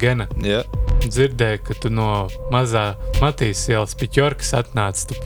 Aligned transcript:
Gena, 0.00 0.26
Jā, 0.42 0.62
dzirdēju, 1.06 1.62
ka 1.66 1.76
tu 1.80 1.90
no 1.92 2.26
mazā 2.52 2.94
Matīs 3.22 3.66
ielas 3.70 3.96
Piķorkas 3.98 4.52
atnāc. 4.58 5.06
Tu 5.08 5.18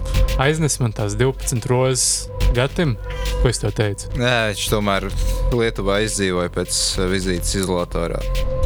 aiznes 0.43 0.79
man 0.83 0.95
tās 0.97 1.17
12 1.19 1.67
rozes 1.71 2.29
gatim. 2.57 2.97
Ko 3.41 3.51
es 3.51 3.63
tev 3.63 3.75
teicu? 3.79 4.11
Nē, 4.21 4.35
viņš 4.51 4.67
tomēr 4.73 5.09
Lietuvā 5.55 6.01
izdzīvoja 6.07 6.53
pēc 6.55 6.77
uh, 6.99 7.07
vizītes 7.13 7.55
izolatorā. 7.63 8.21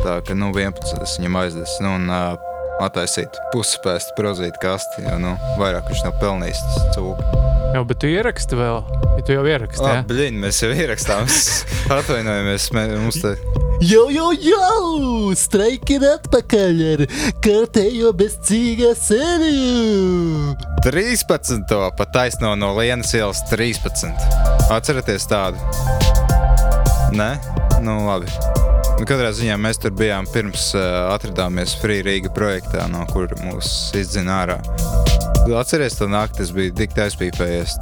Tā 0.05 0.19
ka 0.27 0.37
nu 0.37 0.51
11 0.55 1.05
es 1.05 1.17
viņam 1.21 1.41
aizdesu. 1.45 1.85
Nu, 1.85 1.97
un, 2.01 2.11
uh, 2.11 2.51
Attaisīt 2.83 3.37
pusspēstu 3.53 4.17
prozīt 4.19 4.57
kasti, 4.59 5.05
jo 5.07 5.15
nu, 5.23 5.37
vairāk 5.61 5.87
viņš 5.93 6.01
nav 6.09 6.17
pelnījis 6.19 6.63
cūku. 6.97 7.43
Jā, 7.71 7.83
bet 7.87 8.01
tu 8.03 8.11
ieraksti 8.11 8.59
vēl. 8.59 8.81
Ja 9.15 9.23
tu 9.23 9.37
jau 9.37 9.45
ieraksti, 9.47 9.87
jā? 9.87 10.03
Bļiņ, 10.11 10.41
mēs 10.43 10.59
jau 10.65 10.73
ierakstām. 10.75 11.31
Atvainojamies, 12.01 12.73
mē, 12.75 12.89
mums 12.99 13.23
te 13.23 13.37
Jau, 13.83 14.07
jau, 14.11 14.31
jau! 14.39 15.35
Streiki 15.35 15.97
ir 15.99 16.05
atpakaļ 16.07 16.83
ar 16.93 17.01
kārtējo 17.43 18.13
bezcīgā 18.15 18.93
sēriju! 18.95 20.55
13. 20.87 21.75
pat 21.99 22.13
taisno 22.15 22.53
no 22.55 22.71
Lienas 22.79 23.11
ielas 23.19 23.43
13. 23.51 24.15
Atcerieties 24.75 25.27
tādu? 25.27 25.59
Nē, 27.19 27.33
nu 27.83 27.99
labi. 28.07 28.31
Nu, 29.01 29.09
katrā 29.11 29.33
ziņā 29.35 29.59
mēs 29.59 29.83
tur 29.83 29.95
bijām 29.99 30.31
pirms 30.31 30.71
uh, 30.79 31.11
atradāmies 31.17 31.75
Free 31.83 32.07
Riga 32.07 32.31
projektā, 32.35 32.87
no 32.93 33.03
kur 33.11 33.35
mūs 33.43 33.91
izdzina 33.99 34.45
ārā. 34.45 34.61
Atcerieties, 35.51 35.99
to 35.99 36.07
nakti 36.09 36.47
es 36.47 36.55
biju 36.55 36.77
tik 36.79 36.95
aizpīpējies. 37.09 37.79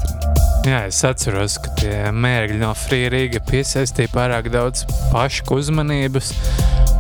Jā, 0.63 0.85
es 0.87 1.01
atceros, 1.03 1.57
ka 1.59 1.73
tie 1.81 1.97
mērķi 2.15 2.61
no 2.61 2.69
Free 2.79 3.09
Riga 3.11 3.41
piesaistīja 3.49 4.13
pārāk 4.13 4.47
daudz 4.55 4.85
pašu 5.11 5.57
uzmanības. 5.57 6.29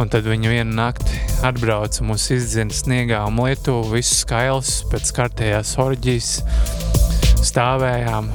Un 0.02 0.10
tad 0.10 0.26
viņi 0.26 0.50
vienu 0.50 0.74
nakti 0.74 1.20
atbrauca 1.46 2.02
mūs 2.08 2.24
izdzina 2.34 2.74
sniegā 2.74 3.20
un 3.28 3.38
Lietuvu, 3.38 3.92
visus 3.92 4.24
skailus 4.24 4.72
pēc 4.90 5.12
kārtējās 5.14 5.76
orģijas 5.78 6.32
stāvējām. 7.52 8.32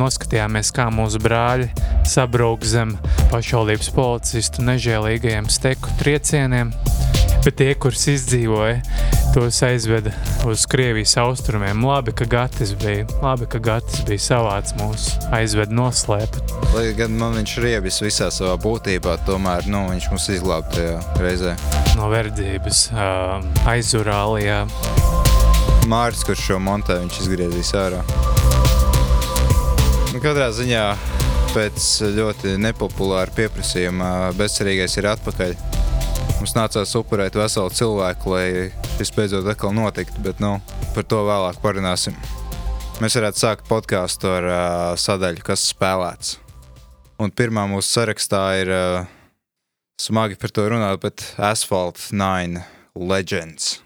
Noskatījāmies, 0.00 0.72
kā 0.72 0.88
mūsu 0.96 1.20
brāļi 1.20 1.68
sabrūk 2.08 2.64
zem 2.64 2.96
pašvaldības 3.28 3.92
policistu 3.92 4.64
nežēlīgajiem 4.64 5.52
steku 5.52 5.92
triecieniem. 6.00 6.72
Bet 7.44 7.60
tie, 7.60 7.74
kurus 7.76 8.08
izdzīvoja, 8.16 8.80
tos 9.34 9.62
aizveda 9.62 10.10
uz 10.46 10.66
Krievijas 10.66 11.16
austrumiem. 11.16 11.84
Labi, 11.84 12.12
ka 12.12 12.24
Gatis 12.24 12.74
bija, 12.74 13.06
labi, 13.22 13.46
ka 13.50 13.58
Gatis 13.58 14.00
bija 14.08 14.22
savāds 14.22 14.74
mūs, 14.78 15.08
aizveda 15.34 15.74
noslēpt. 15.74 16.54
Lai 16.74 16.86
gan 16.96 17.14
man 17.18 17.36
viņš 17.38 17.54
riebis 17.64 18.00
visā 18.04 18.30
savā 18.34 18.56
būtībā, 18.62 19.18
tomēr 19.28 19.68
nu, 19.70 19.84
viņš 19.92 20.08
mums 20.12 20.28
izglāba 20.32 20.70
tajā 20.74 20.96
reizē. 21.22 21.54
no 21.96 22.08
verdzības 22.12 22.88
aizurālijā. 23.68 24.64
Mārcis, 25.88 26.24
kurš 26.28 26.46
šo 26.50 26.58
montē, 26.62 26.98
viņš 27.04 27.20
izgriezīs 27.24 27.72
ārā. 27.78 28.02
Nu, 30.12 30.20
katrā 30.24 30.50
ziņā 30.56 30.84
pēc 31.54 31.86
ļoti 32.16 32.56
nepopulāra 32.60 33.32
pieprasījuma 33.36 34.32
bezcerīgais 34.36 34.96
ir 35.00 35.08
atpakaļ. 35.14 35.56
Mums 36.38 36.54
nācās 36.54 36.92
upurēt 36.98 37.34
veselu 37.36 37.72
cilvēku, 37.74 38.34
lai 38.36 38.48
šis 38.98 39.12
beidzot 39.14 39.46
atkal 39.46 39.70
notiktu, 39.70 40.18
bet 40.24 40.40
nu, 40.42 40.56
par 40.94 41.04
to 41.06 41.20
vēlāk 41.22 41.60
parunāsim. 41.62 42.16
Mēs 42.98 43.14
varētu 43.14 43.38
sākt 43.38 43.68
podkāstu 43.68 44.26
ar 44.26 44.46
uh, 44.48 44.62
sadaļu, 44.98 45.44
kas 45.46 45.68
spēlēts. 45.70 46.32
Un 47.22 47.30
pirmā 47.30 47.68
mūsu 47.70 47.92
sarakstā 47.92 48.40
ir 48.58 48.72
uh, 48.74 49.06
smagi 50.02 50.38
par 50.42 50.50
to 50.50 50.64
runāt, 50.72 50.98
bet 51.04 51.22
Asphalt 51.38 52.00
9 52.10 52.58
Legends. 52.98 53.76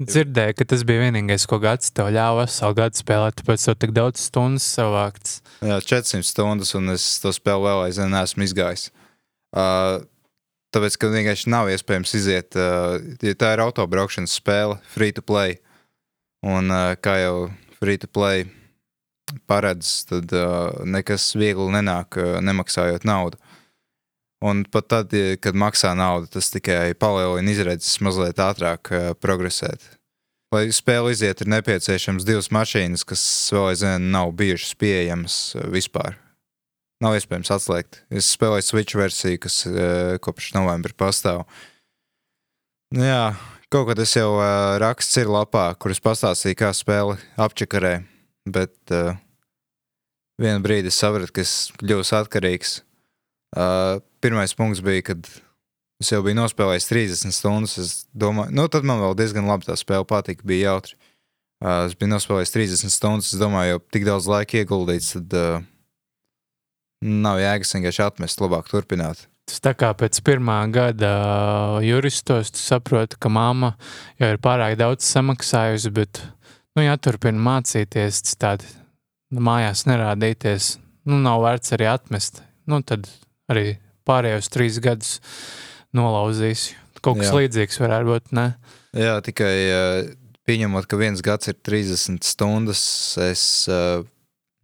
Dzirdēju, 0.00 0.56
ka 0.56 0.66
tas 0.72 0.86
bija 0.88 1.04
vienīgais, 1.04 1.44
ko 1.46 1.58
Gatis 1.60 1.92
tev 1.92 2.08
ļāva 2.16 2.46
veselu 2.46 2.78
gadu 2.80 3.02
spēlēt, 3.02 3.36
tāpēc 3.42 3.66
tev 3.68 3.76
tik 3.84 3.92
daudz 3.94 4.24
stundas 4.24 4.64
savākts. 4.72 5.42
Jā, 5.60 5.76
400 5.84 6.24
stundas, 6.26 6.72
un 6.80 6.96
es 6.96 7.04
to 7.20 7.34
spēli 7.36 7.68
vēl 7.68 7.84
aizvien 7.90 8.16
neesmu 8.16 8.48
izgājis. 8.48 8.88
Uh, 9.52 10.00
tāpēc, 10.72 10.96
ka 10.98 11.10
vienkārši 11.12 11.52
nav 11.52 11.70
iespējams 11.72 12.14
iziet, 12.18 12.56
uh, 12.58 12.96
ja 13.22 13.36
tā 13.38 13.52
ir 13.56 13.62
autobraukšanas 13.64 14.38
spēle, 14.40 14.80
free 14.92 15.14
to 15.14 15.24
play. 15.24 15.58
Un 16.42 16.72
uh, 16.72 16.94
kā 16.98 17.20
jau 17.22 17.36
free 17.78 18.00
to 18.02 18.08
play 18.10 18.46
paredz, 19.46 20.02
tad 20.08 20.32
uh, 20.34 20.82
nekas 20.84 21.30
viegli 21.38 21.70
nenāk, 21.74 22.18
uh, 22.18 22.38
nemaksājot 22.44 23.06
naudu. 23.08 23.38
Un 24.42 24.64
pat 24.66 24.88
tad, 24.90 25.12
ja- 25.14 25.36
kad 25.38 25.54
maksā 25.54 25.92
naudu, 25.94 26.26
tas 26.34 26.50
tikai 26.50 26.94
palielina 26.98 27.52
izredzes 27.54 28.00
mazliet 28.02 28.42
ātrāk 28.42 28.90
uh, 28.90 29.12
progresēt. 29.14 29.84
Lai 30.52 30.66
spēle 30.74 31.14
iziet, 31.14 31.40
ir 31.40 31.48
nepieciešams 31.48 32.26
divas 32.28 32.50
mašīnas, 32.52 33.06
kas 33.08 33.22
vēl 33.54 33.70
aizvien 33.70 34.10
nav 34.12 34.34
bijušas 34.36 34.74
pieejamas 34.76 35.38
uh, 35.56 35.68
vispār. 35.72 36.18
Nav 37.02 37.16
iespējams 37.18 37.50
atslēgt. 37.50 38.02
Es 38.14 38.28
spēlēju 38.36 38.66
Switch 38.66 38.94
versiju, 38.98 39.40
kas 39.42 39.62
uh, 39.66 40.14
kopš 40.22 40.52
novembra 40.54 40.94
pastāv. 40.94 41.42
Nu, 42.94 43.02
jā, 43.02 43.32
kaut 43.72 43.88
kad 43.88 44.02
es 44.04 44.12
jau 44.14 44.36
uh, 44.36 44.76
raksts 44.82 45.18
ir 45.18 45.30
lapā, 45.32 45.64
kuras 45.82 46.02
pastāstīju, 46.04 46.58
kā 46.60 46.70
spēle 46.76 47.16
apčakarē, 47.40 47.96
bet 48.46 48.94
uh, 48.94 49.16
vienā 50.42 50.62
brīdī 50.62 50.92
es 50.92 51.00
sapratu, 51.02 51.34
ka 51.34 51.42
es 51.42 51.72
kļuvu 51.80 52.06
atkarīgs. 52.20 52.82
Uh, 53.52 53.98
pirmais 54.22 54.54
punkts 54.56 54.84
bija, 54.84 55.08
kad 55.10 55.26
es 56.02 56.12
jau 56.12 56.22
biju 56.24 56.38
nospēlējis 56.38 56.88
30 56.88 57.34
stundas. 57.34 57.78
Es 57.82 57.96
domāju, 58.14 58.54
nu, 58.54 58.68
tad 58.70 58.86
man 58.86 59.02
vēl 59.02 59.18
diezgan 59.18 59.50
labi 59.50 59.66
tā 59.66 59.76
spēle 59.80 60.06
patika, 60.08 60.46
bija 60.46 60.70
jautri. 60.76 60.94
Uh, 61.62 61.88
es 61.88 61.98
biju 61.98 62.14
nospēlējis 62.14 62.54
30 62.54 62.94
stundas. 62.94 63.34
Es 63.34 63.42
domāju, 63.42 63.74
jau 63.74 63.84
tik 63.94 64.06
daudz 64.06 64.30
laika 64.30 64.62
ieguldīts, 64.62 65.12
tad 65.18 65.36
uh, 65.38 65.68
nav 67.02 67.40
jēgas 67.42 67.74
vienkārši 67.76 68.04
atmest, 68.06 68.42
labāk 68.42 68.70
turpināt. 68.70 69.26
Tas 69.50 69.58
tā 69.60 69.72
kā 69.74 69.90
pēc 69.98 70.20
pirmā 70.24 70.60
gada 70.72 71.10
uh, 71.18 71.80
juristos 71.84 72.52
tu 72.54 72.62
saproti, 72.62 73.18
ka 73.18 73.30
mamma 73.32 73.74
jau 74.22 74.30
ir 74.30 74.38
pārāk 74.42 74.78
daudz 74.80 75.08
samaksājusi, 75.10 75.90
bet 75.92 76.22
nu, 76.76 76.84
jāturpina 76.84 77.42
mācīties, 77.42 78.22
citādi 78.30 78.70
nu, 79.34 79.42
mājās 79.42 79.84
nerādīties. 79.90 80.76
Nu, 81.10 81.18
nav 81.18 81.42
vērts 81.42 81.74
arī 81.74 81.90
atmest. 81.90 82.40
Nu, 82.70 82.78
tad 82.86 83.10
arī 83.50 83.74
pārējos 84.06 84.50
trīs 84.54 84.78
gadus 84.82 85.18
nolauzīs. 85.96 86.70
Kaut 87.02 87.18
kas 87.18 87.32
Jā. 87.32 87.40
līdzīgs 87.40 87.80
varētu 87.82 88.08
būt. 88.12 88.34
Ne? 88.38 88.52
Jā, 88.94 89.16
tikai 89.26 89.54
uh, 89.66 90.12
pieņemot, 90.46 90.86
ka 90.86 90.98
viens 91.00 91.22
gads 91.24 91.50
ir 91.50 91.58
30 91.58 92.22
stundas, 92.22 92.82
es 93.26 93.44
uh, 93.66 94.04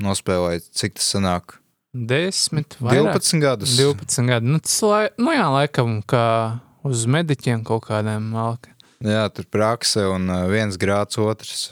nospēlēju, 0.04 0.68
cik 0.78 1.00
tas 1.00 1.10
sanāk. 1.16 1.57
Desmit, 1.96 2.76
vairāk. 2.82 3.16
12 3.16 3.40
gadus. 3.42 3.76
12 3.78 4.26
gadi. 4.28 4.50
Nu, 4.52 4.60
tas 4.60 4.76
lai, 4.84 5.04
nu 5.16 5.32
jā, 5.32 5.46
laikam, 5.54 6.00
kā 6.04 6.26
uz 6.86 7.06
mediķiem 7.08 7.64
kaut 7.66 7.86
kādiem 7.88 8.28
malka. 8.34 8.74
Jā, 9.04 9.28
tur 9.30 9.46
prakse 9.48 10.02
un 10.10 10.28
viens 10.50 10.76
grāts, 10.80 11.18
otrs. 11.22 11.68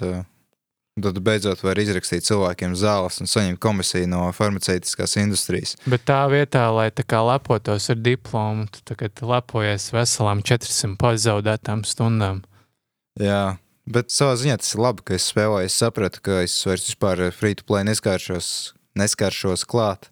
Tad 0.97 1.19
beidzot 1.21 1.61
var 1.61 1.77
izrakstīt 1.77 2.25
cilvēkiem 2.25 2.73
zāles 2.79 3.19
un 3.21 3.29
saņemt 3.29 3.61
komisiju 3.61 4.09
no 4.09 4.23
farmaceitiskās 4.33 5.19
industrijas. 5.21 5.75
Bet 5.85 6.07
tā 6.09 6.23
vietā, 6.33 6.63
lai 6.73 6.87
tā 6.89 7.05
kā 7.05 7.21
lepotos 7.21 7.91
ar 7.93 7.99
diplomu, 8.01 8.65
tu 8.73 8.81
tagad 8.89 9.21
lepojies 9.21 9.91
veselām 9.93 10.41
400 10.41 10.97
pazaudētām 11.03 11.85
stundām. 11.85 12.41
Jā, 13.21 13.59
bet 13.85 14.09
savā 14.15 14.39
ziņā 14.41 14.57
tas 14.63 14.73
ir 14.73 14.85
labi, 14.87 15.05
ka 15.05 15.19
es 15.19 15.29
spēlēju. 15.29 15.69
Es 15.69 15.77
sapratu, 15.85 16.25
ka 16.25 16.41
es 16.47 16.57
vairs 16.65 16.89
vispār 16.89 17.27
free 17.29 17.61
to 17.61 17.69
play 17.69 17.85
neskāršos, 17.85 18.49
neskāršos 18.97 19.69
klāt. 19.69 20.09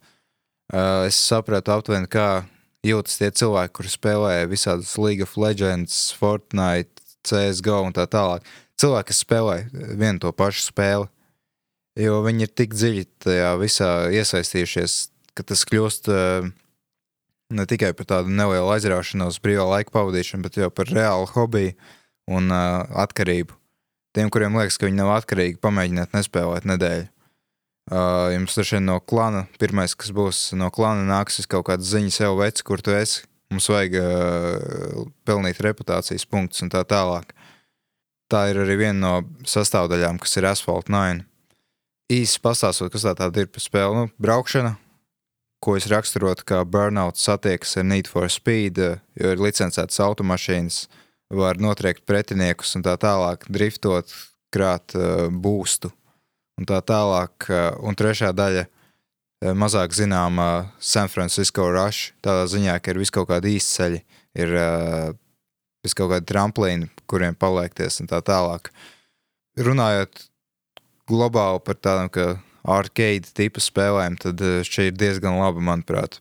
Uh, 0.72 1.05
es 1.08 1.19
sapratu 1.20 1.75
aptuveni, 1.75 2.08
kā 2.08 2.46
jūtas 2.84 3.19
tie 3.20 3.28
cilvēki, 3.37 3.75
kuri 3.76 3.90
spēlē 3.93 4.34
visādas 4.49 4.94
League 5.00 5.25
of 5.25 5.37
Legends, 5.37 6.08
Fortnite, 6.16 7.02
CSGO 7.25 7.82
un 7.88 7.96
tā 7.96 8.06
tālāk. 8.11 8.46
Cilvēki, 8.81 9.11
kas 9.11 9.22
spēlē 9.25 9.56
vienu 9.72 10.22
to 10.22 10.32
pašu 10.34 10.64
spēli, 10.70 11.08
jo 12.00 12.20
viņi 12.25 12.46
ir 12.46 12.52
tik 12.56 12.75
dziļi 12.75 13.05
tajā 13.26 13.50
visā 13.61 13.90
iesaistījušies, 14.16 14.96
ka 15.37 15.46
tas 15.46 15.64
kļūst 15.69 16.11
uh, 16.12 16.49
ne 17.55 17.66
tikai 17.70 17.93
par 17.96 18.08
tādu 18.11 18.32
nelielu 18.32 18.72
aizraušanos, 18.75 19.43
brīvā 19.44 19.66
laika 19.69 19.94
pavadīšanu, 19.94 20.46
bet 20.46 20.58
jau 20.58 20.70
par 20.72 20.90
reālu 20.90 21.28
hobiju 21.34 21.76
un 22.34 22.49
uh, 22.50 22.84
atkarību. 23.05 23.56
Tiem, 24.14 24.31
kuriem 24.31 24.56
liekas, 24.56 24.78
ka 24.78 24.88
viņi 24.88 25.00
nav 25.00 25.12
atkarīgi, 25.16 25.61
pamēģiniet 25.62 26.14
nespēlēt 26.14 26.69
nedēļu. 26.70 27.08
Uh, 27.84 28.32
jums 28.32 28.54
droši 28.56 28.78
vien 28.78 28.86
no 28.88 28.96
klana, 29.04 29.42
pirmais, 29.60 29.92
kas 29.92 30.08
būs 30.16 30.38
no 30.56 30.70
klana, 30.72 31.02
nāks 31.04 31.42
kaut 31.44 31.66
kāda 31.69 31.84
ziņa 31.84 32.12
sev 32.16 32.38
veci, 32.38 32.64
kur 32.64 32.81
tu 32.81 32.94
esi. 32.96 33.26
Mums 33.52 33.66
vajag 33.69 33.96
uh, 34.00 35.02
pelnīt 35.28 35.60
reputācijas 35.60 36.25
punktus 36.25 36.64
un 36.64 36.72
tā 36.72 36.81
tālāk. 36.88 37.34
Tā 38.32 38.46
ir 38.48 38.62
arī 38.62 38.78
viena 38.81 38.96
no 39.02 39.44
sastāvdaļām, 39.44 40.16
kas 40.22 40.32
ir 40.40 40.48
Asphalt 40.48 40.88
9. 40.88 41.20
Īsi 42.14 42.40
pastāstot, 42.40 42.88
kas 42.92 43.04
tā 43.04 43.12
tāda 43.19 43.44
ir 43.44 43.50
par 43.52 43.64
spēli. 43.64 43.98
Nu, 43.98 44.08
braukšana, 44.16 44.78
ko 45.60 45.75
es 45.76 45.88
raksturotu 45.92 46.46
kā 46.48 46.62
burnout 46.64 47.20
satiekas 47.20 47.76
ar 47.76 47.84
Need 47.90 48.08
for 48.08 48.32
Speed, 48.32 48.80
jo 49.20 49.34
ir 49.37 49.44
licencētas 49.44 50.00
automašīnas, 50.06 50.87
var 51.37 51.60
notriekt 51.60 52.08
pretiniekus 52.08 52.72
un 52.78 52.87
tā 52.88 52.96
tālāk, 53.00 53.44
driftot, 53.52 54.16
krāt 54.56 54.96
uh, 54.96 55.28
būstu 55.28 55.92
un 56.60 56.68
tā 56.68 56.80
tālāk. 56.86 57.48
Uh, 57.48 57.70
un 57.86 57.96
trešā 57.98 58.32
daļa 58.36 58.64
uh, 58.66 59.52
mazāk 59.58 59.94
zināma 59.96 60.48
uh, 60.60 60.72
San 60.78 61.10
Francisco 61.12 61.66
Rush, 61.72 62.12
tādā 62.24 62.46
ziņā, 62.50 62.78
ka 62.80 62.94
ir 62.94 63.00
vis 63.02 63.12
kaut 63.14 63.30
kādi 63.32 63.56
īsceļi, 63.58 64.02
ir 64.44 64.54
uh, 64.58 65.14
vis 65.84 65.96
kaut 65.96 66.12
kādi 66.14 66.28
tramplīni, 66.30 66.90
kuriem 67.10 67.36
paliekties 67.36 68.00
un 68.02 68.10
tā 68.10 68.22
tālāk. 68.24 68.70
Runājot 69.60 70.26
globāli 71.10 71.62
par 71.66 71.78
tādām, 71.78 72.10
ka 72.10 72.38
arcade 72.64 73.34
tipu 73.36 73.60
spēlēm, 73.60 74.16
tad 74.20 74.40
šī 74.64 74.88
ir 74.90 74.96
diezgan 74.96 75.36
laba, 75.38 75.60
manuprāt. 75.62 76.18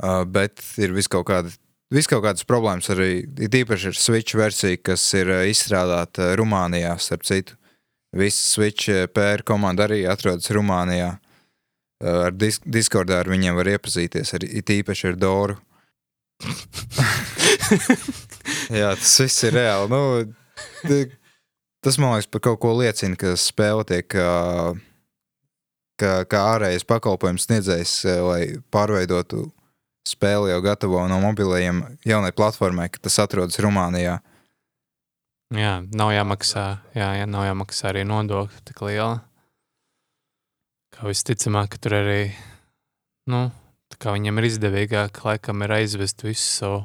Uh, 0.00 0.22
bet 0.24 0.62
ir 0.80 0.94
vis 0.96 1.10
kaut 1.10 1.28
kāda. 1.28 1.52
Vis 1.90 2.06
kaut 2.06 2.22
kādas 2.22 2.46
problēmas 2.46 2.86
arī 2.92 3.24
ir 3.26 3.54
īpaši 3.58 3.88
ar 3.90 3.96
Switch 3.98 4.36
versiju, 4.38 4.78
kas 4.86 5.02
ir 5.18 5.26
izstrādāta 5.50 6.28
Rumānijā, 6.38 6.92
starp 7.02 7.26
citu. 7.26 7.56
Visa 8.16 8.42
Switch 8.42 8.90
PR 9.14 9.44
komanda 9.46 9.86
arī 9.86 10.02
atrodas 10.10 10.50
Rumānijā. 10.50 11.20
Ar 12.00 12.32
disk 12.32 12.64
Discordā 12.64 13.18
ar 13.20 13.28
viņiem 13.28 13.52
var 13.58 13.68
iepazīties, 13.74 14.32
ar, 14.34 14.40
it 14.46 14.70
īpaši 14.72 15.10
ar 15.12 15.16
Doru. 15.20 15.56
Jā, 18.80 18.94
tas 18.96 19.20
viss 19.20 19.44
ir 19.44 19.52
reāli. 19.54 19.90
Nu, 19.92 20.00
tas 21.84 21.98
man 22.00 22.16
liekas, 22.16 22.30
par 22.32 22.40
kaut 22.48 22.58
ko 22.62 22.70
liecina, 22.78 23.18
ka 23.20 23.28
spēle 23.38 23.84
tiek 23.86 24.08
kā, 24.10 24.30
kā, 26.00 26.12
kā 26.24 26.38
ārējais 26.56 26.88
pakalpojums 26.88 27.44
sniedzējs, 27.46 27.92
lai 28.24 28.42
pārveidotu 28.72 29.38
spēli 30.08 30.50
jau 30.54 30.60
gatavo 30.64 31.04
no 31.10 31.18
mobilajiem 31.22 31.84
jaunai 32.08 32.32
platformai, 32.32 32.88
ka 32.88 32.98
tas 33.04 33.20
atrodas 33.22 33.60
Rumānijā. 33.60 34.22
Jā, 35.50 35.80
nav 35.90 36.12
jāmaksā, 36.14 36.64
jā, 36.94 37.08
jā, 37.18 37.26
nav 37.26 37.48
jāmaksā 37.48 37.90
arī 37.90 38.04
nodokļi 38.06 38.60
tik 38.68 38.84
liela. 38.86 39.18
Kā 40.94 41.08
visticamāk, 41.08 41.72
ka 41.74 41.80
tur 41.82 41.96
arī, 41.98 42.20
nu, 43.30 43.48
viņam 43.98 44.38
ir 44.38 44.46
izdevīgāk, 44.46 45.22
laikam 45.26 45.64
ir 45.66 45.74
aizvest 45.80 46.22
visu 46.22 46.46
savu 46.46 46.80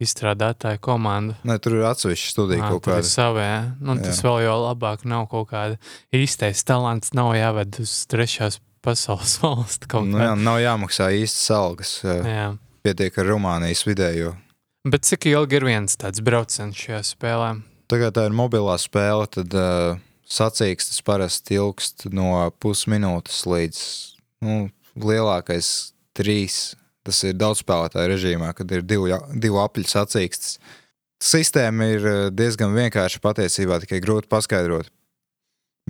izstrādātāju 0.00 0.80
komandu. 0.80 1.34
Ne, 1.44 1.58
tur 1.60 1.76
ir 1.80 1.86
atsevišķa 1.90 2.30
studija 2.32 2.62
Ā, 2.62 2.70
kaut 2.72 2.86
kāda. 2.86 3.04
savē, 3.06 3.50
nu, 3.82 3.96
tas 4.00 4.20
Jā. 4.22 4.26
vēl 4.28 4.44
jau 4.46 4.56
labāk 4.62 5.04
nav 5.04 5.26
kaut 5.32 5.50
kāda 5.50 5.76
īstais 6.16 6.62
talants, 6.64 7.12
nav 7.16 7.34
jāved 7.36 7.80
uz 7.82 7.94
trešās 8.10 8.60
pasaules 8.86 9.36
valsts 9.42 9.90
Nu, 10.06 10.22
jā, 10.22 10.36
nav 10.38 10.60
jāmaksā 10.62 11.10
īstas 11.18 11.50
algas. 11.52 11.98
Jā. 12.06 12.52
Pietiek 12.86 13.18
ar 13.20 13.28
Rumānijas 13.34 13.84
vidējo. 13.84 14.36
Bet 14.88 15.04
cik 15.04 15.26
ilgi 15.28 15.58
ir 15.58 15.66
viens 15.68 15.98
tāds 16.00 16.22
brauciens 16.24 16.78
šajā 16.78 17.02
spēlē? 17.04 17.50
Tagad 17.90 18.14
tā 18.14 18.28
ir 18.28 18.34
mobilā 18.38 18.76
spēle, 18.78 19.24
tad 19.34 19.54
uh, 19.58 19.96
sacīkstas 20.30 21.00
parasti 21.02 21.56
ilgst 21.58 22.04
no 22.14 22.46
pusminūtes 22.62 23.40
līdz 23.50 23.80
nu, 24.46 24.58
lielākais 24.94 25.90
trīs. 26.14 26.76
Tas 27.02 27.18
ir 27.26 27.34
daudz 27.34 27.64
spēlētāju 27.64 28.12
režīmā, 28.12 28.52
kad 28.54 28.70
ir 28.70 28.84
divu, 28.86 29.08
divu 29.34 29.58
apļu 29.62 29.88
sacīkstas. 29.90 30.60
Sistēma 31.20 31.88
ir 31.96 32.06
uh, 32.06 32.20
diezgan 32.30 32.76
vienkārša 32.76 33.22
patiesībā, 33.24 33.80
tikai 33.82 33.98
grūti 34.04 34.30
paskaidrot. 34.30 34.92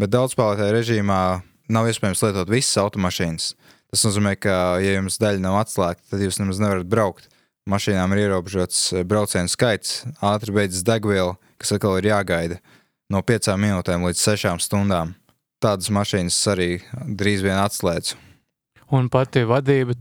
Bet 0.00 0.14
daudz 0.14 0.32
spēlētāju 0.32 0.78
režīmā 0.78 1.20
nav 1.68 1.90
iespējams 1.90 2.24
lietot 2.24 2.54
visas 2.54 2.80
automašīnas. 2.80 3.50
Tas 3.92 4.06
nozīmē, 4.06 4.38
ka, 4.40 4.56
ja 4.80 4.96
jums 4.96 5.20
daļa 5.20 5.44
nav 5.44 5.60
atslēgta, 5.66 6.14
tad 6.14 6.24
jūs 6.24 6.40
nemaz 6.40 6.62
nevarat 6.62 6.88
braukt. 6.88 7.28
Mašīnām 7.68 8.16
ir 8.16 8.24
ierobežots 8.24 9.04
braucienu 9.04 9.52
skaits, 9.52 10.06
ātri 10.24 10.54
beidzas 10.56 10.86
degviela, 10.86 11.36
kas 11.60 11.76
atkal 11.76 11.98
ir 12.00 12.10
jāgaida 12.10 12.60
no 13.10 13.22
piecām 13.26 13.60
minūtēm 13.60 14.06
līdz 14.06 14.24
sešām 14.24 14.60
stundām. 14.62 15.14
Tādas 15.60 15.90
mašīnas 15.92 16.40
arī 16.54 16.70
drīz 17.04 17.44
vien 17.44 17.58
atslēdz. 17.60 18.14
Un 18.90 19.06
pati 19.12 19.44
vadība 19.46 19.94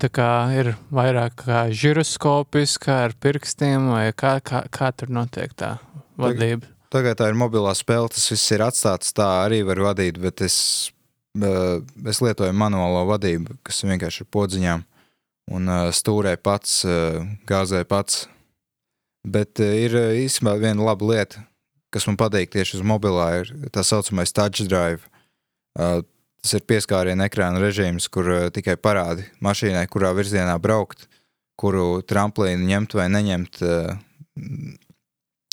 ir 0.56 0.72
vairāk 0.90 1.36
kā 1.44 1.68
žiroskopiska 1.70 3.04
ar 3.06 3.14
pirkstiem, 3.14 3.92
vai 3.92 4.10
kā, 4.18 4.40
kā, 4.42 4.64
kā 4.72 4.90
tur 4.92 5.12
notiek 5.14 5.54
tā 5.54 5.78
vadība? 6.18 6.66
Tagad 6.90 7.20
tā 7.20 7.28
ir 7.30 7.38
mobilā 7.38 7.76
spēle, 7.78 8.10
tas 8.10 8.26
viss 8.32 8.50
ir 8.50 8.64
atstāts 8.66 9.14
tā, 9.14 9.28
arī 9.46 9.62
var 9.68 9.78
vadīt, 9.92 10.18
bet 10.18 10.42
es, 10.42 10.90
eh, 11.38 11.86
es 12.10 12.22
lietoju 12.26 12.56
manuālo 12.58 13.04
vadību, 13.12 13.60
kas 13.62 13.84
vienkārši 13.86 14.26
ir 14.26 14.32
podziņām 14.34 14.86
un 15.54 15.70
eh, 15.70 15.92
stūrē 15.94 16.34
pats, 16.42 16.82
eh, 16.86 17.22
gāzē 17.46 17.84
pats. 17.86 18.26
Bet 19.28 19.60
ir 19.60 19.94
īstenībā 20.26 20.56
viena 20.58 20.82
laba 20.82 21.06
lieta, 21.06 21.44
kas 21.94 22.06
man 22.10 22.18
patīk 22.20 22.52
tieši 22.54 22.80
uz 22.80 22.86
mobilā, 22.86 23.30
ir 23.42 23.70
tā 23.74 23.84
saucamais 23.86 24.34
touch 24.36 24.66
drive. 24.70 25.06
Uh, 25.80 26.02
Tas 26.40 26.56
ir 26.56 26.64
pieskārienu 26.72 27.26
ekrāna 27.26 27.60
režīms, 27.60 28.08
kur 28.12 28.30
uh, 28.32 28.46
tikai 28.54 28.78
parādi 28.80 29.26
mašīnai, 29.44 29.84
kurā 29.92 30.14
virzienā 30.16 30.56
braukt, 30.64 31.10
kuru 31.60 32.00
tramplīnu 32.08 32.64
ņemt 32.70 32.96
vai 32.96 33.10
neņemt. 33.12 33.60
Uh, 33.60 33.98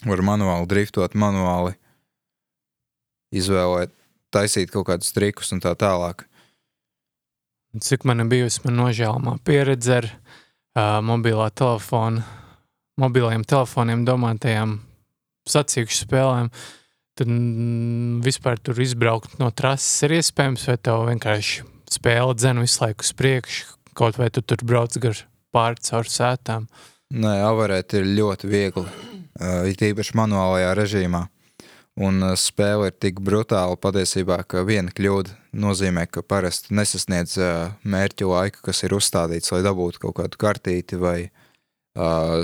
var 0.07 0.23
manuāli 0.23 0.69
driftot, 0.71 1.17
manuāli 1.19 1.75
izvēlēt, 3.35 3.91
taisīt 4.31 4.71
kaut 4.71 4.87
kādus 4.93 5.11
trikus 5.17 5.51
un 5.57 5.63
tā 5.65 5.73
tālāk. 5.79 6.29
Cik 7.83 8.07
man 8.07 8.23
ir 8.23 8.31
bijusi 8.31 8.63
man 8.65 8.79
nožēlama 8.85 9.37
pieredze 9.45 9.99
ar 9.99 10.07
uh, 10.07 11.01
mobilā 11.03 11.49
telefona, 11.51 12.23
mobiliem 13.01 13.43
telefoniem 13.43 14.07
domātajām 14.07 14.79
sacīkšu 15.51 16.05
spēlēm, 16.05 16.51
tad 17.17 17.31
mm, 17.31 18.21
vispār 18.25 18.61
tur 18.61 18.81
izbraukt 18.83 19.39
no 19.41 19.51
trases 19.55 20.07
ir 20.07 20.19
iespējams, 20.19 20.67
vai 20.71 20.77
tev 20.79 21.07
vienkārši 21.09 21.65
spēle 21.97 22.35
dzēna 22.37 22.65
visu 22.65 22.83
laiku 22.83 23.07
uz 23.07 23.13
priekšu, 23.17 23.77
kaut 23.97 24.19
vai 24.21 24.29
tu 24.35 24.43
tur 24.43 24.65
brauc 24.67 24.97
gar 25.03 25.23
pāri 25.55 25.87
caur 25.89 26.11
sētām. 26.11 26.67
Nē, 27.17 27.39
avarēt 27.47 27.95
ir 27.97 28.09
ļoti 28.17 28.51
viegli, 28.51 28.85
uh, 28.85 29.65
it 29.71 29.83
īpaši 29.87 30.19
manuālajā 30.19 30.75
režīmā. 30.77 31.23
Un 31.97 32.21
uh, 32.21 32.35
spēle 32.37 32.91
ir 32.91 32.99
tik 33.01 33.23
brutāla 33.25 33.79
patiesībā, 33.81 34.43
ka 34.45 34.67
viena 34.67 34.93
kļūda 34.93 35.33
nozīmē, 35.57 36.05
ka 36.11 36.27
parasti 36.27 36.75
nesasniedz 36.77 37.39
uh, 37.39 37.71
mērķu 37.87 38.29
laiku, 38.35 38.67
kas 38.67 38.83
ir 38.85 38.99
uzstādīts, 38.99 39.55
lai 39.55 39.63
dabūtu 39.65 40.03
kaut 40.03 40.19
kādu 40.19 40.43
kartīti 40.43 40.99
vai 41.01 41.21
uh, 41.29 41.46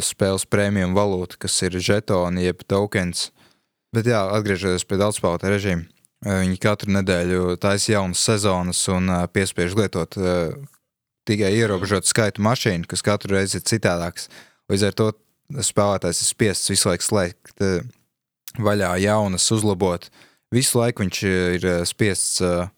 spēles 0.04 0.47
prēmiju 0.49 0.92
valūtu, 0.97 1.38
kas 1.44 1.59
ir 1.66 1.76
žetoni 1.76 2.47
jeb 2.47 2.62
tokens. 2.64 3.30
Bet 3.92 4.09
jā, 4.09 4.23
atgriežoties 4.32 4.87
pie 4.88 4.97
daudzspēlētāja 5.00 5.52
režīma, 5.52 5.85
uh, 5.85 6.38
viņi 6.40 6.61
katru 6.62 6.94
nedēļu 6.97 7.59
taisa 7.61 7.99
jaunas 7.99 8.23
sezonas 8.25 8.80
un 8.88 9.11
uh, 9.12 9.26
piespiež 9.28 9.76
lietot 9.76 10.16
uh, 10.16 10.54
tikai 11.28 11.52
ierobežotu 11.56 12.11
skaitu 12.11 12.42
mašīnu, 12.44 12.88
kas 12.90 13.04
katru 13.04 13.37
reizi 13.37 13.61
ir 13.61 13.66
citādāks. 13.68 14.28
Līdz 14.73 14.87
ar 14.88 14.97
to 14.99 15.09
spēlētājs 15.62 16.23
ir 16.23 16.30
spiests 16.30 16.73
visu 16.73 16.88
laiku 16.88 17.06
slēgt 17.06 17.64
eh, 17.64 17.80
vaļā 18.59 18.94
jaunas, 19.04 19.49
uzlabot. 19.54 20.09
Visu 20.52 20.80
laiku 20.80 21.04
viņš 21.04 21.23
ir 21.56 21.66
spiests 21.88 22.40
eh, 22.44 22.71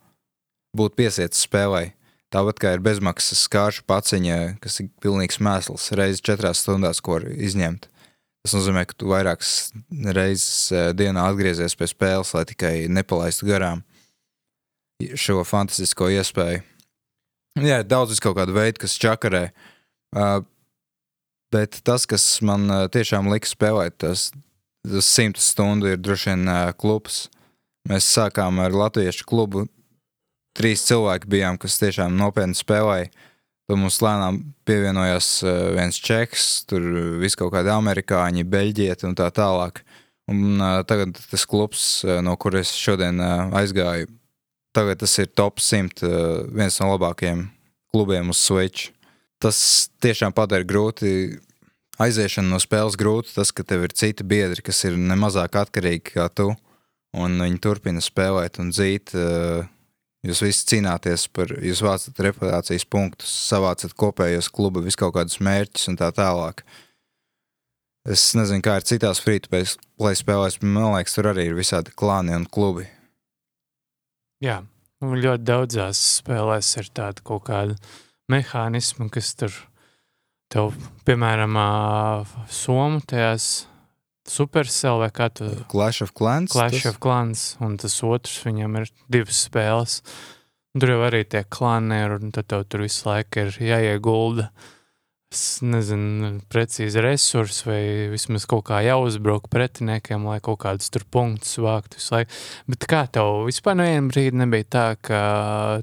būt 0.77 0.97
piesietis 0.99 1.45
spēlē. 1.47 1.87
Tāpat 2.35 2.59
kā 2.59 2.73
ir 2.75 2.83
bezmaksas 2.83 3.45
skāršu 3.47 3.85
paciņa, 3.87 4.39
kas 4.63 4.81
ir 4.83 4.89
pilnīgs 5.05 5.39
mēsls, 5.39 5.93
reizes 5.95 6.25
četrās 6.25 6.65
stundās, 6.65 6.99
ko 6.99 7.21
var 7.21 7.29
izņemt. 7.31 7.87
Tas 8.45 8.57
nozīmē, 8.59 8.83
ka 8.91 8.97
tu 8.99 9.09
vairākas 9.09 9.53
reizes 10.17 10.73
eh, 10.75 10.91
dienā 10.99 11.29
atgriezies 11.31 11.77
pie 11.79 11.87
spēles, 11.89 12.35
lai 12.35 12.43
tikai 12.51 12.73
nepalaistu 12.93 13.47
garām 13.49 13.85
šo 15.19 15.43
fantastisko 15.47 16.11
iespēju. 16.13 16.63
Jā, 17.63 17.79
ir 17.81 17.87
daudz 17.87 18.19
kaut 18.23 18.37
kādu 18.39 18.55
veidu, 18.57 18.83
kas 18.83 18.97
čakarē. 18.99 19.45
Uh, 20.15 20.43
bet 21.55 21.79
tas, 21.87 22.07
kas 22.11 22.27
man 22.47 22.67
uh, 22.67 22.85
tiešām 22.91 23.31
lika 23.31 23.51
spēlēt, 23.51 23.97
tas, 24.03 24.29
tas 24.87 25.11
simts 25.11 25.47
stundu 25.55 25.93
ir 25.93 26.03
droši 26.03 26.33
vien 26.33 26.51
klubs. 26.79 27.29
Mēs 27.91 28.09
sākām 28.11 28.59
ar 28.65 28.75
latviešu 28.75 29.27
klubu. 29.29 29.69
Trīs 30.55 30.85
cilvēki 30.87 31.31
bijām, 31.31 31.59
kas 31.59 31.81
tiešām 31.81 32.15
nopietni 32.15 32.55
spēlēja. 32.55 33.11
Tad 33.65 33.81
mums 33.81 33.97
lēnām 34.05 34.43
pievienojās 34.69 35.29
uh, 35.43 35.55
viens 35.75 35.97
čeks, 35.99 36.67
tur 36.69 36.85
viss 37.23 37.39
kaut 37.41 37.55
kādi 37.55 37.73
amerikāņi, 37.73 38.45
beļģieti 38.53 39.09
un 39.09 39.17
tā 39.19 39.31
tālāk. 39.35 39.81
Un 40.31 40.61
uh, 40.61 40.83
tagad 40.87 41.17
tas 41.31 41.47
klubs, 41.49 41.87
uh, 42.05 42.21
no 42.25 42.37
kuras 42.41 42.75
šodien 42.77 43.19
aizgāju, 43.57 44.11
tagad 44.77 45.01
tas 45.01 45.17
ir 45.23 45.33
top 45.33 45.65
100, 45.65 46.05
uh, 46.05 46.45
viens 46.53 46.77
no 46.83 46.93
labākajiem 46.93 47.47
klubiem 47.95 48.31
uz 48.35 48.45
Switch. 48.45 48.93
Tas 49.43 49.59
tiešām 50.05 50.37
padara 50.37 50.67
grūti. 50.67 51.41
Aiziešana 52.01 52.51
no 52.51 52.59
spēles 52.59 52.99
grūti, 52.99 53.33
tas, 53.37 53.53
ka 53.55 53.63
tev 53.63 53.87
ir 53.87 53.93
citi 53.95 54.27
biedri, 54.27 54.65
kas 54.67 54.81
ir 54.85 54.97
nemazāk 54.99 55.55
atkarīgi 55.61 56.17
kā 56.17 56.27
tu, 56.35 56.49
un 57.15 57.37
viņi 57.39 57.61
turpina 57.63 58.03
spēlēt 58.03 58.59
un 58.59 58.73
dzīt, 58.75 59.15
uh, 59.15 59.63
Jūs 60.25 60.41
visi 60.41 60.65
cīnāties 60.71 61.27
par, 61.37 61.51
jūs 61.61 61.83
vācat 61.85 62.21
reputācijas 62.25 62.87
punktus, 62.89 63.33
savācat 63.51 63.93
kopējos 64.01 64.49
kluba 64.49 64.81
vis 64.85 64.97
kaut 64.97 65.13
kādus 65.19 65.37
mērķus 65.45 65.91
un 65.93 65.99
tā 66.01 66.09
tālāk. 66.17 66.63
Es 68.09 68.23
nezinu, 68.37 68.65
kā 68.65 68.79
ir 68.81 68.87
citās 68.89 69.21
free-to-play 69.25 70.17
spēlēs, 70.17 70.57
bet 70.61 70.69
man 70.69 70.95
liekas, 70.95 71.17
tur 71.17 71.29
arī 71.33 71.51
ir 71.51 71.59
visādi 71.59 71.93
klāni 71.97 72.37
un 72.37 72.47
klubi. 72.49 72.87
Jā, 74.45 74.63
un 75.05 75.15
ļoti 75.21 75.45
daudzās 75.45 76.01
spēlēs 76.23 76.73
ir 76.81 76.91
tāda 76.97 77.25
kaut 77.25 77.47
kāda 77.51 77.77
mehānisma, 78.33 79.11
kas 79.13 79.33
tur 79.41 79.53
tev, 80.53 80.73
piemēram, 81.05 81.61
Somu 82.49 83.05
tajās 83.05 83.67
Supercell 84.25 85.03
vai 85.03 85.11
kā 85.13 85.29
tu 85.29 85.51
Clash 85.69 86.05
of 86.05 86.15
Clans. 86.17 86.55
Clash 86.55 86.81
tas? 86.81 86.95
of 86.95 87.01
Clans, 87.05 87.43
un 87.65 87.77
tas 87.81 87.97
otrs 88.07 88.39
viņam 88.47 88.81
ir 88.81 88.93
divas 89.13 89.45
spēles. 89.49 89.99
Tur 90.75 90.91
jau 90.91 91.03
arī 91.07 91.23
tie 91.29 91.45
klāni 91.47 92.01
ir, 92.03 92.17
un 92.17 92.33
tad 92.35 92.49
tev 92.51 92.65
tur 92.67 92.83
visu 92.83 93.05
laiku 93.07 93.45
ir 93.45 93.59
jāiegulda. 93.63 94.49
Es 95.35 95.59
nezinu, 95.67 96.31
precīzi 96.51 97.03
resursi, 97.03 97.65
vai 97.67 97.79
vismaz 98.13 98.47
kaut 98.51 98.65
kā 98.69 98.79
jāuzbruk 98.87 99.49
pretiniekiem, 99.51 100.27
lai 100.31 100.39
kaut 100.43 100.61
kādus 100.63 100.93
tur 100.95 101.05
punktus 101.11 101.59
vāktu 101.63 101.99
visu 101.99 102.15
laiku. 102.15 102.41
Bet 102.71 102.89
kā 102.91 103.05
tev 103.13 103.45
vispār 103.51 103.77
nevienu 103.79 104.11
brīdi 104.15 104.41
nebija 104.41 104.69
tā, 104.77 104.85
ka 105.05 105.23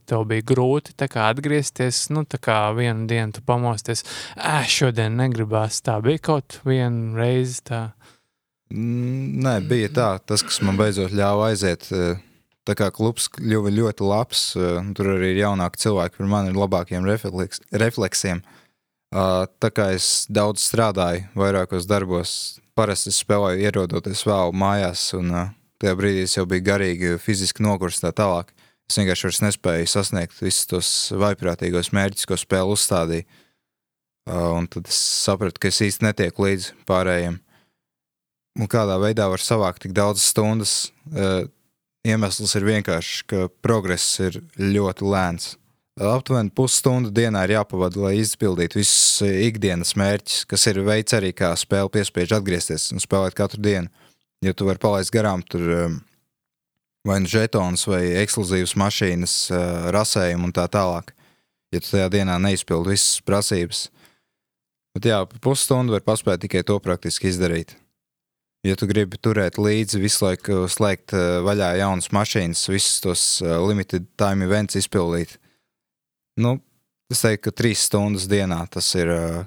tev 0.07 0.25
bija 0.31 0.47
grūti 0.53 0.95
kā 1.03 1.29
atgriezties, 1.29 2.05
nu 2.15 2.25
tā 2.25 2.39
kā 2.41 2.59
vienu 2.75 3.05
dienu 3.11 3.37
tu 3.37 3.45
pamosties, 3.45 4.05
ā, 4.39 4.63
šodien 4.71 5.19
negribās, 5.19 5.83
tā 5.85 5.99
bija 6.03 6.25
kaut 6.31 6.61
viena 6.65 7.13
reize 7.19 7.61
tā. 7.67 7.83
Nē, 8.71 9.57
bija 9.67 9.89
tā. 9.91 10.09
Tas, 10.23 10.43
kas 10.45 10.61
man 10.63 10.77
beidzot 10.79 11.11
ļāva 11.11 11.49
aiziet, 11.51 11.89
eh, 11.91 12.19
tā 12.67 12.75
kā 12.77 12.87
klubs 12.93 13.27
kļuva 13.27 13.71
ļoti 13.71 14.07
labs. 14.07 14.55
eh, 14.55 14.93
Tur 14.95 15.05
arī 15.17 15.35
ir 15.35 15.43
jaunāki 15.43 15.81
cilvēki 15.83 16.17
par 16.17 16.27
mani 16.27 16.49
ar 16.49 16.55
labākiem 16.55 17.03
refleks, 17.03 17.59
refleksiem. 17.71 18.41
Ah, 19.13 19.45
Tā 19.59 19.69
kā 19.71 19.93
es 19.93 20.25
daudz 20.31 20.61
strādāju, 20.63 21.27
vairākos 21.35 21.85
darbos, 21.85 22.59
parasti 22.77 23.11
spēlēju, 23.11 23.59
ierodoties 23.59 24.23
vēl 24.23 24.53
mājās, 24.53 25.13
un 25.13 25.51
tajā 25.79 25.95
brīdī 25.97 26.23
es 26.23 26.35
jau 26.35 26.45
biju 26.45 26.63
garīgi, 26.63 27.19
fiziski 27.19 27.61
nogurs 27.61 27.99
tā 27.99 28.13
tālāk. 28.13 28.47
Es 28.89 28.95
vienkārši 28.95 29.23
vairs 29.23 29.41
nespēju 29.41 29.87
sasniegt 29.87 30.39
visus 30.39 30.65
tos 30.65 31.11
vaiprātīgos 31.11 31.91
mērķus, 31.91 32.25
ko 32.25 32.35
spēle 32.35 32.71
uzstādīja. 32.71 33.25
Un 34.27 34.67
tad 34.67 34.87
es 34.87 34.95
sapratu, 34.95 35.59
ka 35.59 35.67
es 35.67 35.81
īsti 35.81 36.03
netieku 36.07 36.45
līdzi 36.45 36.71
pārējiem 36.87 37.39
un 38.59 38.69
kādā 38.71 38.97
veidā 39.01 39.27
var 39.31 39.41
savākt 39.43 39.85
tik 39.85 39.95
daudzas 39.95 40.29
stundas. 40.33 40.75
Uh, 41.11 41.47
iemesls 42.07 42.55
ir 42.57 42.67
vienkārši, 42.67 43.25
ka 43.29 43.47
progress 43.63 44.19
ir 44.23 44.41
ļoti 44.57 45.07
lēns. 45.07 45.55
Aptuveni 46.01 46.49
pusstundu 46.55 47.11
dienā 47.13 47.43
ir 47.45 47.57
jāpavada, 47.57 47.99
lai 47.99 48.13
izpildītu 48.21 48.79
visus 48.79 49.21
ikdienas 49.27 49.91
mērķus, 49.99 50.45
kas 50.49 50.63
ir 50.71 50.79
veids 50.87 51.13
arī, 51.13 51.33
kā 51.35 51.51
spēle 51.59 51.91
piespiež 51.93 52.31
atgriezties 52.39 52.87
un 52.95 53.03
spēlēt 53.03 53.35
katru 53.37 53.61
dienu. 53.61 53.91
Jo 54.41 54.55
tu 54.57 54.65
vari 54.65 54.81
palaist 54.81 55.13
garām 55.13 55.43
tur 55.45 55.67
um, 55.75 55.99
vai 57.05 57.19
nu 57.21 57.29
žetonus, 57.29 57.83
vai 57.91 58.01
ekskluzīvas 58.23 58.73
mašīnas, 58.79 59.35
uh, 59.51 59.91
rasējumu 59.93 60.49
un 60.49 60.55
tā 60.55 60.65
tālāk. 60.71 61.11
Ja 61.75 61.83
tu 61.83 61.91
tajā 61.91 62.07
dienā 62.15 62.39
neizpildi 62.41 62.95
visas 62.95 63.21
prasības, 63.27 63.85
bet 64.95 65.11
jā, 65.11 65.21
pusstundu 65.43 65.93
var 65.93 66.07
paspēt 66.07 66.41
tikai 66.47 66.65
to 66.67 66.79
praktiski 66.83 67.29
izdarīt. 67.29 67.75
Ja 68.61 68.75
tu 68.77 68.85
gribi 68.85 69.17
turēt 69.17 69.57
līdzi, 69.57 69.97
visu 70.03 70.27
laiku 70.27 70.67
slēgt 70.69 71.15
eh, 71.17 71.39
vaļā 71.41 71.71
jaunas 71.79 72.11
mašīnas, 72.13 72.67
visus 72.69 72.99
tos 73.01 73.23
eh, 73.41 73.55
limited 73.57 74.05
time 74.21 74.45
events 74.45 74.77
izpildīt, 74.77 75.39
nu, 76.37 76.59
es 77.09 77.23
teiktu, 77.25 77.47
ka 77.47 77.55
trīs 77.57 77.87
stundas 77.87 78.27
dienā 78.29 78.59
tas 78.69 78.91
ir 78.93 79.09
eh, 79.15 79.39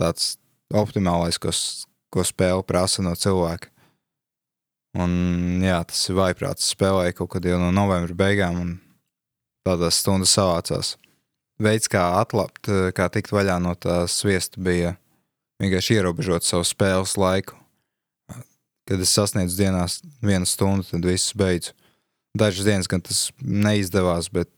tāds 0.00 0.38
optimālais, 0.72 1.36
ko, 1.36 1.52
ko 2.08 2.24
spēle 2.24 2.64
prasa 2.64 3.04
no 3.04 3.12
cilvēka. 3.12 3.68
Un 4.96 5.60
jā, 5.62 5.76
tas 5.86 6.00
ir 6.08 6.16
vaiprāts. 6.18 6.72
Spēlēja 6.72 7.14
kaut 7.20 7.34
kad 7.36 7.44
jau 7.46 7.60
no 7.60 7.68
novembra 7.70 8.16
beigām, 8.24 8.56
un 8.58 8.72
tādās 9.68 10.00
stundas 10.00 10.32
savācās. 10.34 10.96
Veids, 11.60 11.92
kā 11.92 12.08
atlapt, 12.18 12.72
kā 12.96 13.12
tikt 13.12 13.30
vaļā 13.36 13.60
no 13.62 13.76
tā 13.78 14.02
sviesta, 14.10 14.58
bija 14.58 14.96
vienkārši 15.60 16.00
ierobežot 16.00 16.48
savu 16.48 16.64
spēles 16.66 17.18
laiku. 17.20 17.60
Kad 18.90 19.04
es 19.04 19.12
sasniedzu 19.14 19.54
dienās 19.54 20.00
vienu 20.18 20.48
stundu, 20.50 20.88
tad 20.88 21.06
viss 21.06 21.36
beidzu. 21.38 21.76
Dažas 22.34 22.66
dienas 22.66 22.90
gan 22.90 23.02
tas 23.02 23.28
neizdevās, 23.42 24.28
bet 24.34 24.50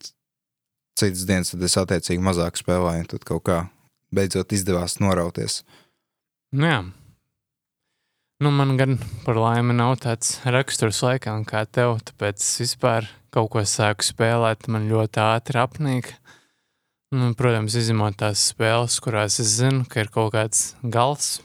citas 0.98 1.26
dienas 1.28 1.52
tad 1.52 1.64
es 1.64 1.76
attiecīgi 1.80 2.24
mazāk 2.24 2.56
spēlēju, 2.60 3.04
un 3.04 3.10
tad 3.12 3.28
kaut 3.28 3.44
kā 3.48 3.58
beidzot 4.12 4.52
izdevās 4.56 4.98
norauties. 5.04 5.60
Nu, 6.52 6.68
jā. 6.68 6.80
Nu, 8.42 8.50
man 8.50 8.74
gan 8.80 8.96
par 9.22 9.38
laimi 9.38 9.76
nav 9.76 9.98
tāds 10.02 10.34
raksturs 10.48 10.98
laikam 11.04 11.44
kā 11.48 11.62
tev, 11.68 11.98
tāpēc 12.08 12.40
es 12.42 12.56
vispār 12.64 13.06
kaut 13.32 13.52
ko 13.52 13.62
sāku 13.68 14.04
spēlēt, 14.04 14.68
man 14.72 14.88
ļoti 14.90 15.22
ātri 15.22 15.60
apnīk. 15.62 16.10
Nu, 17.12 17.30
protams, 17.36 17.76
izņemot 17.76 18.16
tās 18.20 18.48
spēles, 18.50 18.96
kurās 19.04 19.38
es 19.44 19.58
zinu, 19.60 19.84
ka 19.88 20.04
ir 20.04 20.12
kaut 20.12 20.32
kāds 20.34 20.72
gals. 20.82 21.36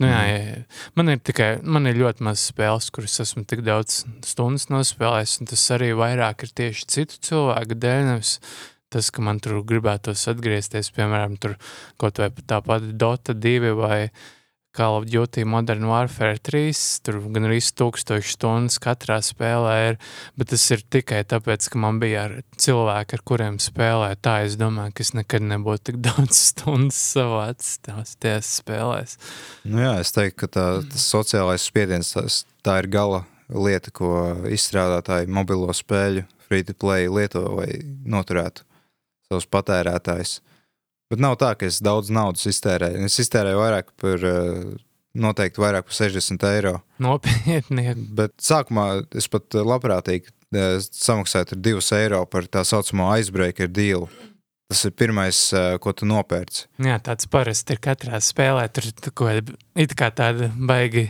Nu, 0.00 0.08
jā, 0.08 0.20
jā, 0.24 0.60
man 0.96 1.12
ir 1.12 1.20
tikai, 1.20 1.50
man 1.60 1.84
ir 1.90 1.98
ļoti 2.00 2.24
maz 2.24 2.46
spēles, 2.48 2.88
kuras 2.94 3.18
esmu 3.20 3.44
tik 3.48 3.60
daudz 3.66 4.02
stundas 4.24 4.70
nospēlējis, 4.72 5.34
tas 5.50 5.64
arī 5.76 5.90
vairāk 5.98 6.46
ir 6.46 6.54
tieši 6.56 6.86
citu 6.88 7.18
cilvēku 7.28 7.76
dēļ, 7.82 8.04
nevis 8.08 8.38
tas, 8.90 9.10
ka 9.12 9.22
man 9.22 9.38
tur 9.44 9.60
gribētos 9.66 10.24
atgriezties, 10.32 10.88
piemēram, 10.96 11.36
tur 11.42 11.58
kaut 12.00 12.18
vai 12.22 12.30
tā 12.32 12.62
pati 12.64 12.94
Dota 12.96 13.36
2 13.36 13.74
vai 13.78 14.00
Call 14.72 15.00
of 15.00 15.06
Duty 15.10 15.42
Modern 15.44 15.82
Warfare 15.90 16.38
3, 16.38 16.70
tur 17.02 17.16
gan 17.34 17.48
arī 17.48 17.58
tūkstoši 17.58 18.36
stundas 18.36 18.78
katrā 18.82 19.16
spēlē 19.24 19.72
ir, 19.88 19.96
bet 20.38 20.52
tas 20.52 20.62
ir 20.70 20.84
tikai 20.86 21.24
tāpēc, 21.26 21.66
ka 21.72 21.80
man 21.82 21.98
bija 22.02 22.28
ar 22.28 22.36
cilvēki, 22.54 23.18
ar 23.18 23.24
kuriem 23.26 23.58
spēlēju. 23.62 24.20
Tā 24.22 24.36
es 24.46 24.54
domāju, 24.60 24.94
ka 24.94 25.02
es 25.02 25.10
nekad 25.18 25.46
nebūtu 25.50 25.90
tik 25.90 25.98
daudz 26.06 26.38
stundas 26.52 27.00
savācis 27.16 27.80
tās 27.88 28.14
tajās 28.22 28.52
spēlēs. 28.60 29.16
Nu, 29.64 29.82
jā, 29.82 29.96
es 30.04 30.14
teiktu, 30.14 30.38
ka 30.44 30.50
tā, 30.54 30.66
tas 30.92 31.08
sociālais 31.16 31.66
spiediens 31.66 32.14
tas, 32.14 32.44
tā 32.62 32.78
ir 32.84 32.90
gala 32.94 33.24
lieta, 33.50 33.90
ko 33.90 34.12
izstrādātāji 34.54 35.26
mobilo 35.34 35.74
spēļu 35.74 36.28
free-to-play 36.46 37.10
lieto, 37.10 37.42
lai 37.58 37.82
noturētu 38.06 38.62
savus 39.26 39.50
patērētājus. 39.50 40.38
Bet 41.10 41.22
nav 41.22 41.36
tā, 41.40 41.54
ka 41.58 41.66
es 41.66 41.80
daudz 41.82 42.10
naudas 42.14 42.46
iztērēju. 42.46 43.02
Es 43.08 43.18
iztērēju 43.24 43.58
vairāk 43.58 43.88
par, 43.98 44.24
eh, 44.24 44.60
noteikti 45.18 45.62
vairāk 45.62 45.88
par 45.88 45.96
60 45.96 46.44
eiro. 46.52 46.74
Nopietni, 47.02 47.94
Bet 48.20 48.36
sākumā 48.38 49.02
es 49.18 49.26
pat 49.30 49.50
labprātīgi 49.58 50.30
eh, 50.54 50.78
samaksāju 50.78 51.52
tur 51.52 51.62
2 51.80 51.92
eiro 51.98 52.24
par 52.30 52.46
tā 52.46 52.62
saucamo 52.66 53.10
icebreaker 53.18 53.70
deal. 53.70 54.06
Tas 54.70 54.84
ir 54.86 54.94
pirmais, 54.94 55.38
eh, 55.52 55.72
ko 55.82 55.92
tu 55.92 56.06
nopērci. 56.06 56.68
jā, 56.78 57.00
tāds 57.02 57.26
parasti 57.26 57.74
ir 57.74 57.82
katrā 57.82 58.22
spēlē. 58.22 58.68
Tur 58.70 58.86
ir 58.86 58.94
kaut 59.10 59.26
kāda 59.26 59.58
it 59.74 59.96
kā 59.98 60.12
tāda 60.14 60.52
baigi 60.54 61.08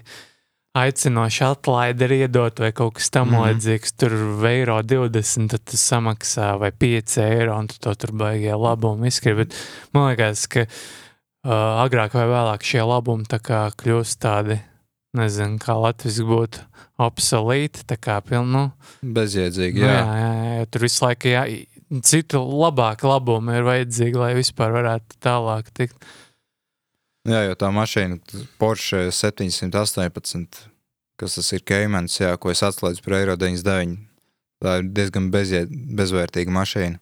aicinoša 0.78 1.50
atlaide 1.56 2.06
ir 2.06 2.12
iedot 2.24 2.60
vai 2.62 2.70
kaut 2.72 2.94
kas 2.98 3.10
tam 3.10 3.30
mm 3.30 3.34
Mhm. 3.34 3.44
līdzīgs. 3.48 3.92
Tur 3.98 4.12
eiro 4.46 4.78
20, 4.82 5.48
tad 5.50 5.64
tu 5.64 5.76
samaksā 5.76 6.58
vai 6.58 6.70
5 6.70 7.18
eiro, 7.18 7.58
un 7.58 7.66
tu 7.66 7.74
to 7.80 7.94
tur 7.94 8.12
baigie 8.12 8.54
labumi 8.54 9.08
izskri. 9.08 9.34
Bet 9.34 9.54
man 9.92 10.10
liekas, 10.14 10.46
ka 10.46 10.66
uh, 10.66 11.84
agrāk 11.84 12.14
vai 12.14 12.26
vēlāk 12.30 12.62
šie 12.62 12.82
labumi 12.86 13.24
tā 13.24 13.40
kā 13.42 13.66
kļūst 13.74 14.20
tādi, 14.22 14.60
nezinu, 15.16 15.58
kā 15.58 15.74
Latvijas 15.74 16.20
būtu 16.22 16.62
obsolīti, 17.00 17.82
tā 17.88 17.96
kā 17.98 18.20
pilnu. 18.22 18.46
Nu, 18.46 18.72
Bezjēdzīgi, 19.02 19.80
nu, 19.80 19.86
jā. 19.86 19.98
jā, 19.98 20.16
jā, 20.22 20.56
jā, 20.60 20.66
tur 20.70 20.80
visu 20.86 21.04
laiku 21.04 21.32
jā, 21.32 21.44
citu 22.06 22.42
labāku 22.46 23.08
labumu 23.10 23.56
ir 23.56 23.66
vajadzīgi, 23.66 24.20
lai 24.20 24.34
vispār 24.38 24.70
varētu 24.76 25.18
tālāk 25.24 25.72
tikt. 25.74 25.96
Jā, 27.28 27.42
jo 27.44 27.56
tā 27.60 27.68
mašīna, 27.74 28.16
Porsche 28.60 29.10
718, 29.12 30.62
kas 31.20 31.36
tas 31.36 31.50
ir 31.52 31.64
Keimans, 31.68 32.16
jā, 32.16 32.32
ko 32.40 32.52
es 32.52 32.62
atslēdzu 32.64 33.04
par 33.04 33.18
eiro 33.18 33.36
99. 33.36 33.98
Tā 34.60 34.78
ir 34.80 34.88
diezgan 34.96 35.28
bezjē, 35.32 35.66
bezvērtīga 35.68 36.52
mašīna. 36.52 37.00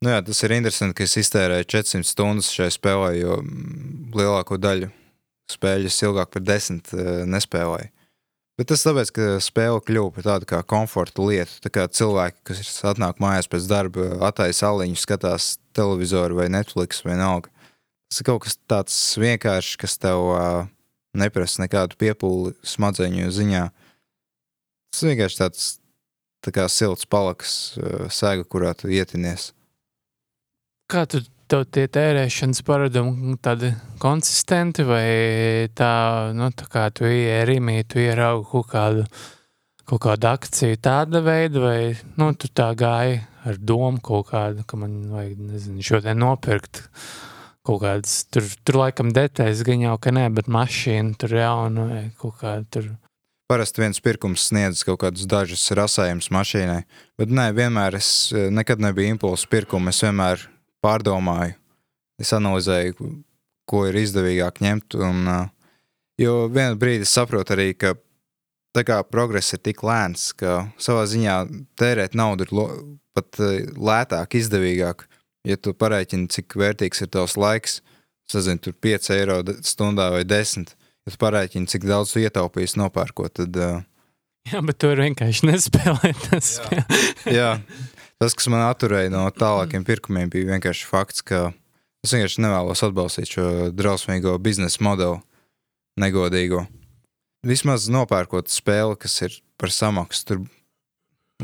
Nu 0.00 0.12
jā, 0.14 0.20
tas 0.24 0.38
ir 0.44 0.54
interesanti, 0.56 0.96
ka 0.96 1.04
es 1.04 1.16
iztērēju 1.20 1.68
400 1.68 2.08
stundas 2.08 2.52
šai 2.52 2.70
spēlē, 2.72 3.10
jo 3.18 3.40
lielāko 4.16 4.56
daļu 4.60 4.88
spēļu 5.52 5.90
es 5.90 5.98
ilgāk 6.04 6.30
par 6.32 6.44
desmit 6.44 6.92
eh, 6.96 7.24
nespēlēju. 7.28 7.90
Bet 8.60 8.68
tas 8.68 8.84
tāpēc, 8.84 9.10
ka 9.16 9.26
spēle 9.40 9.80
kļuva 9.84 10.12
par 10.16 10.26
tādu 10.26 10.48
kā 10.48 10.58
komforta 10.68 11.24
lietu. 11.24 11.54
Tā 11.64 11.70
kā 11.72 11.86
cilvēki, 11.88 12.42
kas 12.50 12.74
atnāk 12.90 13.20
mājās 13.22 13.48
pēc 13.48 13.68
darba, 13.70 14.10
attaisa 14.28 14.68
aliņu, 14.68 15.00
skatās 15.00 15.54
televizoru 15.76 16.42
vai 16.42 16.50
Netflix 16.52 17.00
vai 17.06 17.16
naudu. 17.16 17.48
Tas 18.10 18.22
ir 18.22 18.26
kaut 18.26 18.42
kas 18.42 18.56
tāds 18.66 18.96
vienkāršs, 19.22 19.76
kas 19.78 19.94
tev 20.02 20.24
uh, 20.34 20.64
neprasa 21.14 21.62
nekādu 21.62 21.98
piepūli 22.00 22.56
smadzeņu 22.66 23.30
ziņā. 23.36 23.64
Tas 24.90 25.04
vienkārši 25.06 25.38
tāds 25.38 25.68
tā 26.42 26.52
kā 26.56 26.66
silts 26.72 27.06
palakas 27.06 27.54
uh, 27.78 28.08
sēga, 28.10 28.48
kurā 28.50 28.74
tu 28.74 28.90
ietinies. 28.90 29.52
Kā 30.90 31.04
tu 31.06 31.22
tev 31.50 31.66
tie 31.74 31.86
tērēšanas 31.90 32.62
paradumi 32.66 33.36
tādi 33.42 33.72
konsistenti 34.02 34.84
vai 34.86 35.68
tā, 35.78 35.92
nu, 36.34 36.50
tā 36.54 36.66
kā 36.70 36.88
tu 36.94 37.06
ieri 37.06 37.56
rīmī, 37.56 37.80
tu 37.86 38.02
ieraugi 38.02 38.46
kaut 38.50 38.70
kādu, 38.70 39.06
kaut 39.86 40.02
kādu 40.04 40.30
akciju 40.30 40.78
tāda 40.82 41.22
veida, 41.26 41.62
vai, 41.62 41.80
nu, 42.18 42.30
tu 42.34 42.50
tā 42.50 42.70
gāji 42.78 43.20
ar 43.46 43.58
domu 43.58 44.02
kaut 44.04 44.30
kādu, 44.30 44.66
ka 44.66 44.78
man 44.78 45.02
vajag, 45.10 45.42
nezinu, 45.50 45.84
šodien 45.86 46.22
nopirkt 46.22 46.84
kaut 47.66 47.82
kādas, 47.84 48.24
tur, 48.32 48.46
tur 48.64 48.80
laikam 48.80 49.12
detaļas 49.14 49.62
gan 49.66 49.84
jau, 49.84 49.94
ka 50.00 50.12
nē, 50.14 50.26
bet 50.36 50.50
mašīna 50.50 51.16
tur 51.20 51.36
jauna 51.36 51.86
vai 51.90 52.02
kaut 52.20 52.40
kāda 52.40 52.66
tur. 52.72 52.90
Parasti 53.50 53.82
viens 53.82 53.98
pirkums 53.98 54.46
sniedz 54.46 54.84
kaut 54.86 55.00
kādus 55.02 55.26
dažus 55.28 55.64
rasējumus 55.74 56.30
mašīnai, 56.32 56.82
bet 57.18 57.32
nē, 57.34 57.50
vienmēr 57.56 57.98
es 57.98 58.30
eh, 58.32 58.46
nekad 58.54 58.82
nebiju 58.82 59.16
impulsu 59.16 59.50
pirkumu, 59.50 59.90
es 59.90 60.02
vienmēr 60.06 60.46
pārdomāju, 60.84 61.56
es 62.20 62.30
analizēju, 62.36 63.10
ko 63.70 63.84
ir 63.88 63.98
izdevīgāk 64.00 64.62
ņemt. 64.64 64.96
Un, 65.02 65.26
jo 66.20 66.36
vienā 66.50 66.78
brīdī 66.78 67.06
es 67.06 67.14
saprotu 67.14 67.54
arī, 67.54 67.72
ka 67.78 67.94
tā 68.76 68.84
kā 68.86 69.00
progress 69.06 69.54
ir 69.54 69.62
tik 69.62 69.82
lēns, 69.86 70.30
ka 70.38 70.64
savā 70.80 71.04
ziņā 71.10 71.36
tērēt 71.80 72.16
naudu 72.18 72.46
ir 72.46 72.54
pat 73.16 73.40
lētāk, 73.90 74.38
izdevīgāk. 74.40 75.06
Ja 75.48 75.56
tu 75.56 75.72
parēķini, 75.76 76.28
cik 76.32 76.56
vērtīgs 76.60 77.04
ir 77.04 77.10
tavs 77.14 77.36
laiks, 77.40 77.78
sazini, 78.30 78.60
tur 78.60 78.74
5 78.76 79.12
eiro 79.16 79.38
stundā 79.64 80.10
vai 80.12 80.24
10, 80.28 80.74
ja 80.76 81.12
tu 81.12 81.20
parēķini, 81.20 81.70
cik 81.70 81.86
daudz 81.88 82.12
tu 82.12 82.20
ietaupīsi 82.22 82.80
nopērkot, 82.80 83.38
tad. 83.40 83.56
Uh, 83.56 83.80
Jā, 84.48 84.60
bet 84.64 84.78
tu 84.80 84.90
vienkārši 84.96 85.48
nespēlē 85.50 86.12
tas. 86.26 86.58
Jā. 86.72 86.84
Jā. 87.28 87.50
Tas, 88.20 88.36
kas 88.36 88.50
man 88.52 88.66
atturēja 88.66 89.12
no 89.12 89.24
tālākiem 89.32 89.84
pirkumiem, 89.88 90.28
bija 90.32 90.50
vienkārši 90.52 90.88
fakts, 90.88 91.24
ka 91.24 91.50
es 92.04 92.12
vienkārši 92.12 92.42
nevēlos 92.44 92.84
atbalstīt 92.84 93.32
šo 93.32 93.46
drausmīgo 93.72 94.34
biznesa 94.44 94.82
modeli, 94.84 95.22
negodīgo. 96.00 96.66
Vismaz 97.48 97.86
nopērkot 97.88 98.52
spēli, 98.52 98.98
kas 99.00 99.16
ir 99.24 99.38
par 99.60 99.72
samaksu, 99.72 100.26
tur 100.28 100.42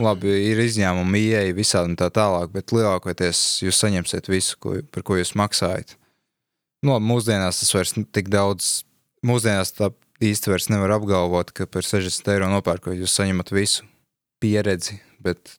labi 0.00 0.32
ir 0.50 0.60
izņēmumi, 0.62 1.22
ieeja 1.30 1.54
visādi 1.56 1.92
un 1.92 1.98
tā 2.00 2.08
tālāk, 2.14 2.50
bet 2.54 2.74
lielākoties 2.74 3.42
jūs 3.64 3.80
saņemsiet 3.82 4.30
visu, 4.30 4.58
ko, 4.62 4.76
par 4.92 5.04
ko 5.06 5.18
jūs 5.18 5.34
maksājat. 5.38 5.96
Nu, 6.84 6.94
labi, 6.94 7.08
mūsdienās 7.08 7.62
tas 7.62 7.72
vairs 7.74 7.94
tik 8.14 8.30
daudz, 8.32 8.84
mūsdienās 9.26 9.74
tā 9.76 9.90
īsti 10.22 10.52
vairs 10.52 10.70
nevar 10.72 10.96
apgalvot, 10.98 11.52
ka 11.56 11.68
par 11.70 11.86
60 11.86 12.32
eiro 12.32 12.48
nopērkot 12.52 12.96
jūs 12.96 13.16
saņemat 13.18 13.52
visu 13.56 13.86
pieredzi, 14.42 15.00
bet 15.24 15.56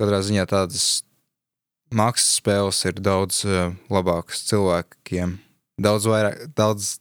katrā 0.00 0.20
ziņā 0.26 0.46
tādas 0.50 0.86
maksas 1.94 2.40
spēles 2.40 2.82
ir 2.88 2.98
daudz 2.98 3.44
uh, 3.46 3.72
labākas 3.92 4.42
cilvēkiem, 4.50 5.38
daudz 5.82 6.08
vairāk, 6.10 6.46
daudz 6.58 6.96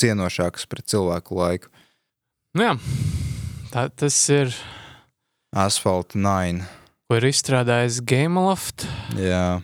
cienošākas 0.00 0.68
pret 0.70 0.86
cilvēku 0.92 1.38
laiku. 1.38 1.72
Nu 2.56 2.68
jā, 2.68 2.74
tā, 3.72 3.88
tas 3.90 4.18
ir. 4.32 4.54
Asphalt 5.54 6.16
9. 6.16 6.64
Ko 7.06 7.18
ir 7.20 7.28
izstrādājis 7.28 8.00
Gameloft? 8.02 8.86
Jā. 9.20 9.60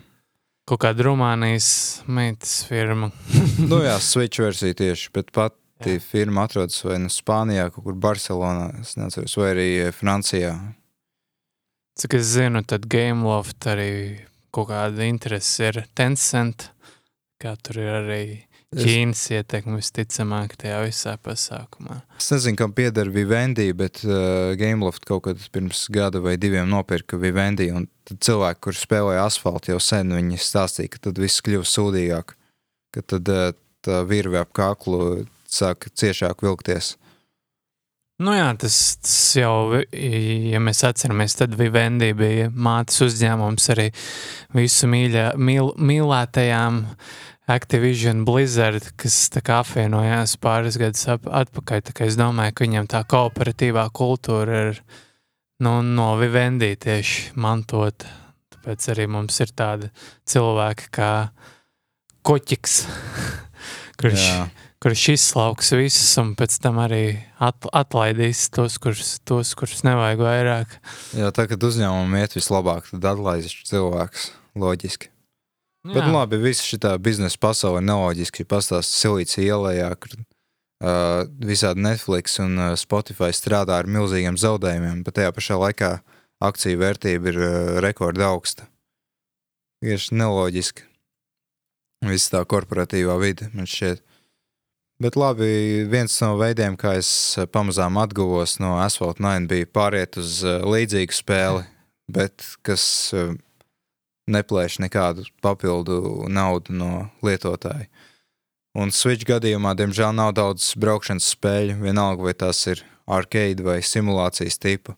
Kaut 0.69 0.79
kāda 0.85 1.09
Rumānijas 1.09 1.67
meitas 2.07 2.61
firma. 2.69 3.09
nu 3.71 3.81
jā, 3.83 3.97
Switch 3.99 4.39
versija 4.39 4.77
tieši, 4.79 5.09
bet 5.15 5.33
pati 5.35 5.97
jā. 5.97 6.03
firma 6.05 6.45
atrodas 6.47 6.79
vai 6.85 7.01
nu 7.03 7.11
Spānijā, 7.11 7.67
kaut 7.73 7.89
kur 7.89 7.97
Barcelonā, 7.99 8.69
es 8.79 8.95
neatceros, 8.95 9.35
vai 9.41 9.49
arī 9.51 9.67
Francijā. 9.91 10.55
Cik 11.99 12.15
es 12.17 12.31
zinu, 12.37 12.63
tad 12.65 12.87
Gameloft 12.89 13.67
arī 13.69 13.91
kaut 14.55 14.71
kāda 14.71 15.03
interese 15.05 15.67
ir 15.67 15.83
Tencent, 15.97 16.69
kā 17.43 17.57
tur 17.59 17.83
ir 17.83 17.93
arī 17.99 18.23
Ķīnas 18.77 19.23
ietekme 19.37 19.77
visticamāk 19.79 20.55
tajā 20.61 20.79
visā 20.85 21.15
pasākumā. 21.21 21.99
Es 22.19 22.31
nezinu, 22.33 22.57
kam 22.59 22.73
pieder 22.75 23.11
Vivendi, 23.13 23.69
bet 23.77 24.01
uh, 24.07 24.53
Gameloft 24.59 25.05
kaut 25.09 25.25
kad 25.27 25.43
pirms 25.53 25.85
gada 25.93 26.21
vai 26.23 26.35
diviem 26.41 26.69
nopirka 26.71 27.19
Vivendi, 27.21 27.69
un 27.75 27.87
tad 28.07 28.23
cilvēki, 28.25 28.63
kur 28.67 28.77
spēlēja 28.77 29.27
asfaltu 29.27 29.73
jau 29.73 29.81
sen, 29.83 30.15
viņi 30.17 30.41
stāstīja, 30.41 30.95
ka 30.95 31.05
tad 31.09 31.21
viss 31.21 31.43
kļūst 31.45 31.79
sūdīgāk, 31.79 32.35
ka 32.95 33.05
tad 33.15 33.31
uh, 33.33 33.53
tā 33.83 34.03
virve 34.07 34.41
ap 34.41 34.53
kaklu 34.55 35.23
sāk 35.49 35.89
ciešāk 35.93 36.43
vilkties. 36.45 36.95
Nu 38.23 38.35
jā, 38.35 38.45
tas, 38.61 38.75
tas 39.01 39.15
jau, 39.35 39.81
ja 39.89 40.59
mēs 40.61 40.83
atceramies, 40.85 41.33
tad 41.39 41.55
Vivendi 41.57 42.11
bija 42.15 42.51
mātes 42.53 43.01
uzņēmums 43.03 43.71
arī 43.73 43.87
visu 44.53 44.87
mīļā, 44.91 45.31
mīl, 45.41 45.71
mīlētajām 45.81 46.83
Activision 47.51 48.23
Blizzard, 48.23 48.85
kas 48.95 49.27
apvienojās 49.35 50.37
pāris 50.39 50.77
gadus 50.79 51.03
ap, 51.11 51.27
atpakaļ. 51.27 51.83
Es 52.05 52.15
domāju, 52.19 52.55
ka 52.55 52.67
viņam 52.67 52.87
tā 52.91 53.03
kooperatīvā 53.09 53.89
kultūra 53.91 54.61
ir 54.69 54.83
nu, 55.63 55.81
no 55.83 56.13
Vivendi 56.21 56.71
tieši 56.79 57.33
mantot. 57.35 58.07
Tāpēc 58.55 58.89
arī 58.93 59.09
mums 59.11 59.39
ir 59.43 59.51
tādi 59.51 59.91
cilvēki 60.29 60.91
kā 60.95 61.13
Koķiks, 62.23 62.83
kurš... 63.99 64.27
Jā 64.27 64.43
kurš 64.83 65.03
izslauks 65.13 65.69
visus 65.77 66.09
un 66.19 66.33
pēc 66.35 66.57
tam 66.59 66.81
arī 66.83 67.05
at, 67.39 67.69
atlaidīs 67.71 68.49
tos 68.51 68.75
kurus, 68.83 69.13
tos, 69.23 69.53
kurus 69.55 69.85
nevajag 69.87 70.23
vairāk. 70.25 70.75
Jā, 71.15 71.31
tā, 71.35 71.47
kad 71.47 71.63
uzņēmumam 71.63 72.19
iet 72.19 72.35
vislabāk, 72.35 72.91
tad 72.91 73.07
atlaidīs 73.13 73.55
cilvēks 73.69 74.27
loģiski. 74.59 75.12
Jā. 75.83 75.97
Bet 75.97 76.07
labi, 76.07 76.39
visa 76.39 76.63
šī 76.63 76.79
biznesa 77.03 77.39
pasaule 77.43 77.81
neloģiski. 77.83 78.45
Ja 78.45 78.51
pastāstīs 78.55 79.01
Silīcija 79.03 79.57
ielā, 79.57 79.89
kur 79.99 80.15
uh, 80.15 81.25
visādi 81.43 81.83
Netflix 81.83 82.39
un 82.39 82.55
uh, 82.55 82.71
Spotify 82.79 83.33
strādā 83.35 83.81
ar 83.81 83.89
milzīgiem 83.91 84.39
zaudējumiem, 84.39 85.03
bet 85.03 85.19
tajā 85.19 85.33
pašā 85.35 85.59
laikā 85.59 85.91
akciju 86.43 86.79
vērtība 86.79 87.33
ir 87.33 87.41
uh, 87.41 87.51
rekorda 87.83 88.31
augsta. 88.31 88.69
Tieši 89.83 90.15
neloģiski. 90.15 90.87
Visa 92.07 92.37
tā 92.37 92.43
korporatīvā 92.47 93.15
vide 93.19 93.49
man 93.51 93.67
šķiet. 93.67 94.03
Bet 95.03 95.17
labi, 95.19 95.83
viens 95.89 96.13
no 96.21 96.35
veidiem, 96.39 96.75
kā 96.79 96.93
es 96.99 97.09
pamazām 97.51 97.97
atguvos 97.99 98.59
no 98.61 98.77
Asphalt 98.79 99.19
9, 99.23 99.49
bija 99.51 99.67
pāriet 99.67 100.19
uz 100.21 100.37
eh, 100.47 100.61
līdzīgu 100.63 101.15
spēli, 101.17 101.63
bet 102.13 102.45
kas 102.63 102.85
eh, 103.17 103.33
neplēš 104.31 104.79
nekādu 104.83 105.25
papildu 105.43 106.27
naudu 106.31 106.75
no 106.75 106.91
lietotāja. 107.25 107.89
Un 108.73 108.89
Switch 108.89 109.27
gadījumā, 109.29 109.75
diemžēl, 109.77 110.15
nav 110.17 110.33
daudz 110.37 110.71
braukšanas 110.81 111.27
spēļu, 111.35 111.77
vienalga 111.83 112.25
vai 112.25 112.33
tās 112.33 112.63
ir 112.71 112.81
arcade 113.05 113.61
vai 113.61 113.81
simulācijas 113.85 114.57
tipa. 114.57 114.95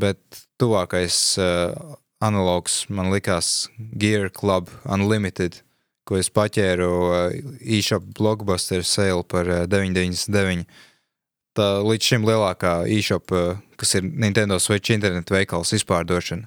Bet 0.00 0.20
tuvākais 0.60 1.16
uh, 1.40 1.72
analogs 2.20 2.84
man 2.92 3.08
likās 3.14 3.70
Gear 3.78 4.28
Club 4.28 4.68
Unlimited 4.84 5.62
ko 6.10 6.18
es 6.18 6.26
paķēru 6.34 6.90
uh, 6.90 7.34
e-shop 7.62 8.04
blockbuster 8.18 8.82
sale 8.84 9.22
par 9.22 9.46
9,99. 9.70 10.64
Uh, 10.66 10.86
Tā 11.58 11.80
līdz 11.82 12.06
šim 12.12 12.24
lielākā 12.28 12.84
e-shop, 12.94 13.32
kas 13.78 13.96
ir 13.98 14.04
Nintendo 14.06 14.60
Switch 14.62 14.92
internetu 14.94 15.34
veikals 15.34 15.72
izpārdošana, 15.74 16.46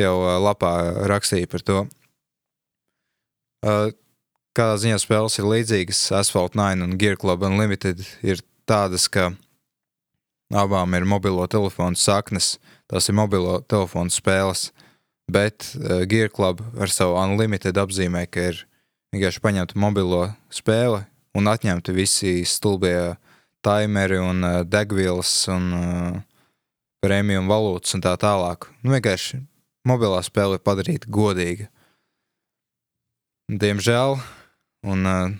jau 0.00 0.16
lapā 0.44 0.72
rakstīja 1.08 1.48
par 1.50 1.64
to. 1.66 1.78
Kādā 4.56 4.76
ziņā 4.80 4.98
spēles 5.02 5.36
ir 5.40 5.48
līdzīgas, 5.48 6.00
Asphalt 6.16 6.54
9 6.56 6.84
un 6.84 6.94
Gear 7.00 7.18
Club 7.20 7.42
Unlimited 7.44 8.04
ir 8.24 8.40
tādas, 8.68 9.08
ka 9.12 9.32
abām 10.54 10.94
ir 10.96 11.04
mobilo 11.08 11.44
telefonu 11.50 11.98
saknes, 11.98 12.56
tās 12.88 13.10
ir 13.10 13.16
mobilo 13.18 13.58
telefonu 13.68 14.12
spēles, 14.14 14.70
bet 15.28 15.72
Gear 16.08 16.30
Club 16.32 16.62
ar 16.78 16.92
savu 16.92 17.18
Unlimited 17.20 17.76
apzīmē, 17.80 18.24
ka 18.30 18.52
ir 18.52 18.62
vienkārši 19.12 19.42
paņemtu 19.44 19.80
mobilo 19.80 20.22
spēli 20.52 21.02
un 21.36 21.50
atņemtu 21.50 21.92
visi 21.96 22.38
stulbie 22.48 23.16
timeri 23.66 24.20
un 24.22 24.46
degvielas 24.70 25.32
un 25.52 25.68
premium 27.02 27.50
valūtas 27.50 27.96
un 27.98 28.04
tā 28.04 28.14
tālāk. 28.20 28.70
Nu, 28.80 28.94
vienkārši 28.94 29.42
mobilā 29.86 30.20
spēle 30.26 30.58
ir 30.58 30.64
padarīta 30.66 31.10
godīga. 31.12 31.70
Diemžēl, 33.46 34.16
un 34.90 35.06
uh, 35.06 35.34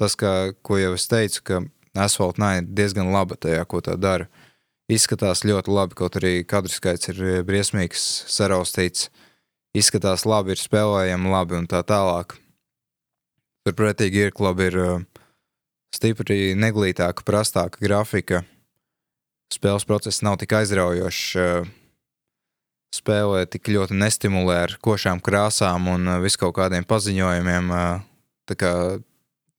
tas, 0.00 0.16
kā, 0.20 0.52
ko 0.60 0.76
jau 0.80 0.92
es 0.96 1.08
teicu, 1.08 1.44
ka 1.44 1.62
Asphalt 1.96 2.38
9 2.38 2.62
ir 2.62 2.74
diezgan 2.76 3.10
laba 3.14 3.38
tajā, 3.40 3.64
ko 3.66 3.80
tā 3.84 3.96
dara. 3.96 4.28
Izskatās 4.90 5.44
ļoti 5.46 5.72
labi, 5.72 5.96
kaut 5.98 6.18
arī 6.18 6.42
kadru 6.44 6.72
skaits 6.72 7.10
ir 7.12 7.42
briesmīgs, 7.46 8.04
saraustīts. 8.30 9.08
Izskatās 9.76 10.26
labi, 10.26 10.54
ir 10.54 10.60
spēlējami 10.60 11.30
labi 11.30 11.58
un 11.60 11.68
tā 11.70 11.82
tālāk. 11.86 12.36
Turpretī 13.66 14.10
Gearclub 14.10 14.62
ir 14.66 14.78
uh, 14.80 15.02
stipri 15.94 16.56
neglītāka, 16.58 17.24
prastāka 17.26 17.80
grafika. 17.82 18.42
Spēles 19.54 19.86
process 19.86 20.22
nav 20.26 20.40
tik 20.42 20.54
aizraujošs. 20.58 21.26
Uh, 21.38 21.70
spēlē 22.94 23.44
tik 23.50 23.70
ļoti 23.70 23.96
nestimulē 23.98 24.56
ar 24.66 24.76
košām 24.82 25.22
krāsām 25.22 25.88
un 25.92 26.08
uh, 26.08 26.18
visu 26.22 26.40
kaut 26.42 26.56
kādiem 26.58 26.86
paziņojumiem. 26.88 27.70
Uh, 27.70 28.02
tā 28.50 28.56
kā 28.58 28.72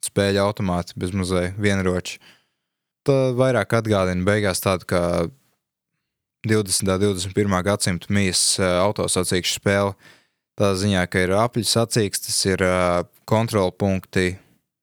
spēļu 0.03 0.41
automāti 0.43 0.97
bez 0.99 1.13
muzeja 1.15 1.53
vienroči. 1.61 2.19
Tā 3.07 3.31
vairāk 3.37 3.77
atgādina 3.79 4.25
beigās 4.27 4.61
tādu 4.63 4.87
kā 4.89 5.03
20. 6.47 6.89
un 6.89 7.03
21. 7.05 7.57
gadsimta 7.65 8.11
mijas 8.13 8.43
uh, 8.59 8.81
autosacīkšu 8.87 9.59
spēli. 9.61 9.95
Tā 10.59 10.73
ziņā, 10.77 11.05
ka 11.07 11.23
ir 11.23 11.31
apļu 11.39 11.63
sacīkstes, 11.65 12.37
ir 12.51 12.61
kontrolpunkti 13.25 14.35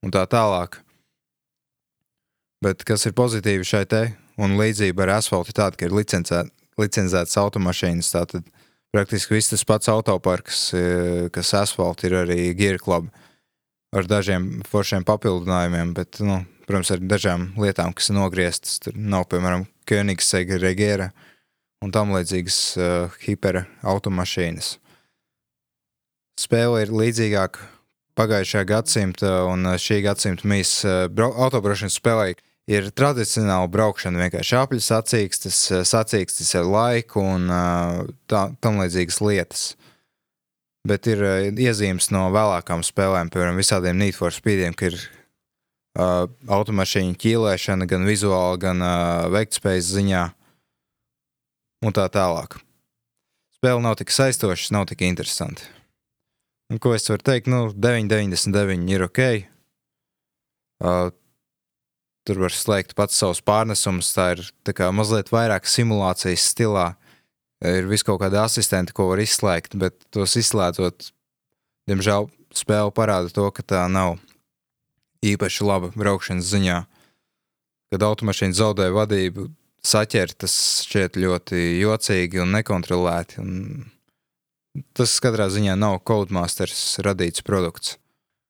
un 0.02 0.14
tā 0.14 0.24
tālāk. 0.26 0.80
Bet 2.64 2.82
kas 2.88 3.04
ir 3.06 3.14
pozitīvi 3.14 3.66
šai 3.68 3.84
te, 3.86 4.00
un 4.40 4.56
līdzība 4.58 5.04
ar 5.04 5.18
asfaltu 5.18 5.52
ir 5.52 5.58
tāda, 5.60 5.78
ka 5.78 5.86
ir 5.86 5.94
licencēta 5.94 6.57
licencētas 6.78 7.36
automašīnas. 7.40 8.10
Tātad 8.14 8.46
praktiski 8.94 9.36
viss 9.36 9.52
tas 9.52 9.64
pats 9.68 9.90
autoparks, 9.92 10.68
e, 10.74 10.84
kas 11.34 11.54
asfaltam 11.58 12.10
ir 12.10 12.18
arī 12.22 12.38
Gear 12.58 12.78
Club 12.82 13.10
ar 13.96 14.08
dažiem 14.08 14.60
foršiem 14.68 15.06
papildinājumiem, 15.08 15.94
bet, 15.96 16.20
nu, 16.24 16.42
protams, 16.68 16.92
ar 16.92 17.00
dažām 17.00 17.48
lietām, 17.60 17.94
kas 17.96 18.10
ir 18.10 18.18
nogrieztas. 18.18 18.78
Tur 18.84 18.96
nav, 18.96 19.28
piemēram, 19.32 19.66
Königsegga 19.88 20.60
Regera 20.60 21.10
un 21.84 21.94
tam 21.94 22.12
līdzīgas 22.12 22.60
uh, 22.76 23.16
hipera 23.24 23.64
automašīnas. 23.86 24.76
Spēle 26.38 26.84
ir 26.84 26.92
līdzīgāka 26.94 27.64
pagājušā 28.18 28.64
gadsimta 28.68 29.30
un 29.48 29.66
šī 29.78 30.02
gadsimta 30.04 30.46
mīs 30.50 30.80
uh, 30.86 31.06
autobraukšanas 31.08 31.98
spēlē 31.98 32.32
ir 32.68 32.90
tradicionāla 32.92 33.68
braukšana, 33.72 34.20
vienkārši 34.26 34.56
apļu 34.60 34.80
sacīkstes, 34.84 35.60
sacīkstes 35.88 36.54
ar 36.60 36.68
laiku 36.68 37.24
un 37.24 37.48
tā, 38.28 38.42
tam 38.60 38.80
līdzīgas 38.82 39.20
lietas. 39.24 39.68
Bet 40.88 41.08
ir 41.10 41.20
iezīmes 41.58 42.10
no 42.14 42.28
vēlākām 42.32 42.84
spēlēm, 42.86 43.32
piemēram, 43.32 43.58
visādiem 43.60 43.98
Need 43.98 44.16
for 44.16 44.32
Speediem, 44.32 44.76
ka 44.76 44.92
ir 44.92 44.96
uh, 45.98 46.28
automašīnu 46.48 47.18
ķīlēšana 47.18 47.88
gan 47.90 48.06
vizuāli, 48.08 48.60
gan 48.62 48.84
uh, 48.84 49.26
veiktspējas 49.34 49.90
ziņā 49.96 50.22
un 51.84 51.96
tā 51.96 52.06
tālāk. 52.12 52.60
Spēle 53.58 53.82
nav 53.82 53.98
tik 53.98 54.14
saistoša, 54.14 54.70
nav 54.76 54.86
tik 54.90 55.02
interesanti. 55.06 55.66
Un, 56.70 56.78
ko 56.82 56.92
es 56.94 57.08
varu 57.10 57.24
teikt? 57.24 57.48
Nu, 57.50 57.68
9,99 57.72 58.92
ir 58.92 59.06
ok. 59.08 59.22
Uh, 60.78 61.08
tur 62.28 62.42
var 62.44 62.54
slēgt 62.54 62.94
pats 62.98 63.16
savus 63.16 63.40
pārnesumus. 63.44 64.12
Tā 64.12 64.30
ir 64.36 64.44
tā 64.66 64.74
kā 64.76 64.90
mazliet 64.92 65.32
vairāk 65.32 65.68
simulācijas 65.68 66.44
stilā. 66.52 66.90
Ir 67.64 67.88
vis 67.90 68.04
kaut 68.06 68.20
kāda 68.22 68.44
asistenta, 68.44 68.94
ko 68.94 69.08
var 69.10 69.22
izslēgt, 69.24 69.74
bet 69.80 69.96
tos 70.14 70.36
izslēdzot, 70.38 71.10
diemžēl 71.90 72.28
spēle 72.54 72.92
parāda 72.94 73.32
to, 73.34 73.48
ka 73.50 73.64
tā 73.66 73.86
nav 73.90 74.18
īpaši 75.26 75.66
laba 75.66 75.90
braukšanas 75.96 76.52
ziņā. 76.52 76.78
Kad 77.88 78.04
automašīna 78.04 78.54
zaudē 78.54 78.90
vadību, 78.94 79.48
saķert, 79.82 80.36
tas 80.44 80.54
šķiet 80.86 81.16
ļoti 81.18 81.62
jocīgi 81.80 82.44
un 82.44 82.52
nekontrolēti. 82.54 83.40
Un 83.42 83.88
tas 84.94 85.16
katrā 85.24 85.48
ziņā 85.50 85.74
nav 85.80 85.98
Codemasters 86.06 87.00
radīts 87.02 87.42
produkts. 87.46 87.96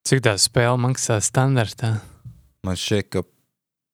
Cik 0.09 0.25
tā 0.25 0.35
spēle 0.41 0.77
maksā 0.81 1.19
standartā? 1.25 1.99
Man 2.67 2.77
šķiet, 2.77 3.09
ka 3.13 3.25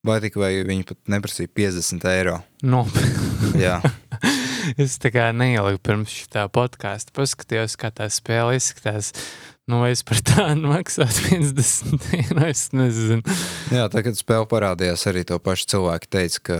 Vai 0.04 0.18
tik 0.20 0.34
vai 0.36 0.52
viņi 0.68 0.84
pat 0.90 0.98
neprasīja 1.14 1.48
50 1.56 2.04
eiro? 2.10 2.36
Nopietni. 2.60 3.54
Jā. 3.62 3.78
es 4.82 4.98
tā 5.00 5.08
kā 5.14 5.30
neieliku 5.32 5.80
pirms 5.88 6.12
šī 6.12 6.44
podkāstu, 6.52 7.14
paskatījos, 7.16 7.78
kā 7.80 7.88
tā 7.94 8.10
spēle 8.12 8.58
izskatās. 8.58 9.14
Nu, 9.64 9.78
vai 9.80 9.94
es 9.94 10.02
par 10.04 10.20
tādu 10.20 10.68
maksātu 10.68 11.30
50 11.30 12.10
eiro? 12.18 12.44
Es 12.50 12.66
nezinu. 12.76 13.24
Jā, 13.72 13.86
tā 13.88 14.04
kad 14.04 14.18
spēle 14.20 14.44
parādījās, 14.50 15.06
arī 15.08 15.24
to 15.24 15.40
pašu 15.40 15.70
cilvēku 15.72 16.10
teica, 16.12 16.44
ka 16.44 16.58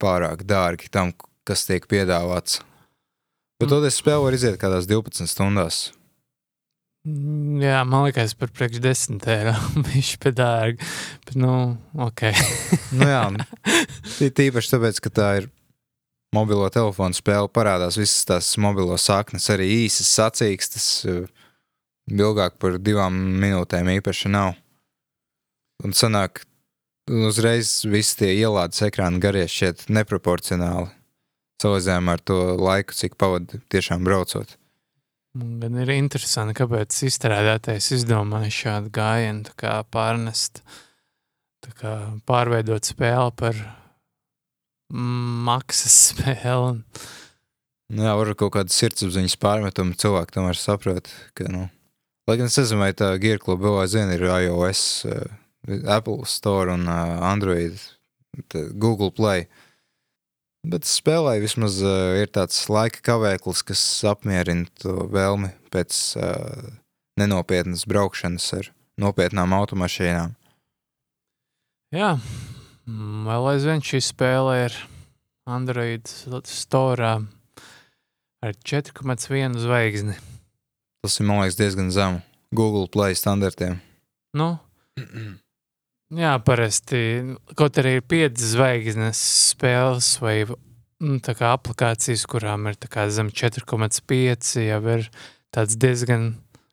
pārāk 0.00 0.46
dārgi 0.48 0.88
tam, 0.88 1.12
kas 1.44 1.66
tiek 1.68 1.84
piedāvāts. 1.90 2.62
Bet 3.60 3.68
mm. 3.68 3.84
to 3.84 3.92
spēli 3.92 4.24
var 4.24 4.38
iziet 4.38 4.56
kādās 4.62 4.88
12 4.88 5.28
stundās. 5.28 5.88
Mm, 7.06 7.60
jā, 7.62 7.82
man 7.86 8.08
liekas, 8.08 8.34
par 8.38 8.50
priekš 8.54 8.80
desmit 8.82 9.26
eiro. 9.30 9.54
Viņš 9.88 10.10
ir 10.18 10.34
dārgi. 10.36 10.88
Bet, 11.26 11.36
nu, 11.38 11.52
ok. 12.08 12.24
nu, 12.98 13.06
jā, 13.08 13.22
tīpaši 14.18 14.74
tāpēc, 14.74 15.00
ka 15.04 15.12
tā 15.14 15.28
ir 15.42 15.48
mobilo 16.34 16.68
telefonu 16.72 17.16
spēle, 17.16 17.48
parādās 17.52 17.98
visas 18.00 18.26
tās 18.28 18.50
mobilo 18.60 18.98
saknes, 19.00 19.48
arī 19.54 19.68
īsas 19.86 20.10
sacīkstas. 20.18 20.88
Ilgāk 22.08 22.56
par 22.60 22.78
divām 22.80 23.16
minūtēm 23.42 23.90
īpaši 23.98 24.32
nav. 24.32 24.54
Un 25.84 25.92
sanāk, 25.94 26.42
uzreiz 27.08 27.82
visi 27.86 28.16
tie 28.22 28.32
ielādes 28.40 28.80
ekrāna 28.86 29.20
garie 29.22 29.44
šķiet 29.48 29.86
neproporcionāli. 29.92 30.88
Salīdzinājumā 31.62 32.14
ar 32.14 32.22
to 32.22 32.38
laiku, 32.58 32.94
cik 32.94 33.16
pavadu 33.18 33.60
tiešām 33.72 34.04
braucot. 34.06 34.56
Gan 35.38 35.76
ir 35.78 35.90
interesanti, 35.94 36.56
kāpēc 36.58 36.96
izstrādātais 37.06 37.92
izdomāja 37.94 38.50
šādu 38.54 38.90
gājienu, 38.94 39.52
kā 39.60 39.76
pārnest, 39.92 40.62
kā 41.78 41.92
pārveidot 42.26 42.88
spēli 42.88 43.34
par 43.38 43.60
maksas 44.90 45.98
spēli. 46.10 46.80
Nu, 47.88 48.04
jā, 48.04 48.14
var 48.18 48.32
kaut 48.40 48.54
kāda 48.56 48.72
sirdsapziņas 48.72 49.38
pārmetuma 49.40 49.96
cilvēki 50.00 50.34
tomēr 50.34 50.58
saprot, 50.58 51.12
ka, 51.38 51.46
nu, 51.52 51.68
lai 52.28 52.38
gan 52.40 52.50
es 52.50 52.58
nezinu, 52.58 52.82
vai 52.82 52.90
tā 52.96 53.12
Gear 53.22 53.40
Club 53.42 53.62
vēl 53.64 53.78
aizvien 53.84 54.10
ir 54.16 54.26
iOS, 54.26 54.82
uh, 55.08 55.22
Apple 55.86 56.26
Store 56.28 56.74
un 56.74 56.88
uh, 56.88 57.14
Android, 57.30 57.78
Google 58.74 59.12
Play. 59.14 59.46
Uh, 59.46 59.67
Bet 60.66 60.88
spēlē 60.88 61.36
vismaz 61.42 61.78
uh, 61.84 62.18
ir 62.18 62.30
tāds 62.34 62.58
laika 62.72 63.02
kavēklis, 63.06 63.62
kas 63.66 63.82
apmierina 64.08 64.66
to 64.82 65.06
vēlmi 65.12 65.52
pēc 65.72 66.00
uh, 66.18 66.66
nenopietnas 67.20 67.86
braukšanas 67.88 68.50
ar 68.58 68.70
nopietnām 68.98 69.54
automašīnām. 69.54 70.34
Jā, 71.94 72.16
vēl 73.28 73.50
aizvien 73.54 73.84
šī 73.84 74.02
spēle 74.04 74.56
ir 74.66 74.74
Android 75.48 76.10
Store 76.50 77.12
ar 78.44 78.58
4,1 78.66 79.56
zvaigzni. 79.62 80.18
Tas 81.02 81.16
ir, 81.16 81.28
man 81.30 81.40
liekas, 81.40 81.56
diezgan 81.56 81.92
zemu 81.94 82.20
Google 82.54 82.88
Play 82.92 83.16
standartiem. 83.16 83.78
Nu, 84.36 84.58
Jā, 86.08 86.38
parasti 86.40 86.98
kaut 87.52 87.76
arī 87.76 87.98
ir 87.98 88.04
piecas 88.08 88.54
zvaigznes 88.54 89.18
spēles 89.50 90.14
vai 90.22 90.38
nu, 90.48 91.18
aplikācijas, 91.20 92.22
kurām 92.24 92.70
ir 92.70 92.78
zem 93.12 93.28
4,5. 93.28 94.54
jau 94.64 94.78
ir 94.94 95.04
tāds 95.52 95.76
diezgan. 95.76 96.30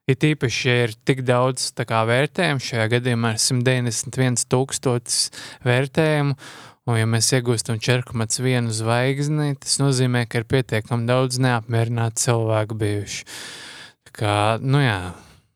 Ir 0.08 0.16
īpaši, 0.22 0.70
ja 0.70 0.86
ir 0.86 0.94
tik 1.04 1.26
daudz 1.26 1.74
vērtējumu, 2.08 2.64
šajā 2.64 2.88
gadījumā 2.94 3.34
ir 3.34 3.42
191,000 3.42 5.20
vērtējumu, 5.66 6.38
un 6.86 7.00
ja 7.00 7.10
mēs 7.10 7.34
iegūstam 7.36 7.82
4,1 7.82 8.72
zvaigzni, 8.80 9.52
tas 9.60 9.80
nozīmē, 9.82 10.28
ka 10.30 10.44
ir 10.44 10.48
pietiekami 10.48 11.10
daudz 11.10 11.42
neapmierinātu 11.44 12.22
cilvēku 12.22 12.78
bijuši. 12.86 13.26
Tā 14.06 14.16
kā, 14.22 14.36
nu 14.62 14.80
jā, 14.86 15.00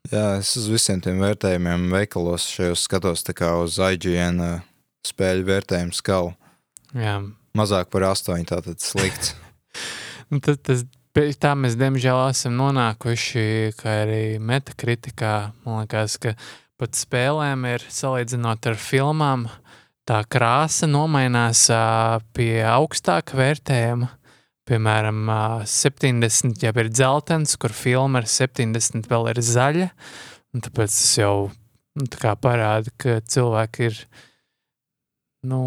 Jā, 0.09 0.39
es 0.39 0.55
uz 0.57 0.65
visiem 0.71 1.01
tiem 1.05 1.19
vērtējumiem 1.21 1.89
veikalos 1.93 2.47
šajos 2.49 2.87
skatos 2.87 3.25
uz 3.61 3.77
IGN 3.77 4.41
uh, 4.41 4.63
spēļu 5.05 5.45
vērtējumu 5.45 5.93
skalu. 5.93 6.33
Jā. 6.97 7.19
Mazāk 7.57 7.91
par 7.93 8.07
astoņu, 8.09 8.47
tātad 8.49 8.81
slikts. 8.81 9.35
nu, 10.31 10.39
tad, 10.41 10.61
tas, 10.65 10.83
tā 11.37 11.53
mēs 11.57 11.77
diemžēl 11.79 12.23
esam 12.29 12.57
nonākuši, 12.59 13.45
arī 13.85 14.23
metakritikā. 14.41 15.51
Man 15.65 15.83
liekas, 15.83 16.17
ka 16.21 16.35
pat 16.79 16.97
spēlēm 16.97 17.65
ir 17.69 17.85
salīdzinot 17.91 18.69
ar 18.71 18.79
filmām, 18.79 19.47
tā 20.09 20.23
krāsa 20.25 20.89
nomainās 20.89 21.67
pie 22.33 22.53
augstāka 22.65 23.37
vērtējuma 23.37 24.15
piemēram, 24.69 25.29
70 25.67 26.63
jau 26.63 26.73
ir 26.81 26.89
dzeltens, 26.93 27.57
kur 27.59 27.73
filma 27.75 28.21
ar 28.21 28.29
70 28.29 29.09
vēl 29.09 29.31
ir 29.33 29.41
zaļa. 29.43 29.89
Tāpēc 30.55 30.93
tas 30.93 31.13
jau 31.19 31.33
nu, 31.99 32.07
parāda, 32.41 32.93
ka 32.97 33.19
cilvēki 33.21 33.89
ir 33.89 33.99
nu, 35.49 35.59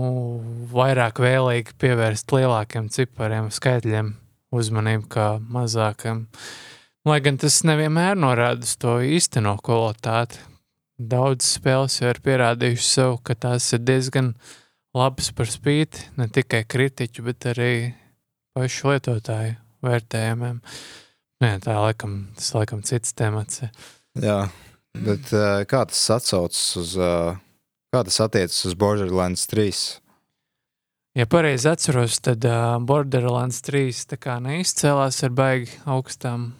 vairāk 0.73 1.21
vēlīgi 1.23 1.77
pievērst 1.81 2.35
lielākiem 2.35 2.91
cipariem, 2.93 3.51
skaitļiem 3.55 4.13
uzmanību 4.53 5.09
kā 5.13 5.29
mazākiem. 5.53 6.27
Lai 7.09 7.19
gan 7.25 7.39
tas 7.41 7.63
nevienmēr 7.67 8.19
norāda 8.19 8.63
uz 8.63 8.77
to 8.79 9.01
īsteno 9.03 9.57
kvalitāti. 9.65 10.39
Daudz 11.03 11.49
spēles 11.57 11.99
jau 11.99 12.13
ir 12.13 12.21
pierādījuši 12.23 12.87
sev, 12.87 13.17
ka 13.27 13.35
tās 13.35 13.73
ir 13.75 13.83
diezgan 13.83 14.35
labas 14.95 15.33
par 15.35 15.51
spīti 15.51 16.13
ne 16.21 16.29
tikai 16.31 16.63
kritiķu, 16.69 17.25
bet 17.27 17.49
arī 17.55 17.73
pašu 18.57 18.93
lietotāju 18.93 19.57
vērtējumiem. 19.83 20.61
Nē, 21.43 21.51
tā 21.65 21.79
laikam, 21.81 22.19
tas 22.39 22.53
laikam 22.55 22.85
cits 22.87 23.15
temats. 23.19 23.65
Jā, 24.21 24.47
bet 24.95 25.33
uh, 25.35 25.65
kā 25.69 25.83
tas 25.91 26.03
atsaucas 26.17 26.63
uz, 26.79 26.95
uh, 27.01 27.35
kā 27.95 28.05
tas 28.07 28.21
attiecas 28.23 28.61
uz 28.69 28.77
Borderlands 28.79 29.49
3? 29.51 29.83
Ja 31.19 31.27
pareizi 31.29 31.69
atceros, 31.69 32.21
tad 32.25 32.47
uh, 32.49 32.79
Borderlands 32.81 33.61
3 33.67 34.05
tā 34.15 34.21
kā 34.23 34.39
neizcēlās 34.45 35.23
ar 35.27 35.35
baigi 35.37 35.75
augstām. 35.85 36.53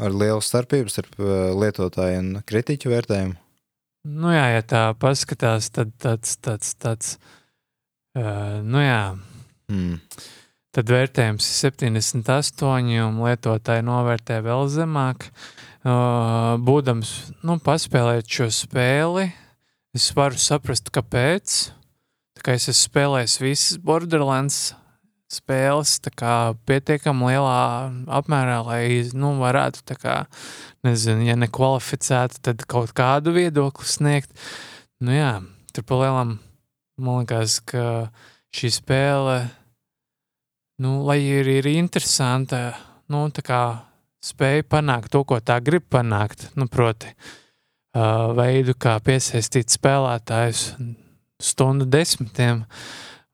Ar 0.00 0.16
lielu 0.16 0.40
starpību 0.42 0.90
starp 0.90 1.18
lietotāju 1.60 2.20
un 2.22 2.28
kritiķu 2.48 2.90
vērtējumu. 2.90 3.36
Nu 4.10 4.30
jā, 4.32 4.46
ja 4.56 4.62
tā 4.64 4.84
paskatās, 4.96 5.68
tad 5.76 5.92
tāds, 6.00 6.38
tāds, 6.40 6.72
tāds, 6.80 7.18
uh, 8.16 8.62
nu 8.64 8.80
jā, 8.80 9.02
Hmm. 9.70 10.00
Tad 10.76 10.90
vērtējums 10.92 11.46
ir 11.46 11.72
78, 11.74 13.00
un 13.06 13.20
lietotāji 13.24 13.86
novērtē 13.86 14.40
vēl 14.44 14.68
zemāk. 14.70 15.30
Būdams, 15.80 17.12
nu, 17.46 17.56
paspēlēt 17.64 18.28
šo 18.28 18.50
spēli, 18.52 19.30
es 19.96 20.10
varu 20.16 20.38
saprast, 20.38 20.92
kāpēc. 20.94 21.60
Tā 22.36 22.44
kā 22.44 22.56
es 22.56 22.68
esmu 22.70 22.90
spēlējis 22.90 23.40
visas 23.42 23.80
Borderlands 23.82 24.60
spēles, 25.30 25.98
kā 26.18 26.56
pietiekami 26.66 27.30
lielā 27.30 27.58
apmērā, 28.18 28.58
lai, 28.66 28.82
nu, 29.14 29.36
varētu, 29.40 29.96
kā, 30.00 30.16
nezinu, 30.86 31.26
ja 31.28 31.36
nekvalificētu, 31.38 32.40
tad 32.48 32.64
kaut 32.70 32.94
kādu 32.98 33.34
viedokli 33.36 33.86
sniegt. 33.86 34.34
Nu 35.00 35.14
jā, 35.14 35.38
tur 35.74 35.86
pa 35.86 36.00
lielam, 36.02 36.34
man 37.00 37.22
liekas, 37.22 37.60
ka 37.62 38.10
šī 38.56 38.72
spēle, 38.74 39.38
nu, 40.80 41.02
lai 41.04 41.20
ir, 41.20 41.48
ir 41.60 41.68
interesanta, 41.68 42.72
nu, 43.12 43.26
tā 43.34 43.44
kā 43.44 43.60
spēja 44.24 44.64
panākt 44.68 45.12
to, 45.12 45.22
ko 45.28 45.40
tā 45.44 45.58
grib 45.64 45.84
panākt, 45.92 46.48
nu, 46.56 46.68
proti, 46.72 47.12
uh, 47.96 48.32
veidu, 48.36 48.76
kā 48.80 48.96
piesaistīt 49.04 49.72
spēlētājus 49.76 50.70
stundu 51.40 51.88
desmitiem, 51.88 52.64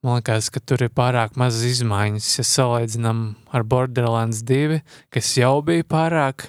man 0.02 0.18
liekas, 0.18 0.50
ka 0.54 0.62
tur 0.62 0.86
ir 0.86 0.92
pārāk 0.94 1.38
maz 1.38 1.62
izmaiņas, 1.66 2.32
ja 2.40 2.46
salīdzinām 2.50 3.22
ar 3.54 3.66
Borderlands 3.66 4.42
2, 4.46 4.82
kas 5.14 5.32
jau 5.38 5.58
bija 5.66 5.86
pārāk 5.86 6.48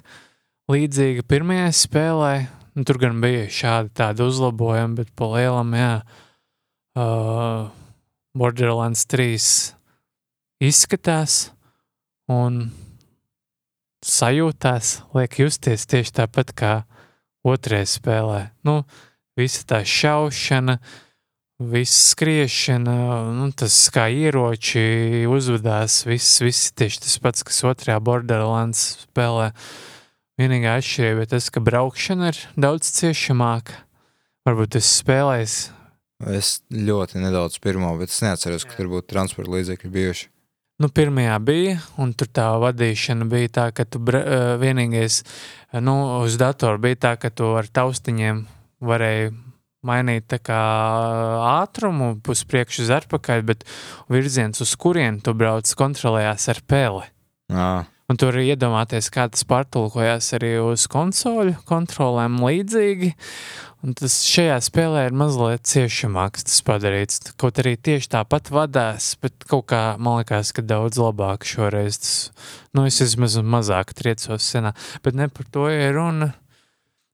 līdzīga 0.71 1.25
pirmajai 1.29 1.71
spēlē, 1.77 2.33
nu, 2.73 2.85
tur 2.89 3.01
gan 3.01 3.21
bija 3.21 3.45
šādi 3.53 3.93
tādi 4.01 4.25
uzlabojumi, 4.25 4.97
bet 5.01 5.13
pa 5.17 5.29
lielam, 5.37 5.73
jā, 5.77 5.95
uh, 6.97 7.65
Borderlands 8.37 9.05
3 9.09 9.76
izskatās 10.63 11.49
un 12.31 12.67
sajūtās, 14.05 15.01
liek 15.17 15.39
justies 15.41 15.87
tieši 15.89 16.15
tāpat 16.21 16.53
kā 16.57 16.73
otrajā 17.47 17.87
spēlē. 17.97 18.41
Nu, 18.67 18.81
visa 19.37 19.63
tā 19.69 19.81
šaušana, 19.87 20.77
viss 21.71 22.11
skriešana, 22.13 22.97
nu, 23.37 23.49
tas 23.57 23.75
kā 23.93 24.07
ieroči 24.13 25.25
uzvedās, 25.29 26.03
viss, 26.07 26.41
viss 26.43 26.73
tieši 26.77 27.05
tas 27.05 27.17
pats, 27.23 27.45
kas 27.47 27.63
otrajā 27.67 27.97
Borderlands 28.03 29.07
spēlē. 29.07 29.51
Vienīgā 30.37 30.77
atšķirība 30.77 31.25
ir 31.25 31.31
tas, 31.31 31.49
ka 31.49 31.63
braukšana 31.65 32.29
ir 32.29 32.43
daudz 32.61 32.91
ciešamāka. 32.99 33.81
Varbūt 34.45 34.77
es 34.77 34.91
spēlēju 35.01 35.73
Es 36.17 36.63
ļoti 36.73 37.19
nedaudz 37.21 37.59
pirmo, 37.61 37.91
bet 37.99 38.09
es 38.09 38.23
neatceros, 38.25 38.65
ka 38.65 38.73
tur 38.79 38.89
būtu 38.89 39.11
transporta 39.11 39.53
līdzekļi 39.53 39.91
bijuši. 39.93 40.29
Nu, 40.77 40.91
pirmajā 40.93 41.39
bija, 41.41 41.77
un 41.97 42.11
tur 42.13 42.29
tā 42.29 42.51
vadīšana 42.61 43.25
bija 43.31 43.49
tā, 43.49 43.63
ka 43.73 43.87
tu 43.89 43.97
eh, 44.13 44.53
vienīgais, 44.61 45.23
eh, 45.73 45.81
nu, 45.81 45.95
uz 46.21 46.37
datoru 46.37 46.77
bija 46.83 46.99
tā, 47.07 47.13
ka 47.17 47.31
tu 47.33 47.49
ar 47.57 47.65
taustiņiem 47.65 48.43
varēji 48.85 49.31
mainīt 49.87 50.35
kā 50.45 50.61
ātrumu, 51.63 52.11
uz 52.29 52.43
priekšu, 52.45 52.85
uz 52.85 52.93
atpakaļ, 52.93 53.43
bet 53.49 53.65
virziens, 54.13 54.61
uz 54.61 54.75
kurien 54.77 55.17
tu 55.23 55.33
brauc, 55.37 55.69
kontrolējās 55.81 56.49
ar 56.53 56.61
peli. 56.69 57.05
Jā, 57.49 57.71
Un 58.07 58.15
tur 58.15 58.37
iedomāties, 58.39 59.09
kā 59.11 59.25
tas 59.27 59.43
pārtulkojās 59.43 60.29
arī 60.37 60.53
uz 60.63 60.85
konsoļu 60.87 61.57
kontrolēm 61.67 62.37
līdzīgi. 62.39 63.09
Un 63.83 63.97
tas 63.99 64.15
šajā 64.23 64.61
spēlē 64.63 65.01
ir 65.09 65.17
mazliet 65.19 65.67
ciešamāks 65.67 66.47
tas 66.47 66.61
padarīts. 66.69 67.33
Kaut 67.35 67.59
arī 67.59 67.75
tieši 67.75 68.13
tāpat 68.15 68.47
vadās, 68.55 69.09
bet 69.19 69.43
kaut 69.51 69.67
kā 69.73 69.81
man 69.99 70.21
liekas, 70.21 70.53
ka 70.55 70.63
daudz 70.63 71.01
labāk 71.03 71.43
šoreiz 71.47 71.99
tas, 71.99 72.15
nu 72.71 72.87
es 72.87 73.01
vismaz 73.03 73.35
mazāk 73.43 73.91
triecos 73.99 74.47
senā, 74.55 74.71
bet 75.03 75.19
ne 75.19 75.27
par 75.27 75.51
to 75.51 75.67
ir 75.67 75.91
runa. 75.99 76.31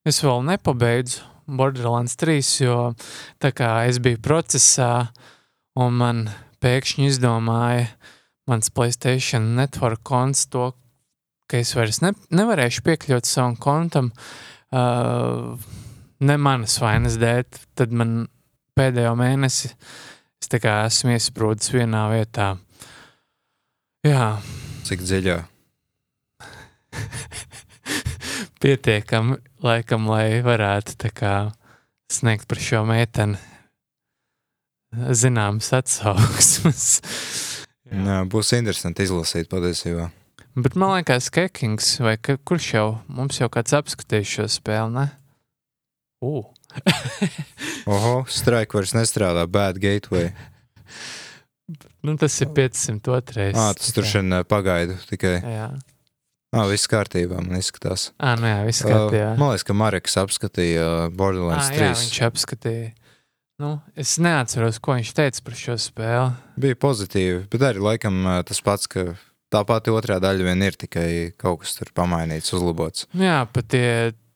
Es 0.06 0.22
vēl 0.22 0.46
nepabeidzu 0.46 1.26
Borderlands 1.50 2.14
3, 2.22 2.54
jo 2.68 2.78
tā 3.42 3.50
kā 3.50 3.74
es 3.90 3.98
biju 3.98 4.22
procesā 4.22 5.10
un 5.74 5.98
man 5.98 6.24
pēkšņi 6.62 7.10
izdomāja 7.10 7.90
mans 8.46 8.70
Playstation 8.70 9.56
Network 9.58 10.04
konts 10.06 10.46
to, 10.54 10.70
ka 11.54 11.62
es 11.62 11.76
vairs 11.78 12.02
ne, 12.02 12.16
nevarēšu 12.34 12.82
piekļūt 12.88 13.30
savam 13.30 13.54
kontam 13.62 14.10
uh, 14.74 15.54
ne 16.26 16.38
manas 16.42 16.80
vainas 16.82 17.20
dēļ, 17.22 17.46
tad 17.78 17.94
man 17.94 18.24
pēdējo 18.74 19.14
mēnesi 19.20 19.70
es 20.42 20.50
esmu 20.50 21.14
iesprūdis 21.14 21.70
vienā 21.76 22.08
vietā. 22.10 22.56
Jā, 24.04 24.42
cik 24.90 25.06
dziļā. 25.06 25.38
pietiekami 28.64 29.38
laikam, 29.64 30.10
lai 30.10 30.42
varētu 30.44 31.14
kā 31.14 31.36
sniegt 32.12 32.50
par 32.50 32.60
šo 32.66 32.84
meiteni 32.90 33.38
zināmas 35.14 35.72
atsauksmes. 35.78 36.90
Jā, 37.94 38.24
būs 38.26 38.54
interesanti 38.58 39.06
izlasīt 39.06 39.50
patiesībā. 39.52 40.10
Bet 40.54 40.76
man 40.78 40.92
liekas, 41.00 41.32
Kekings 41.34 41.96
vai 42.04 42.14
ka, 42.22 42.36
kurš 42.38 42.68
jau 42.76 42.88
mums 43.10 43.40
jau 43.42 43.48
kāds 43.50 43.74
apskatījis 43.74 44.34
šo 44.36 44.44
spēli, 44.54 44.92
ne? 44.94 45.06
Uh. 46.24 46.46
Oho, 47.94 48.14
strike 48.30 48.78
vairs 48.78 48.94
nestrādā, 48.94 49.48
bad 49.50 49.80
gateway. 49.82 50.30
nu, 52.06 52.14
tas 52.22 52.38
ir 52.46 52.54
502. 52.54 53.50
Ā, 53.58 53.66
tas 53.80 53.96
tur 53.96 54.06
šodien 54.08 54.44
pagaidu 54.50 55.00
tikai. 55.10 55.40
Jā, 55.42 55.72
Ā, 56.54 56.68
viss 56.70 56.86
kārtībā, 56.86 57.42
man 57.42 57.58
izskatās. 57.58 58.12
à, 58.22 58.36
nu 58.38 58.46
jā, 58.46 58.62
viss 58.68 58.86
kārtībā. 58.86 59.34
Man 59.42 59.56
liekas, 59.56 59.66
ka 59.66 59.74
Mareks 59.74 60.20
apskatīja 60.22 60.86
uh, 60.86 61.06
Borderlands 61.10 61.72
jā, 61.74 61.80
3. 61.82 61.96
viņš 62.04 62.20
apskatīja. 62.30 62.92
Nu, 63.62 63.76
es 63.98 64.20
neatceros, 64.22 64.78
ko 64.84 65.00
viņš 65.00 65.14
teica 65.18 65.42
par 65.46 65.58
šo 65.58 65.82
spēli. 65.82 66.30
Bija 66.62 66.78
pozitīvi, 66.78 67.46
bet 67.50 67.66
arī 67.66 67.82
laikam 67.82 68.22
tas 68.46 68.62
pats, 68.66 68.90
ka 68.90 69.16
tā 69.54 69.62
pati 69.68 69.94
otrā 69.94 70.20
daļa 70.24 70.50
vien 70.50 70.66
ir 70.66 70.78
tikai 70.80 71.08
kaut 71.40 71.64
kas 71.64 71.78
tur 71.78 71.94
pamainīts, 71.96 72.54
uzlabots. 72.58 73.08
Nu 73.14 73.28
Jā, 73.28 73.40
pat 73.54 73.70
tie, 73.74 73.88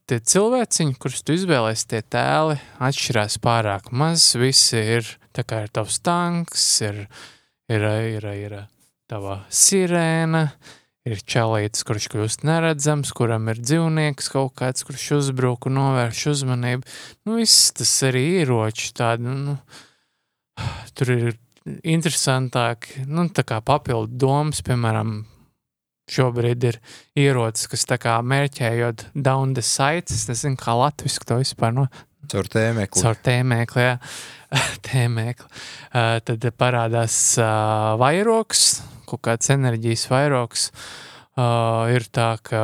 tie 0.10 0.20
cilvēciņi, 0.22 0.98
kurus 1.02 1.24
tu 1.26 1.36
izvēlējies, 1.38 1.86
tie 1.90 2.02
tēli 2.06 2.58
atšķirās 2.90 3.40
pārāk 3.44 3.92
maz. 3.92 4.30
Visi 4.40 4.82
ir 4.98 5.08
tā 5.36 5.46
kā 5.48 5.66
ir 5.66 5.74
tavs 5.74 6.00
tanks, 6.06 6.66
ir, 6.86 7.06
ir, 7.72 7.88
ir, 8.18 8.28
ir 8.34 8.58
tava 9.10 9.42
sirēna, 9.54 10.48
ir 11.08 11.24
čalītis, 11.24 11.86
kurš 11.88 12.10
kļūst 12.12 12.46
neredzams, 12.48 13.14
kuram 13.16 13.48
ir 13.52 13.62
dzīvnieks 13.64 14.32
kaut 14.34 14.56
kāds, 14.60 14.86
kurš 14.88 15.10
uzbruk 15.22 15.70
un 15.70 15.78
novērš 15.80 16.26
uzmanību. 16.34 16.96
Nu, 17.28 17.38
viss 17.40 17.72
tas 17.78 17.94
arī 18.08 18.26
ieroči 18.42 18.92
tādi, 18.98 19.28
nu, 19.28 19.38
nu, 19.46 19.58
tur 20.98 21.14
ir 21.16 21.38
interesantāk, 21.88 22.90
nu, 23.08 23.28
tā 23.30 23.46
kā 23.48 23.60
papildu 23.66 24.20
domas, 24.26 24.62
piemēram, 24.66 25.20
šobrīd 26.12 26.68
ir 26.70 26.80
ierocis, 27.20 27.68
kas 27.72 27.86
tā 27.90 27.98
kā 28.00 28.18
mērķējot 28.24 29.10
down 29.14 29.56
the 29.58 29.64
sites, 29.66 30.16
es 30.16 30.28
nezinu, 30.30 30.60
kā 30.60 30.76
latviski 30.78 31.28
to 31.28 31.42
vispār 31.42 31.76
no, 31.76 31.88
Caur 32.28 32.48
tēmekli. 32.52 33.02
caur 33.02 33.20
tēmēkli, 33.24 33.84
jā, 33.84 33.98
tēmēkli. 34.88 35.50
Uh, 35.92 36.18
tad 36.28 36.48
parādās 36.60 37.18
uh, 37.40 37.96
vairoks, 38.02 38.64
kaut 39.08 39.24
kāds 39.28 39.52
enerģijas 39.54 40.08
vairoks. 40.12 40.72
Uh, 41.38 41.86
ir 41.94 42.08
tā, 42.10 42.32
ka 42.42 42.60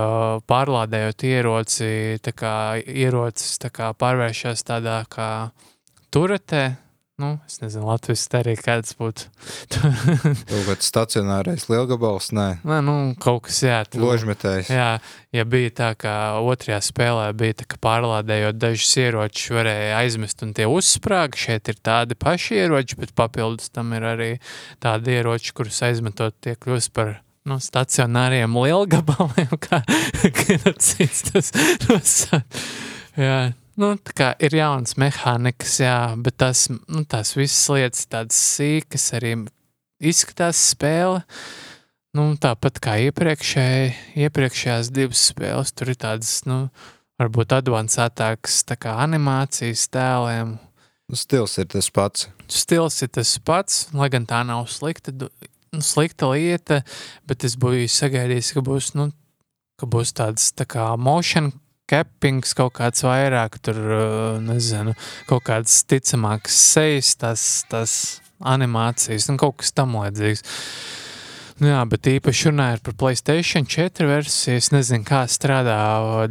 pārlādējot 0.50 1.28
ieroci, 1.30 1.90
tā 2.26 2.34
kā 2.34 2.54
ierocis 2.82 3.60
tā 3.62 3.70
kā 3.70 3.92
pārvēršas 3.94 4.66
tādā 4.66 5.04
kā 5.14 5.30
turetē. 6.10 6.64
Nu, 7.22 7.36
es 7.46 7.60
nezinu, 7.62 7.86
Latvijas 7.86 8.24
arī 8.34 8.56
kāds 8.58 8.96
būtu. 8.98 9.28
Kaut 10.50 10.64
kāds 10.66 10.88
stacionārais 10.90 11.68
lielgabals, 11.70 12.32
nē, 12.34 12.48
Nē, 12.66 12.80
nu, 12.82 12.96
kaut 13.22 13.44
kas 13.46 13.60
tur- 13.94 14.02
ložmetējs. 14.02 14.72
Jā, 14.74 14.88
ja 15.30 15.46
bija 15.46 15.70
tā, 15.78 15.92
ka 15.94 16.14
otrajā 16.42 16.80
spēlē 16.82 17.28
bija 17.38 17.60
tā, 17.62 17.70
ka 17.70 17.78
pārlādējot 17.86 18.58
dažus 18.58 18.98
ieročus, 18.98 19.54
varēja 19.54 20.02
aizmest 20.02 20.42
un 20.42 20.56
tie 20.58 20.66
uzsprāga. 20.66 21.38
Šeit 21.38 21.70
ir 21.70 21.78
tādi 21.86 22.18
paši 22.18 22.64
ieroči, 22.64 22.98
bet 23.06 23.14
papildus 23.14 23.70
tam 23.70 23.94
ir 23.94 24.10
arī 24.16 24.32
tādi 24.82 25.14
ieroči, 25.20 25.54
kurus 25.54 25.84
aizmetot, 25.86 26.34
tie 26.42 26.58
kļūst 26.58 26.96
par 26.98 27.20
nu, 27.46 27.62
stacionāriem 27.62 28.58
lielgabaliem, 28.58 29.54
kā 29.70 29.84
genocīds 30.42 31.28
tas 31.30 31.54
nosauc. 31.86 32.64
Nu, 33.74 33.96
tā 33.98 34.14
kā 34.14 34.26
ir 34.38 34.54
jauns 34.54 34.94
mehānikas, 35.02 35.80
jā, 35.82 35.98
bet 36.22 36.36
tas, 36.44 36.68
nu, 36.70 37.02
tās 37.10 37.34
visas 37.34 37.64
lietas 37.74 38.04
tādas 38.06 38.38
sīkas 38.38 39.08
arī 39.18 39.32
izskatās 39.98 40.60
spēle. 40.76 41.24
Nu, 42.14 42.28
tāpat 42.38 42.78
kā 42.84 43.00
iepriekšēji, 43.08 43.88
iepriekšējās 44.28 44.92
divas 44.94 45.24
spēles, 45.32 45.72
tur 45.74 45.90
ir 45.90 45.98
tādas, 46.04 46.36
nu, 46.46 46.68
varbūt 47.18 47.56
advancētākas 47.58 48.60
tā 48.70 48.78
kā 48.78 48.94
animācijas 49.02 49.88
tēliem. 49.90 50.54
Stils 51.18 51.58
ir 51.58 51.72
tas 51.74 51.90
pats. 51.94 52.30
Stils 52.54 53.00
ir 53.02 53.10
tas 53.18 53.34
pats, 53.42 53.88
lai 53.98 54.12
gan 54.14 54.30
tā 54.30 54.44
nav 54.46 54.68
slikta, 54.70 55.16
nu, 55.18 55.32
slikta 55.82 56.30
lieta, 56.30 56.84
bet 57.26 57.50
es 57.50 57.58
biju 57.58 57.90
sagaidījis, 57.90 58.54
ka 58.54 58.66
būs, 58.70 58.94
nu, 59.02 59.10
ka 59.82 59.90
būs 59.90 60.14
tāds 60.22 60.52
tā 60.54 60.70
kā 60.70 60.92
motion 61.02 61.50
cappings 61.94 62.56
kaut 62.58 62.74
kāds 62.80 63.06
vairāk, 63.06 63.62
tur, 63.64 63.78
uh, 63.78 64.42
nezinu, 64.42 64.98
kaut 65.30 65.46
kāds 65.48 65.84
ticamāks 65.86 66.58
sejas, 66.74 67.14
tas, 67.22 67.46
tas 67.70 67.96
animācijas, 68.44 69.30
un 69.30 69.40
kaut 69.42 69.62
kas 69.62 69.74
tam 69.76 69.96
līdzīgs. 70.02 70.44
Nu 71.62 71.70
jā, 71.70 71.82
bet 71.86 72.10
īpaši 72.10 72.50
runājot 72.50 72.82
par 72.84 72.96
Playstation 72.98 73.68
4 73.70 74.08
versiju, 74.10 74.58
es 74.58 74.72
nezinu, 74.74 75.06
kā 75.06 75.22
strādā 75.30 75.78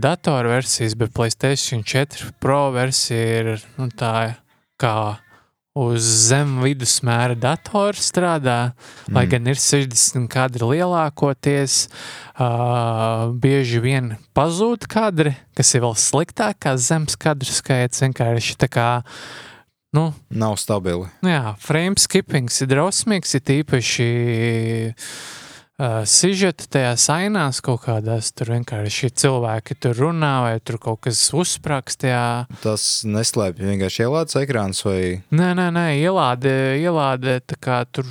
datoru 0.02 0.50
versijas, 0.50 0.96
bet 0.98 1.14
Playstation 1.14 1.84
4 1.86 2.32
Pro 2.42 2.64
versija 2.74 3.38
ir 3.38 3.52
nu, 3.78 3.86
tā 3.94 4.34
kā 4.82 4.96
uz 5.78 6.04
zem 6.28 6.58
vidusmēra 6.60 7.36
datora 7.38 7.96
strādā, 7.96 8.58
mm. 8.72 9.14
lai 9.16 9.24
gan 9.30 9.48
ir 9.48 9.60
60 9.60 10.28
kadri 10.32 10.68
lielākoties, 10.74 11.86
uh, 12.36 13.32
bieži 13.40 13.80
vien 13.84 14.12
pazūd 14.36 14.84
kadri, 14.92 15.34
kas 15.56 15.72
ir 15.72 15.84
vēl 15.86 15.96
sliktāk 15.96 16.60
kā 16.66 16.76
zemes 16.76 17.16
kadru 17.16 17.48
skaits, 17.48 18.04
vienkārši 18.04 18.58
tā 18.60 18.68
kā, 18.72 18.88
nu, 19.96 20.10
Nav 20.28 20.58
stabili. 20.60 21.08
Nu 21.24 21.32
Jā, 21.32 21.54
frame 21.60 22.00
skippings 22.00 22.60
ir 22.64 22.72
drausmīgs, 22.74 23.32
ir 23.40 23.56
īpaši 23.62 24.10
uh, 25.82 26.02
sižeta 26.08 26.68
tajās 26.70 27.08
ainās 27.12 27.60
kaut 27.64 27.82
kādās, 27.86 28.30
tur 28.36 28.52
vienkārši 28.54 29.10
cilvēki 29.22 29.76
tur 29.82 29.98
runā 29.98 30.32
vai 30.46 30.54
tur 30.62 30.78
kaut 30.82 31.02
kas 31.08 31.24
uzsprakstījā. 31.34 32.22
Tas 32.62 32.86
neslēpj 33.08 33.66
vienkārši 33.72 34.06
ielādes 34.06 34.38
ekrāns 34.42 34.84
vai 34.86 35.02
Nē, 35.34 35.52
nē, 35.58 35.68
nē, 35.74 35.86
ielādē, 36.00 36.56
ielādē 36.82 37.40
tā 37.46 37.58
kā 37.62 37.82
tur. 37.90 38.08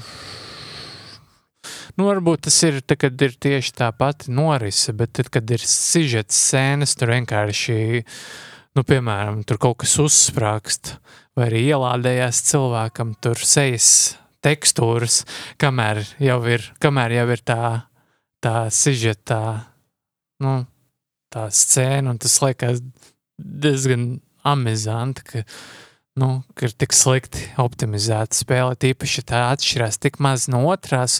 Nu, 1.98 2.08
varbūt 2.08 2.48
tas 2.48 2.56
ir, 2.68 2.80
tā, 2.88 2.96
kad 3.00 3.20
ir 3.22 3.36
tieši 3.36 3.76
tā 3.78 3.92
pati 3.96 4.32
norise, 4.34 4.94
bet 4.98 5.14
tad, 5.20 5.30
kad 5.34 5.52
ir 5.52 5.62
sižets 5.64 6.38
sēnes, 6.52 6.96
tur 6.98 7.12
vienkārši, 7.14 7.76
nu, 8.78 8.86
piemēram, 8.88 9.44
tur 9.48 9.60
kaut 9.62 9.82
kas 9.84 9.98
uzsprāgst, 10.02 10.96
vai 11.38 11.50
arī 11.52 11.66
ielādējās 11.74 12.42
cilvēkam 12.48 13.14
tur 13.22 13.44
sejas 13.44 13.92
tekstūras, 14.46 15.22
kamēr 15.62 16.04
jau 16.22 16.40
ir, 16.50 16.66
kamēr 16.82 17.18
jau 17.20 17.28
ir 17.36 17.44
tā, 17.46 17.62
tā 18.44 18.56
sižeta, 18.74 19.42
nu, 20.44 20.62
tā 21.32 21.48
scēna, 21.54 22.14
un 22.14 22.20
tas 22.22 22.40
liekas 22.44 22.82
diezgan 23.38 24.20
amizanti, 24.48 25.24
ka, 25.28 25.44
nu, 26.20 26.32
ka 26.58 26.68
ir 26.68 26.76
tik 26.84 26.96
slikti 26.96 27.46
optimizēta 27.62 28.38
spēle. 28.38 28.78
Tīpaši 28.82 29.26
tā 29.32 29.46
atšķirās 29.54 30.02
tik 30.02 30.20
maz 30.24 30.50
no 30.52 30.64
otrās, 30.72 31.20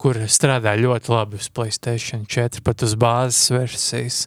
kur 0.00 0.20
strādā 0.30 0.76
ļoti 0.78 1.12
labi 1.12 1.40
uz 1.40 1.50
Playstation 1.52 2.26
4, 2.28 2.62
pat 2.64 2.84
uz 2.86 2.94
bāzes 3.00 3.50
versijas. 3.54 4.22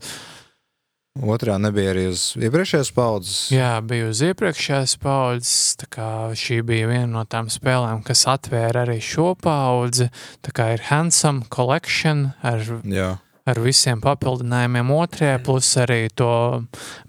Otrā 1.20 1.58
nebija 1.60 1.92
arī 1.92 2.06
uz 2.12 2.22
iepriekšējās 2.40 2.92
paudzes. 2.96 3.40
Jā, 3.52 3.74
bija 3.84 4.08
uz 4.12 4.22
iepriekšējās 4.24 4.94
paudzes, 5.02 5.76
šī 6.40 6.62
bija 6.68 6.88
viena 6.88 7.10
no 7.12 7.24
tām 7.28 7.50
spēlēm, 7.52 8.00
kas 8.08 8.24
atvēra 8.32 8.86
arī 8.86 9.00
šo 9.04 9.34
paudzi. 9.36 10.08
Tā 10.46 10.54
kā 10.56 10.70
ir 10.78 10.86
Handsome 10.88 11.44
Collection 11.52 12.30
ar 12.42 12.64
Jā. 12.88 13.10
ar 13.46 13.60
visiem 13.60 14.00
papildinājumiem 14.02 14.92
otrajā, 14.96 15.42
plus 15.44 15.74
arī 15.82 16.06
to 16.16 16.32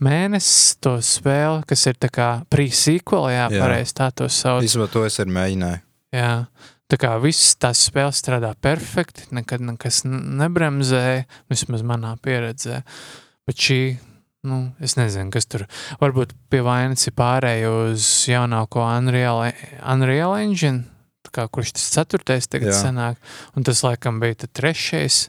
mēnesi, 0.03 0.77
to 0.83 0.97
spēli, 1.05 1.62
kas 1.69 1.87
ir 1.87 1.99
tā 2.03 2.11
kā 2.12 2.29
pre-sequel, 2.51 3.31
jā, 3.31 3.47
Jā. 3.53 3.62
pareizi 3.62 3.95
tā 4.03 4.11
to 4.15 4.29
sauc. 4.33 4.65
Īsumā 4.67 4.91
to 4.91 5.05
es 5.07 5.21
arī 5.23 5.37
mēģināju. 5.38 5.83
Jā, 6.12 6.33
tā 6.91 6.99
kā 7.01 7.15
viss 7.23 7.55
tās 7.57 7.87
spēles 7.88 8.19
strādā 8.21 8.51
perfekti, 8.61 9.31
nekad 9.33 9.62
nekas 9.65 10.03
n- 10.05 10.41
nebremzē, 10.43 11.23
vismaz 11.49 11.85
manā 11.87 12.17
pieredzē. 12.21 12.83
Bet 13.48 13.59
šī, 13.59 13.81
nu, 14.46 14.61
es 14.83 14.94
nezinu, 14.98 15.33
kas 15.35 15.48
tur, 15.50 15.66
varbūt 16.02 16.35
pie 16.52 16.62
vainas 16.66 17.09
ir 17.09 17.16
pārēj 17.18 17.66
uz 17.70 18.07
jaunāko 18.31 18.85
Unreal, 18.87 19.48
Unreal 19.83 20.37
Engine, 20.38 20.85
kā 21.33 21.46
kurš 21.48 21.74
tas 21.78 21.88
ceturtais 21.94 22.48
tagad 22.50 22.74
Jā. 22.74 22.78
sanāk, 22.87 23.20
un 23.57 23.66
tas 23.66 23.83
laikam 23.87 24.20
bija 24.22 24.46
trešais, 24.46 25.26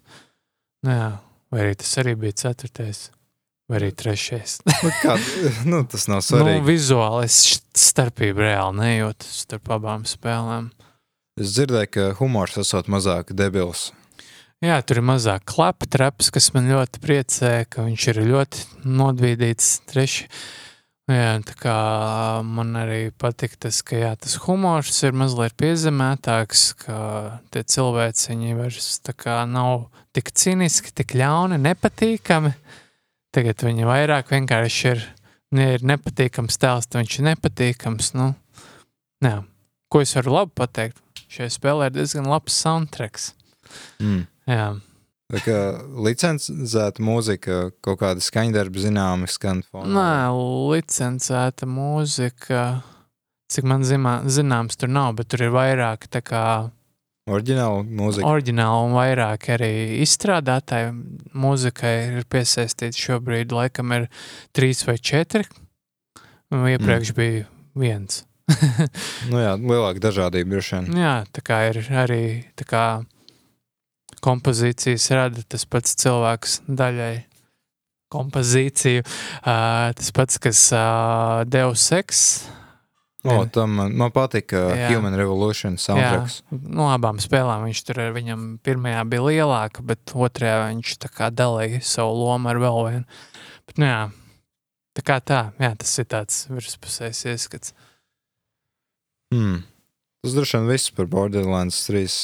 nu 0.86 0.96
jā, 0.98 1.10
vai 1.54 1.66
arī 1.66 1.78
tas 1.80 1.94
arī 2.02 2.16
bija 2.20 2.36
ceturtais, 2.44 3.06
vai 3.72 3.80
arī 3.80 3.92
trešais. 3.96 4.60
Nu, 4.84 4.92
kā, 5.00 5.18
nu, 5.70 5.82
tas 5.88 6.10
nav 6.12 6.20
nu, 6.20 6.28
svarīgi. 6.28 6.66
vizuāli 6.68 7.28
es 7.30 7.40
starpību 7.80 8.44
reāli 8.44 8.80
nejūtu 8.82 9.30
starp 9.32 9.72
abām 9.78 10.04
spēlēm. 10.10 10.70
Es 11.40 11.56
dzirdēju, 11.56 11.90
ka 11.90 12.10
humors 12.20 12.60
esot 12.62 12.92
mazāk 12.92 13.32
debils. 13.34 13.88
Jā, 14.64 14.78
tur 14.88 15.02
ir 15.02 15.04
mazāk 15.04 15.44
klaptraps, 15.52 16.30
kas 16.32 16.46
man 16.56 16.70
ļoti 16.72 17.02
priecē, 17.04 17.50
ka 17.68 17.84
viņš 17.84 18.04
ir 18.14 18.20
ļoti 18.30 18.62
nodvīdīts 18.88 19.72
treši. 19.92 20.30
Jā, 21.12 21.34
tā 21.44 21.56
kā 21.60 21.76
man 22.48 22.72
arī 22.80 23.10
patīk 23.20 23.58
tas, 23.60 23.82
ka 23.84 24.00
jā, 24.00 24.14
tas 24.16 24.38
humors 24.46 25.02
ir 25.04 25.12
mazliet 25.20 25.58
piezemētāks, 25.60 26.64
ka 26.80 26.96
tie 27.52 27.66
cilvēci 27.76 28.32
viņi 28.32 28.56
vairs 28.62 28.88
tā 29.04 29.12
kā 29.12 29.42
nav 29.44 29.90
tik 30.16 30.32
cīniski, 30.32 30.96
tik 30.96 31.12
ļauni, 31.20 31.60
nepatīkami. 31.60 32.56
Tagad 33.36 33.68
viņi 33.68 33.90
vairāk 33.90 34.32
vienkārši 34.32 34.92
ir, 34.94 35.08
ja 35.60 35.72
ir 35.76 35.84
nepatīkams 35.92 36.62
tēls, 36.64 36.88
tad 36.88 37.04
viņš 37.04 37.20
ir 37.20 37.32
nepatīkams. 37.34 38.14
Nu, 38.16 38.32
jā. 39.28 39.42
Ko 39.92 40.08
es 40.08 40.16
varu 40.16 40.40
labi 40.40 40.56
pateikt? 40.64 41.04
Šai 41.28 41.52
spēlē 41.52 41.92
ir 41.92 42.00
diezgan 42.00 42.32
labs 42.32 42.56
soundtracks. 42.64 43.34
Mm. 44.00 44.30
Jā. 44.50 44.74
Kā 45.34 45.60
licencēta 46.06 47.02
mūzika, 47.02 47.72
kaut 47.82 48.02
kāda 48.04 48.22
skaņdarba 48.22 48.84
zināma 48.84 49.30
skan 49.32 49.64
fonā. 49.66 49.90
Nē, 49.96 50.12
licencēta 50.74 51.66
mūzika. 51.70 52.84
Cik 53.54 53.66
man 53.70 53.86
zimā, 53.86 54.20
zināms, 54.30 54.78
tur 54.78 54.90
nav, 54.90 55.16
bet 55.18 55.30
tur 55.34 55.46
ir 55.46 55.54
vairāk 55.54 56.08
tā 56.14 56.22
kā 56.26 56.44
Orģināla 57.24 57.86
mūzika. 57.88 58.28
oriģināla 58.28 58.80
un 58.84 58.96
vairāk 58.98 59.48
arī 59.56 59.72
izstrādātāji 60.04 60.92
mūzikai 61.40 61.94
ir 62.20 62.26
piesaistīti 62.28 63.00
šobrīd. 63.00 63.54
Laikam 63.56 63.94
ir 63.96 64.10
trīs 64.52 64.84
vai 64.88 64.98
četri. 65.00 65.46
Iepriekš 66.52 67.14
mm. 67.14 67.18
bija 67.18 67.46
viens. 67.80 68.24
Nu 69.32 69.40
jā, 69.40 69.54
lielāka 69.56 70.04
dažādība 70.04 70.58
droši 70.58 70.76
vien. 70.76 70.98
Jā, 71.00 71.14
tā 71.32 71.42
kā 71.48 71.62
ir 71.70 71.80
arī 71.96 72.24
tā 72.60 72.68
kā 72.68 72.84
kompozīcijas 74.24 75.10
rada 75.16 75.44
tas 75.50 75.68
pats 75.70 75.96
cilvēks 76.00 76.62
daļai 76.68 77.14
kompozīciju. 78.14 79.04
Uh, 79.42 79.92
tas 79.98 80.12
pats, 80.16 80.40
kas 80.42 80.68
uh, 80.76 81.44
Deus 81.50 81.86
Ex. 81.96 82.28
O, 83.24 83.38
tam 83.48 83.78
man, 83.78 83.94
man 83.96 84.12
patika 84.12 84.66
Jā. 84.76 84.90
Human 84.92 85.16
Revolution 85.16 85.78
soundtracks. 85.80 86.42
Jā, 86.44 86.58
no 86.76 86.90
abām 86.92 87.22
spēlēm 87.24 87.64
viņš 87.70 87.84
tur 87.88 88.02
ar 88.04 88.12
viņam 88.18 88.42
pirmajā 88.66 89.06
bija 89.08 89.24
lielāka, 89.30 89.86
bet 89.88 90.12
otrajā 90.12 90.58
viņš 90.66 90.98
tā 91.06 91.12
kā 91.14 91.30
dalīja 91.32 91.80
savu 91.88 92.18
lomu 92.20 92.52
ar 92.52 92.60
vēl 92.60 92.80
vienu. 92.90 93.22
Bet, 93.64 93.78
nu, 93.80 93.88
jā, 93.88 94.02
tā 95.00 95.06
kā 95.08 95.22
tā, 95.24 95.40
jā, 95.56 95.72
tas 95.80 95.96
ir 96.04 96.10
tāds 96.12 96.42
virspusējs 96.52 97.24
ieskats. 97.32 97.72
Hmm. 99.32 99.64
Tas 100.24 100.36
droši 100.36 100.60
vien 100.60 100.68
viss 100.74 100.92
par 100.92 101.08
Borderlands 101.12 101.80
3. 101.88 102.20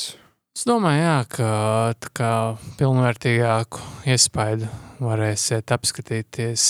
Es 0.59 0.65
domāju, 0.67 0.99
jā, 0.99 1.19
ka 1.31 1.49
kā 2.11 2.29
pilnvērtīgāku 2.75 3.79
iespaidu 4.11 4.67
varēsiet 4.99 5.71
apskatīties 5.71 6.63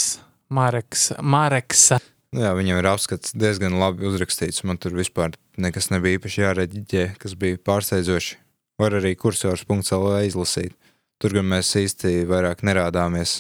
Mareks, 0.54 1.08
Mareksa. 1.26 1.98
Nu 2.30 2.44
Jā, 2.44 2.52
viņam 2.54 2.78
ir 2.78 2.88
apskats 2.92 3.34
diezgan 3.34 3.80
labi 3.82 4.06
uzrakstīts. 4.06 4.62
Man 4.62 4.78
tur 4.78 4.94
vispār 4.94 5.34
nekas 5.58 5.90
nebija 5.90 6.20
īpaši 6.20 6.44
jāreģiģē, 6.44 7.06
kas 7.18 7.34
bija 7.34 7.58
pārsteidzoši. 7.66 8.38
Var 8.78 8.98
arī 9.00 9.16
kursors.lv 9.18 10.12
izlasīt. 10.28 10.76
Tur 11.18 11.40
gan 11.40 11.50
mēs 11.50 11.74
īsti 11.82 12.28
vairāk 12.30 12.62
nerādāmies. 12.70 13.40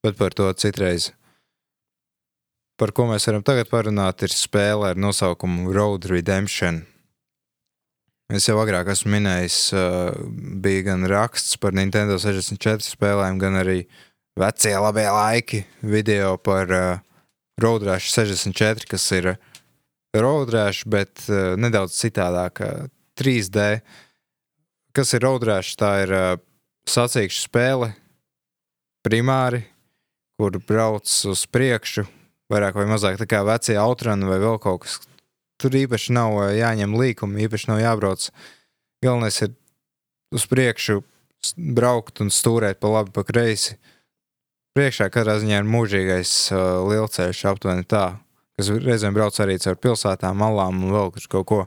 Bet 0.00 0.16
par 0.16 0.32
to 0.32 0.48
citreiz. 0.56 1.10
Par 2.80 2.96
ko 2.96 3.10
mēs 3.12 3.28
varam 3.28 3.44
tagad 3.44 3.68
parunāt, 3.68 4.24
ir 4.24 4.32
spēle 4.32 4.94
ar 4.94 5.04
nosaukumu 5.04 5.68
Road 5.76 6.08
Redemption. 6.08 6.86
Es 8.30 8.44
jau 8.46 8.54
agrāk 8.62 8.86
esmu 8.92 9.16
minējis, 9.16 9.54
uh, 9.74 10.12
bija 10.62 10.84
gan 10.92 11.02
raksts 11.10 11.56
par 11.58 11.74
Nintendo 11.74 12.14
64 12.22 12.86
spēlēm, 12.86 13.40
gan 13.42 13.58
arī 13.58 13.80
vecie 14.38 14.76
labie 14.78 15.08
laiki 15.10 15.64
video 15.82 16.36
par 16.38 16.70
uh, 16.70 17.00
Road 17.58 17.88
Rash 17.88 18.12
64, 18.14 18.86
kas 18.86 19.08
ir 19.18 19.32
Road 20.14 20.54
Rash, 20.54 20.84
bet 20.86 21.26
uh, 21.26 21.58
nedaudz 21.58 21.98
citādāk, 21.98 22.62
uh, 22.62 22.86
3D. 23.18 23.66
Kas 24.94 25.10
ir 25.18 25.26
Road 25.26 25.48
Rash? 25.50 25.74
Tā 25.80 25.90
ir 26.04 26.14
sacīkšu 26.86 27.48
spēle, 27.48 27.90
primāri, 29.06 29.64
kur 30.38 30.54
brauc 30.70 31.10
uz 31.26 31.44
priekšu, 31.50 32.06
vairāk 32.50 32.78
vai 32.78 32.86
mazāk 32.94 33.18
tā 33.18 33.26
kā 33.26 33.42
vecie 33.46 33.74
autrani 33.78 34.30
vai 34.30 34.38
vēl 34.42 34.62
kaut 34.62 34.86
kas, 34.86 35.00
tur 35.60 35.76
īpaši 35.76 36.16
nav 36.16 36.36
ā, 36.40 36.48
jāņem 36.56 36.96
līkumi, 36.96 37.44
īpaši 37.46 37.70
nav 37.70 37.80
jābrauc. 37.82 38.28
Galvenais 39.04 39.40
ir 39.44 39.54
uz 40.34 40.46
priekšu 40.50 41.00
braukt 41.56 42.20
un 42.20 42.32
stūrēt 42.32 42.80
pa 42.80 42.90
labi, 42.92 43.12
pa 43.14 43.24
kreisi. 43.26 43.78
Priekšā 44.76 45.08
katrā 45.10 45.38
ziņā 45.42 45.62
ir 45.62 45.70
mūžīgais 45.70 46.32
uh, 46.54 46.60
lielceļš, 46.86 47.40
aptuveni 47.50 47.86
tā, 47.90 48.04
kas 48.58 48.70
reizēm 48.70 49.16
brauc 49.16 49.34
arī 49.42 49.58
caur 49.62 49.80
pilsētām, 49.82 50.38
malām 50.38 50.84
un 50.84 50.94
vēl 50.94 51.10
kaut 51.32 51.48
ko. 51.48 51.64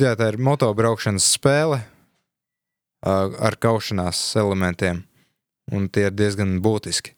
Jā, 0.00 0.14
tā 0.16 0.30
ir 0.32 0.40
motobraukšanas 0.40 1.26
spēle 1.36 1.82
uh, 1.82 3.36
ar 3.36 3.58
kaušanās 3.60 4.20
elementiem, 4.40 5.04
un 5.72 5.90
tie 5.92 6.08
ir 6.08 6.16
diezgan 6.16 6.58
būtiski. 6.64 7.16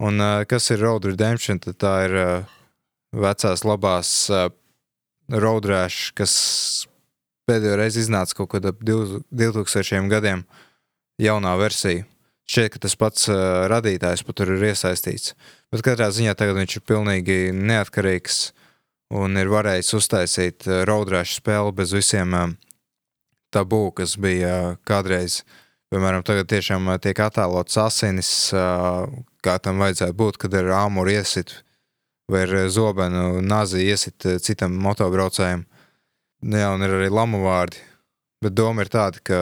Un 0.00 0.22
uh, 0.22 0.44
kas 0.48 0.70
ir 0.72 0.80
Road 0.80 1.04
Redemption? 1.10 1.58
Tā 1.60 1.94
ir 2.06 2.16
uh, 2.16 2.54
vecās 3.12 3.66
labās 3.66 4.12
uh, 4.32 4.48
Road 5.30 5.66
Rash, 5.70 6.10
kas 6.18 6.32
pēdējo 7.48 7.76
reizi 7.78 8.04
iznāca 8.04 8.36
kaut 8.38 8.52
kad 8.54 8.66
ap 8.70 8.80
2000 8.82 10.10
gadiem, 10.10 10.44
jaunā 11.20 11.54
versija. 11.60 12.06
Šķiet, 12.50 12.72
ka 12.74 12.80
tas 12.82 12.96
pats 12.98 13.28
uh, 13.30 13.68
radītājs 13.70 14.24
pat 14.26 14.42
ir 14.42 14.56
iesaistīts. 14.72 15.36
Bet 15.70 15.84
katrā 15.86 16.08
ziņā 16.10 16.34
tagad 16.34 16.58
viņš 16.58 16.80
ir 16.80 16.86
pilnīgi 16.88 17.36
neatkarīgs 17.54 18.40
un 19.14 19.38
ir 19.38 19.50
varējis 19.52 19.94
uztaisīt 20.00 20.66
uh, 20.66 20.82
Rash 20.86 21.38
spēli 21.38 21.76
bez 21.78 21.94
visiem 21.94 22.34
uh, 22.34 22.50
tabū, 23.54 23.92
kas 23.94 24.16
bija 24.18 24.50
uh, 24.50 24.78
kādreiz. 24.86 25.44
Piemēram, 25.94 26.26
tagad 26.26 26.50
tiešām 26.50 26.90
uh, 26.90 26.98
tiek 27.02 27.22
attēlots 27.22 27.78
asinis, 27.78 28.32
uh, 28.54 29.06
kā 29.46 29.58
tam 29.62 29.82
vajadzētu 29.82 30.18
būt, 30.18 30.42
kad 30.42 30.58
ir 30.58 30.74
āmuri 30.74 31.20
iesit 31.20 31.60
vai 32.30 32.44
ar 32.46 32.70
zobenu 32.72 33.40
nazi 33.42 33.84
iesit 33.88 34.26
uh, 34.28 34.38
citam 34.42 34.76
motobraucējam. 34.82 35.66
Jā, 36.40 36.70
un 36.72 36.86
ir 36.86 36.96
arī 36.96 37.10
lamu 37.12 37.42
vārdi. 37.44 37.82
Bet 38.40 38.54
doma 38.56 38.86
ir 38.86 38.88
tāda, 38.88 39.20
ka 39.20 39.40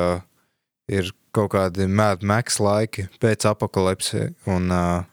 ir 0.90 1.12
kaut 1.36 1.52
kādi 1.52 1.86
Max 1.86 2.58
laiki 2.58 3.06
pēc 3.22 3.46
apakalipse, 3.52 4.32
un 4.50 4.72
uh, 4.74 5.04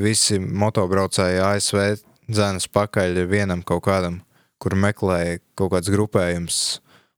visi 0.00 0.38
motobraucēji 0.40 1.42
ASV 1.44 1.82
dzēnas 2.30 2.68
pakaļ 2.72 3.24
vienam 3.28 3.62
kaut 3.66 3.84
kādam, 3.88 4.22
kur 4.62 4.76
meklē 4.78 5.40
kaut 5.58 5.74
kāds 5.74 5.92
grupējums, 5.92 6.60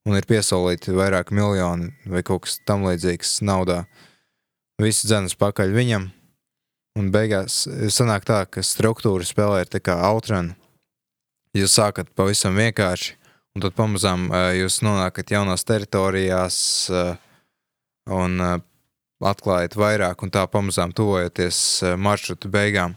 un 0.07 0.19
ir 0.19 0.27
piesaulīti 0.27 0.95
vairāk 0.97 1.31
miljoni 1.35 1.93
vai 2.11 2.25
kaut 2.27 2.47
kas 2.47 2.59
tam 2.67 2.87
līdzīgs 2.89 3.39
naudā. 3.47 3.85
Visi 4.83 5.09
dzēnas 5.09 5.37
pakaļ 5.39 5.73
viņam, 5.77 6.11
un 6.97 7.11
beigās 7.13 7.65
sanāk 7.93 8.25
tā, 8.29 8.43
ka 8.49 8.65
struktūra 8.65 9.27
spēlē 9.27 9.63
ir 9.65 9.71
tā 9.71 9.83
kā 9.85 9.99
outrun. 10.09 10.55
Jūs 11.57 11.77
sākat 11.79 12.11
pavisam 12.17 12.57
vienkārši, 12.59 13.15
un 13.57 13.65
tad 13.65 13.77
pamazām 13.77 14.29
jūs 14.57 14.83
nonākat 14.85 15.33
jaunās 15.33 15.65
teritorijās, 15.69 16.59
un 18.13 18.37
atklājat 19.25 19.77
vairāk, 19.81 20.21
un 20.21 20.33
tā 20.33 20.45
pamazām 20.53 20.93
tuvojaties 20.97 21.59
maršruta 21.97 22.51
beigām. 22.53 22.97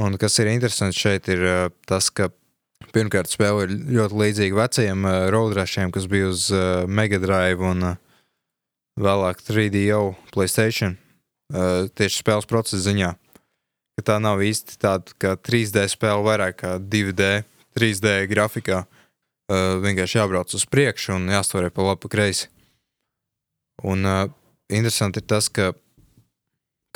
Un 0.00 0.16
kas 0.20 0.36
ir 0.40 0.48
interesants 0.52 0.96
šeit, 1.00 1.28
ir 1.32 1.70
tas, 1.88 2.08
ka 2.12 2.30
pirmkārt 2.92 3.32
spēle 3.32 3.64
ir 3.64 3.76
ļoti 3.98 4.20
līdzīga 4.22 4.58
vecajiem 4.60 5.06
roadrašiem, 5.32 5.92
kas 5.92 6.08
bija 6.08 6.28
uz 6.32 6.48
Mega 6.88 7.20
Drive 7.20 7.64
un 7.64 7.90
vēlāk 9.00 9.40
3DO 9.44 10.14
Playstation. 10.32 10.96
Uh, 11.46 11.86
tieši 11.94 12.24
spēles 12.24 12.48
procesa 12.50 12.80
ziņā. 12.88 13.12
Ka 13.96 14.04
tā 14.10 14.16
nav 14.18 14.40
īsti 14.42 14.80
tāda 14.82 15.14
kā 15.14 15.36
3D 15.38 15.84
spēle, 15.92 16.24
vairāk 16.26 16.58
kā 16.58 16.72
2D, 16.82 17.44
3D 17.78 18.16
grafikā. 18.26 18.82
Uh, 19.46 19.78
vienkārši 19.78 20.18
jābrauc 20.18 20.50
uz 20.58 20.64
priekšu 20.66 21.14
un 21.14 21.28
jāstāv 21.30 21.68
pa 21.70 21.86
labi, 21.86 22.02
pa 22.02 22.10
kreisi. 22.10 22.48
Un 23.86 24.02
uh, 24.02 24.24
interesanti 24.66 25.22
ir 25.22 25.28
tas, 25.30 25.46
ka 25.46 25.70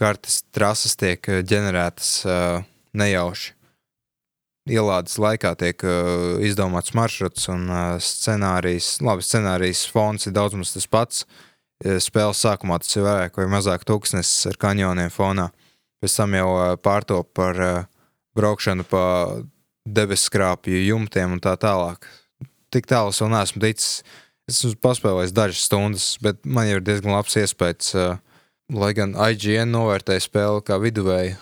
kartes 0.00 0.40
trases 0.50 0.96
tiek 0.98 1.22
ģenerētas 1.22 2.10
uh, 2.26 2.66
nejauši. 2.90 3.54
Ielādes 4.70 5.14
laikā 5.22 5.54
tiek 5.62 5.84
uh, 5.86 6.42
izdomāts 6.42 6.90
maršruts 6.98 7.46
un 7.54 7.70
uh, 7.70 8.02
scenārijs. 8.02 8.96
Labi, 9.06 9.22
scenārijs 9.22 9.86
fons 9.94 10.26
ir 10.26 10.34
daudz 10.34 10.58
maz 10.58 10.74
tas 10.74 10.90
pats. 10.90 11.22
Uh, 11.22 11.49
Spēles 11.80 12.42
sākumā 12.44 12.76
tas 12.82 12.92
ir 12.96 13.06
vairāk 13.06 13.38
vai 13.40 13.46
mazāk 13.48 13.86
tūkstnesis 13.88 14.50
ar 14.50 14.58
kanjoniem 14.60 15.12
fonā. 15.12 15.48
Pēc 16.00 16.16
tam 16.16 16.36
jau 16.36 16.48
uh, 16.52 16.74
pārtop 16.80 17.30
par 17.36 17.60
uh, 17.60 17.84
braukšanu 18.36 18.84
pa 18.88 19.04
debeskrāpju 19.88 20.82
jumtiem 20.84 21.36
un 21.36 21.40
tā 21.40 21.54
tālāk. 21.60 22.04
Tik 22.70 22.88
tālu 22.88 23.14
es 23.14 23.20
vēl 23.20 23.32
neesmu 23.32 23.62
ticis. 23.64 24.02
Es 24.50 24.60
esmu 24.60 24.80
paspēlējis 24.82 25.32
dažas 25.36 25.64
stundas, 25.68 26.10
bet 26.22 26.42
man 26.44 26.68
jau 26.68 26.80
ir 26.80 26.84
diezgan 26.84 27.14
labs 27.14 27.36
iespējas. 27.40 27.94
Uh, 27.94 28.18
lai 28.70 28.92
gan 28.94 29.14
IGN 29.14 29.72
novērtēja 29.74 30.24
spēli 30.24 30.64
kā 30.66 30.78
viduvēju. 30.82 31.36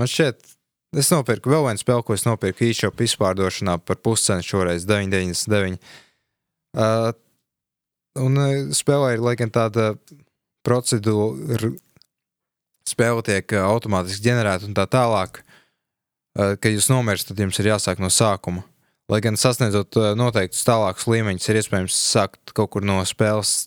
Man 0.00 0.08
šķiet, 0.08 0.54
es 1.00 1.10
nopirku 1.12 1.52
vēl 1.52 1.66
vienu 1.68 1.82
spēli, 1.82 2.04
ko 2.06 2.16
es 2.16 2.26
nopirku 2.26 2.68
e-shop 2.68 3.02
izpārdošanā 3.04 3.76
par 3.84 4.00
puscenu 4.04 4.44
šoreiz 4.46 4.86
9,99. 4.88 5.80
Uh, 6.70 7.10
un 8.18 8.40
uh, 8.40 8.72
spēlē 8.74 9.14
ir 9.14 9.22
lai 9.24 9.36
gan 9.38 9.52
tāda 9.54 9.92
procedūra, 10.66 11.72
spēle 12.88 13.24
tiek 13.26 13.54
uh, 13.54 13.68
automātiski 13.70 14.26
ģenerēta 14.28 14.68
un 14.68 14.76
tā 14.76 14.86
tālāk. 14.90 15.42
Uh, 16.38 16.54
kad 16.58 16.70
jūs 16.70 16.90
nomirstat, 16.90 17.34
tad 17.34 17.44
jums 17.44 17.58
ir 17.62 17.70
jāsāk 17.72 18.02
no 18.02 18.10
sākuma. 18.12 18.64
Lai 19.10 19.18
gan 19.24 19.34
sasniedzot 19.34 19.96
noteiktus 20.14 20.62
tālākus 20.62 21.08
līmeņus, 21.10 21.48
ir 21.50 21.58
iespējams 21.58 21.96
sākt 22.12 22.52
kaut 22.54 22.70
kur 22.76 22.84
no 22.86 23.00
spēles 23.02 23.64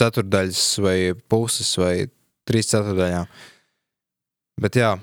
ceturdaļas 0.00 0.62
vai 0.80 0.96
puses 1.28 1.74
vai 1.76 2.06
trīs 2.48 2.70
ceturdaļām. 2.72 3.28
Bet 4.64 4.78
jā, 4.80 4.94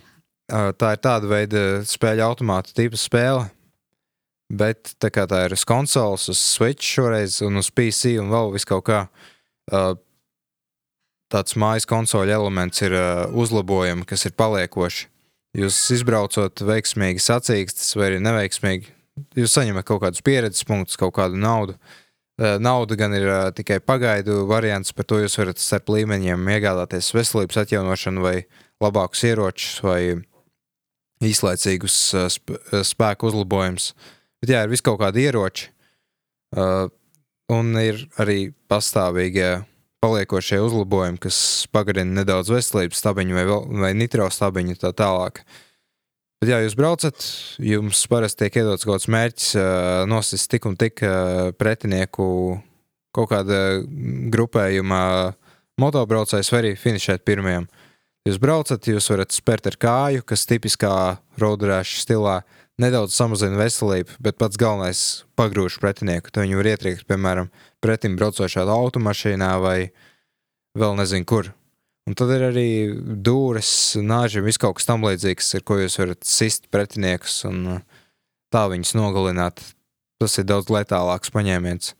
tā 0.49 0.89
ir 0.95 1.03
tāda 1.05 1.29
veida 1.29 1.61
spēļu 1.85 2.25
automāta 2.25 2.73
tipa 2.73 2.97
spēle. 2.97 3.45
Bet 4.53 4.93
tā 5.01 5.09
kā 5.09 5.25
tā 5.29 5.45
ir 5.47 5.55
uz 5.55 5.63
konsoles, 5.65 6.27
uz 6.29 6.37
Switch 6.37 6.85
šoreiz, 6.85 7.39
un 7.45 7.57
uz 7.57 7.71
PC 7.73 8.19
un 8.21 8.29
vēl 8.29 8.53
vis 8.53 8.67
kaut 8.69 8.85
kā, 8.85 8.99
ā, 9.73 9.81
tāds 11.33 11.57
mājas 11.57 11.87
konsoļu 11.89 12.35
elements 12.35 12.83
ir 12.85 12.93
ā, 12.93 13.07
uzlabojumi, 13.33 14.05
kas 14.05 14.27
ir 14.29 14.37
paliekoši. 14.37 15.09
Jūs 15.55 15.79
izbraucot 15.95 16.61
veiksmīgi 16.67 17.23
sacīkstas 17.23 17.95
vai 17.95 18.11
arī 18.11 18.21
neveiksmīgi, 18.21 18.91
jūs 19.39 19.55
saņemat 19.55 19.87
kaut 19.87 20.03
kādus 20.03 20.23
pieredzes 20.25 20.67
punktus, 20.67 20.99
kaut 20.99 21.15
kādu 21.17 21.39
naudu. 21.39 21.79
Eh, 22.35 22.57
Nauda 22.59 22.97
gan 22.99 23.13
ir 23.15 23.23
uh, 23.29 23.47
tikai 23.55 23.79
pagaidu 23.79 24.41
variants, 24.49 24.91
par 24.91 25.07
to 25.07 25.21
jūs 25.21 25.37
varat 25.39 25.61
starp 25.61 25.87
līmeņiem 25.93 26.49
iegādāties 26.57 27.13
veselības 27.15 27.61
atjaunošanu, 27.61 28.25
vai 28.25 28.35
labākus 28.83 29.23
ieročus, 29.29 29.77
vai 29.85 29.99
īslaicīgus 31.23 31.95
uh, 32.11 32.27
sp 32.27 32.59
spēku 32.83 33.31
uzlabojumus. 33.31 33.93
Bet 34.45 34.51
jā, 34.53 34.59
ir 34.61 34.69
vis 34.69 34.83
kaut 34.85 34.99
kādi 35.01 35.23
ieroči, 35.25 35.71
uh, 36.53 36.85
un 37.49 37.69
ir 37.81 38.03
arī 38.21 38.51
pastāvīgie 38.69 39.63
paliekošie 40.05 40.59
uzlabojumi, 40.61 41.17
kas 41.23 41.39
pagarina 41.73 42.19
nedaudz 42.19 42.51
veselības 42.53 42.99
stabiņu 43.01 43.33
vai, 43.33 43.45
vai 43.81 43.89
nitro 43.97 44.27
stabiņu 44.29 44.75
tā 44.83 44.91
tālāk. 44.93 45.39
Bet, 46.37 46.51
ja 46.51 46.59
jūs 46.61 46.75
braucat, 46.77 47.25
jums 47.57 48.03
parasti 48.11 48.43
tiek 48.43 48.59
iedots 48.61 48.85
kaut 48.85 48.99
kāds 48.99 49.09
mērķis, 49.15 49.47
uh, 49.57 50.03
nosist 50.13 50.51
tik 50.53 50.67
un 50.69 50.77
tik 50.77 51.01
uh, 51.01 51.49
pretinieku 51.57 52.27
kaut 53.17 53.31
kāda 53.33 53.81
grupējuma 54.29 55.01
motobraucējs, 55.81 56.53
vai 56.53 56.61
arī 56.61 56.75
finišēt 56.77 57.25
pirmajam. 57.25 57.65
Jūs 58.29 58.37
braucat, 58.45 58.93
jūs 58.93 59.09
varat 59.09 59.33
spērt 59.33 59.71
ar 59.73 59.79
kāju, 59.81 60.21
kas 60.29 60.45
tipiskā 60.45 60.93
roadrāša 61.41 62.05
stilā 62.05 62.43
nedaudz 62.81 63.15
samazina 63.15 63.59
veselību, 63.59 64.17
bet 64.23 64.39
pats 64.41 64.59
galvenais 64.59 65.01
pagrūž 65.39 65.79
pretinieku. 65.83 66.31
Tad 66.31 66.45
viņi 66.45 66.59
var 66.59 66.71
ietriekt, 66.73 67.05
piemēram, 67.09 67.51
pretim 67.83 68.17
braucošā 68.19 68.65
automašīnā 68.67 69.51
vai 69.63 69.77
vēl 70.77 70.97
nezinu 70.99 71.27
kur. 71.29 71.51
Un 72.05 72.13
tad 72.13 72.29
ir 72.35 72.43
arī 72.51 72.69
dūres, 73.25 73.69
nāži, 73.97 74.43
viss 74.45 74.61
kaut 74.61 74.77
kas 74.77 74.85
tam 74.85 75.05
līdzīgs, 75.07 75.55
ar 75.57 75.63
ko 75.65 75.79
jūs 75.79 75.97
varat 75.97 76.27
sist 76.27 76.67
pretiniekus 76.73 77.39
un 77.49 77.63
uh, 77.77 78.01
tā 78.53 78.67
viņus 78.69 78.93
nogalināt. 78.99 79.63
Tas 80.21 80.37
ir 80.39 80.45
daudz 80.47 80.69
letālāks 80.71 81.33
paņēmiens. 81.33 81.95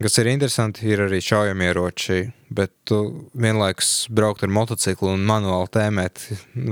Kas 0.00 0.16
ir 0.16 0.30
interesanti, 0.32 0.86
ir 0.88 1.02
arī 1.04 1.20
šaujamieroči, 1.22 2.22
bet 2.56 2.72
tu 2.88 3.28
vienlaikus 3.36 4.08
braukt 4.08 4.42
ar 4.44 4.52
motociklu 4.52 5.12
un 5.12 5.26
manuāli 5.28 5.70
tēmēt, 5.76 6.22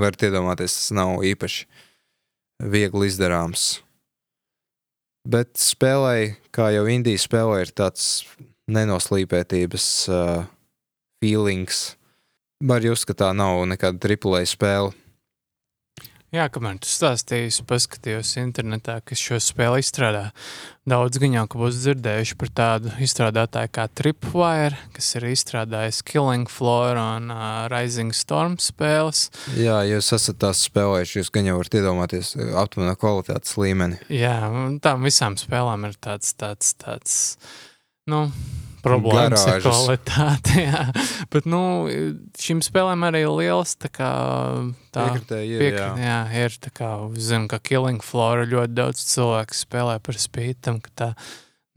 varat 0.01 0.24
iedomāties, 0.29 0.76
tas 0.81 0.91
nav 0.97 1.20
īpaši 1.29 1.66
viegli 2.59 3.09
izdarāms. 3.09 3.80
Bet 5.28 5.59
spēlē, 5.61 6.38
kā 6.54 6.70
jau 6.72 6.86
Indija 6.88 7.20
spēlē, 7.20 7.62
ir 7.66 7.72
tāds 7.76 8.24
nenoslīpētības 8.70 9.86
uh, 10.12 10.46
feelings. 11.22 11.98
Var 12.64 12.86
just, 12.86 13.06
ka 13.09 13.14
tā 13.14 13.32
nav 13.36 13.62
nekāda 13.70 14.00
triplēja 14.02 14.50
spēle. 14.54 14.94
Jā, 16.29 16.45
kamēr 16.53 16.76
tu 16.85 16.91
stāstīji, 16.93 17.55
paskatījos 17.64 18.35
internetā, 18.37 18.99
kas 19.01 19.20
šo 19.24 19.39
spēli 19.41 19.81
izstrādā. 19.81 20.26
Daudz 20.89 21.16
ka 21.49 21.57
būs 21.57 21.79
dzirdējuši 21.81 22.37
par 22.37 22.51
tādu 22.61 22.93
izstrādātāju 23.01 23.72
kā 23.72 23.87
Tripwire, 23.97 24.76
kas 24.93 25.09
ir 25.16 25.24
izstrādājis 25.31 26.03
Killing 26.05 26.53
Floor 26.53 27.01
un 27.01 27.33
uh, 27.33 27.64
Rising 27.72 28.12
Storm 28.12 28.59
spēles. 28.61 29.31
Jā, 29.57 29.81
jūs 29.89 30.12
esat 30.18 30.37
tās 30.45 30.66
spēlējuši, 30.68 31.16
jūs 31.22 31.33
gan 31.33 31.49
jau 31.49 31.57
varat 31.62 31.81
iedomāties 31.81 32.35
aptuveno 32.61 32.93
kvalitātes 33.01 33.57
līmeni. 33.57 33.97
Jā, 34.12 34.37
un 34.53 34.76
tām 34.85 35.09
visām 35.09 35.41
spēlēm 35.41 35.89
ir 35.89 35.97
tāds, 35.97 36.37
tāds, 36.37 36.76
tāds, 36.76 37.16
nu, 38.12 38.26
problēmas 38.85 39.45
ar 39.49 39.62
kvalitāti. 39.64 40.64
Jā. 40.66 40.85
Bet, 41.33 41.49
nu, 41.51 41.61
šīm 42.39 42.62
spēlēm 42.64 43.07
arī 43.09 43.24
ir 43.24 43.35
liels, 43.35 43.74
tā 43.81 43.91
kā 43.93 44.11
tā 44.95 45.09
Piekritēji 45.09 45.57
ir, 45.57 45.64
Piekri, 45.64 45.83
jā. 45.83 45.91
jā, 46.05 46.20
ir 46.45 46.59
tā 46.64 46.72
kā, 46.74 46.93
zinu, 47.14 47.51
ka 47.51 47.61
Killing 47.62 48.05
Floor 48.05 48.45
ļoti 48.49 48.76
daudz 48.79 49.03
cilvēku 49.11 49.59
spēlē 49.59 49.99
par 50.05 50.20
spīti 50.20 50.61
tam, 50.68 50.81
ka 50.85 50.95
tā 50.95 51.11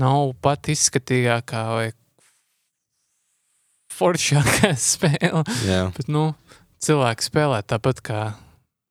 nav 0.02 0.34
pat 0.41 0.72
izskatīgākā 0.72 1.66
vai 1.76 1.88
foršākā 4.02 4.74
spēle. 4.91 5.45
Jā, 5.68 5.86
Bet, 5.97 6.10
nu, 6.12 6.32
cilvēki 6.84 7.28
spēlē 7.28 7.62
tāpat 7.68 8.02
kā, 8.06 8.22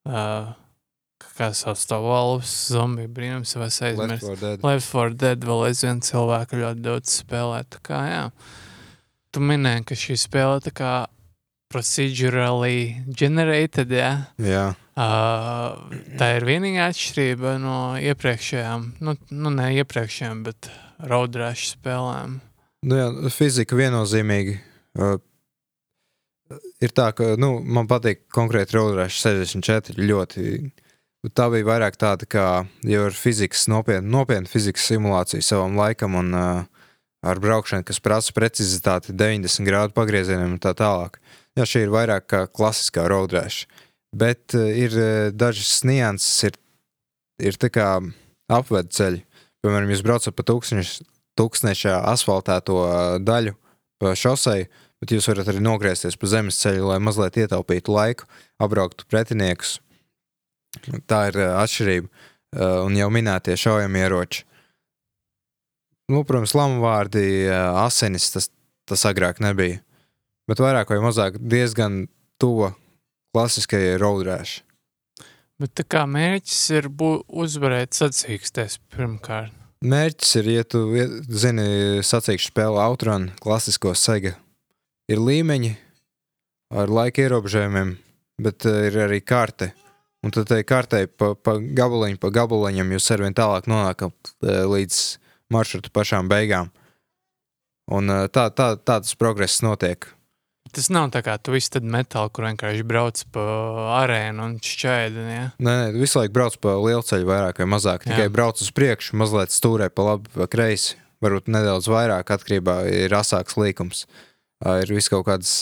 uh, 0.08 0.52
kā 1.38 1.50
savs 1.56 1.86
to 1.90 2.00
valus, 2.04 2.50
zombiju 2.72 3.10
brīnums 3.16 3.54
vai. 3.58 3.70
4 3.70 4.36
Dead. 4.40 4.66
Left 4.66 4.90
4 4.90 5.16
Dead 5.20 5.46
vēl 5.46 5.64
aizvien 5.68 6.02
cilvēku 6.04 6.60
ļoti 6.60 6.84
daudz 6.84 7.16
spēlē. 7.22 7.62
Tā 7.70 7.80
kā, 7.86 8.02
jā. 8.10 8.26
Tu 9.30 9.42
minēji, 9.44 9.86
ka 9.86 9.98
šī 9.98 10.18
spēle 10.18 10.60
tā 10.64 10.74
kā 10.74 10.92
procedurally 11.70 12.96
generated, 13.14 13.92
jā. 13.94 14.14
Jā, 14.42 14.70
Uh, 15.00 15.78
tā 16.18 16.34
ir 16.36 16.44
vienīgā 16.44 16.90
atšķirība 16.90 17.54
no 17.62 17.74
iepriekšējām, 18.02 18.82
nu, 19.06 19.14
nu 19.32 19.52
ne 19.54 19.68
iepriekšējām, 19.80 20.42
bet 20.44 20.68
raudrāšu 21.08 21.70
spēlēm. 21.76 22.34
nu, 22.84 22.98
jā 22.98 23.06
fizika 23.32 23.78
viennozīmīgi. 23.78 24.58
Uh, 24.98 25.14
ir 26.84 26.92
tā, 26.92 27.06
ka 27.16 27.36
nu, 27.40 27.54
man 27.64 27.88
patīk 27.88 28.26
konkrēti 28.34 28.76
Roadrush 28.76 29.22
64 29.22 29.96
ļoti. 30.10 30.44
bet 30.66 30.89
Tā 31.20 31.50
bija 31.52 31.66
vairāk 31.68 31.98
tāda, 32.00 32.24
kā 32.24 32.44
jau 32.88 33.00
ir 33.10 33.16
fizikas, 33.16 33.66
nopietna, 33.68 34.08
nopietna 34.08 34.48
fizikas 34.48 34.86
simulācija 34.88 35.44
savam 35.44 35.74
laikam, 35.76 36.14
un 36.16 36.30
uh, 36.32 36.62
ar 37.20 37.40
braukšanu, 37.44 37.84
kas 37.84 38.00
prasa 38.00 38.32
precizitāti 38.32 39.12
90 39.12 39.68
grādu 39.68 39.92
pagriezieniem 39.92 40.54
un 40.54 40.62
tā 40.62 40.72
tālāk. 40.78 41.18
Jā, 41.58 41.66
šī 41.68 41.82
ir 41.84 41.92
vairāk 41.92 42.24
kā 42.32 42.40
klasiskā 42.48 43.04
roadrush. 43.12 43.66
Bet 44.16 44.56
uh, 44.56 44.64
ir 44.72 44.96
uh, 44.96 45.28
dažas 45.36 45.82
nianses, 45.84 46.48
ir, 46.48 46.56
ir 47.50 47.60
tā 47.60 47.68
kā 47.68 47.90
apvedu 48.48 48.96
ceļi. 48.96 49.20
Piemēram, 49.60 49.92
jūs 49.92 50.04
braucat 50.06 50.38
pa 50.38 50.48
tūkstneša 50.48 51.98
asfaltēto 52.14 52.78
uh, 52.80 52.96
daļu 53.20 53.52
pa 54.00 54.14
šosei, 54.16 54.70
bet 55.04 55.12
jūs 55.12 55.28
varat 55.28 55.52
arī 55.52 55.60
nogriezties 55.68 56.16
pa 56.16 56.32
zemes 56.32 56.64
ceļu, 56.64 56.88
lai 56.94 56.98
mazliet 57.04 57.36
ietaupītu 57.44 57.92
laiku, 57.92 58.32
apbrauktu 58.56 59.04
pretiniekus. 59.12 59.76
Tā 61.10 61.24
ir 61.30 61.40
uh, 61.40 61.56
atšķirība. 61.62 62.08
Uh, 62.50 62.80
Un 62.86 62.96
jau 62.98 63.08
minētie 63.14 63.54
šaujamieroči. 63.58 64.44
Nu, 66.10 66.24
protams, 66.26 66.54
lamu 66.58 66.80
vārdi, 66.82 67.22
uh, 67.46 67.78
asinis, 67.84 68.30
tas, 68.34 68.50
tas 68.90 69.06
agrāk 69.06 69.38
nebija. 69.42 69.78
Bet 70.50 70.58
vairāk 70.62 70.90
vai 70.90 70.98
mazāk 71.02 71.38
diezgan 71.38 72.08
tuva 72.42 72.72
klasiskajai 73.34 73.98
roadrāšai. 74.02 74.64
Bet 75.60 75.74
tā 75.76 75.84
kā 75.84 76.06
mērķis 76.08 76.60
ir 76.78 76.86
uzvarēt 76.88 77.92
sacīksties 77.92 78.78
pirmkārt. 78.94 79.52
Mērķis 79.84 80.30
ir, 80.40 80.48
ja 80.56 80.64
tu 80.64 80.80
ie- 80.96 81.22
zini, 81.28 82.00
sacīkšu 82.04 82.50
spēli 82.50 82.80
Outrun, 82.80 83.30
klasisko 83.40 83.92
sega. 83.96 84.34
Ir 85.08 85.20
līmeņi 85.20 85.70
ar 86.80 86.88
laika 86.92 87.22
ierobežojumiem, 87.24 87.94
bet 88.40 88.66
eh, 88.68 88.88
ir 88.88 88.98
arī 89.06 89.20
karte. 89.24 89.70
Un 90.20 90.34
tad 90.34 90.52
kartei 90.68 91.08
pa, 91.08 91.32
pa 91.32 91.56
gabaliņu, 91.56 92.18
pa 92.20 92.28
gabaliņam 92.34 92.92
jūs 92.92 93.08
arvien 93.14 93.36
tālāk 93.36 93.68
nonākat 93.70 94.32
eh, 94.44 94.62
līdz 94.68 95.00
maršrutu 95.52 95.92
pašām 95.96 96.28
beigām. 96.28 96.68
Un 97.90 98.12
eh, 98.12 98.26
tā, 98.28 98.50
tā, 98.52 98.74
tā 98.76 99.00
tas 99.00 99.16
progress 99.16 99.64
notiek. 99.64 100.10
Tas 100.70 100.86
nav 100.92 101.08
tā 101.10 101.24
kā 101.26 101.34
tu 101.42 101.54
visu 101.56 101.72
tad 101.74 101.86
metālu, 101.88 102.30
kur 102.30 102.46
vienkārši 102.46 102.84
brauc 102.86 103.24
pa 103.34 103.44
arēnu 104.04 104.44
un 104.44 104.52
šķēdi. 104.62 105.24
Ja? 105.24 105.46
Nē, 105.58 105.72
nē, 105.72 105.86
visu 105.96 106.20
laiku 106.20 106.36
brauc 106.36 106.60
pa 106.62 106.76
lielu 106.78 107.02
ceļu, 107.06 107.26
vairāk 107.26 107.64
vai 107.64 107.70
mazāk. 107.72 108.04
Tikai 108.06 108.28
Jā. 108.28 108.34
brauc 108.36 108.60
uz 108.62 108.70
priekšu, 108.76 109.16
mazliet 109.18 109.56
stūrē 109.56 109.88
pa 109.90 110.12
labi 110.12 110.30
vai 110.36 110.46
kreisi. 110.52 111.00
Varbūt 111.24 111.50
nedaudz 111.52 111.88
vairāk, 111.90 112.30
atkarībā 112.32 112.76
ir 112.92 113.16
asāks 113.16 113.58
līkums. 113.60 114.06
Ir 114.64 114.92
vis 114.94 115.10
kaut 115.12 115.26
kādas 115.26 115.58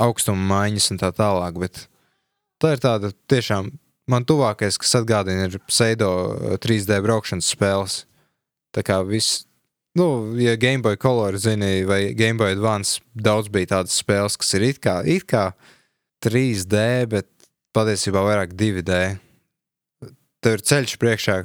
augstuma 0.00 0.48
maiņas 0.48 0.88
un 0.94 1.02
tā 1.02 1.12
tālāk. 1.14 1.60
Bet 1.60 1.84
tā 2.62 2.76
ir 2.76 2.82
tāda 2.82 3.10
tiešām 3.30 3.72
man 4.10 4.26
tuvākais, 4.26 4.78
kas 4.80 4.96
atgādina, 5.00 5.48
ir 5.48 5.62
pseido 5.68 6.10
ā, 6.10 6.58
3D 6.62 6.98
braukšanas 7.04 7.50
spēles. 7.54 8.02
Tā 8.72 8.84
kā 8.86 9.00
viss. 9.06 9.44
Nu, 9.98 10.32
ja 10.40 10.54
Game 10.56 10.80
Boy 10.84 10.96
Color 10.96 11.36
zini, 11.36 11.82
vai 11.84 12.14
Game 12.16 12.40
Boy 12.40 12.54
Advance, 12.56 13.02
daudz 13.12 13.50
bija 13.52 13.74
tādas 13.74 13.98
spēles, 14.00 14.38
kas 14.40 14.54
ir 14.56 14.64
it 14.70 14.80
kā, 14.80 15.02
it 15.04 15.26
kā 15.28 15.50
3D, 16.24 16.78
bet 17.12 17.28
patiesībā 17.76 18.22
vairāk 18.24 18.54
2D. 18.56 19.00
Tev 20.42 20.56
ir 20.56 20.64
ceļš 20.70 20.96
priekšā, 21.02 21.36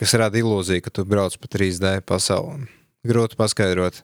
kas 0.00 0.16
rada 0.18 0.40
ilūziju, 0.40 0.82
ka 0.82 0.90
tu 0.90 1.06
brauc 1.08 1.36
pa 1.38 1.50
3D 1.54 2.00
pasauli. 2.08 2.66
Grūti 3.06 3.38
paskaidrot. 3.38 4.02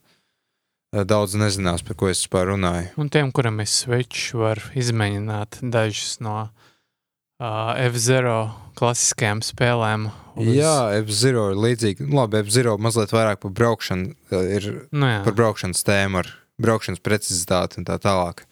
Daudz 0.93 1.35
nezinās, 1.37 1.83
par 1.85 1.99
ko 2.01 2.09
es 2.09 2.23
vispār 2.23 2.49
runāju. 2.55 2.89
Un 2.97 3.11
tiem, 3.13 3.29
kuram 3.37 3.59
ir 3.61 3.69
switch, 3.69 4.31
var 4.39 4.57
izmēģināt 4.79 5.59
dažas 5.69 6.15
no 6.25 6.37
uh, 6.49 7.75
F-Zero 7.91 8.39
klasiskajām 8.79 9.43
spēlēm. 9.45 10.07
uz- 10.39 10.49
Jā, 10.57 10.73
F-Zero 11.03 11.51
ir 11.53 11.61
līdzīga. 11.61 12.07
Nu, 12.09 12.23
Labi, 12.23 12.41
F-Zero 12.41 12.79
mazliet 12.81 13.13
vairāk 13.13 13.43
par 13.45 13.53
braukšanu, 13.53 14.15
ir 14.33 14.89
nu, 14.91 15.07
jā. 15.13 15.21
par 15.29 15.37
braukšanas 15.37 15.85
tēmu, 15.85 16.23
ar 16.25 16.33
braukšanas 16.59 17.05
precizitāti 17.05 17.83
un 17.83 17.85
tā 17.85 17.99
tālāk. 18.01 18.47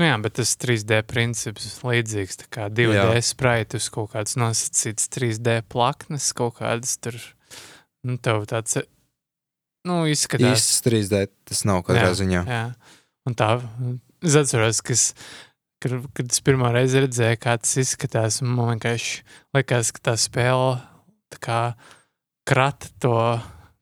Nu 0.00 0.08
jā, 0.08 0.16
bet 0.24 0.32
tas 0.40 0.56
3D 0.58 1.02
princips 1.06 1.76
līdzīgs. 1.84 2.40
Tā 2.40 2.48
kā 2.50 2.64
2D 2.72 2.96
Jā. 3.14 3.20
spraiti 3.22 3.76
uz 3.78 3.90
kaut 3.94 4.10
kādas 4.16 4.34
nosacītas 4.40 5.06
3D 5.12 5.60
plaknes, 5.70 6.32
kaut 6.34 6.56
kādas 6.58 6.96
tur. 6.98 7.14
Nu, 8.02 8.16
tev 8.18 8.42
tāds, 8.50 8.80
nu, 9.88 10.02
izskatās. 10.10 10.58
Īsts 10.58 10.84
3D 10.86 11.24
tas 11.48 11.64
nav 11.68 11.82
katrā 11.86 12.10
Jā, 12.10 12.18
ziņā. 12.20 12.44
Jā, 12.48 12.62
un 13.28 13.36
tā, 13.38 13.50
es 14.24 14.38
atceros, 14.40 14.80
ka 14.84 14.94
es, 14.96 15.06
kad, 15.84 15.96
kad 16.16 16.30
es 16.32 16.44
pirmā 16.44 16.72
reize 16.74 17.02
redzēju, 17.04 17.40
kā 17.42 17.56
tas 17.60 17.76
izskatās, 17.82 18.40
un 18.44 18.54
man 18.56 18.74
vienkārši 18.74 19.24
likās, 19.56 19.92
ka 19.94 20.10
tā 20.10 20.16
spēle 20.20 20.78
tā 21.34 21.42
kā 21.44 21.60
krata 22.48 22.90
to 23.02 23.18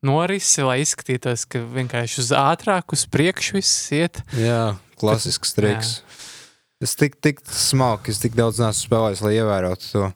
norisi, 0.06 0.64
lai 0.66 0.80
izskatītos, 0.82 1.46
ka 1.50 1.62
vienkārši 1.62 2.20
uz 2.24 2.32
ātrāk, 2.36 2.94
uz 2.94 3.06
priekšu 3.10 3.58
viss 3.58 3.92
iet. 3.94 4.22
Jā, 4.38 4.74
klasisks 5.00 5.54
triks. 5.56 6.00
Es 6.82 6.96
tik, 6.98 7.20
tik 7.22 7.38
smalki, 7.46 8.10
es 8.10 8.18
tik 8.18 8.34
daudz 8.34 8.58
neesmu 8.58 8.88
spēlējis, 8.88 9.22
lai 9.22 9.36
ievērotu 9.38 9.90
to. 9.92 10.08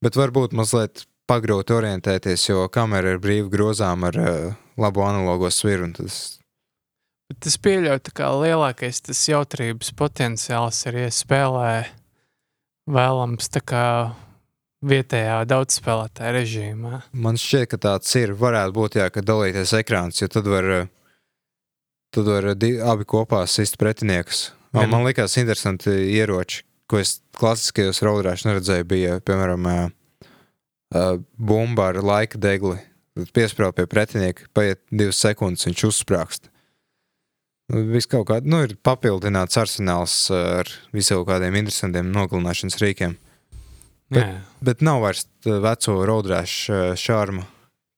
Bet 0.00 0.16
varbūt 0.16 0.56
mazliet 0.56 1.04
pagrūti 1.30 1.76
orientēties, 1.78 2.50
jo 2.50 2.66
kamera 2.74 3.14
ir 3.14 3.22
brīvi 3.22 3.48
grozām 3.52 4.04
ar 4.10 4.20
uh, 4.20 4.60
labu 4.80 5.06
analogo 5.06 5.50
sviru. 5.54 5.92
Tas, 5.94 6.40
Bet 7.30 7.46
es 7.46 7.54
pieļauju, 7.62 8.10
ka 8.18 8.32
lielākais 8.42 9.04
tas 9.06 9.20
jautrības 9.30 9.92
potenciāls 9.94 10.80
ir, 10.90 10.96
ja 11.04 11.10
spēlē 11.14 11.74
vēlams 12.90 13.52
tā 13.54 13.62
kā 13.62 13.84
vietējā 14.82 15.36
daudzspēlētāja 15.46 16.32
režīmā. 16.34 17.02
man 17.12 17.38
šķiet, 17.38 17.68
ka 17.70 17.78
tāds 17.84 18.16
ir. 18.18 18.34
Varētu 18.34 18.74
būt, 18.74 18.98
jā, 18.98 19.06
ka 19.14 19.22
dalīties 19.22 19.76
ekrāns, 19.78 20.18
jo 20.18 20.30
tad 20.32 20.50
var, 20.50 20.70
uh, 20.80 20.90
tad 22.10 22.32
var 22.32 22.50
abi 22.50 23.06
kopā 23.06 23.44
sist 23.46 23.78
pretiniekus. 23.78 24.48
Man, 24.74 24.90
man 24.90 25.06
likās 25.06 25.38
interesanti 25.38 25.92
ieroči, 26.16 26.64
ko 26.90 26.98
es 26.98 27.20
klasiskajos 27.38 28.02
raudrāšos 28.06 28.48
neredzēju. 28.48 28.90
Bija, 28.90 29.20
piemēram, 29.22 29.70
uh, 29.70 29.94
bumba 31.38 31.90
ar 31.90 32.00
laika 32.02 32.38
degli. 32.40 32.78
Tad 33.18 33.32
piesprāv 33.34 33.74
pie 33.76 33.86
pretinieka, 33.90 34.46
paiet 34.54 34.80
divas 34.90 35.18
sekundes, 35.20 35.66
viņš 35.66 35.82
uzsprāgst. 35.88 36.46
Nu, 37.70 37.84
Viss 37.92 38.08
kaut 38.10 38.26
kā, 38.28 38.38
nu, 38.42 38.62
ir 38.66 38.76
papildināts 38.82 39.58
arsenāls 39.60 40.14
ar 40.34 40.70
visiem 40.94 41.22
kādiem 41.26 41.54
interesantiem 41.58 42.08
nogalināšanas 42.14 42.78
rīkiem. 42.82 43.16
Bet- 44.10 44.24
Jā, 44.26 44.40
Bet 44.62 44.80
nav 44.82 45.02
vairs 45.02 45.26
veco 45.44 45.92
roadrāšu 46.06 46.96
šārma, 46.98 47.44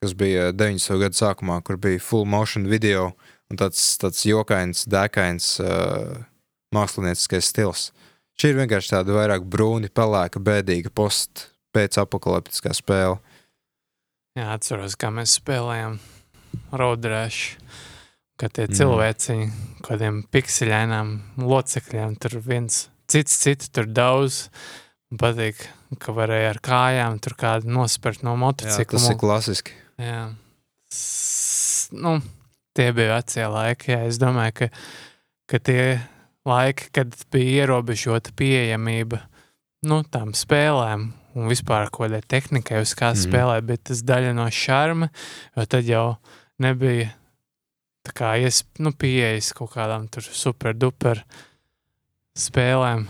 kas 0.03 0.13
bija 0.15 0.53
90. 0.53 0.99
gada 1.01 1.15
sākumā, 1.17 1.63
kur 1.65 1.77
bija 1.77 2.01
full 2.01 2.25
motion 2.27 2.67
video 2.69 3.15
un 3.51 3.57
tāds, 3.57 3.81
tāds 3.99 4.21
jokains, 4.29 4.85
dēkains 4.87 5.61
uh, 5.61 6.25
mākslinieckais 6.75 7.49
stils. 7.49 7.93
Šī 8.39 8.53
ir 8.53 8.61
vienkārši 8.61 8.93
tāda 8.95 9.13
vairāk 9.17 9.45
brūni, 9.49 9.89
pelēka, 9.93 10.41
bēdīga 10.41 10.91
post 10.95 11.49
pēc 11.75 11.99
apakaliptiskā 12.03 12.75
spēle. 12.77 13.19
jā, 14.39 14.47
atceros, 14.55 14.95
kā 14.97 15.11
mēs 15.13 15.39
spēlējām 15.41 15.99
Roadrush. 16.73 17.57
Kad 18.41 18.53
tie 18.57 18.65
Mm. 18.67 18.75
cilvēciņi, 18.75 19.47
kādiem 19.87 20.23
pikseļainām 20.33 21.11
locekļiem, 21.39 22.17
tur 22.19 22.41
viens 22.41 22.89
cits, 23.07 23.37
citu 23.39 23.69
tur 23.71 23.85
daudz. 23.87 24.49
Man 25.11 25.19
patīk, 25.21 25.61
ka 26.01 26.13
varēja 26.17 26.49
ar 26.55 26.59
kājām 26.65 27.21
tur 27.21 27.35
kādu 27.39 27.69
nospērt 27.71 28.23
no 28.25 28.35
motocikla. 28.37 28.99
tas 28.99 29.11
ir 29.11 29.17
klasiski. 29.21 29.73
Jā. 30.01 30.35
S, 30.91 31.89
nu, 31.93 32.21
tie 32.75 32.91
bija 32.93 33.19
vecie 33.21 33.45
laiki. 33.47 33.93
Jā. 33.93 34.07
Es 34.09 34.19
domāju, 34.19 34.55
ka, 34.55 34.69
ka 35.49 35.59
tie 35.59 36.01
laiki, 36.49 36.89
kad 36.93 37.15
bija 37.31 37.67
ierobežota 37.67 38.33
pieejamība 38.35 39.21
nu, 39.85 40.03
tām 40.03 40.33
spēlēm 40.33 41.13
un 41.37 41.49
vispār 41.51 41.89
kaut 41.91 42.07
kādai 42.07 42.23
tehnikai, 42.29 42.83
uz 42.85 42.93
kā 42.99 43.13
mm. 43.13 43.23
spēlēt, 43.25 43.67
bet 43.69 43.85
tas 43.91 44.05
daļa 44.07 44.35
no 44.37 44.47
šarma, 44.53 45.09
jo 45.57 45.67
tad 45.71 45.89
jau 45.89 46.07
nebija 46.63 47.11
tā 48.07 48.15
kā 48.17 48.35
ies, 48.43 48.63
nu, 48.83 48.93
pieejas 48.93 49.53
kaut 49.57 49.73
kādām 49.77 50.09
tur 50.13 50.27
super-duper 50.27 51.23
spēlēm, 52.39 53.07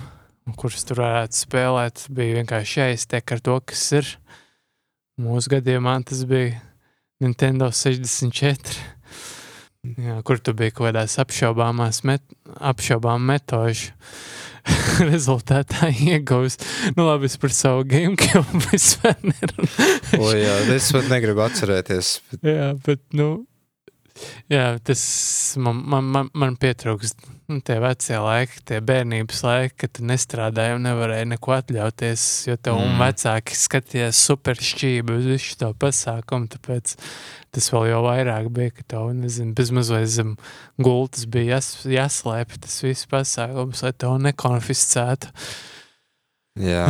kuras 0.59 0.85
tur 0.87 1.03
varētu 1.03 1.39
spēlēt. 1.45 2.07
Bija 2.13 2.41
vienkārši 2.41 2.81
jāiztiek 2.83 3.35
ar 3.35 3.43
to, 3.45 3.59
kas 3.73 3.85
ir. 4.01 4.11
Mūsu 5.23 5.53
gadījumā 5.53 5.99
tas 6.09 6.25
bija 6.29 6.59
Nintendo 7.23 7.71
64. 7.73 8.91
Jā, 9.83 10.21
kur 10.23 10.39
tu 10.39 10.55
biji 10.55 10.75
kaut 10.77 10.89
kādās 10.89 11.19
apšaubāmās, 11.19 12.05
met, 12.07 12.23
apšaubām 12.71 13.25
metožu 13.27 13.91
rezultātā 15.13 15.91
iegūst. 15.91 16.67
Nu, 16.97 17.07
labi, 17.09 17.31
es 17.31 17.39
par 17.41 17.55
savu 17.57 17.87
GameCube 17.89 18.63
vispār 18.71 19.17
nerunāju. 19.25 20.21
O, 20.21 20.33
jā, 20.37 20.59
es 20.75 20.91
pat 20.95 21.09
negribu 21.13 21.45
atcerēties. 21.47 22.13
bet 22.31 22.53
Jā, 22.53 22.69
bet, 22.87 23.03
nu, 23.19 23.31
jā, 24.53 24.67
tas 24.87 25.05
man, 25.63 25.83
man, 25.95 26.11
man, 26.15 26.33
man 26.39 26.59
pietrūkst. 26.61 27.27
Nu, 27.53 27.61
tie 27.61 27.75
vecie 27.83 28.17
laiki, 28.17 28.63
tie 28.65 28.79
bērnības 28.81 29.43
laiki, 29.45 29.75
kad 29.83 29.91
tu 29.99 30.05
nestrādāji 30.09 30.77
un 30.79 30.87
nevarēji 30.87 31.27
neko 31.35 31.53
atļauties, 31.59 32.23
jo 32.49 32.57
tev 32.57 32.79
mm. 32.81 33.03
Vecāki 33.03 33.59
skatījās 33.59 34.21
super 34.31 34.57
šķīvi 34.57 35.17
uz 35.19 35.27
visu 35.29 35.59
to 35.61 35.69
pasākumu, 35.77 36.49
tāpēc 36.55 36.95
tas 37.53 37.69
vēl 37.75 37.91
jau 37.91 38.01
vairāk 38.07 38.49
bija, 38.57 38.73
ka 38.79 38.87
tev, 38.95 39.11
nezinu, 39.19 39.53
bezmazliet 39.59 40.09
zem 40.15 40.33
gultas 40.81 41.27
bija 41.29 41.59
jās, 41.59 41.71
jāslēp 41.93 42.57
tas 42.63 42.79
viss 42.87 43.11
pasākums, 43.11 43.85
lai 43.85 43.93
tev 43.93 44.17
nekonfiscētu. 44.31 45.33
Jā, 46.63 46.87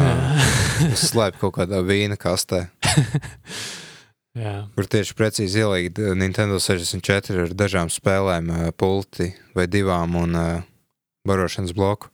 slēp 1.09 1.43
kaut 1.43 1.57
kādā 1.59 1.83
vīna 1.87 2.21
kastē, 2.21 2.69
jā. 4.39 4.55
kur 4.77 4.89
tieši 4.95 5.17
precīzi 5.19 5.63
ielikt 5.63 6.01
eh, 6.03 6.15
Nintendo 6.19 6.61
64 6.63 7.47
ar 7.47 7.55
dažām 7.57 7.93
spēlēm, 7.93 8.51
eh, 8.51 8.71
pulti 8.77 9.33
vai 9.57 9.69
divām 9.69 10.17
un 10.19 10.39
uh, 10.39 10.63
barošanas 11.29 11.75
bloku. 11.77 12.09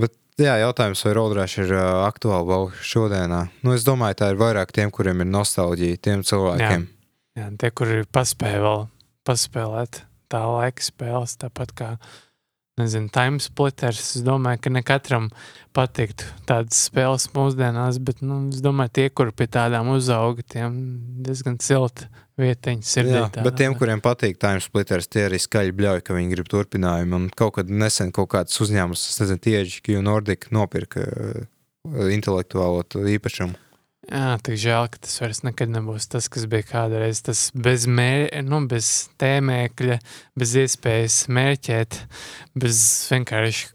Bet, 0.00 0.14
jā, 0.40 0.56
jautājums, 0.62 1.04
vai 1.06 1.12
Roadrush 1.18 1.60
ir 1.60 1.74
uh, 1.76 2.06
aktuāli 2.06 2.48
vēl 2.48 2.66
šodienā? 2.80 3.44
Nu, 3.66 3.74
es 3.76 3.84
domāju, 3.86 4.18
tā 4.22 4.32
ir 4.32 4.40
vairāk 4.40 4.72
tiem, 4.74 4.92
kuriem 4.94 5.22
ir 5.22 5.30
nostalģija, 5.30 6.00
tiem 6.08 6.24
cilvēkiem. 6.26 6.88
Jā, 7.38 7.50
tie, 7.60 7.70
kuri 7.74 8.04
paspēja 8.08 8.62
vēl 8.64 8.84
paspēlēt 9.26 10.04
tā 10.32 10.42
laika 10.48 10.84
spēles, 10.84 11.36
tāpat 11.40 11.74
kā, 11.76 11.90
nezinu, 12.80 13.10
time 13.14 13.40
splitters. 13.42 14.02
Es 14.16 14.24
domāju, 14.26 14.60
ka 14.64 14.72
ne 14.74 14.82
katram 14.86 15.30
patiktu 15.76 16.26
tādas 16.48 16.86
spēles 16.88 17.28
mūsdienās, 17.34 18.00
bet, 18.04 18.22
nu, 18.24 18.44
es 18.54 18.62
domāju, 18.64 18.94
tie, 18.98 19.06
kuri 19.10 19.34
pie 19.36 19.48
tādām 19.50 19.92
uzauga, 19.94 20.44
tiem 20.54 20.76
diezgan 21.24 21.58
silta 21.62 22.10
vietiņa 22.40 22.86
sirdī. 22.86 23.16
Jā, 23.16 23.28
bet 23.46 23.58
tiem, 23.60 23.76
kuriem 23.78 24.02
patīk 24.02 24.40
Time 24.42 24.62
Splitters, 24.62 25.06
tie 25.10 25.28
arī 25.28 25.38
skaļi 25.42 25.74
bļauj, 25.78 26.02
ka 26.06 26.16
viņi 26.16 26.34
grib 26.34 26.50
turpinājumu. 26.50 27.20
Un 27.20 27.28
kaut 27.30 27.56
kad 27.60 27.70
nesen 27.70 28.10
kaut 28.14 28.32
kāds 28.34 28.58
uzņēmums, 28.64 29.04
es 29.12 29.20
nezinu, 29.22 29.42
tieši 29.46 29.84
Q 29.86 30.00
Nordic 30.02 30.48
nopirka 30.54 31.04
uh, 31.04 31.44
intelektuālo 32.14 32.82
īpašumu. 33.14 33.60
Jā, 34.04 34.34
tik 34.44 34.58
žēl, 34.60 34.88
ka 34.92 35.00
tas 35.06 35.16
vairs 35.22 35.40
nekad 35.46 35.70
nebūs 35.72 36.08
tas, 36.12 36.28
kas 36.32 36.44
bija 36.50 36.66
kādreiz. 36.68 37.22
Tas 37.24 37.46
bez, 37.56 37.86
mēr, 37.88 38.28
nu, 38.44 38.60
bez 38.68 39.08
tēmēkļa, 39.20 39.98
bez 40.38 40.54
iespējas 40.60 41.22
mērķēt, 41.32 42.00
bez 42.60 42.82
vienkārši 43.12 43.72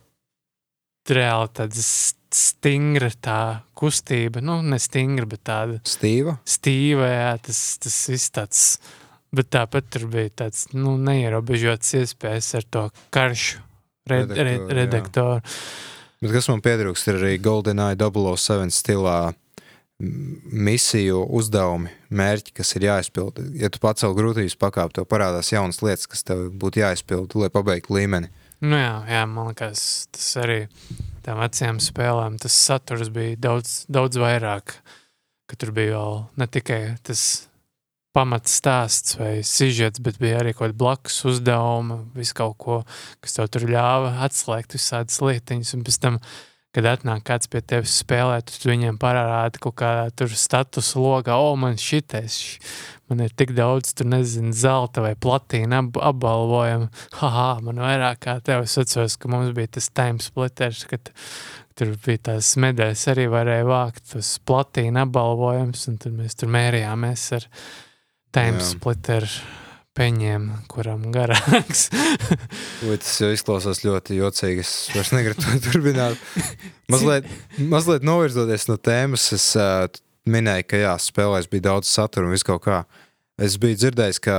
reāli 1.10 1.50
tāda 1.58 1.84
stingra 1.84 3.10
tā 3.18 3.42
kustība. 3.80 4.44
Nu, 4.46 4.60
ne 4.62 4.78
stingra, 4.82 5.26
bet 5.30 5.44
tāda 5.50 5.80
Stīva? 5.88 6.38
stīva, 6.46 7.10
jā, 7.10 7.32
tas, 7.50 7.62
tas 7.82 7.98
viss 8.12 8.34
tāds. 8.36 8.66
Bet 9.34 9.52
tāpat 9.54 9.92
tur 9.94 10.08
bija 10.10 10.32
tāds 10.46 10.68
nu, 10.74 10.96
neierobežots 10.98 11.94
iespējas 12.00 12.48
ar 12.58 12.66
to 12.74 12.86
karšu 13.14 13.60
red, 14.10 14.32
Redaktoru, 14.32 14.48
red, 14.48 14.72
redaktoru. 14.80 15.58
Bet 16.20 16.34
kas 16.34 16.50
man 16.50 16.64
pietrūkst, 16.66 17.12
ir 17.12 17.20
arī 17.20 17.36
GoldenEye 17.46 17.98
007 18.00 18.74
stilā 18.74 19.20
misiju 20.00 21.26
uzdevumi, 21.36 21.92
mērķi, 22.16 22.54
kas 22.56 22.72
ir 22.78 22.88
jāizpild. 22.88 23.42
Ja 23.60 23.72
tu 23.72 23.82
pacēl 23.84 24.16
grūtības 24.16 24.56
pakāpi, 24.60 24.96
tev 24.96 25.10
parādās 25.12 25.52
jaunas 25.52 25.82
lietas, 25.84 26.08
kas 26.08 26.24
tev 26.28 26.48
būtu 26.62 26.84
jāizpild, 26.84 27.36
lai 27.40 27.52
pabeigtu 27.52 27.98
līmeni. 27.98 28.32
Nu, 28.64 28.76
jā, 28.80 28.96
jā, 29.08 29.26
man 29.28 29.52
liekas, 29.52 29.82
tas 30.16 30.32
arī 30.40 30.62
tām 31.24 31.40
vecajām 31.40 31.78
spēlēm, 31.84 32.40
tas 32.44 32.56
saturs 32.56 33.12
bija 33.16 33.38
daudz, 33.40 33.84
daudz 33.92 34.20
vairāk. 34.20 34.80
Tur 35.50 35.72
bija 35.74 35.96
vēl 35.98 36.20
ne 36.38 36.46
tikai 36.46 36.82
tas 37.04 37.24
pamats 38.16 38.54
stāsts 38.60 39.16
vai 39.20 39.40
sižets, 39.46 40.02
bet 40.04 40.20
bija 40.22 40.42
arī 40.42 40.54
kaut 40.54 40.68
kāda 40.68 40.78
blakus 40.78 41.18
uzdevuma, 41.30 42.02
visu 42.18 42.36
kaut 42.38 42.58
ko, 42.62 42.78
kas 43.24 43.38
tev 43.38 43.50
tur 43.54 43.68
ļāva 43.70 44.16
atslēgt 44.26 44.76
visādas 44.78 45.20
lietiņas. 45.24 45.74
Un 45.78 45.86
pēc 45.88 46.00
tam, 46.04 46.20
kad 46.76 46.86
atnāk 46.86 47.24
kāds 47.26 47.50
pie 47.50 47.62
tevis 47.66 47.96
spēlēt, 48.04 48.52
tu 48.62 48.70
viņiem 48.70 49.00
parādi 49.02 49.62
kaut 49.64 49.78
kādā 49.82 50.10
tur 50.14 50.34
status 50.38 50.92
logā, 50.98 51.38
o, 51.42 51.56
man 51.58 51.80
šitais, 51.82 52.38
man 53.10 53.24
ir 53.26 53.34
tik 53.34 53.56
daudz, 53.58 53.96
tur 53.98 54.10
nezinu, 54.12 54.54
zelta 54.54 55.04
vai 55.06 55.16
platīna 55.18 55.82
ap, 55.84 55.98
apbalvojumu. 56.12 56.90
Haha, 57.22 57.50
man 57.66 57.82
vairāk 57.82 58.22
kā 58.28 58.38
tev. 58.46 58.68
Es 58.68 58.78
atceros, 58.82 59.18
ka 59.18 59.32
mums 59.32 59.56
bija 59.58 59.74
tas 59.80 59.90
time 59.90 60.22
splitters, 60.24 60.86
kad 60.90 61.10
tur 61.80 61.96
bija 62.06 62.26
tās 62.32 62.54
medaļas 62.60 63.08
arī 63.14 63.30
varēja 63.32 63.66
vākt, 63.70 64.06
tas 64.14 64.36
platīna 64.46 65.08
apbalvojums, 65.08 65.88
un 65.90 65.98
tad 66.04 66.18
mēs 66.18 66.38
tur 66.38 66.54
mērījāmies 66.54 67.26
ar 67.40 67.50
time 68.36 68.60
Jā. 68.60 68.68
splitter 68.76 69.26
peņiem, 70.00 70.48
kuram 70.72 71.10
garāks. 71.14 71.90
Vai 72.88 72.98
tas 73.02 73.16
jau 73.20 73.32
izklausās 73.36 73.84
ļoti 73.84 74.20
jocīgi. 74.20 74.64
Es 74.64 74.74
vairs 74.96 75.12
negribu 75.16 75.44
to 75.44 75.58
turpināt. 75.68 76.22
Mazliet, 76.92 77.28
mazliet 77.60 78.06
novirzoties 78.08 78.70
no 78.70 78.78
tēmas, 78.80 79.28
es 79.36 79.50
uh, 79.60 79.90
minēju, 80.30 80.68
ka 80.70 80.80
jā, 80.86 80.94
spēlēs 81.04 81.50
bija 81.52 81.68
daudz 81.72 81.92
satura 81.92 82.30
un 82.30 82.36
viss 82.36 82.48
kaut 82.48 82.64
kā. 82.66 82.84
Es 83.40 83.60
biju 83.60 83.78
dzirdējis, 83.80 84.22
ka 84.24 84.38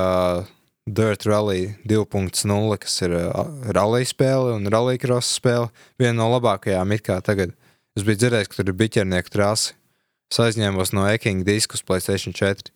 Dirt 0.90 1.26
Rally 1.28 1.76
2.0, 1.88 2.80
kas 2.82 2.96
ir 3.04 3.14
uh, 3.16 3.44
rally 3.76 4.08
spēle 4.08 4.56
un 4.56 4.68
rally 4.72 4.98
cross 5.00 5.36
spēle, 5.38 5.68
viena 6.00 6.16
no 6.22 6.30
labākajām 6.34 6.96
it 6.96 7.04
kā 7.06 7.20
tagad. 7.24 7.52
Es 7.98 8.06
biju 8.06 8.22
dzirdējis, 8.24 8.50
ka 8.50 8.60
tur 8.60 8.72
ir 8.72 8.78
biķernieku 8.80 9.32
trasi. 9.34 9.76
Es 10.30 10.40
aizņēmos 10.40 10.94
no 10.94 11.04
Eking 11.10 11.44
diskus 11.44 11.82
PlayStation 11.82 12.34
4. 12.36 12.70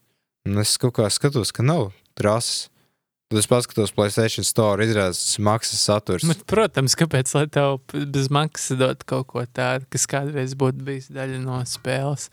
Un 0.51 0.61
es 0.61 0.77
kaut 0.81 0.99
kā 0.99 1.09
skatos, 1.13 1.55
ka 1.55 1.65
nav 1.65 1.93
trases. 2.19 2.69
Tad 3.35 3.41
es 3.41 3.49
paskatos 3.51 3.91
Playstation 3.91 4.47
Store, 4.47 4.85
izrādās, 4.87 5.19
tas 5.19 5.39
maksas 5.43 5.81
saturs. 5.83 6.23
Bet, 6.31 6.45
protams, 6.47 6.95
kāpēc 6.95 7.33
lai 7.35 7.49
tev 7.51 7.81
bez 7.91 8.29
maksas 8.31 8.79
dot 8.79 9.03
kaut 9.11 9.27
ko 9.33 9.43
tādu, 9.43 9.89
kas 9.91 10.05
kādreiz 10.07 10.55
būtu 10.55 10.87
bijis 10.87 11.09
daļa 11.11 11.41
no 11.43 11.57
spēles? 11.67 12.29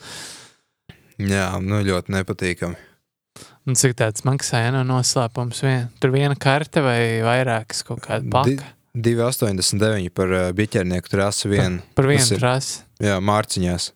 Jā, 1.17 1.47
nu 1.57 1.81
ļoti 1.89 2.13
nepatīkami. 2.13 2.77
Un 3.65 3.81
cik 3.81 3.97
tāds 3.97 4.27
maksāja 4.29 4.69
no 4.77 4.85
noslēpums? 4.85 5.63
Vien, 5.65 5.89
tur 5.97 6.13
viena 6.13 6.37
karte 6.37 6.85
vai 6.85 7.01
vairākas 7.25 7.81
kaut 7.89 8.05
kāda 8.05 8.21
Di- 8.21 8.61
paka? 8.61 8.71
2,89 8.93 10.13
par 10.13 10.37
uh, 10.37 10.47
biķernieku 10.53 11.09
trasi 11.17 11.49
vien. 11.49 11.81
Par 11.97 12.05
Tas 12.13 12.29
vienu 12.29 12.41
trasi. 12.43 12.81
Jā, 13.01 13.17
mārciņās. 13.25 13.89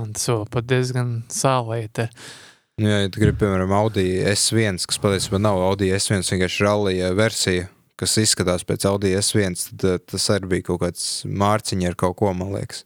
Un 0.00 0.16
tas 0.16 0.28
vēl 0.32 0.48
pat 0.56 0.72
diezgan 0.72 1.16
sālīti. 1.28 2.08
Nu, 2.08 2.47
Ja, 2.78 3.00
ja 3.02 3.08
tu 3.10 3.18
gribi, 3.18 3.40
piemēram, 3.40 3.72
Audi 3.74 4.06
S1, 4.30 4.84
kas 4.86 5.00
patiesībā 5.02 5.40
nav 5.42 5.58
Audi 5.66 5.90
S1, 5.96 6.22
vienkārši 6.22 6.62
rallija 6.62 7.08
versija, 7.18 7.66
kas 7.98 8.14
izskatās 8.22 8.62
pēc 8.66 8.86
Audi 8.86 9.10
S1, 9.18 9.58
tad 9.72 9.86
eh, 9.88 9.98
tas 10.12 10.28
arī 10.30 10.52
bija 10.52 10.68
kaut 10.70 10.84
kāds 10.84 11.08
mārciņš 11.26 11.88
ar 11.90 11.98
kaut 11.98 12.14
ko, 12.20 12.30
man 12.38 12.54
liekas. 12.54 12.84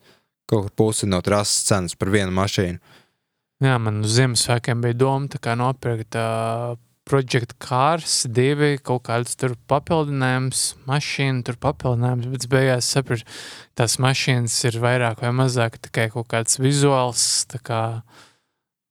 Kaut 0.49 0.64
kur 0.64 0.72
pusi 0.80 1.09
no 1.09 1.20
trases 1.24 1.66
cenas 1.68 1.97
par 1.99 2.12
vienu 2.12 2.32
mašīnu. 2.36 2.80
Jā, 3.62 3.76
man 3.78 4.01
uz 4.03 4.16
Ziemassvētkiem 4.16 4.80
bija 4.82 4.97
doma 5.05 5.55
nopirkt 5.61 6.16
uh, 6.18 6.72
Project 7.05 7.55
Cars, 7.62 8.22
divi 8.30 8.76
kaut 8.82 9.05
kādas 9.07 9.36
tur 9.38 9.55
papildinājums, 9.70 10.64
mašīna, 10.86 11.43
tur 11.47 11.59
papildinājums, 11.62 12.28
bet 12.32 12.47
beigās 12.51 12.90
sapratu, 12.95 13.26
tās 13.78 13.99
mašīnas 14.03 14.57
ir 14.70 14.78
vairāk 14.82 15.22
vai 15.22 15.32
mazāk 15.34 15.80
tikai 15.82 16.09
kaut 16.14 16.30
kāds 16.32 16.61
vizuāls, 16.62 17.24
tā 17.51 17.59
kā, 17.62 17.82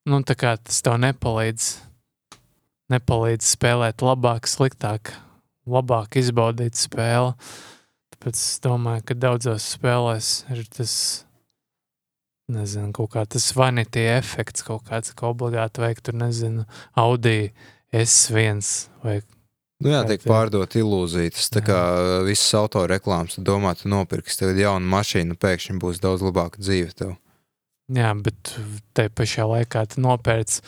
nu, 0.10 0.22
tā 0.26 0.36
kā 0.39 0.56
tas 0.58 0.82
tev 0.86 0.97
nepalīdz, 1.02 1.68
nepalīdz 2.93 3.49
spēlēt 3.56 4.04
labāk, 4.06 4.47
sliktāk, 4.49 5.14
labāk 5.70 6.18
izbaudīt 6.22 6.80
spēli. 6.80 7.34
Tāpēc 8.16 8.38
es 8.38 8.60
domāju, 8.64 9.06
ka 9.08 9.18
daudzās 9.18 9.68
spēlēs 9.78 10.32
ir 10.54 10.64
tas, 10.74 10.93
nezinu, 12.52 12.91
kaut 12.93 13.14
kā 13.16 13.26
tas 13.26 13.47
vanity 13.58 14.04
efekts, 14.12 14.66
kaut 14.68 14.86
kāds, 14.89 15.14
ka 15.16 15.30
obligāti 15.32 15.82
vajag 15.84 16.02
tur, 16.06 16.18
nezinu, 16.22 16.66
Audi 16.99 17.52
S1 17.93 18.89
vai 19.06 19.22
Nu, 19.82 19.89
jā, 19.89 20.04
tiek 20.06 20.22
tie- 20.22 20.30
pārdot 20.30 20.76
ilūzijas. 20.78 21.47
Tā 21.49 21.64
kā 21.66 21.78
visas 22.22 22.52
autoreklāmas, 22.54 23.34
tu 23.34 23.41
domā, 23.41 23.74
tu 23.74 23.89
nopirksi 23.89 24.38
tagad 24.43 24.60
jaunu 24.62 24.86
mašīnu, 24.86 25.34
pēkšņi 25.41 25.80
būs 25.82 25.97
daudz 26.04 26.22
labāka 26.22 26.62
dzīve 26.62 26.93
tev. 26.93 27.16
Jā, 27.92 28.14
bet 28.16 28.56
te 28.96 29.10
pašā 29.10 29.48
laikā 29.50 29.86
tu 29.92 30.04
nopērc 30.04 30.60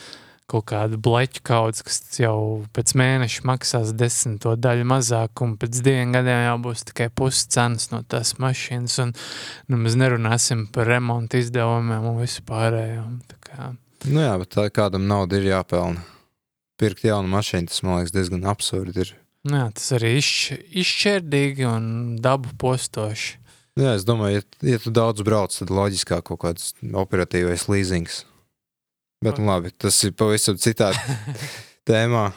kaut 0.50 0.66
kādu 0.68 0.98
bleķu 1.00 1.40
kaudzi, 1.46 1.86
kas 1.86 2.02
jau 2.20 2.64
pēc 2.76 2.92
mēneša 3.00 3.46
maksās 3.48 3.94
desmito 3.96 4.52
daļu 4.60 4.84
mazāk, 4.90 5.40
un 5.46 5.54
pēc 5.60 5.80
diviem 5.86 6.12
gadiem 6.12 6.42
jau 6.44 6.58
būs 6.66 6.84
tikai 6.90 7.08
pusi 7.08 7.46
cenas 7.54 7.88
no 7.94 8.02
tās 8.04 8.34
mašīnas, 8.42 8.98
un 9.06 9.14
nu, 9.14 9.80
mēs 9.80 9.96
nerunāsim 9.96 10.66
par 10.74 10.90
remontu 10.92 11.40
izdevumiem 11.40 12.10
un 12.10 12.20
visu 12.20 12.44
pārējo. 12.44 13.06
Tā 13.30 13.40
kā, 13.48 13.70
Nu, 14.04 14.20
jā, 14.20 14.34
bet 14.36 14.50
tā 14.52 14.66
kādam 14.72 15.06
nauda 15.08 15.38
ir 15.38 15.46
jāpelna. 15.48 16.02
Pirkt 16.80 17.06
jaunu 17.06 17.30
mašīnu, 17.32 17.70
tas 17.70 17.80
man 17.86 18.00
liekas 18.00 18.12
diezgan 18.12 18.44
absurdi. 18.50 19.00
Ir. 19.00 19.12
nu, 19.48 19.56
jā, 19.62 19.68
tas 19.78 19.86
arī 19.96 20.10
izšķ, 20.18 20.58
izšķērdīgi 20.82 21.68
un 21.70 21.86
dabu 22.24 22.52
postoši. 22.60 23.38
Jā, 23.74 23.96
es 23.98 24.04
domāju, 24.06 24.38
ja, 24.38 24.74
ja 24.74 24.78
tu 24.78 24.92
daudz 24.94 25.24
brauc, 25.26 25.50
tad 25.50 25.72
loģiskāk 25.74 26.22
kaut 26.28 26.44
kāds 26.44 26.70
operatīvais 26.94 27.66
leasings. 27.66 28.22
Bet, 29.24 29.40
nu, 29.40 29.48
labi, 29.48 29.72
tas 29.74 29.98
ir 30.06 30.12
pavisam 30.14 30.58
citā 30.60 30.92
tēmā, 31.88 32.28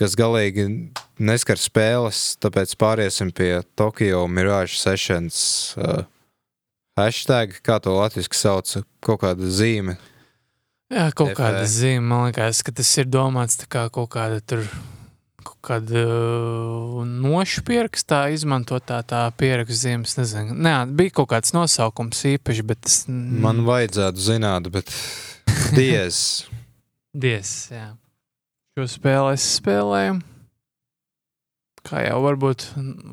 kas 0.00 0.16
galīgi 0.16 0.66
neskar 1.20 1.60
spēles. 1.60 2.38
Tāpēc 2.40 2.72
pāriesim 2.80 3.32
pie 3.36 3.60
Tokyo 3.76 4.24
Mirage 4.30 4.78
Sessions. 4.80 5.38
Uh, 5.76 6.04
hashtag, 6.96 7.58
kā 7.60 7.76
to 7.82 7.92
latviešu 7.96 8.40
sauc, 8.40 8.76
kaut 9.04 9.24
kāda 9.26 9.52
zīme. 9.52 9.98
Jā, 10.92 11.10
kaut 11.12 11.34
FE. 11.34 11.40
kāda 11.40 11.64
zīme, 11.68 12.04
man 12.06 12.28
liekas, 12.28 12.62
ka 12.64 12.72
tas 12.76 12.92
ir 12.96 13.08
domāts 13.10 13.58
kā 13.68 13.88
kaut 13.92 14.12
kāda 14.14 14.40
tur. 14.40 14.62
Kaut 15.46 15.58
kāda 15.62 16.00
uh, 16.02 17.02
nošu 17.06 17.62
pierakstā 17.66 18.24
izmantotā 18.34 18.98
tā 19.06 19.20
pierakstu 19.38 19.76
zīmes. 19.78 20.16
Nezinu. 20.18 20.56
Nē, 20.58 20.72
bija 20.98 21.14
kaut 21.20 21.30
kāds 21.34 21.54
nosaukums 21.54 22.24
īpaši, 22.32 22.64
bet 22.66 22.80
tas 22.86 23.04
Man 23.08 23.62
vajadzētu 23.68 24.24
zināt, 24.26 24.66
bet 24.74 24.90
diez. 25.78 26.18
diez. 27.14 27.52
Jā. 27.70 27.92
Šo 28.76 28.88
spēli 28.90 29.36
es 29.38 29.46
spēlēju. 29.60 30.18
Kā 31.86 32.02
jau 32.02 32.18
varbūt 32.24 32.64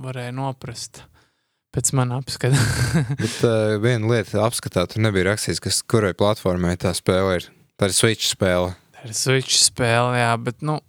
varēja 0.01 0.33
noprast 0.33 1.03
pēc 1.73 1.91
manas 1.97 2.23
apskata. 2.23 2.57
Bet 3.21 3.35
uh, 3.45 3.75
viena 3.81 4.09
lieta 4.09 4.41
apskatā, 4.45 4.83
tur 4.89 5.01
nebija 5.05 5.27
rakstīts, 5.31 5.61
kas, 5.61 5.79
kurai 5.85 6.11
platformai 6.17 6.73
tā 6.81 6.91
spēle 6.97 7.37
ir. 7.39 7.47
Tā 7.77 7.89
ir 7.89 7.93
Switch 7.97 8.27
spēle, 8.29 8.73
Tā 8.97 9.07
ir 9.09 9.13
Switch 9.17 9.57
spēle, 9.61 10.17
jā, 10.17 10.31
bet 10.41 10.61
nu, 10.65 10.79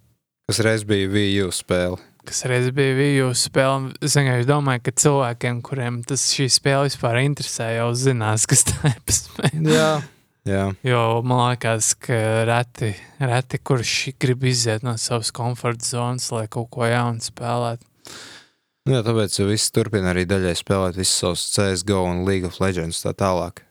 kas 0.49 0.59
reiz 0.65 0.83
bija 0.87 1.09
Wii 1.11 1.45
U 1.45 1.51
spēle. 1.53 1.97
kas 2.25 2.41
reiz 2.49 2.71
bija 2.73 2.95
Viju 2.97 3.29
spēle. 3.37 3.91
Es 4.01 4.15
vienkārši 4.17 4.47
domāju, 4.49 4.81
ka 4.87 4.91
cilvēkiem, 4.97 5.59
kuriem 5.65 5.99
tas 6.09 6.23
šī 6.33 6.47
spēle 6.49 6.87
vispār 6.87 7.19
interesē, 7.21 7.67
jau 7.77 7.91
zinās, 7.93 8.47
kas 8.49 8.63
tā 8.65 8.89
ir 8.93 9.13
spēle. 9.13 9.73
Jā. 9.75 9.89
Jā. 10.45 10.63
Jo 10.85 11.01
man 11.25 11.39
liekas, 11.51 11.95
ka 11.97 12.17
reti, 12.45 12.91
reti 13.17 13.57
kurš 13.65 13.93
grib 14.21 14.43
iziet 14.45 14.83
no 14.85 14.93
savas 15.01 15.31
komforta 15.33 15.85
zonas, 15.85 16.27
lai 16.33 16.45
kaut 16.49 16.69
ko 16.73 16.85
jaunu 16.85 17.21
spēlētu. 17.25 17.85
Nu, 18.85 18.93
jā, 18.93 19.01
tāpēc 19.01 19.39
viss 19.49 19.73
turpina 19.73 20.11
arī 20.13 20.27
daļai 20.29 20.53
spēlēt 20.59 20.99
visus 21.01 21.17
savus 21.23 21.45
CSGO 21.55 22.03
un 22.05 22.21
League 22.29 22.45
of 22.45 22.59
Legends 22.61 23.01
tā 23.01 23.15
tālāk. 23.17 23.63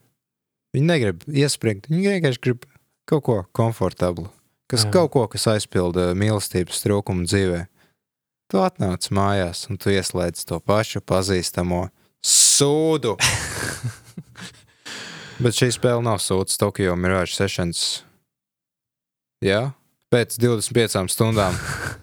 Viņi 0.75 0.89
negrib 0.91 1.23
iesprūgt, 1.31 1.87
viņi 1.91 2.17
vienkārši 2.17 2.43
grib 2.43 2.67
kaut 3.07 3.23
ko 3.29 3.37
komfortablu, 3.55 4.27
kas 4.71 4.87
Jā. 4.87 4.93
Kaut 4.95 5.15
ko, 5.15 5.27
kas 5.31 5.47
aizpilda 5.55 6.13
mīlestības 6.19 6.83
trūkumu 6.85 7.29
dzīvē. 7.29 7.65
Tu 8.53 8.61
atnāc 8.61 9.09
mājās 9.15 9.65
un 9.71 9.81
tu 9.81 9.93
ieslēdz 9.95 10.45
to 10.51 10.61
pašu 10.61 11.03
pazīstamo 11.05 11.87
sūdu. 12.25 13.17
Bet 15.43 15.57
šī 15.59 15.73
spēle 15.75 16.05
nav 16.05 16.21
sūds 16.23 16.59
Tokyo 16.61 16.95
Mirage 16.97 17.35
Sessions. 17.35 18.05
Jā, 19.45 19.75
pēc 20.15 20.39
25 20.41 21.11
stundām. 21.13 21.57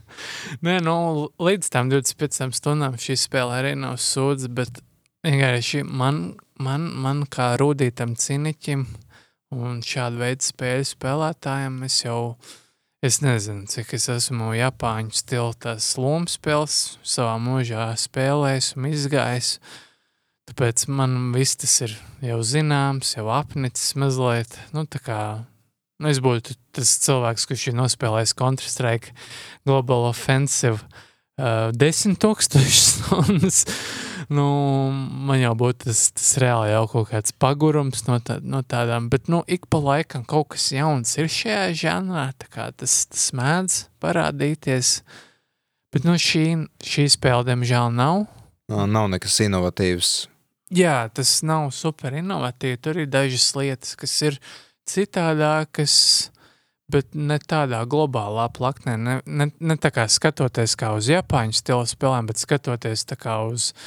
Nē, 0.65 0.77
nu, 0.83 0.95
līdz 1.41 1.71
tam 1.73 1.89
25 1.93 2.57
stundām 2.57 2.97
šī 3.01 3.15
spēle 3.17 3.61
arī 3.61 3.71
nav 3.79 3.97
sūdz, 4.03 4.49
bet 4.51 4.81
vienkārši 5.25 5.85
man, 5.87 6.35
man, 6.61 6.89
man 7.01 7.23
kā 7.31 7.53
rūtītam 7.61 8.17
ciniķim 8.19 8.85
un 9.51 9.81
šādu 9.85 10.21
veidu 10.21 10.47
spēļu 10.47 10.87
spēlētājiem 10.87 11.77
es 11.87 11.99
jau, 12.05 12.35
es 13.03 13.19
nezinu, 13.23 13.67
cik 13.71 13.93
es 13.97 14.07
esmu 14.13 14.53
Japāņu 14.55 15.15
stila 15.17 15.53
tās 15.59 15.93
lomu 15.99 16.31
spēles 16.31 16.97
savā 17.03 17.35
mūžā 17.41 17.91
spēlējis 17.99 18.73
un 18.77 18.89
izgājis. 18.91 19.53
Tāpēc 20.51 20.87
man 20.91 21.31
viss 21.35 21.59
tas 21.59 21.77
ir 21.85 21.95
jau 22.25 22.41
zināms, 22.43 23.13
jau 23.15 23.29
apnicis 23.31 23.93
mazliet. 23.99 24.57
Nu, 24.75 24.83
tā 24.89 24.99
kā 25.03 25.21
nu, 26.01 26.09
es 26.09 26.19
būtu 26.23 26.57
tas 26.75 26.95
cilvēks, 27.05 27.45
kurš 27.47 27.67
ir 27.69 27.77
nospēlējis 27.77 28.35
Counter-Strike 28.39 29.13
Global 29.67 30.09
Offensive 30.09 30.81
uh, 30.81 31.69
desmit 31.75 32.19
tūkstošus 32.23 32.87
stundas. 32.97 33.65
Nu, 34.29 34.45
man 34.91 35.39
jau 35.41 35.53
būtu 35.57 35.87
tas, 35.87 36.03
tas 36.13 36.31
reāli 36.41 36.71
jau 36.73 36.83
kaut 36.91 37.09
kāds 37.11 37.33
pagurums 37.41 38.05
no, 38.07 38.19
tā, 38.23 38.37
no 38.43 38.61
tādām, 38.61 39.09
bet 39.11 39.29
nu, 39.31 39.41
ik 39.47 39.67
pa 39.71 39.81
laikam 39.81 40.25
kaut 40.27 40.51
kas 40.55 40.69
jauns 40.75 41.15
ir 41.17 41.31
šajā 41.31 41.71
žanrā, 41.77 42.27
tā 42.41 42.49
kā 42.51 42.67
tas, 42.75 43.05
tas 43.09 43.29
mēdz 43.37 43.77
parādīties. 44.03 44.99
Bet 45.91 46.07
nu, 46.07 46.15
šī, 46.21 46.45
šī 46.85 47.07
spēle, 47.11 47.47
diemžēl, 47.49 47.89
nav. 47.95 48.25
Nā, 48.71 48.85
Nav 48.87 49.09
nekas 49.11 49.41
inovatīvs. 49.43 50.11
Jā, 50.71 51.09
tas 51.11 51.41
nav 51.43 51.71
super 51.75 52.15
inovatīvi. 52.15 52.79
Tur 52.79 53.01
ir 53.01 53.09
dažas 53.11 53.49
lietas, 53.57 53.97
kas 53.99 54.13
ir 54.23 54.37
citādākas, 54.87 55.95
bet 56.91 57.11
ne 57.11 57.35
tādā 57.43 57.81
globālā 57.91 58.47
plaknē. 58.55 58.95
Ne, 58.95 59.17
ne, 59.25 59.49
ne 59.59 59.75
tā 59.75 59.91
kā 59.91 60.07
skatoties 60.07 60.77
kā 60.79 60.93
uz 60.95 61.11
Japāņu 61.11 61.59
stila 61.59 61.83
spēlēm, 61.89 62.31
bet 62.31 62.39
skatoties 62.39 63.03
kā 63.19 63.35
uz 63.51 63.73
uh, 63.73 63.83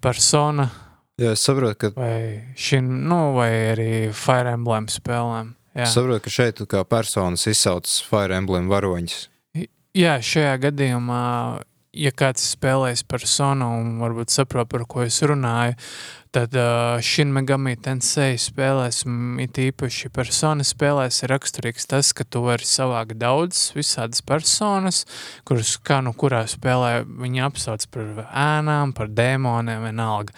persona 0.00 0.70
Jā, 1.16 1.30
es 1.32 1.40
saprotu, 1.46 1.78
ka, 1.80 1.88
vai 1.96 2.42
šim, 2.60 2.88
nu, 3.08 3.32
vai 3.32 3.48
arī 3.70 3.88
Fire 4.12 4.50
Emblem 4.52 4.84
spēlēm. 4.92 5.54
Es 5.72 5.94
saprotu, 5.96 6.20
ka 6.26 6.32
šeit 6.32 6.60
kā 6.68 6.82
personas 6.84 7.46
izsauc 7.48 7.88
Fire 8.04 8.36
Emblem 8.36 8.68
varoņus. 8.68 9.22
Jā, 9.96 10.18
šajā 10.20 10.52
gadījumā, 10.66 11.22
ja 11.96 12.12
kāds 12.12 12.44
ir 12.44 12.52
spēlējis 12.56 13.02
personu 13.08 13.68
un 13.80 13.96
varbūt 14.02 14.34
saprot, 14.34 14.68
par 14.70 14.84
ko 14.88 15.04
es 15.06 15.18
runāju, 15.24 15.76
tad 16.36 16.56
uh, 16.58 16.98
Shin 17.00 17.32
Megami 17.32 17.76
Tensei 17.80 18.36
spēlēs, 18.40 19.04
it 19.42 19.60
īpaši 19.62 20.10
persona 20.14 20.66
spēlēs, 20.66 21.22
ir 21.24 21.32
raksturīgs 21.32 21.88
tas, 21.88 22.12
ka 22.16 22.26
tu 22.28 22.44
vari 22.44 22.68
savākt 22.68 23.16
daudz 23.20 23.70
visādas 23.76 24.20
personas, 24.26 25.04
kuras 25.48 25.76
kā 25.80 26.02
nu 26.04 26.12
kurā 26.12 26.44
spēlē 26.50 27.06
viņi 27.08 27.44
apsauc 27.46 27.88
par 27.94 28.28
ēnām, 28.28 28.92
par 28.96 29.10
dēmoniem, 29.16 29.88
vienalga. 29.88 30.36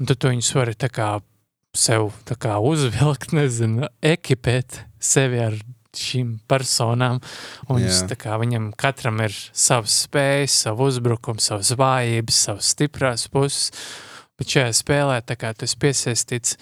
Un 0.00 0.10
tad 0.10 0.18
tu 0.18 0.34
viņus 0.34 0.52
vari 0.58 0.74
tā 0.74 0.90
kā 0.90 1.14
sev 1.76 2.10
tā 2.26 2.38
kā 2.40 2.58
uzvilkt, 2.58 3.34
nezinu, 3.38 3.90
ekipēt 4.04 4.82
sevi 4.98 5.42
ar 5.44 5.58
šīm 6.00 6.32
personām. 6.48 7.20
Tā 7.66 8.18
kā, 8.20 8.36
viņam 8.42 8.72
katram 8.78 9.20
ir 9.24 9.34
savs 9.52 10.02
spējas, 10.06 10.62
savu 10.66 10.90
uzbrukumu, 10.90 11.42
savas 11.42 11.72
vājības, 11.78 12.42
savas 12.48 12.72
stiprās 12.74 13.28
puses. 13.32 13.70
Bet 14.36 14.52
šajā 14.52 14.72
spēlē 14.76 15.22
kā 15.32 15.54
tas 15.56 15.72
piesaistīts 15.80 16.58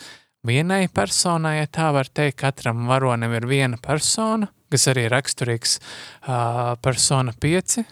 vienai 0.46 0.86
personai, 0.92 1.58
ja 1.58 1.66
tā 1.66 1.90
var 1.94 2.06
teikt, 2.06 2.38
katram 2.44 2.86
varonim 2.90 3.34
ir 3.34 3.48
viena 3.50 3.80
persona. 3.82 4.50
kas 4.70 4.88
arī 4.90 5.04
ir 5.06 5.12
raksturīgs 5.14 5.76
uh, 5.78 6.74
persona 6.82 7.30
5, 7.38 7.84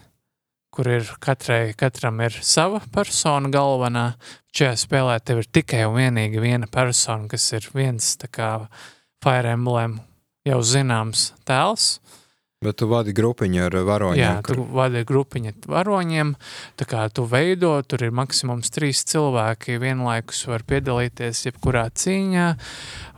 kur 0.74 0.88
ir 0.88 1.10
katrai, 1.22 1.74
katram 1.78 2.20
ir 2.24 2.34
sava 2.42 2.80
persona 2.94 3.50
galvenā. 3.52 4.06
Šajā 4.56 4.72
spēlē 4.80 5.18
tev 5.22 5.44
ir 5.44 5.50
tikai 5.52 5.84
un 5.86 5.98
vienīgi 6.00 6.42
viena 6.42 6.66
persona, 6.66 7.28
kas 7.30 7.52
ir 7.54 7.68
viens 7.74 8.16
tā 8.18 8.28
kā 8.32 8.48
Fire 9.22 9.54
Emblem 9.54 10.00
jau 10.48 10.60
zināms 10.66 11.32
tēls. 11.48 11.98
Bet 12.62 12.76
tu 12.78 12.86
vadi 12.86 13.10
grupiņu 13.10 13.58
ar 13.64 13.74
varoņiem. 13.88 14.20
Jā, 14.22 14.34
kur- 14.46 14.54
tu 14.60 14.64
vadi 14.70 15.00
grupiņu 15.04 15.50
ar 15.50 15.66
varoņiem, 15.72 16.28
tā 16.78 16.86
kā 16.86 17.00
tu 17.10 17.24
veido, 17.26 17.72
tur 17.82 18.04
ir 18.06 18.12
maksimums 18.14 18.70
trīs 18.70 19.02
cilvēki, 19.10 19.80
vienlaikus 19.82 20.44
var 20.46 20.62
piedalīties 20.62 21.42
jebkurā 21.48 21.88
cīņā, 21.90 22.46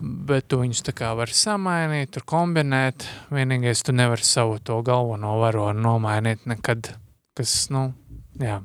bet 0.00 0.48
tu 0.48 0.62
viņus 0.62 0.80
tā 0.88 0.94
kā 0.96 1.12
vari 1.16 1.36
samainīt, 1.36 2.10
tur 2.16 2.24
kombinēt, 2.24 3.04
vienīgais 3.30 3.84
tu 3.84 3.92
nevari 3.92 4.24
savu 4.24 4.56
to 4.64 4.80
galveno 4.82 5.36
varoni 5.42 5.84
nomainīt 5.84 6.46
nekad, 6.48 6.94
kas, 7.36 7.68
nu, 7.68 7.92
jā. 8.40 8.62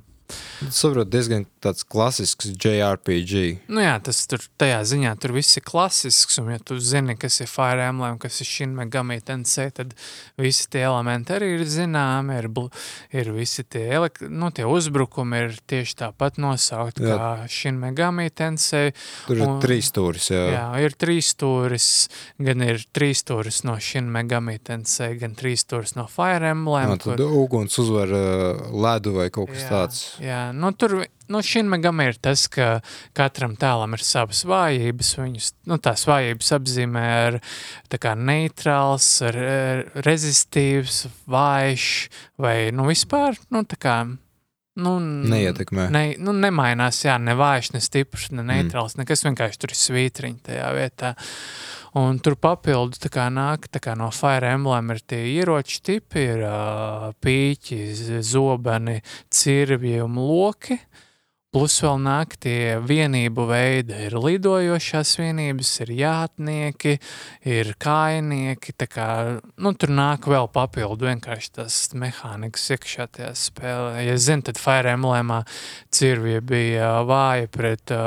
Tas 0.60 0.76
saprot 0.84 1.08
diezgan 1.10 1.46
tāds 1.64 1.86
klasisks 1.88 2.52
JRPG. 2.60 3.42
Nu 3.72 3.82
jā, 3.82 3.96
tas 4.04 4.20
tur 4.30 4.44
tajā 4.60 4.80
ziņā 4.92 5.14
tur 5.22 5.34
viss 5.36 5.58
ir 5.58 5.64
klasisks, 5.66 6.38
un 6.42 6.52
ja 6.54 6.60
tu 6.62 6.78
zini, 6.84 7.16
kas 7.20 7.40
ir 7.42 7.50
Fire 7.50 7.86
Emblem, 7.88 8.18
kas 8.22 8.42
ir 8.44 8.48
Shin 8.50 8.74
Megami 8.78 9.20
Tensei, 9.26 9.72
tad 9.76 9.96
visi 10.40 10.68
tie 10.72 10.84
elementi 10.88 11.34
arī 11.36 11.50
ir 11.58 11.64
zināmi, 11.68 12.38
ir, 12.44 12.50
ir 13.22 13.32
visi 13.36 13.66
tie, 13.66 13.86
elek 13.98 14.22
nu, 14.28 14.52
tie 14.56 14.68
uzbrukumi 14.70 15.42
ir 15.46 15.58
tieši 15.72 15.98
tāpat 16.04 16.40
nosaukt 16.44 17.02
Jā. 17.04 17.16
kā 17.16 17.50
Shin 17.52 17.80
Megami 17.82 18.30
Tensei. 18.30 18.94
Tur 19.28 19.40
ir 19.40 19.48
Un- 19.48 19.60
trīs 19.64 19.90
stūris. 19.94 20.30
Jā. 20.36 20.44
Jā, 20.54 20.66
ir 20.84 20.96
trīs 21.00 21.34
stūris, 21.34 21.90
gan 22.38 22.68
ir 22.68 22.84
trīs 22.96 23.24
stūris 23.24 23.64
no 23.68 23.80
Shin 23.80 24.12
Megami 24.12 24.60
Tensei, 24.60 25.16
gan 25.20 25.36
trīs 25.40 25.66
stūris 25.66 25.96
no 25.98 26.06
Fire 26.12 26.52
Emblem. 26.52 26.94
Jā, 26.94 27.02
tad 27.08 27.26
uguns 27.26 27.80
uzvar 27.82 28.12
uh, 28.12 28.70
ledu 28.76 29.16
vai 29.18 29.30
kaut 29.34 29.52
kas 29.56 29.66
Jā, 29.66 29.72
tāds. 29.74 30.06
Jā, 30.20 30.50
nu 30.52 30.72
tur 30.76 30.98
nu, 31.30 31.42
šim 31.46 31.70
megam 31.72 32.02
ir 32.04 32.18
tas, 32.20 32.48
ka 32.52 32.80
katram 33.18 33.56
tēlam 33.60 33.94
ir 33.96 34.04
savas 34.04 34.42
vājības. 34.50 35.12
Viņus, 35.20 35.52
nu, 35.70 35.78
tās 35.82 36.06
vājības 36.10 36.54
apzīmē 36.58 37.06
ar 37.28 37.40
kā 38.02 38.16
neitrāls, 38.20 39.10
re, 39.36 39.86
rezistīvs, 40.06 41.06
vājš 41.30 41.86
vai 42.42 42.58
nu, 42.76 42.90
vispār 42.90 43.40
nu, 43.54 43.64
kā. 43.80 44.02
Nu, 44.80 44.96
Neietekmē. 45.00 45.90
Ne, 45.92 46.04
nu, 46.24 46.32
nemainās, 46.34 47.02
jā, 47.06 47.18
ne 47.22 47.36
vājš, 47.36 47.74
ne 47.76 47.82
stiprs, 47.84 48.30
ne 48.32 48.42
Mm. 48.44 48.48
neitrāls. 48.54 48.96
Nekas 49.00 49.26
vienkārši 49.28 49.60
tur 49.60 49.74
ir 49.76 49.80
svītriņi 49.82 50.40
tajā 50.48 50.70
vietā. 50.78 51.14
Un 52.00 52.20
tur 52.22 52.36
papildu 52.38 53.00
tā 53.02 53.10
kā 53.10 53.28
nāk 53.34 53.66
tā 53.74 53.80
kā 53.82 53.96
no 53.98 54.12
Fire 54.14 54.52
Emblem 54.54 54.92
ir 54.94 55.00
tie 55.10 55.24
ieroči 55.36 55.82
tipi, 55.82 56.22
ir 56.36 56.44
uh, 56.46 57.10
pīķi, 57.20 58.22
zobeni, 58.22 59.02
cirvji 59.34 60.00
un 60.06 60.16
loki. 60.16 60.78
Plus 61.50 61.80
vēl 61.82 61.96
nāk 62.06 62.36
tie 62.46 62.76
vienību 62.78 63.48
veidi. 63.50 63.96
Ir 64.06 64.14
lidojošās 64.22 65.16
vienības, 65.18 65.72
ir 65.82 65.92
jātnieki, 65.98 66.92
ir 67.50 67.72
kainieki. 67.82 68.76
tā 68.78 68.86
Kā, 68.90 69.08
nu, 69.58 69.72
tur 69.74 69.90
nāk 69.98 70.28
vēl 70.30 70.46
papildu 70.54 71.10
vienkārši 71.10 71.56
tas 71.58 71.80
mehānikas 71.98 72.68
iekšā 72.76 73.08
tajā 73.18 73.32
spēlē. 73.34 73.96
Ja 74.06 74.20
zini, 74.22 74.46
tad 74.46 74.62
Fire 74.62 74.94
Emblemā 74.94 75.40
cirvija 75.90 76.46
bija 76.46 76.92
vāja 77.10 77.50
pret, 77.50 77.98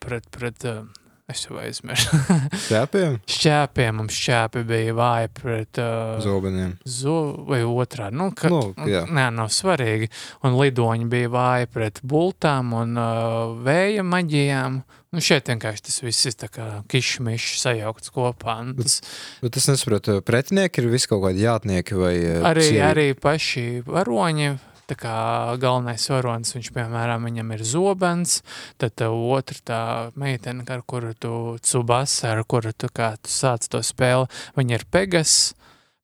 pret, 0.00 0.32
pret 0.32 0.68
uh, 0.72 0.86
es 1.28 1.42
jau 1.44 1.58
aizmirsu, 1.60 2.16
Ķēpiem? 2.70 3.18
šķēpiem. 3.28 3.98
Mums 4.00 4.16
šķēpi 4.16 4.62
bija 4.68 4.94
vāja 4.96 5.28
pret 5.36 5.80
uh, 5.82 6.16
Zobeniem. 6.24 6.76
Zo, 6.88 7.16
vai 7.48 7.60
otrādi. 7.68 8.16
Nu, 8.16 8.30
ka, 8.36 8.48
Nu, 8.52 8.62
jā. 8.88 9.02
nē, 9.08 9.26
nav 9.36 9.50
svarīgi. 9.52 10.08
Un 10.48 10.56
lidoņi 10.58 11.08
bija 11.12 11.32
vāji 11.34 11.68
pret 11.74 12.00
bultām 12.08 12.72
un 12.80 12.96
uh, 12.96 13.58
vēja 13.66 14.04
maģijām. 14.08 14.80
Nu, 15.08 15.22
šeit 15.24 15.46
vienkārši 15.48 15.84
tas 15.86 16.00
viss 16.04 16.26
ir 16.28 16.34
tā 16.36 16.50
kā 16.52 16.64
kišmišs 16.92 17.62
sajaukts 17.62 18.10
kopā. 18.12 18.58
Un 18.60 18.74
Tas 18.76 18.98
Bet 19.40 19.56
es 19.56 19.68
nesaprotu, 19.70 20.18
pretinieki 20.20 20.82
ir 20.82 20.90
visi 20.92 21.08
kaut 21.08 21.22
kādi 21.24 21.44
jātnieki 21.46 21.96
vai 21.96 22.14
uh, 22.24 22.42
arī, 22.50 22.66
cievi? 22.72 22.82
arī 22.88 23.06
paši 23.16 23.66
varoņi. 23.88 24.50
Tā 24.88 24.96
kā 24.96 25.14
galvenais 25.60 26.06
varonis, 26.08 26.54
viņš, 26.56 26.70
piemēram, 26.72 27.26
viņam 27.28 27.50
ir 27.58 27.64
zobens, 27.68 28.38
tad 28.80 28.94
tev 28.96 29.18
otra 29.36 29.60
tā 29.68 29.80
meitene, 30.16 30.64
ar 30.64 30.80
kuru 30.88 31.12
tu 31.12 31.32
cubasa, 31.60 32.30
ar 32.32 32.40
kuru 32.48 32.72
tu 32.72 32.88
kā 32.88 33.10
tu 33.20 33.28
sāc 33.28 33.68
to 33.68 33.82
spēli, 33.84 34.30
viņa 34.56 34.78
ir 34.78 34.86
Pegas. 34.88 35.36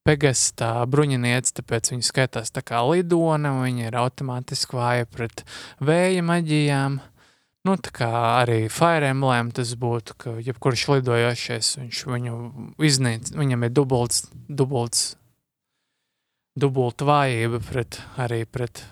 Pegas 0.05 0.51
tā 0.53 0.69
bruņiniece, 0.85 1.55
tāpēc 1.57 1.89
viņa 1.95 2.05
skaitās 2.05 2.53
tā 2.53 2.61
kā 2.61 2.83
lidone, 2.85 3.49
un 3.49 3.65
viņa 3.65 3.87
ir 3.87 3.97
automātiski 3.97 4.77
vāja 4.77 5.09
pret 5.09 5.41
vēja 5.81 6.21
maģijām. 6.21 7.01
Nu, 7.65 7.79
tā 7.81 7.89
kā 7.89 8.11
arī 8.43 8.67
Fire 8.69 9.09
Emblem 9.09 9.49
tas 9.49 9.73
būtu, 9.81 10.13
ka 10.21 10.37
jebkurš 10.45 10.85
lidojošais, 10.93 11.73
viņš 11.81 12.05
viņu 12.11 12.39
iznīc, 12.85 13.33
viņam 13.33 13.65
ir 13.65 13.73
dubults, 13.73 14.27
dubults 14.45 15.15
dubulta 16.59 17.07
vājība 17.07 17.59
pret, 17.63 17.99
arī 18.21 18.43
pret 18.47 18.83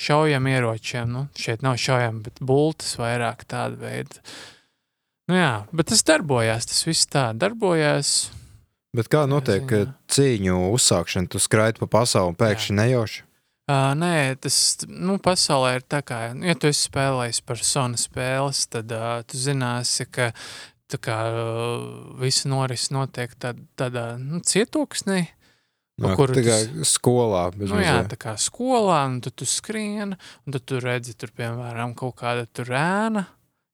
šaujam 0.00 0.46
ieročiem. 0.50 1.10
Nu, 1.10 1.26
šeit 1.38 1.64
nav 1.66 1.78
šaujam, 1.80 2.22
bet 2.24 2.40
bultas 2.40 2.94
vairāk 3.00 3.46
tāda 3.50 3.78
veida. 3.80 4.22
Nu 5.30 5.38
jā, 5.38 5.52
bet 5.72 5.88
tas 5.92 6.04
darbojās, 6.04 6.68
tas 6.68 6.82
viss 6.86 7.08
tā 7.10 7.30
darbojās. 7.36 8.30
Bet 8.94 9.08
kā 9.10 9.24
notiek 9.26 9.64
ziņā. 9.64 9.86
uh, 9.88 9.94
cīņu 10.12 10.58
uzsākšana? 10.74 11.30
Tu 11.32 11.40
skraidi 11.42 11.80
pa 11.82 11.88
pasauli 11.98 12.34
un 12.34 12.36
pēkšņi 12.38 12.76
nejauši. 12.78 13.24
Uh, 13.64 13.94
nē, 13.96 14.36
tas 14.44 14.56
nu, 14.86 15.16
pasaulē 15.24 15.78
ir 15.78 15.86
tā, 15.88 16.02
kā, 16.04 16.18
ja 16.36 16.54
tu 16.60 16.68
esi 16.68 16.84
spēlējis 16.90 17.40
par 17.48 17.62
sonu 17.64 17.96
spēles, 17.96 18.66
tad 18.68 18.92
uh, 18.92 19.22
tu 19.24 19.40
zināsi, 19.40 20.04
ka 20.12 20.30
kā 21.00 21.16
uh, 21.32 21.86
visa 22.20 22.46
noris 22.52 22.90
notiek 22.94 23.32
tād, 23.40 23.64
tādā 23.74 24.14
nu, 24.20 24.38
cietoksnī. 24.44 25.24
Pa 25.94 26.10
Nā, 26.10 26.16
kuru 26.18 26.34
Tikai 26.34 26.66
tas- 26.66 26.90
skolā. 26.96 27.44
Nu, 27.54 27.78
jā, 27.78 28.02
mazliet. 28.02 28.10
tā 28.10 28.18
kā 28.18 28.34
skolā, 28.34 29.06
un 29.06 29.20
tad 29.20 29.36
tu 29.38 29.46
skrieni, 29.46 30.16
un 30.46 30.52
tad 30.52 30.64
tu 30.66 30.80
redzi, 30.82 31.14
tur, 31.14 31.30
piemēram, 31.30 31.94
kaut 31.94 32.16
kāda 32.16 32.48
tur 32.50 32.66
ēna, 32.74 33.26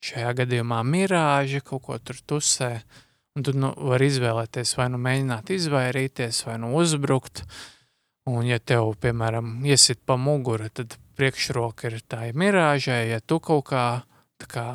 šajā 0.04 0.34
gadījumā 0.42 0.82
mirāža, 0.84 1.62
kaut 1.64 1.82
ko 1.82 1.98
tur 1.98 2.16
tusē. 2.26 2.82
Un 3.36 3.42
tu 3.42 3.52
nu, 3.52 3.72
vari 3.72 4.10
izvēlēties, 4.10 4.76
vai 4.76 4.88
nu 4.90 4.98
mēģināt 4.98 5.52
izvairīties, 5.54 6.44
vai 6.44 6.58
nu 6.58 6.74
uzbrukt. 6.76 7.44
Un, 8.26 8.44
ja 8.44 8.58
tev, 8.58 8.92
piemēram, 9.00 9.64
iesit 9.64 10.00
pa 10.04 10.16
muguru, 10.20 10.68
tad 10.68 10.98
priekšroka 11.16 11.88
ir 11.88 12.02
tā 12.04 12.28
mirāžai, 12.36 13.08
ja 13.14 13.20
tu 13.20 13.40
kaut 13.40 13.64
kā, 13.70 14.02
tā 14.36 14.50
kā, 14.50 14.66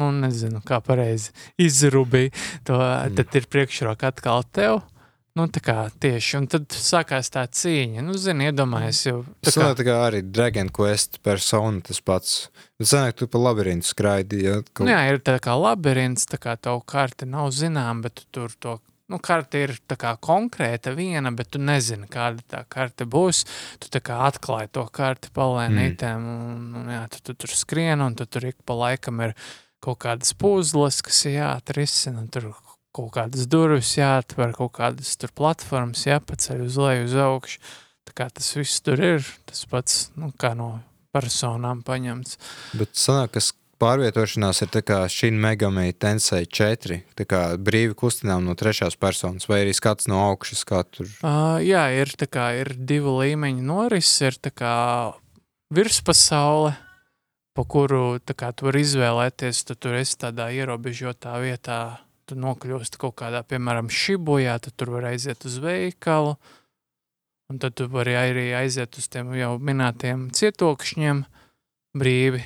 nu, 0.00 0.08
nezinu, 0.10 0.62
kā 0.64 0.80
pareizi 0.80 1.34
izrubī, 1.60 2.30
to, 2.64 2.78
mm. 2.78 3.18
tad 3.18 3.34
ir 3.34 3.50
priekšroka 3.50 4.08
atkal 4.14 4.46
tev. 4.48 4.80
Nu, 5.34 5.48
tā 5.50 5.58
kā 5.66 5.74
tieši, 5.98 6.36
un 6.38 6.44
tad 6.46 6.70
sākās 6.78 7.32
tā 7.34 7.42
cīņa. 7.50 8.04
Nu, 8.06 8.14
zini, 8.14 8.52
iedomājies 8.52 9.00
jau. 9.08 9.16
tā 9.42 9.50
kā... 9.50 9.70
tā 9.80 9.86
kā 9.88 9.96
arī 10.06 10.20
Dragon 10.22 10.68
Quest 10.70 11.18
persona 11.26 11.82
tas 11.82 11.98
pats. 12.06 12.36
Sanāk, 12.78 13.16
tu 13.18 13.26
pa 13.30 13.40
labirintu 13.42 13.88
skraidi. 13.88 14.44
Ja, 14.46 14.60
kaut... 14.70 14.86
Jā, 14.86 15.00
ir 15.10 15.18
tā 15.26 15.34
kā 15.42 15.56
labirints, 15.58 16.28
tā 16.30 16.38
kā 16.38 16.54
tev 16.54 16.84
karte 16.86 17.26
nav 17.26 17.50
zinām, 17.56 18.04
bet 18.04 18.20
tu 18.20 18.28
tur 18.30 18.54
to. 18.62 18.76
Nu, 19.10 19.18
karte 19.18 19.64
ir 19.66 19.74
tā 19.90 19.98
kā 20.00 20.14
konkrēta 20.22 20.94
viena, 20.94 21.34
bet 21.34 21.50
tu 21.52 21.58
nezini, 21.58 22.06
kāda 22.10 22.46
tā 22.54 22.62
karte 22.70 23.02
būs. 23.02 23.42
Tu 23.82 23.90
tā 23.90 24.00
kā 24.06 24.20
atklāji 24.28 24.70
to 24.78 24.86
karti 24.94 25.34
palēnītēm, 25.34 26.22
mm. 26.22 26.46
un, 26.46 26.78
un 26.78 26.94
jā, 26.94 27.02
tu, 27.10 27.24
tu 27.26 27.34
tur 27.42 27.58
skrien, 27.58 28.06
un 28.06 28.14
tu 28.14 28.30
tur 28.30 28.52
ik 28.54 28.62
pa 28.62 28.78
laikam 28.86 29.18
ir 29.26 29.34
kaut 29.82 29.98
kādas 30.06 30.30
puzles, 30.38 31.02
kas 31.04 31.24
ir 31.26 31.40
jāatrisina, 31.40 32.22
un 32.22 32.30
tur 32.32 32.52
kaut 32.94 33.10
kādas 33.16 33.48
durvis 33.50 33.96
jāatver, 33.98 34.54
kaut 34.56 34.76
kādas 34.78 35.16
tur 35.20 35.32
platformas 35.34 36.06
jāpaceļ 36.06 36.62
uz 36.66 36.78
leju, 36.80 37.08
uz 37.08 37.18
augšu. 37.26 37.60
Tā 38.04 38.14
kā 38.20 38.28
tas 38.30 38.50
viss 38.54 38.82
tur 38.84 39.00
ir, 39.00 39.26
tas 39.48 39.64
pats, 39.70 40.08
nu, 40.20 40.30
kā 40.38 40.52
no 40.58 40.76
personām 41.14 41.80
paņemts. 41.86 42.38
Bet 42.78 42.92
sanāk, 42.98 43.36
ka 43.36 43.42
pārvietošanās 43.82 44.62
ir 44.64 44.70
tā 44.74 44.82
kā 44.86 45.00
šī 45.10 45.30
Megami 45.40 45.94
Tensei 45.96 46.46
4. 46.46 47.00
Tā 47.18 47.26
kā 47.28 47.42
brīvi 47.60 47.96
kustinām 47.98 48.44
no 48.46 48.54
trešās 48.58 48.98
personas, 49.00 49.48
vai 49.50 49.62
arī 49.64 49.74
skats 49.76 50.08
no 50.10 50.20
augšas, 50.28 50.64
kā 50.68 50.84
tur. 50.86 51.08
Uh, 51.24 51.58
jā, 51.64 51.86
ir, 51.96 52.14
tā 52.20 52.28
kā, 52.30 52.50
ir 52.60 52.74
divu 52.76 53.18
līmeņu 53.20 53.64
noris, 53.64 54.10
ir 54.24 54.38
tā 54.42 54.52
kā 54.54 54.74
virspasaule, 55.74 56.74
pa 57.54 57.66
kuru 57.70 58.18
kā, 58.34 58.52
tu 58.52 58.68
vari 58.68 58.82
izvēlēties, 58.84 59.64
tu 59.68 59.78
tur 59.78 59.98
esi 60.00 60.18
tādā 60.26 60.50
ierobežotā 60.54 61.36
vietā, 61.42 62.03
tu 62.28 62.38
nokļūsti 62.40 63.00
kaut 63.00 63.16
kādā, 63.20 63.44
piemēram, 63.46 63.90
šibujā, 63.92 64.56
tad 64.62 64.76
tur 64.78 64.94
var 64.96 65.10
aiziet 65.12 65.44
uz 65.48 65.58
veikalu, 65.62 66.34
un 67.52 67.60
tad 67.60 67.76
tu 67.78 67.88
vari 67.92 68.16
arī 68.18 68.48
aiziet 68.56 68.98
uz 68.98 69.08
tiem 69.12 69.34
jau 69.38 69.54
minētiem 69.60 70.28
cietokšņiem 70.34 71.24
brīvi, 71.98 72.44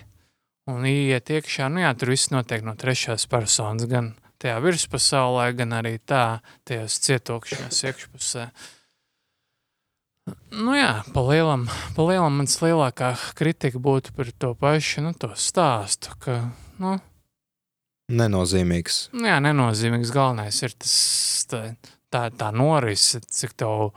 un 0.68 0.88
iet 0.88 1.30
iekšā, 1.32 1.68
nu 1.72 1.84
jā, 1.84 1.92
tur 1.96 2.12
viss 2.12 2.32
notiek 2.34 2.64
no 2.66 2.74
trešās 2.78 3.28
personas, 3.30 3.88
gan 3.90 4.12
tajā 4.42 4.58
virspasaulē, 4.62 5.50
gan 5.58 5.78
arī 5.80 5.96
tā, 5.98 6.40
tajos 6.68 6.98
cietokšņos 7.06 7.84
iekšpusē. 7.90 8.48
Nu 10.58 10.74
jā, 10.76 10.92
pa 11.14 11.22
lielam, 11.24 11.64
pa 11.96 12.04
lielam 12.04 12.42
mans 12.42 12.58
lielākā 12.60 13.14
kritika 13.38 13.80
būtu 13.80 14.12
par 14.16 14.28
to 14.36 14.52
pašu, 14.58 15.06
nu, 15.06 15.14
to 15.16 15.30
stāstu, 15.38 16.12
ka, 16.20 16.40
nu, 16.82 16.98
Nenozīmīgs. 18.08 19.08
jā, 19.12 19.36
nenozīmīgs 19.44 20.12
galvenais 20.14 20.62
ir 20.64 20.72
tas, 20.80 20.94
tā, 21.50 21.62
tā, 22.08 22.28
tā 22.32 22.48
norise, 22.56 23.20
cik 23.20 23.52
tev 23.60 23.90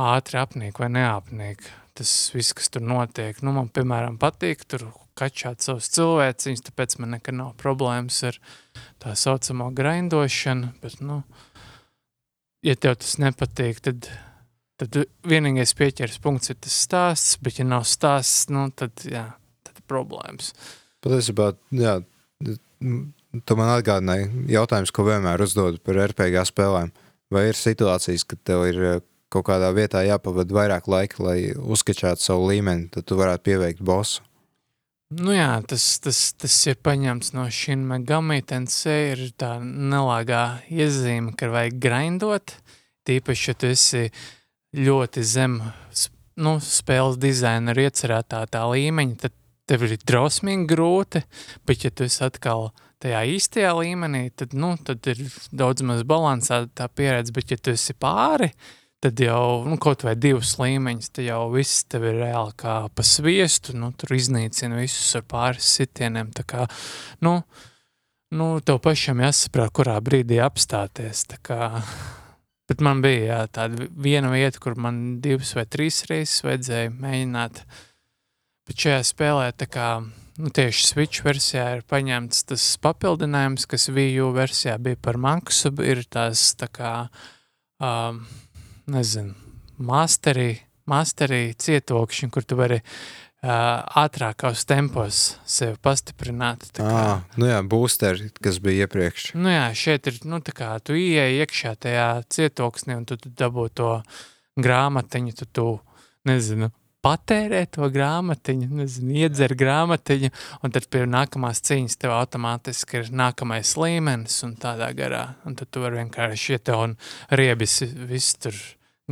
ātri 0.00 0.40
apnīk 0.40 0.80
vai 0.80 0.88
neapnīk. 0.94 1.66
Tas 1.94 2.10
viss, 2.34 2.54
kas 2.56 2.72
tur 2.72 2.82
notiek, 2.82 3.36
nu, 3.44 3.52
man, 3.54 3.68
piemēram, 3.70 4.16
patīk 4.18 4.64
tur 4.66 4.88
kačāt 5.18 5.62
savus 5.62 5.90
cilvēciņus, 5.94 6.64
tāpēc 6.66 6.96
man 6.98 7.14
nekad 7.14 7.36
nav 7.38 7.52
problēmas 7.60 8.16
ar 8.26 8.38
tā 9.02 9.12
saucamo 9.18 9.68
grindošanu, 9.76 10.72
bet, 10.82 10.98
nu, 11.04 11.20
ja 12.66 12.74
tev 12.74 12.96
tas 13.04 13.14
nepatīk, 13.22 13.78
tad, 13.84 14.08
tad 14.80 15.04
vienīgais 15.28 15.76
pieķers 15.78 16.18
punkts 16.24 16.50
ir 16.50 16.58
tas 16.64 16.80
stāsts, 16.88 17.36
bet 17.44 17.60
ja 17.60 17.68
nav 17.68 17.86
stāsts, 17.86 18.48
nu, 18.50 18.66
tad, 18.74 19.04
jā, 19.06 19.28
tad 19.62 19.78
ir 19.78 19.86
problēmas. 19.90 20.50
Patiesībā, 21.04 21.52
jā, 21.76 22.00
tu 23.46 23.56
man 23.58 23.72
atgādināji 23.74 24.28
jautājums, 24.52 24.92
ko 24.94 25.06
vienmēr 25.08 25.42
uzdodu 25.44 25.80
par 25.82 25.98
RPG 26.06 26.44
spēlēm. 26.50 26.92
Vai 27.34 27.48
ir 27.50 27.58
situācijas, 27.58 28.26
kad 28.28 28.42
tev 28.46 28.66
ir 28.68 28.78
eh, 28.84 29.00
kaut 29.32 29.48
kādā 29.48 29.72
vietā 29.74 30.04
jāpavada 30.06 30.54
vairāk 30.54 30.86
laika, 30.90 31.22
lai 31.24 31.38
uzskačātu 31.56 32.22
savu 32.22 32.46
līmeni, 32.52 32.90
tad 32.94 33.08
tu 33.08 33.18
varētu 33.18 33.48
pieveikt 33.48 33.82
bosu? 33.84 34.22
Nu 35.14 35.34
jā, 35.34 35.50
tas, 35.68 35.82
tas, 36.02 36.18
tas 36.40 36.54
ir 36.66 36.78
paņemts 36.82 37.34
no 37.36 37.44
šī 37.52 37.76
Megami 37.78 38.40
Tensei, 38.46 39.12
ir 39.12 39.28
tā 39.38 39.56
nelāgā 39.62 40.64
iezīme, 40.72 41.34
ka 41.38 41.50
vajag 41.52 41.76
grindot, 41.82 42.54
tīpaši, 43.06 43.50
ja 43.50 43.58
tu 43.58 43.70
esi 43.70 44.08
ļoti 44.74 45.22
zem 45.28 45.60
nu, 46.40 46.56
spēles 46.58 47.20
dizaina 47.20 47.76
iecerētā 47.78 48.42
tā 48.50 48.64
līmeņa, 48.72 49.18
tad 49.26 49.36
tev 49.70 49.86
ir 49.86 49.96
drausmīgi 50.02 50.66
grūti, 50.72 51.22
bet 51.68 51.86
ja 51.86 51.92
tu 51.94 52.08
esi 52.08 52.24
atkal 52.26 52.70
tajā 53.04 53.20
īstajā 53.34 53.74
līmenī, 53.76 54.28
tad, 54.38 54.54
nu, 54.56 54.72
tad 54.80 55.04
ir 55.12 55.20
daudz 55.52 55.84
maz 55.84 56.02
balansēta 56.08 56.70
tā 56.80 56.88
pieredze, 56.88 57.34
bet 57.36 57.52
ja 57.52 57.60
tu 57.60 57.74
esi 57.74 57.92
pāri, 58.00 58.48
tad 59.04 59.20
jau 59.20 59.66
nu, 59.68 59.76
kaut 59.80 60.06
vai 60.06 60.14
divus 60.16 60.54
līmeņus, 60.60 61.12
tad 61.12 61.26
jau 61.26 61.42
viss 61.52 61.84
tev 61.92 62.06
ir 62.08 62.22
reāli 62.22 62.56
kā 62.60 62.78
pa 62.88 63.04
sviestu, 63.04 63.76
nu, 63.76 63.92
tur 63.92 64.16
iznīcina 64.16 64.80
visus 64.80 65.12
ar 65.18 65.26
pāris 65.28 65.68
sitieniem, 65.76 66.32
tā 66.36 66.46
kā, 66.48 66.64
nu, 67.26 67.36
nu 68.32 68.48
tev 68.64 68.80
pašam 68.84 69.20
jāsaprāt, 69.20 69.74
kurā 69.76 69.98
brīdī 70.04 70.40
apstāties, 70.40 71.26
tā 71.34 71.42
kā, 71.44 71.70
bet 72.70 72.80
man 72.84 73.04
bija 73.04 73.26
jā, 73.26 73.40
tāda 73.60 73.90
viena 73.92 74.32
vieta, 74.32 74.62
kur 74.64 74.80
man 74.80 75.18
divas 75.24 75.52
vai 75.58 75.68
trīs 75.68 76.06
reizes 76.08 76.40
vajadzēja 76.46 76.96
mēģināt, 76.96 77.64
bet 78.64 78.86
šajā 78.86 79.04
spēlē, 79.12 79.50
tā 79.60 79.68
kā, 79.68 79.88
nu, 80.38 80.50
tieši 80.50 80.86
Switch 80.90 81.24
versijā 81.24 81.66
ir 81.78 81.82
paņemts 81.90 82.44
tas 82.50 82.64
papildinājums, 82.82 83.66
kas 83.70 83.88
Wii 83.94 84.16
U 84.24 84.30
versijā 84.36 84.76
bija 84.82 84.98
par 85.00 85.18
maksu, 85.20 85.72
ir 85.84 86.04
tās, 86.10 86.52
tā 86.58 86.68
kā, 86.72 86.94
um, 87.82 88.24
nezinu, 88.90 89.34
masterī, 89.78 90.56
masterī 90.90 91.54
cietokšņi, 91.58 92.30
kur 92.34 92.44
tu 92.44 92.58
vari 92.58 92.80
uh, 92.80 93.80
ātrākos 94.04 94.66
tempos 94.68 95.22
sevi 95.48 95.78
pastiprināt. 95.82 96.68
Tā 96.76 96.84
kā, 96.84 97.00
Ah, 97.04 97.24
nu 97.40 97.48
jā, 97.48 97.62
boosteri, 97.62 98.30
kas 98.42 98.58
bija 98.64 98.84
iepriekš. 98.88 99.32
nu 99.38 99.52
jā, 99.52 99.66
šeit 99.74 100.06
ir, 100.10 100.20
nu 100.28 100.40
tā 100.44 100.52
kā 100.56 100.74
tu 100.84 100.96
ieej 100.98 101.40
iekšā 101.44 101.74
tajā 101.86 102.08
cietoksnī 102.28 102.96
un 102.98 103.04
tu, 103.08 103.16
tu 103.16 103.30
dabū 103.30 103.68
to 103.74 103.90
grāmatiņu, 104.60 105.34
tu, 105.40 105.46
tu 105.46 105.66
nezinu, 106.28 106.70
patērē 107.04 107.64
to 107.74 107.88
grāmatiņu, 107.92 108.68
nezinu, 108.80 109.14
iedzer 109.24 109.54
grāmatiņu, 109.58 110.30
un 110.64 110.74
tad 110.74 110.88
pie 110.92 111.04
nākamās 111.10 111.62
cīņas 111.68 111.98
tev 112.00 112.14
automātiski 112.16 113.02
ir 113.02 113.10
nākamais 113.14 113.74
līmenis 113.80 114.38
un 114.46 114.56
tādā 114.60 114.90
garā. 114.96 115.24
Un 115.44 115.58
tad 115.58 115.70
tu 115.74 115.84
vari 115.84 116.00
vienkārši 116.02 116.56
iet 116.56 116.72
un 116.74 116.96
riebis 117.30 117.82
viss 118.08 118.38
tur 118.40 118.56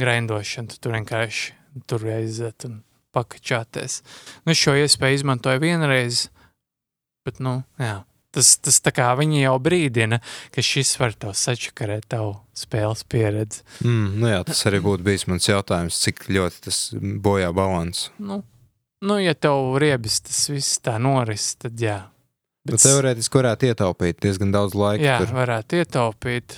grindošana, 0.01 0.73
tu 0.73 0.81
tur 0.81 0.97
vienkārši 0.97 1.53
tur 1.89 2.07
aiziet 2.13 2.69
un 2.69 2.81
pakačāties. 3.13 4.01
Nu, 4.47 4.57
šo 4.57 4.77
iespēju 4.81 5.21
izmantoju 5.21 5.61
vienreiz, 5.63 6.27
bet, 7.27 7.43
nu, 7.45 7.61
jā. 7.81 8.01
Tas, 8.33 8.55
tas 8.65 8.79
tā 8.81 8.95
kā 8.97 9.11
viņi 9.19 9.43
jau 9.43 9.57
brīdina, 9.61 10.23
ka 10.55 10.65
šis 10.65 10.95
var 11.01 11.13
tev 11.21 11.35
sačakarēt 11.37 12.07
tavu 12.15 12.39
spēles 12.57 13.05
pieredzi. 13.05 13.61
Mm, 13.85 14.07
nu 14.23 14.31
jā, 14.31 14.39
tas 14.49 14.63
arī 14.71 14.81
būtu 14.85 15.05
bijis 15.05 15.27
mans 15.29 15.51
jautājums, 15.51 16.01
cik 16.01 16.25
ļoti 16.33 16.65
tas 16.69 16.79
bojā 16.97 17.53
balansu. 17.57 18.09
Nu, 18.17 18.41
nu, 19.05 19.21
ja 19.21 19.37
tev 19.37 19.77
riebis 19.83 20.23
tas 20.25 20.47
viss 20.49 20.81
tā 20.81 20.97
noris, 20.97 21.51
tad 21.61 21.77
jā. 21.77 21.99
Bet 22.69 22.81
teorētiski 22.81 23.41
varētu 23.41 23.69
ietaupīt 23.73 24.21
diezgan 24.23 24.53
daudz 24.55 24.77
laika. 24.79 25.05
jā, 25.05 25.21
tur. 25.21 25.35
varētu 25.37 25.83
ietaupīt. 25.83 26.57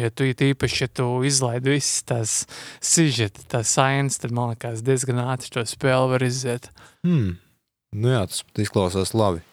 Ja 0.00 0.08
tu 0.08 0.24
īpaši, 0.24 0.86
ja 0.86 0.88
tu 0.88 1.06
izlaidi 1.28 1.74
visas 1.74 2.04
tās 2.08 2.34
sižeta, 2.80 3.42
tās 3.52 3.74
sainas, 3.76 4.16
tad 4.22 4.32
man 4.32 4.54
liekas 4.54 4.80
diezgan 4.86 5.20
ātri 5.26 5.52
to 5.52 5.64
spēli 5.68 6.14
var 6.14 6.24
iziet. 6.24 6.70
Hmm. 7.04 7.34
Nu 7.92 8.14
jā, 8.14 8.22
tas 8.30 8.40
izklausās 8.64 9.12
labi. 9.12 9.44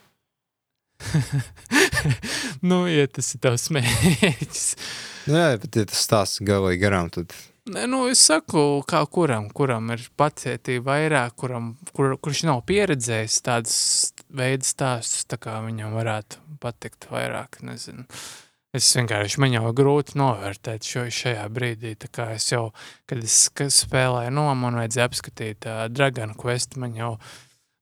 nu, 2.69 2.83
ja 2.91 3.07
tas 3.07 3.33
ir 3.35 3.43
tavs 3.43 3.69
mērķis. 3.73 4.67
Nu 5.29 5.37
jā, 5.37 5.55
bet 5.61 5.79
ja 5.79 5.87
tas 5.89 6.03
stāsts 6.07 6.43
galīgi 6.45 6.81
garām, 6.83 7.11
tad 7.13 7.33
Nē, 7.69 7.83
nu, 7.85 7.99
es 8.09 8.19
saku, 8.25 8.81
kā 8.89 9.03
kuram, 9.13 9.45
kuram 9.53 9.91
ir 9.93 10.01
pacietība 10.17 10.95
vairāk, 10.95 11.35
kuram, 11.43 11.75
kur, 11.93 12.15
kurš 12.17 12.41
nav 12.49 12.63
pieredzējis 12.65 13.35
tādas 13.45 13.75
veidu 14.33 14.65
stāstus, 14.65 15.27
tā 15.29 15.37
kā 15.37 15.59
viņam 15.67 15.93
varētu 15.93 16.41
patikt 16.63 17.05
vairāk, 17.11 17.59
nezinu. 17.67 18.07
Es 18.73 18.89
vienkārši, 18.97 19.37
man 19.43 19.53
jau 19.53 19.75
grūti 19.77 20.17
novērtēt 20.17 20.89
šo 20.89 21.05
šajā 21.13 21.45
brīdī, 21.53 21.93
tā 22.01 22.09
kā 22.09 22.31
es 22.33 22.49
jau, 22.49 22.71
kad 23.05 23.21
es 23.21 23.37
spēlēju, 23.77 24.33
no, 24.33 24.47
man 24.57 24.81
vajadzēja 24.81 25.07
apskatīt 25.11 25.69
uh, 25.69 25.85
Dragon 25.91 26.33
Quest, 26.39 26.79
man 26.81 26.97
jau, 26.97 27.11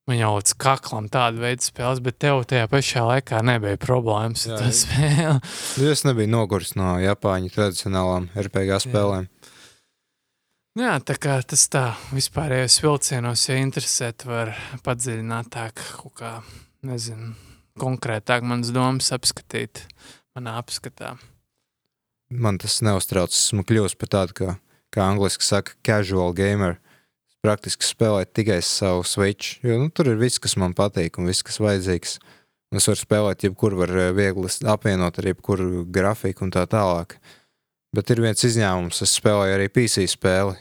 man 0.10 0.18
jau 0.20 0.32
līdz 0.38 0.56
kaklam 0.60 1.08
tāda 1.12 1.42
veida 1.44 1.64
spēles, 1.64 2.02
bet 2.04 2.18
tev 2.22 2.42
tajā 2.50 2.68
pašā 2.72 3.06
laikā 3.06 3.42
nebija 3.46 3.80
problēmas 3.82 4.48
Jā, 4.48 4.56
ar 4.56 4.60
to 4.60 4.70
jā. 4.70 4.76
spēli. 4.82 5.36
Nu, 5.80 5.90
es 5.94 6.06
nebiju 6.08 6.34
noguris 6.34 6.76
no 6.80 6.96
Japāņu 7.04 7.54
tradicionālām 7.54 8.30
RPG 8.34 8.82
spēlēm. 8.88 9.30
Jā, 10.80 10.94
tā 11.04 11.18
kā 11.20 11.40
tas 11.44 11.66
tā 11.72 11.84
vispārējais 12.16 12.78
vilcienos, 12.84 13.48
ja 13.50 13.58
interesēt, 13.60 14.24
var 14.30 14.54
padziļinātāk, 14.86 15.82
kā, 16.16 16.38
nezinu, 16.88 17.34
konkrētāk 17.82 18.46
manas 18.48 18.72
domas 18.76 19.10
apskatīt 19.16 19.84
manā 20.38 20.56
apskatā. 20.62 21.18
Man 22.30 22.60
tas 22.62 22.78
neuztrauc. 22.86 23.34
Esmu 23.34 23.66
kļuvis 23.68 23.98
par 24.00 24.14
tādu, 24.14 24.38
kā, 24.38 24.54
kā 24.94 25.08
angliski 25.10 25.46
saka, 25.46 25.74
casual 25.86 26.36
gamer. 26.38 26.78
Praktiski 27.46 27.88
spēlēju 27.88 28.28
tikai 28.36 28.58
savu 28.66 29.06
switch, 29.08 29.62
jo 29.64 29.78
nu, 29.80 29.88
tur 29.96 30.10
ir 30.12 30.18
viss, 30.20 30.42
kas 30.44 30.58
man 30.60 30.74
patīk 30.76 31.20
un 31.22 31.30
viss, 31.30 31.46
kas 31.46 31.62
vajadzīgs. 31.64 32.18
Es 32.76 32.86
varu 32.86 33.00
spēlēt, 33.00 33.46
jebkur 33.48 33.78
var 33.80 33.94
eh, 33.96 34.10
viegli 34.14 34.50
apvienot 34.68 35.22
ar 35.22 35.28
jebkuru 35.32 35.86
grafiku 35.90 36.46
un 36.46 36.52
tā 36.54 36.66
tālāk. 36.70 37.16
Bet 37.96 38.12
ir 38.14 38.22
viens 38.22 38.44
izņēmums, 38.46 39.00
es 39.02 39.16
spēlēju 39.18 39.56
arī 39.56 39.70
PC 39.74 40.04
spēli. 40.12 40.58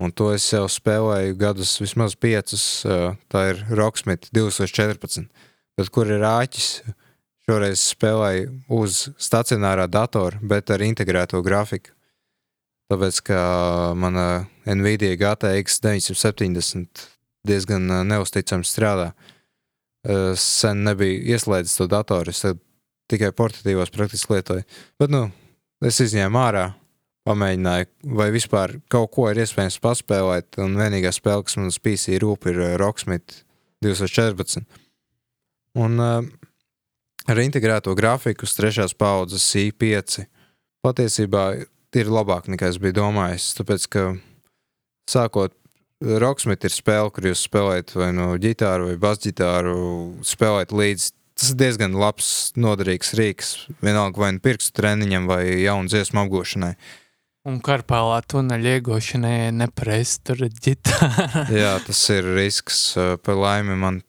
Un 0.00 0.12
to 0.16 0.30
es 0.32 0.48
jau 0.48 0.64
spēlēju 0.68 1.36
gadus, 1.40 1.76
vismaz 1.80 2.16
piecus. 2.18 2.64
eh, 2.84 3.14
Tā 3.30 3.46
ir 3.52 3.62
Rocksmith 3.70 4.32
2014. 4.34 5.30
Bet 5.78 5.94
kur 5.94 6.10
ir 6.10 6.26
āķis? 6.26 6.82
Šoreiz 7.46 7.86
spēlēju 7.94 8.50
uz 8.76 9.06
stacionārā 9.18 9.86
datora, 9.90 10.38
bet 10.42 10.70
ar 10.70 10.82
integrēto 10.84 11.40
grafiku. 11.42 11.94
Tāpēc, 12.90 13.20
ka 13.22 13.40
mana 13.94 14.24
Nvidia 14.66 15.14
GTX 15.18 15.78
970 15.84 17.04
diezgan 17.46 17.86
ā, 17.86 18.00
neusticami 18.08 18.66
strādā. 18.66 19.12
Ā, 20.02 20.34
Sen 20.40 20.82
nebija 20.86 21.36
ieslēdzis 21.36 21.78
to 21.78 21.86
datoru, 21.90 22.34
es 22.34 22.42
tikai 23.10 23.30
portatīvos 23.36 23.92
praktiski 23.94 24.36
lietoju. 24.36 24.66
Bet, 24.98 25.12
nu, 25.12 25.28
es 25.86 26.00
izņēmu 26.02 26.40
ārā, 26.40 26.66
pamēģināju, 27.28 27.88
vai 28.16 28.30
vispār 28.34 28.78
kaut 28.90 29.12
ko 29.14 29.28
ir 29.30 29.42
iespējams 29.44 29.78
paspēlēt. 29.84 30.58
Un 30.64 30.78
vienīgā 30.80 31.12
spēle, 31.14 31.44
kas 31.46 31.58
man 31.60 31.70
uz 31.70 31.78
PC 31.82 32.18
rūp, 32.22 32.48
ir 32.50 32.62
ā, 32.64 32.70
Rocksmith 32.80 33.42
2014. 33.84 34.64
Un 35.78 36.00
uh, 36.02 36.24
ar 37.30 37.42
integrēto 37.42 37.94
grafiku 37.98 38.48
uz 38.48 38.56
trešās 38.56 38.96
paudzes 38.98 39.44
i5 39.60 40.24
patiesībā 40.82 41.44
ir 41.98 42.10
labāk 42.10 42.50
nekā 42.50 42.70
es 42.70 42.78
biju 42.82 42.98
domājis. 43.00 43.52
Tāpēc, 43.58 43.86
ka 43.90 44.04
sākot 45.10 45.56
Rocksmith 46.00 46.64
ir 46.64 46.72
spēle, 46.72 47.10
kur 47.12 47.26
jūs 47.28 47.42
spēlējat 47.44 47.92
vai 47.98 48.08
no 48.16 48.30
ģitāru 48.40 48.88
vai 48.88 49.00
basģitāru, 49.02 49.74
spēlējat 50.24 50.72
līdzi. 50.72 51.10
Tas 51.40 51.52
ir 51.52 51.58
diezgan 51.60 51.94
labs, 51.96 52.30
noderīgs 52.60 53.14
rīks. 53.16 53.52
Vienalga 53.84 54.20
vai 54.20 54.34
nu 54.36 54.42
pirkstu 54.44 54.74
treniņam 54.76 55.28
vai 55.28 55.42
jaunu 55.62 55.88
dziesmu 55.88 56.20
apgūšanai. 56.24 56.74
Un 57.48 57.56
karpālā 57.64 58.18
tuneļa 58.28 58.74
iegūšanai 58.76 59.36
nepareizi 59.56 60.18
tur 60.28 60.42
ģitāra. 60.44 61.46
Jā, 61.62 61.78
tas 61.86 62.00
ir 62.12 62.28
risks. 62.36 62.82
uh, 63.00 63.14
Par 63.24 63.40
laimi 63.40 63.76
man, 63.80 64.02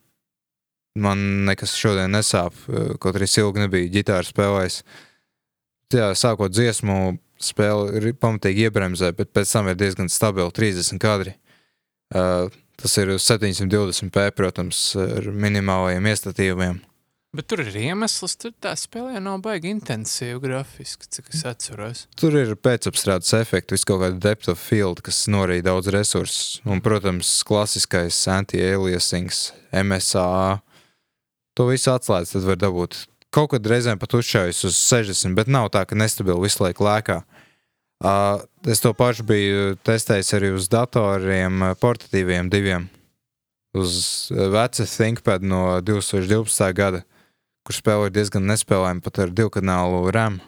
man 1.00 1.24
nekas 1.48 1.78
šodien 1.80 2.12
nesāp, 2.12 2.56
uh, 2.68 2.94
kaut 3.00 3.16
arī 3.16 3.30
es 3.30 3.38
ilgi 3.40 3.64
nebiju 3.64 3.92
ģitāru 3.96 4.28
spēlējis. 4.28 4.82
Jā, 5.96 6.12
sākot 6.16 6.52
dziesmu, 6.52 6.98
spēle 7.46 8.14
pamatīgi 8.22 8.68
iebremzē, 8.68 9.12
bet 9.18 9.34
pēc 9.36 9.52
tam 9.56 9.72
ir 9.72 9.80
diezgan 9.80 10.12
stabili 10.12 10.52
30 10.54 11.02
kadri. 11.02 11.36
Uh, 12.12 12.52
tas 12.82 12.96
ir 13.00 13.14
uz 13.14 13.26
720p, 13.28 14.30
protams, 14.36 14.92
ar 15.00 15.30
minimālajiem 15.32 16.10
iestatījumiem. 16.12 16.82
Bet 17.32 17.48
tur 17.48 17.62
ir 17.64 17.76
iemesls, 17.80 18.34
tur 18.36 18.52
tā 18.60 18.74
spēlē 18.76 19.22
nav 19.24 19.38
baigi 19.46 19.70
intensīva 19.72 20.42
grafiski, 20.44 21.08
cik 21.16 21.30
es 21.32 21.46
atceros. 21.48 22.02
Tur 22.20 22.36
ir 22.36 22.58
pēcapstrādes 22.60 23.32
efekti, 23.38 23.78
vis 23.78 23.88
kaut 23.88 24.02
kāda 24.02 24.20
depth 24.20 24.52
of 24.52 24.60
field, 24.60 25.00
kas 25.06 25.22
norīd 25.32 25.64
daudz 25.64 25.88
resursus. 25.96 26.60
Un, 26.68 26.84
protams, 26.84 27.30
klasiskais 27.48 28.20
anti-aliasings, 28.36 29.46
MSA. 29.72 30.60
To 31.56 31.70
visu 31.72 31.94
atslēdz, 31.94 32.36
tad 32.36 32.50
var 32.50 32.60
dabūt. 32.60 33.00
Kaut 33.32 33.54
kad 33.54 33.68
reizēm 33.68 34.00
pat 34.00 34.12
uzšaujas 34.18 34.66
uz 34.68 34.76
60, 34.76 35.38
bet 35.38 35.48
nav 35.48 35.70
tā, 35.72 35.86
ka 35.88 35.96
nestabili 35.96 36.44
visu 36.44 36.66
laiku 36.66 36.84
lēkā. 36.84 37.22
Uh, 38.02 38.42
es 38.68 38.82
to 38.84 38.92
pašu 38.98 39.24
biju 39.30 39.78
testējis 39.88 40.34
arī 40.36 40.50
uz 40.58 40.68
datoriem, 40.72 41.64
portatīviem 41.80 42.50
diviem. 42.52 42.90
Uz 43.78 44.28
veca 44.32 44.84
ThinkPad 44.84 45.46
no 45.48 45.62
2012. 45.86 46.74
gada, 46.76 47.06
kur 47.64 47.78
spēlēja 47.78 48.16
diezgan 48.18 48.50
nespēlējami 48.52 49.06
pat 49.06 49.24
ar 49.24 49.32
divkanālu 49.38 50.04
RAM. 50.12 50.42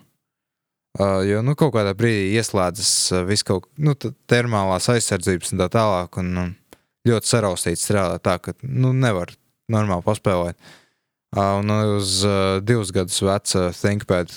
Uh, 0.99 1.21
jo 1.23 1.39
nu, 1.45 1.55
kaut 1.55 1.71
kādā 1.77 1.95
brīdī 1.95 2.33
ieslēdzas 2.35 3.23
viss 3.29 3.47
kaut 3.47 3.71
nu, 3.79 3.95
tā 3.95 4.11
termālās 4.27 4.91
aizsardzības 4.91 5.55
un 5.55 5.63
tā 5.63 5.71
tālāk. 5.71 6.19
Un, 6.19 6.35
um, 6.41 6.53
ļoti 7.07 7.31
saraustīts 7.31 7.87
strādā 7.87 8.19
tā, 8.19 8.41
ka 8.43 8.57
nu, 8.67 8.91
nevar 8.91 9.31
normāli 9.71 10.03
paspēlēt. 10.03 10.59
Uh, 10.59 10.79
un 11.33 11.71
uz 11.97 12.21
divus 12.61 12.91
gadus 12.93 13.21
veca 13.25 13.71
ThinkPad, 13.73 14.33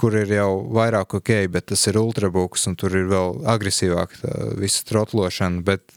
kur 0.00 0.16
ir 0.16 0.32
jau 0.32 0.62
vairāk 0.72 1.18
ok, 1.18 1.32
bet 1.52 1.68
tas 1.72 1.82
ir 1.90 1.98
ultrabooks 2.00 2.64
un 2.70 2.76
tur 2.80 2.94
ir 2.96 3.10
vēl 3.10 3.42
agresīvāk 3.52 4.16
tā, 4.22 4.36
visa 4.60 4.86
trotlošana. 4.88 5.60
Bet 5.66 5.92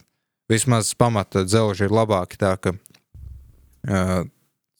vismaz 0.52 0.92
pamata 0.98 1.46
dzelži 1.48 1.88
ir 1.88 1.94
labāki 1.96 2.40
tā, 2.40 2.52
ka 2.60 2.74
uh, 2.74 4.26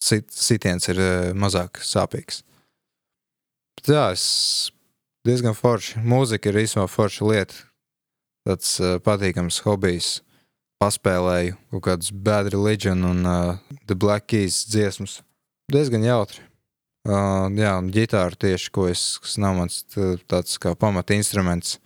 sit, 0.03 0.29
sitiens 0.29 0.91
ir 0.93 1.01
uh, 1.01 1.33
mazāk 1.33 1.81
sāpīgs. 1.81 2.43
Bet, 3.79 3.93
jā, 3.97 4.07
es 4.13 4.27
diezgan 5.25 5.57
forši. 5.57 6.05
Mūzika 6.05 6.53
ir 6.53 6.61
īstenībā 6.67 6.89
forša 6.93 7.31
lieta. 7.31 7.65
Tāds 8.45 8.77
uh, 8.83 8.99
patīkams 9.05 9.63
hobijs. 9.65 10.19
Paspēlēju 10.83 11.57
kaut 11.73 11.85
kādus 11.87 12.11
Bad 12.13 12.53
Religion 12.53 13.07
un 13.09 13.25
uh, 13.25 13.77
The 13.89 13.97
Black 13.97 14.29
Keys 14.29 14.67
dziesmas. 14.69 15.23
Diezgan 15.73 16.05
jautri. 16.05 16.43
Uh, 17.05 17.49
jā, 17.57 17.71
un 17.81 17.89
ģitāra 17.93 18.37
tieši, 18.41 18.71
ko 18.73 18.87
es, 18.89 19.03
kas 19.21 19.39
nav 19.41 19.57
mans 19.59 19.81
tāds 20.29 20.59
kā 20.61 20.75
pamata 20.77 21.17
instruments. 21.17 21.79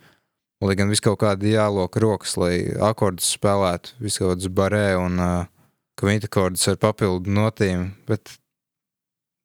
Lai 0.63 0.75
gan 0.75 0.91
viss 0.91 1.03
kaut 1.03 1.21
kādi 1.21 1.53
jāloka 1.53 2.01
rokas, 2.03 2.35
lai 2.39 2.67
akordus 2.83 3.29
spēlētu, 3.37 3.95
viss 4.03 4.19
kaut 4.19 4.33
kāds 4.33 4.49
barē 4.51 4.97
un 4.99 5.15
uh, 5.23 5.47
kvintakordus 5.99 6.67
ar 6.71 6.79
papildu 6.79 7.31
notīm, 7.31 7.93
bet, 8.07 8.35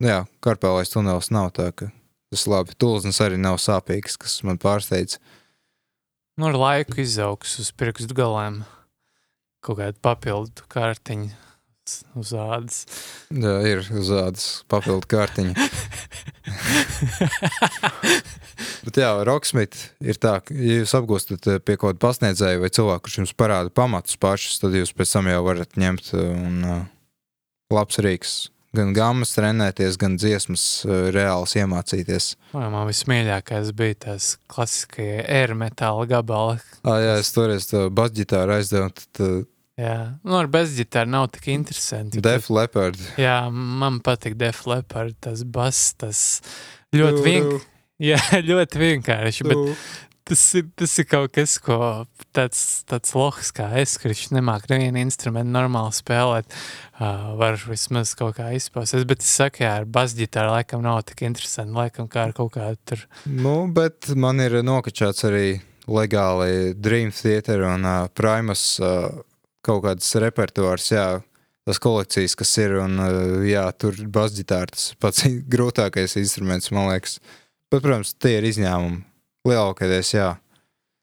jā, 0.02 0.24
karpēlais 0.42 0.90
tunelis 0.90 1.30
nav 1.34 1.52
tā, 1.54 1.70
ka 1.70 1.90
tas 2.34 2.46
labi. 2.50 2.74
Tulznes 2.74 3.22
arī 3.22 3.38
nav 3.38 3.60
sāpīgs, 3.62 4.18
kas 4.18 4.40
man 4.46 4.58
pārsteidz. 4.62 5.20
Nu, 6.38 6.50
ar 6.50 6.58
laiku 6.58 6.98
izaugs 7.02 7.54
uz 7.62 7.70
pirkstu 7.70 8.18
galiem 8.18 8.64
kaut 9.62 9.78
kāda 9.78 9.98
papildu 10.02 10.66
kārtiņa 10.74 11.53
uz 12.18 12.32
ādas. 12.36 12.84
Jā, 13.34 13.54
ir 13.68 13.82
uz 13.92 14.10
ādas 14.14 14.46
papildu 14.70 15.08
kārtiņa. 15.10 15.54
Bet 18.84 19.00
jā, 19.00 19.10
Rocksmith 19.26 19.90
ir 20.04 20.18
tā, 20.20 20.38
ka, 20.44 20.54
ja 20.54 20.80
jūs 20.82 20.94
apgūstat 20.96 21.48
eh, 21.50 21.60
pie 21.60 21.76
kaut 21.76 21.94
kāda 21.94 22.02
pasniedzēja 22.04 22.62
vai 22.62 22.70
cilvēka, 22.72 23.04
kurš 23.06 23.20
jums 23.22 23.36
parāda 23.36 23.72
pamatus 23.74 24.18
pašus, 24.20 24.60
tad 24.62 24.76
jūs 24.76 24.94
pēc 24.96 25.14
tam 25.16 25.30
jau 25.32 25.44
varat 25.46 25.78
ņemt 25.80 26.10
eh, 26.14 26.26
un 26.32 26.66
uh, 26.68 26.82
labs 27.74 28.00
rīks. 28.04 28.34
Gan 28.74 28.90
gammas 28.90 29.30
trenēties, 29.36 29.96
gan 30.00 30.16
dziesmas 30.18 30.64
uh, 30.82 31.08
reāls 31.14 31.54
iemācīties. 31.60 32.32
Vai 32.56 32.66
man 32.72 32.88
vismīļākais 32.90 33.70
bija 33.78 34.00
tas 34.08 34.34
klasiskie 34.50 35.22
air 35.22 35.54
metāla 35.58 36.08
gabali. 36.10 36.58
Ah, 36.82 36.98
jā, 36.98 37.18
es 37.22 37.30
toreiz 37.36 37.68
to 37.70 37.86
basģitāru 37.94 38.58
aizdevu, 38.58 38.90
tad 38.98 39.46
Jā, 39.80 39.98
nu, 40.22 40.36
ar 40.38 40.46
bezģitāru 40.52 41.10
nav 41.10 41.28
tik 41.34 41.48
interesanti. 41.50 42.22
Def 42.22 42.46
Leopard. 42.54 42.98
Jā, 43.18 43.40
man 43.50 43.98
patīk 44.06 44.36
Def 44.38 44.62
Leppard, 44.70 45.16
tas 45.24 45.42
bass, 45.42 45.92
tas 45.98 46.18
ļoti, 46.94 47.22
vien... 47.26 47.54
Jā, 48.02 48.18
ļoti 48.42 48.80
vienkārši, 48.80 49.44
bet 49.46 49.58
tas 50.26 50.40
ir, 50.58 50.64
tas 50.78 50.94
ir 50.98 51.06
kaut 51.06 51.34
kas, 51.36 51.56
ko 51.62 51.76
tāds, 52.34 52.82
tāds 52.90 53.12
lohs 53.14 53.52
kā 53.54 53.68
es, 53.80 53.94
kurš 54.02 54.24
nemāk 54.34 54.66
nevienu 54.70 54.98
instrumentu 55.02 55.54
normāli 55.54 55.94
spēlēt, 55.94 56.56
uh, 56.98 57.34
var 57.38 57.58
vismaz 57.62 58.16
kaut 58.18 58.34
kā 58.38 58.48
izpausties, 58.56 59.06
bet 59.08 59.22
es 59.22 59.30
saku, 59.38 59.62
jā, 59.62 59.76
ar 59.82 59.86
basģitāru 59.86 60.56
laikam 60.56 60.82
nav 60.84 61.04
tik 61.10 61.22
interesanti, 61.28 61.76
laikam 61.76 62.10
kā 62.10 62.28
ar 62.28 62.34
kaut 62.36 62.54
kādu 62.56 62.80
tur, 62.90 63.06
Nu, 63.30 63.60
bet 63.74 64.10
man 64.18 64.42
ir 64.42 64.58
nokačāts 64.66 65.26
arī 65.30 65.46
legāli 65.86 66.74
Dream 66.74 67.14
Theater 67.14 67.66
un 67.68 67.86
uh, 67.86 68.10
Primus 68.14 68.66
uh, 68.82 69.22
kaut 69.64 69.82
kāds 69.86 70.10
repertuārs, 70.22 70.90
jā, 70.92 71.06
tas 71.64 71.80
kolekcijas, 71.82 72.36
kas 72.38 72.52
ir, 72.60 72.76
un 72.82 73.00
uh, 73.00 73.16
jā, 73.48 73.64
tur 73.80 73.96
basģitāra 74.14 74.72
tas 74.74 74.92
pats 75.00 75.24
grūtākais 75.54 76.18
instruments, 76.20 76.72
man 76.74 76.90
liekas. 76.92 77.18
Bet, 77.72 77.80
protams, 77.80 78.14
tie 78.20 78.38
ir 78.38 78.48
izņēmumi. 78.50 79.02
Lielākais, 79.44 80.14
jā. 80.14 80.30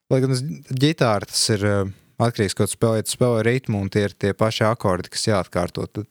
Lai 0.10 0.20
gan 0.24 0.34
ģitāra 0.82 1.28
tas 1.30 1.42
ir 1.54 1.66
uh, 1.68 1.92
atkarīgs, 2.22 2.56
ko 2.58 2.68
tu 2.68 2.76
spēlē, 2.76 3.04
tu 3.06 3.16
spēlē 3.16 3.44
ritmu, 3.48 3.82
un 3.84 3.92
tie 3.94 4.08
ir 4.08 4.16
tie 4.18 4.34
paši 4.38 4.66
akordi, 4.70 5.12
kas 5.14 5.28
jāatkārto, 5.30 5.86
tad 5.90 6.10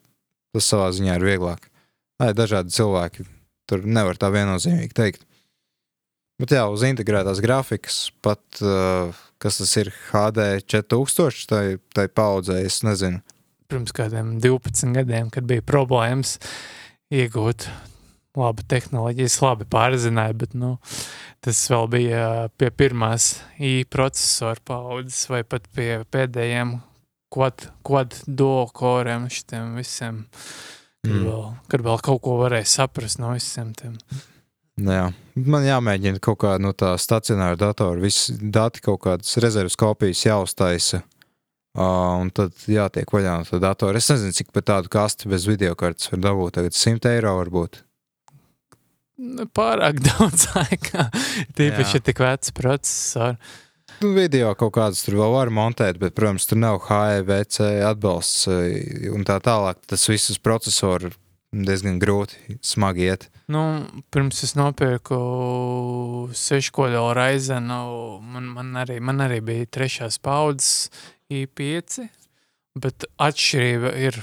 tas 0.54 0.66
savā 0.66 0.90
ziņā 0.94 1.18
ir 1.18 1.26
vieglāk. 1.26 1.66
Lai 2.20 2.32
dažādi 2.36 2.74
cilvēki, 2.74 3.26
tur 3.70 3.86
nevar 3.86 4.18
tā 4.20 4.30
viennozīmīgi 4.34 4.96
teikt. 4.96 5.26
Bet 6.40 6.54
jā, 6.56 6.64
uz 6.72 6.82
integrētās 6.86 7.42
grafikas, 7.44 7.98
pat 8.24 8.62
uh, 8.64 9.12
kas 9.40 9.60
tas 9.60 9.76
ir 9.80 9.92
HD 10.10 10.48
4000, 10.68 11.46
tai, 11.50 11.64
tai 11.96 12.08
paudzē, 12.08 12.60
es 12.66 12.82
nezinu. 12.86 13.22
pirms 13.70 13.94
kādiem 13.94 14.34
12 14.42 14.96
gadiem, 14.96 15.30
kad 15.30 15.46
bija 15.46 15.62
problēmas 15.62 16.38
iegūt 17.14 17.68
labu 18.38 18.64
tehnoloģiju, 18.70 19.26
es 19.26 19.38
labi 19.42 19.66
pārzināju, 19.70 20.36
bet, 20.42 20.54
nu, 20.58 20.74
tas 21.44 21.62
vēl 21.70 21.88
bija 21.90 22.24
pie 22.58 22.70
pirmās 22.70 23.32
i 23.58 23.84
procesora 23.90 24.60
paudzes 24.66 25.24
vai 25.30 25.42
pat 25.46 25.66
pie 25.74 26.02
pēdējiem 26.10 26.76
quad, 27.30 27.68
quad 27.86 28.16
duo 28.26 28.66
koriem 28.74 29.28
šitiem 29.30 29.74
visiem, 29.78 30.24
kad, 31.02 31.14
mm. 31.14 31.24
vēl, 31.26 31.46
kad 31.70 31.86
vēl 31.86 32.04
kaut 32.06 32.22
ko 32.26 32.36
varēja 32.42 32.68
saprast 32.76 33.22
no 33.22 33.32
visiem 33.34 33.72
tiem. 33.78 33.96
Nu 34.80 34.96
Jā. 34.96 35.08
Man 35.40 35.64
jāmēģina 35.64 36.20
kaut 36.22 36.40
kā 36.42 36.56
no 36.60 36.72
tā 36.76 36.90
stacionāra 37.00 37.56
datora, 37.56 38.00
visi 38.02 38.34
dati 38.40 38.82
kaut 38.84 39.00
kādas 39.06 39.38
rezerves 39.40 39.78
kopijas 39.78 40.24
jāuztaisa. 40.26 41.04
Uh, 41.70 42.18
un 42.18 42.32
tad 42.34 42.56
jātiek 42.66 43.06
vaļā 43.14 43.36
no 43.38 43.46
tā 43.46 43.60
datora. 43.62 44.00
Es 44.00 44.10
nezinu, 44.10 44.34
cik 44.34 44.50
par 44.50 44.64
tādu 44.66 44.90
kasti 44.90 45.30
bez 45.30 45.46
video 45.46 45.76
kartes 45.78 46.10
var 46.10 46.24
dabūt. 46.24 46.56
Tagad 46.58 46.74
100 46.74 47.12
eiro 47.12 47.36
varbūt. 47.38 47.78
Ne 49.22 49.46
Pārāk 49.54 50.00
daudz 50.08 50.48
laika, 50.56 51.06
tīpaši, 51.54 52.00
ja 52.00 52.04
tik 52.08 52.22
vecs 52.24 52.54
procesori. 52.56 53.38
Nu, 54.00 54.14
video 54.16 54.50
kaut 54.58 54.72
kādas 54.78 55.04
tur 55.04 55.18
vēl 55.20 55.34
var 55.34 55.50
montēt, 55.52 55.98
bet, 56.00 56.14
protams, 56.16 56.46
tur 56.48 56.58
nav 56.58 56.80
HEVC 56.88 57.60
atbalsts 57.84 58.48
eh, 58.50 59.10
un 59.12 59.26
tā 59.28 59.36
tālāk. 59.44 59.82
Tas 59.90 60.08
viss 60.08 60.32
uz 60.32 60.40
procesoru 60.42 61.12
diezgan 61.52 62.00
grūti, 62.02 62.58
smagi 62.64 63.10
iet. 63.10 63.28
Nu, 63.50 63.62
pirms 64.14 64.44
es 64.46 64.52
nopirku 64.54 65.16
seškodola 66.38 67.14
raizenu, 67.18 67.80
man, 68.22 68.46
man, 68.54 68.68
arī, 68.78 69.00
man 69.02 69.24
arī 69.24 69.40
bija 69.42 69.66
trešās 69.74 70.20
paudzes 70.22 70.90
i5, 71.34 72.04
bet 72.78 73.08
atšķirība 73.18 73.90
ir, 74.06 74.20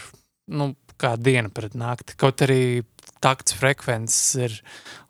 nu, 0.55 0.69
kā 0.95 1.17
diena 1.19 1.51
pret 1.51 1.75
nakti. 1.75 2.15
Kaut 2.15 2.45
arī 2.45 2.85
takts 3.23 3.57
frekvences 3.57 4.21
ir 4.45 4.55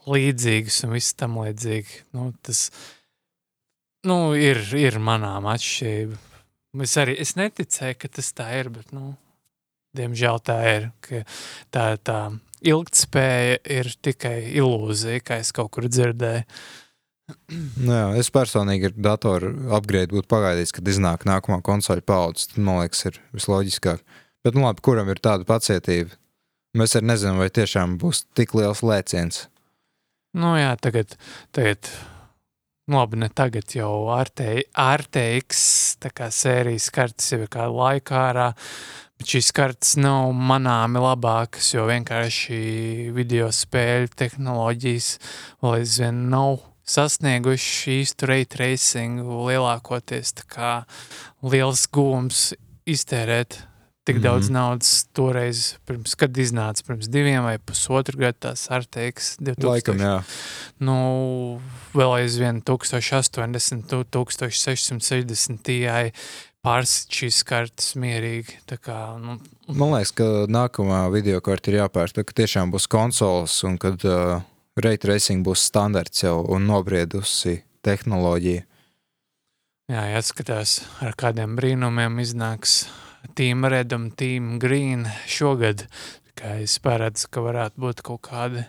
līdzīgas 0.10 0.82
un 0.88 0.98
viss 0.98 1.14
tam 1.20 1.38
līdzīgi. 1.44 2.02
Nu, 2.18 2.32
tas, 2.42 2.72
nu, 4.08 4.34
ir, 4.34 4.64
ir 4.82 4.98
manām 4.98 5.46
atšķirība. 5.54 6.18
Es 6.88 6.98
arī, 7.02 7.20
es 7.22 7.38
neticēju, 7.38 8.02
ka 8.02 8.10
tas 8.18 8.34
tā 8.34 8.50
ir, 8.58 8.74
bet, 8.74 8.90
nu, 8.98 9.14
diemžēl 9.98 10.42
tā 10.42 10.58
ir, 10.74 10.92
tā, 11.70 11.92
tā 12.02 12.20
ilgtspēja 12.66 13.62
ir 13.78 13.90
tikai 14.06 14.38
ilūzija, 14.58 15.24
kā 15.26 15.40
es 15.44 15.54
kaut 15.56 15.72
kur 15.76 15.90
dzirdēju. 15.90 16.46
Nu 17.84 17.92
Jā, 17.92 18.06
es 18.16 18.30
personīgi 18.32 18.88
ar 18.88 19.00
datoru 19.10 19.50
upgrade 19.76 20.16
būtu 20.16 20.30
pagaidījis, 20.32 20.72
kad 20.78 20.88
iznāk 20.88 21.26
nākamā 21.28 21.60
konsoļu 21.66 22.06
paudze. 22.08 22.48
Tad, 22.54 22.62
man 22.64 22.80
liekas, 22.82 23.04
ir 23.10 23.20
visloģiskāk. 23.36 24.04
Bet, 24.46 24.56
nu, 24.56 24.64
labi, 24.64 24.84
kuram 24.86 25.12
ir 25.12 25.20
tāda 25.20 25.44
pacietība? 25.48 26.16
Mēs 26.78 26.96
arī 26.96 27.10
nezinām, 27.10 27.42
vai 27.42 27.50
tiešām 27.52 27.98
būs 28.00 28.24
tik 28.38 28.56
liels 28.56 28.84
lēciens. 28.86 29.48
Nu 30.38 30.54
jā, 30.56 30.72
tagad, 30.80 31.18
tagad 31.56 31.90
nu 32.88 33.00
labi, 33.02 33.20
ne 33.20 33.30
tagad 33.34 33.76
jau 33.76 34.08
RT, 34.14 34.48
RTX 34.78 35.62
tā 36.04 36.12
kā 36.16 36.30
sērijas 36.32 36.88
kartes 36.96 37.32
jau 37.34 37.42
ir 37.44 37.52
kādu 37.52 37.76
laiku 37.80 38.16
ārā, 38.16 38.52
bet 39.18 39.34
šīs 39.34 39.52
kartes 39.56 39.96
nav 40.00 40.32
manāmi 40.32 41.02
labākas, 41.02 41.74
jo 41.74 41.88
vienkārši 41.90 42.60
video 43.16 43.50
spēļu 43.54 44.14
tehnoloģijas 44.18 45.12
vēl 45.62 45.80
aizvien 45.82 46.28
nav 46.32 46.62
sasnieguši 46.88 47.98
īstu 48.02 48.30
ray 48.30 48.46
tracingu 48.48 49.44
lielākoties, 49.50 50.38
tā 50.40 50.46
kā 50.48 50.74
liels 51.44 51.88
gūms 51.92 52.52
iztērēt 52.88 53.60
tik 54.08 54.16
mm 54.16 54.20
-hmm. 54.20 54.24
daudz 54.24 54.50
naudas 54.50 54.92
toreiz, 55.14 55.76
pirms, 55.86 56.16
kad 56.16 56.38
iznāca 56.38 56.84
pirms 56.88 57.10
diviem 57.12 57.44
vai 57.44 57.58
pusotru 57.60 58.18
gadu 58.18 58.38
tās 58.40 58.70
RTX 58.72 59.36
2000. 59.40 59.68
Laikam, 59.68 60.00
jā. 60.00 60.22
Nu, 60.80 61.60
vēl 61.94 62.14
aizvien 62.22 62.62
1080, 62.62 63.84
1660 64.12 65.58
Ti 65.64 65.78
pārsit 66.68 67.18
šīs 67.22 67.40
kartes 67.48 67.94
mierīgi. 68.00 68.60
Kā, 68.84 69.00
nu, 69.24 69.38
Man 69.72 69.96
liekas, 69.96 70.12
ka 70.20 70.28
nākamā 70.52 71.06
video 71.14 71.40
kārta 71.44 71.72
ir 71.72 71.80
jāpērk, 71.82 72.14
tad, 72.20 72.28
kad 72.30 72.42
tiešām 72.44 72.74
būs 72.76 72.90
konsoles 72.92 73.56
un 73.68 73.80
kad 73.82 74.04
uh, 74.08 74.42
ray 74.84 75.00
tracing 75.02 75.46
būs 75.48 75.64
standarts 75.72 76.26
jau 76.26 76.42
un 76.54 76.68
nobriedusi 76.70 77.62
tehnoloģija. 77.88 78.66
jā, 79.92 80.04
jāskatās, 80.18 80.82
ar 81.02 81.16
kādiem 81.18 81.56
brīnumiem 81.58 82.20
iznāks 82.20 82.82
Team 83.36 83.66
Red 83.66 83.94
un 83.96 84.10
Team 84.12 84.58
Green 84.60 85.08
šogad. 85.28 85.88
Kā 86.38 86.60
es 86.62 86.78
paredzu, 86.84 87.30
ka 87.34 87.42
varētu 87.42 87.82
būt 87.82 88.02
kaut 88.06 88.22
kādi, 88.28 88.62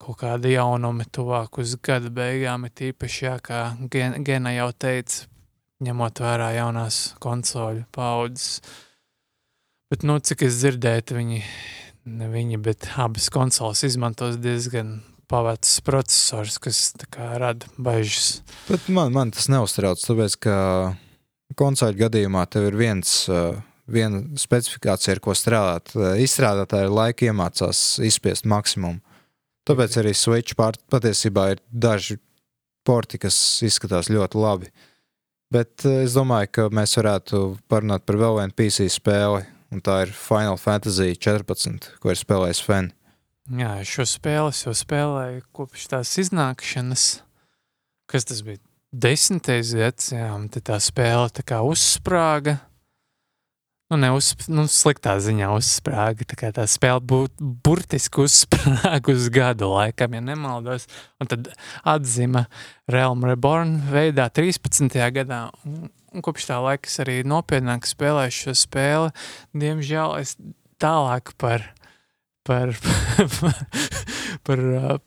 kaut 0.00 0.16
kādi 0.22 0.54
jaunumi 0.54 1.04
tuvāk 1.12 1.58
uz 1.60 1.74
gada 1.84 2.08
beigām, 2.10 2.64
ir 2.70 2.92
īpaši, 2.92 3.24
jā, 3.26 3.34
kā 3.44 3.60
Gen- 3.92 4.22
Gena 4.24 4.54
jau 4.56 4.70
teica, 4.72 5.26
ņemot 5.84 6.22
vērā 6.22 6.52
jaunās 6.56 7.00
konsoļu 7.22 7.84
paudzes. 7.94 8.60
Bet, 9.92 10.02
nu, 10.06 10.18
cik 10.18 10.46
es 10.48 10.58
dzirdēju, 10.62 11.14
viņi, 11.14 11.42
ne 12.18 12.30
viņi, 12.32 12.58
bet 12.62 12.88
abas 12.98 13.28
konsoles 13.30 13.84
izmantos 13.86 14.38
diezgan 14.42 14.98
pavācis 15.30 15.82
processors, 15.86 16.58
kas 16.62 16.80
kā 17.12 17.34
rada 17.40 17.68
bažas. 17.78 18.40
Bet 18.70 18.88
man, 18.88 19.12
man 19.14 19.32
tas 19.34 19.48
neuztrauc, 19.50 20.02
tāpēc, 20.02 20.38
ka 20.42 20.56
konsoļu 21.58 22.00
gadījumā 22.04 22.44
tev 22.50 22.70
ir 22.70 22.78
viens, 22.78 23.14
uh, 23.30 23.58
viena 23.90 24.22
specifikācija, 24.38 25.16
ar 25.16 25.22
ko 25.22 25.34
strādāt. 25.38 25.94
Uh, 25.94 26.14
Izstrādātāji 26.22 26.88
ar 26.88 26.94
laiku 26.94 27.28
iemācās 27.28 28.00
izspiest 28.06 28.46
maksimumu. 28.50 29.02
Tāpēc 29.66 29.98
arī 29.98 30.14
Switch 30.14 30.54
pār, 30.58 30.78
patiesībā 30.90 31.48
ir 31.54 31.62
daži 31.70 32.20
porti, 32.86 33.18
kas 33.18 33.38
izskatās 33.66 34.10
ļoti 34.12 34.38
labi. 34.38 34.70
Bet 35.52 35.84
uh, 35.86 36.02
es 36.02 36.16
domāju, 36.16 36.50
ka 36.52 36.68
mēs 36.74 36.96
varētu 36.98 37.42
parunāt 37.70 38.06
par 38.06 38.18
vēl 38.18 38.40
vienu 38.40 38.56
PC 38.58 38.88
spēli, 38.90 39.44
un 39.70 39.82
tā 39.84 40.00
ir 40.06 40.14
Final 40.14 40.58
Fantasy 40.58 41.14
14, 41.14 41.92
ko 42.02 42.10
ir 42.10 42.18
spēlējis 42.18 42.62
Fen. 42.66 42.90
Jā, 43.54 43.76
šo 43.86 44.02
spēli 44.10 44.50
jau 44.64 44.74
spēlēju 44.74 45.44
kopš 45.54 45.86
tās 45.92 46.16
iznākšanas. 46.18 47.04
Kas 48.10 48.26
tas 48.26 48.42
bija? 48.46 48.58
Desmitais 48.90 49.70
gads, 49.76 50.10
jā, 50.14 50.30
un 50.34 50.48
tā 50.50 50.78
spēle 50.82 51.30
tā 51.34 51.44
kā 51.46 51.60
uzsprāga. 51.66 52.58
Nu, 53.86 53.96
ne 54.02 54.08
uz, 54.10 54.32
nu, 54.50 54.64
sliktā 54.66 55.12
ziņā 55.22 55.46
uzsprāga. 55.54 56.26
Tā 56.26 56.36
kā 56.38 56.48
tā 56.54 56.64
spēle 56.66 56.98
būtu 57.06 57.50
burtiski 57.62 58.24
uzsprāga 58.24 59.12
uz 59.14 59.28
gadu 59.30 59.68
laikam, 59.70 60.16
ja 60.16 60.22
nemaldos. 60.26 60.88
Un 61.22 61.30
tad 61.30 61.52
atzima 61.86 62.48
Realm 62.90 63.22
Reborn 63.22 63.76
veidā 63.92 64.26
13. 64.34 64.90
gadā. 65.14 65.44
Un, 65.62 65.84
un 66.10 66.24
kopš 66.26 66.48
tā 66.48 66.58
laika 66.64 66.90
es 66.90 66.98
arī 67.04 67.20
nopietnāk 67.30 67.86
spēlēju 67.86 68.34
šo 68.34 68.54
spēli. 68.58 69.12
Diemžēl 69.54 70.16
es 70.18 70.34
tālāk 70.82 71.36
par, 71.38 71.68
par, 72.42 72.74
par, 74.50 74.64
uh, 74.80 74.98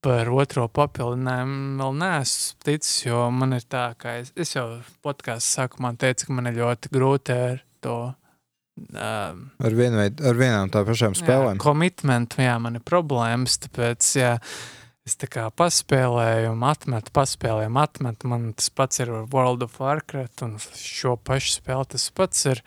par 0.00 0.32
otro 0.32 0.70
papildinājumu 0.72 1.84
vēl 1.84 2.00
neesmu 2.00 2.64
ticis, 2.64 2.96
jo 3.10 3.28
man 3.28 3.60
ir 3.60 3.68
tā, 3.68 3.90
ka 4.00 4.16
es, 4.22 4.32
es 4.40 4.56
jau 4.56 4.70
podkāstu 5.04 5.58
sākumā 5.60 5.92
teicu, 6.00 6.30
ka 6.30 6.40
man 6.40 6.48
ir 6.48 6.62
ļoti 6.62 6.96
grūti 6.96 7.38
ar 7.50 7.62
to 7.84 7.96
um, 8.10 9.42
Ar, 9.62 9.76
vienveid, 9.76 10.22
ar 10.24 10.38
vienām 10.38 10.72
tā 10.74 10.84
pašām 10.86 11.16
spēlēm. 11.18 11.60
Komitmentu, 11.62 12.42
jā, 12.44 12.56
man 12.62 12.78
ir 12.80 12.84
problēmas, 12.86 13.58
tāpēc, 13.66 14.08
jā, 14.18 14.32
es 15.06 15.18
tā 15.20 15.28
kā 15.30 15.46
paspēlēju, 15.54 16.54
atmetu, 16.70 17.12
paspēlēju, 17.14 17.72
atmetu, 17.84 18.30
man 18.32 18.48
tas 18.58 18.70
pats 18.74 19.02
ir 19.04 19.12
World 19.32 19.66
of 19.66 19.76
Warcraft, 19.82 20.46
un 20.46 20.56
šo 20.80 21.16
pašu 21.20 21.58
spēli 21.58 21.92
tas 21.94 22.08
pats 22.16 22.46
ir, 22.50 22.62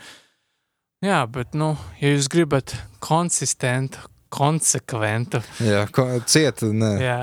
jā, 1.05 1.23
bet, 1.33 1.57
nu, 1.57 1.73
ja 2.01 2.13
jūs 2.13 2.29
gribat 2.33 2.77
konsistentu, 3.03 4.05
konsekventu, 4.33 5.39
Jā, 5.63 5.85
ko, 5.95 6.03
cieta, 6.27 6.67
nē. 6.67 6.89
jā, 6.99 7.19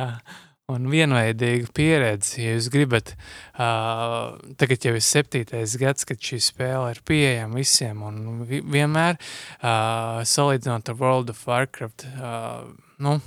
un 0.72 0.86
vienveidīgu 0.88 1.68
pieredzi, 1.76 2.38
ja 2.40 2.54
jūs 2.54 2.70
gribat, 2.72 3.12
uh, 3.60 4.32
tagad 4.60 4.86
jau 4.86 4.94
ir 4.96 5.04
septītais 5.04 5.74
gads, 5.80 6.06
kad 6.08 6.20
šī 6.24 6.38
spēle 6.40 6.94
ir 6.94 7.02
pieejama 7.04 7.60
visiem, 7.60 8.00
un 8.06 8.46
vi 8.48 8.62
vienmēr 8.64 9.18
uh, 9.18 10.22
salīdzinot 10.24 10.88
ar 10.88 10.96
World 11.02 11.34
of 11.34 11.42
Warcraft, 11.44 12.06
uh, 12.16 12.64
nu, 13.04 13.18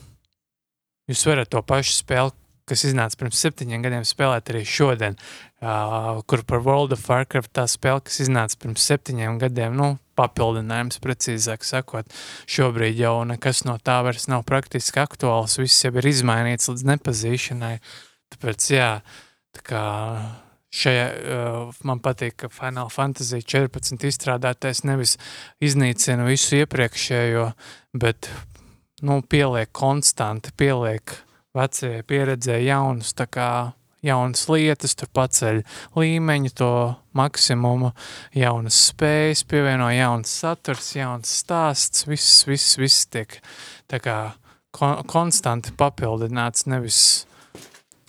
jūs 1.12 1.28
varat 1.30 1.54
to 1.54 1.62
pašu 1.62 2.00
spēli, 2.00 2.34
kas 2.68 2.88
iznāca 2.90 3.22
pirms 3.22 3.46
septiņiem 3.46 3.86
gadiem, 3.86 4.08
spēlēt 4.08 4.50
arī 4.52 4.66
šodien, 4.66 5.20
uh, 5.62 6.22
kur 6.26 6.44
par 6.48 6.62
World 6.66 6.94
of 6.96 7.06
Warcraft 7.10 7.54
tā 7.56 7.66
spēle, 7.70 8.04
kas 8.06 8.22
iznāca 8.26 8.60
pirms 8.62 8.86
septiņiem 8.90 9.40
gadiem, 9.42 9.78
nu, 9.78 9.96
papildinājums, 10.18 11.00
precīzāk 11.04 11.66
sakot, 11.68 12.10
šobrīd 12.50 12.98
jau 13.00 13.22
nekas 13.30 13.64
no 13.68 13.78
tā 13.82 14.00
vairs 14.06 14.28
nav 14.32 14.46
praktiski 14.50 15.02
aktuāls, 15.04 15.60
viss 15.62 15.86
jau 15.86 15.94
ir 15.98 16.10
izmainīts 16.10 16.70
līdz 16.72 16.86
nepazīšanai, 16.94 17.76
tāpēc, 18.34 18.68
jā, 18.74 18.92
tā 19.58 19.66
kā 19.66 19.86
šajā, 20.78 21.06
uh, 21.08 21.80
man 21.88 22.02
patīk, 22.06 22.38
ka 22.44 22.52
Final 22.54 22.92
Fantasy 22.94 23.42
14 23.42 24.06
izstrādātais 24.10 24.84
nevis 24.86 25.16
iznīcina 25.64 26.28
visu 26.28 26.62
iepriekšējo, 26.62 27.50
bet, 27.98 28.30
nu, 29.06 29.22
pieliek 29.22 29.72
konstanti, 29.74 30.54
pieliek 30.58 31.18
vecie 31.58 32.04
pieredzē 32.06 32.60
jaunus, 32.62 33.16
tā 33.18 33.26
kā 33.30 33.50
jaunas 34.08 34.48
lietas, 34.52 34.96
tur 34.98 35.12
paceļ 35.16 35.62
līmeņu, 35.98 36.54
to 36.58 36.72
maksimumu, 37.18 37.94
jaunas 38.38 38.80
spējas, 38.92 39.44
pievieno 39.50 39.90
jauns 39.94 40.34
saturs, 40.42 40.94
jauns 40.98 41.32
stāsts, 41.44 42.08
viss, 42.10 42.44
viss, 42.50 42.78
viss 42.80 43.08
tiek 43.12 43.40
tā 43.92 44.02
kā 44.04 44.18
kon 44.76 45.02
konstanti 45.10 45.74
papildināts, 45.78 46.68
nevis 46.70 47.02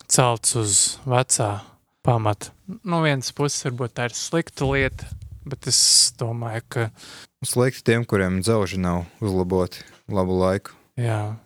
celts 0.09 0.57
uz 0.59 0.75
vecā 1.09 1.59
pamata. 2.07 2.53
No 2.85 3.03
vienas 3.05 3.33
puses 3.37 3.65
varbūt 3.69 3.97
tā 3.97 4.09
ir 4.09 4.16
slikta 4.16 4.69
lieta, 4.69 5.09
bet 5.49 5.69
es 5.70 5.81
domāju, 6.20 6.65
ka 6.69 6.91
Slikti 7.47 7.85
tiem, 7.87 8.03
kuriem 8.03 8.41
dzelži 8.43 8.81
nav 8.83 9.05
uzlaboti 9.23 9.85
labu 10.11 10.35
laiku. 10.41 10.73
Jā. 10.99 11.39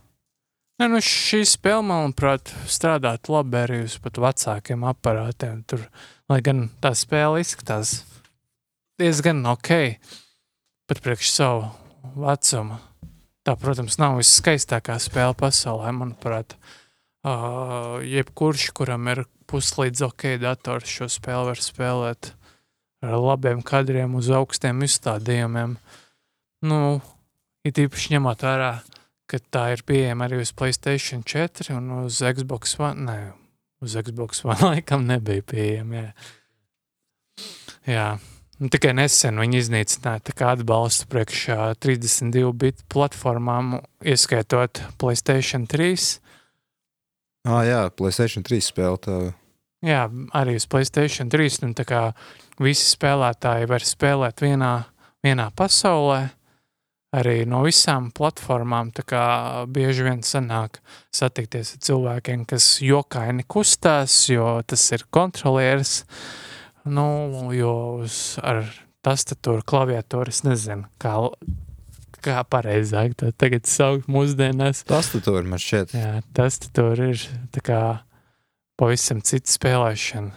Ne, 0.83 0.89
nu 0.91 0.99
šī 0.99 1.45
spēle, 1.47 1.85
manuprāt, 1.87 2.51
strādāt 2.67 3.29
labi 3.31 3.55
arī 3.55 3.77
uz 3.85 3.93
pat 4.03 4.17
vecākiem 4.19 4.83
aparātiem. 4.91 5.61
Tur, 5.71 5.85
lai 6.27 6.41
gan 6.43 6.65
tā 6.83 6.91
spēle 6.99 7.39
izskatās 7.39 8.01
diezgan 8.99 9.45
ok, 9.47 9.71
pat 10.91 11.01
priekš 11.05 11.29
savu 11.31 11.69
vecumu. 12.25 12.81
Tā, 13.47 13.55
protams, 13.63 14.01
nav 14.03 14.19
viskaistākā 14.19 14.97
spēle 14.99 15.37
pasaulē, 15.39 15.93
manuprāt. 15.95 16.57
Uh, 17.23 18.03
jebkurš, 18.03 18.73
kuram 18.75 19.07
ir 19.13 19.23
puslīdz 19.47 20.03
ok 20.09 20.33
dators, 20.43 20.91
šo 20.91 21.07
spēli 21.07 21.53
var 21.53 21.63
spēlēt 21.63 22.33
ar 23.07 23.21
labiem 23.23 23.63
kadriem 23.63 24.19
uz 24.19 24.33
augstiem 24.35 24.83
izstādījumiem. 24.83 25.79
Nu, 26.67 26.83
it 27.63 27.79
īpaši 27.79 28.17
ņemot 28.17 28.43
vērā, 28.51 28.73
ka 29.33 29.41
tā 29.55 29.65
ir 29.73 29.83
pieejama 29.89 30.29
arī 30.29 30.43
uz 30.43 30.53
Playstation 30.57 31.25
4 31.25 31.73
un 31.79 31.89
uz 32.03 32.21
Xbox 32.21 32.77
One. 32.81 33.07
Nē, 33.09 33.17
uz 33.85 33.97
Xbox 33.97 34.45
One 34.45 34.61
laikam 34.75 35.09
nebija 35.09 35.45
pieejama. 35.49 36.05
Jā, 36.05 36.13
jā. 37.89 38.07
Nu, 38.63 38.69
tikai 38.71 38.93
nesen 38.95 39.41
viņi 39.43 39.59
iznīcināja 39.59 40.53
atbalstu 40.53 41.09
priekšā 41.11 41.73
32 41.83 42.53
bitu 42.55 42.85
platformām, 42.93 43.81
ieskaitot 44.07 44.85
Playstation 45.03 45.65
3. 45.67 45.97
Ah, 47.49 47.65
jā, 47.67 47.81
Playstation 47.99 48.47
3 48.47 48.63
spēle. 48.63 49.01
Tā. 49.03 49.17
Jā, 49.83 50.05
arī 50.39 50.55
uz 50.61 50.69
Playstation 50.71 51.33
3. 51.33 51.65
Un 51.67 51.75
tā 51.75 51.89
kā 51.89 52.05
visi 52.63 52.87
spēlētāji 52.93 53.67
var 53.73 53.83
spēlēt 53.83 54.45
vienā, 54.45 54.73
vienā 55.27 55.49
pasaulē, 55.59 56.21
arī 57.12 57.43
no 57.48 57.62
visām 57.66 58.10
platformām. 58.14 58.93
Bieži 59.72 60.06
vien 60.06 60.22
sanāk 60.26 60.80
satikties 61.14 61.74
ar 61.76 61.82
cilvēkiem, 61.89 62.47
kas 62.48 62.78
jokaini 62.84 63.44
kustās, 63.44 64.16
jo 64.32 64.60
tas 64.66 64.86
ir 64.97 65.06
kontrolieris. 65.12 66.02
Nu, 66.82 67.06
jo 67.55 67.74
ar 68.43 68.64
tastatūru, 69.06 69.62
klaviatūru 69.66 70.32
es 70.32 70.43
nezinu, 70.47 70.89
kā, 71.02 71.14
kā 72.24 72.43
pareizāk 72.51 73.14
to 73.18 73.30
tagad 73.39 73.68
saukt 73.70 74.09
mūsdienās. 74.10 74.82
Tastatūra 74.90 75.44
man 75.47 75.62
šķiet. 75.62 75.94
Jā, 75.94 76.14
tastatūra 76.34 77.12
ir 77.12 77.26
tā 77.55 77.62
kā 77.66 77.82
pavisam 78.80 79.22
cita 79.22 79.52
spēlēšana. 79.52 80.34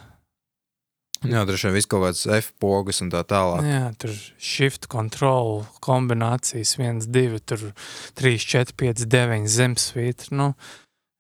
Jā, 1.32 1.44
droši 1.48 1.70
vien 1.70 1.76
viss 1.78 1.90
kaut 1.90 2.06
kāds 2.06 2.26
F 2.38 2.52
pogas 2.62 3.02
un 3.04 3.12
tā 3.14 3.22
tālāk. 3.28 3.66
Jā, 3.68 3.86
tur 4.02 4.16
shift 4.42 4.90
control 4.92 5.64
kombinācijas 5.86 6.76
1, 6.80 7.06
2, 7.14 7.40
tur 7.48 7.70
3, 8.20 8.36
4, 8.42 8.76
5, 8.78 9.06
9 9.12 9.48
zemesvītra. 9.52 10.36
Nu, 10.36 10.52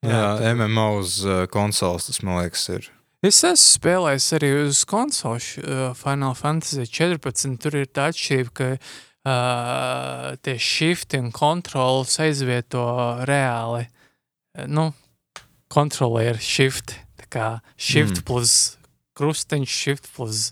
Jā, 0.05 0.35
tur- 0.37 0.59
MMO 0.59 0.89
uz 1.01 1.17
uh, 1.25 1.45
konsoles 1.51 2.09
tas 2.09 2.21
man 2.25 2.43
liekas 2.43 2.67
ir. 2.73 2.91
Es 3.25 3.39
esmu 3.41 3.57
spēlējis 3.57 4.27
arī 4.37 4.51
uz 4.67 4.83
konsoles 4.85 5.55
uh, 5.63 5.89
Final 5.97 6.35
Fantasy 6.37 6.85
14. 6.85 7.57
Tur 7.63 7.79
ir 7.79 7.89
tā 7.89 8.11
atšķirība, 8.11 8.53
ka 8.53 8.67
uh, 8.75 10.35
tie 10.45 10.57
shifti 10.61 11.21
un 11.21 11.31
kontrols 11.33 12.19
aizvieto 12.21 12.85
reāli. 13.25 13.87
Nu, 14.69 14.91
kontrolieri 15.73 16.41
shift. 16.43 16.99
Tā 17.17 17.29
kā 17.31 17.47
shift 17.75 18.21
mm. 18.21 18.25
plus 18.27 18.53
krustiņš, 19.17 19.75
shift 19.81 20.09
plus 20.15 20.49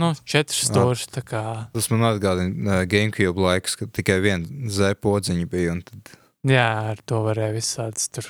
nu, 0.00 0.12
četri 0.28 0.66
stūri. 0.66 1.06
Tas 1.16 1.90
man 1.92 2.08
atgādina 2.10 2.82
GameCube 2.88 3.46
laikus, 3.46 3.78
kad 3.80 3.92
tikai 3.96 4.18
viena 4.24 4.70
Z 4.72 4.98
podziņa 5.02 5.46
bija. 5.50 5.78
Tad 5.86 6.16
Jā, 6.46 6.66
ar 6.92 7.00
to 7.02 7.24
varēja 7.26 7.56
visādas 7.56 8.10
tur 8.12 8.28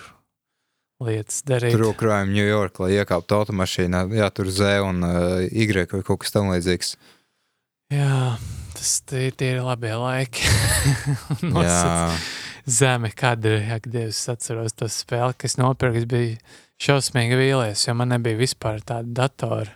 lietas 1.05 1.43
darīt. 1.45 1.75
tur 1.77 1.93
krājām 1.99 2.33
New 2.33 2.47
York, 2.47 2.81
lai 2.81 2.95
iekāptu 2.97 3.37
automašīnā. 3.37 4.07
Jā, 4.17 4.31
tur 4.33 4.49
Z 4.49 4.81
un 4.87 5.05
uh, 5.05 5.45
Y 5.51 5.69
vai 5.77 6.03
kaut 6.07 6.23
kas 6.25 6.33
tamlīdzīgs. 6.37 6.95
Jā, 7.93 8.39
tas 8.75 8.95
tie, 9.07 9.29
tie 9.31 9.53
ir 9.57 9.63
labie 9.67 9.93
laiki. 9.95 10.49
Nosacīt 11.45 13.13
kāda 13.15 13.53
ir, 13.53 13.67
ak, 13.77 13.91
Dievs, 13.93 14.25
atceros 14.33 14.75
to 14.75 14.89
spēli, 14.91 15.37
kas 15.39 15.55
nopirks, 15.61 16.09
bija 16.11 16.39
šausmīgi 16.83 17.39
vīlies, 17.39 17.87
jo 17.89 17.97
man 17.99 18.13
nebija 18.15 18.39
vispār 18.41 18.83
tāda 18.85 19.27
datora. 19.27 19.75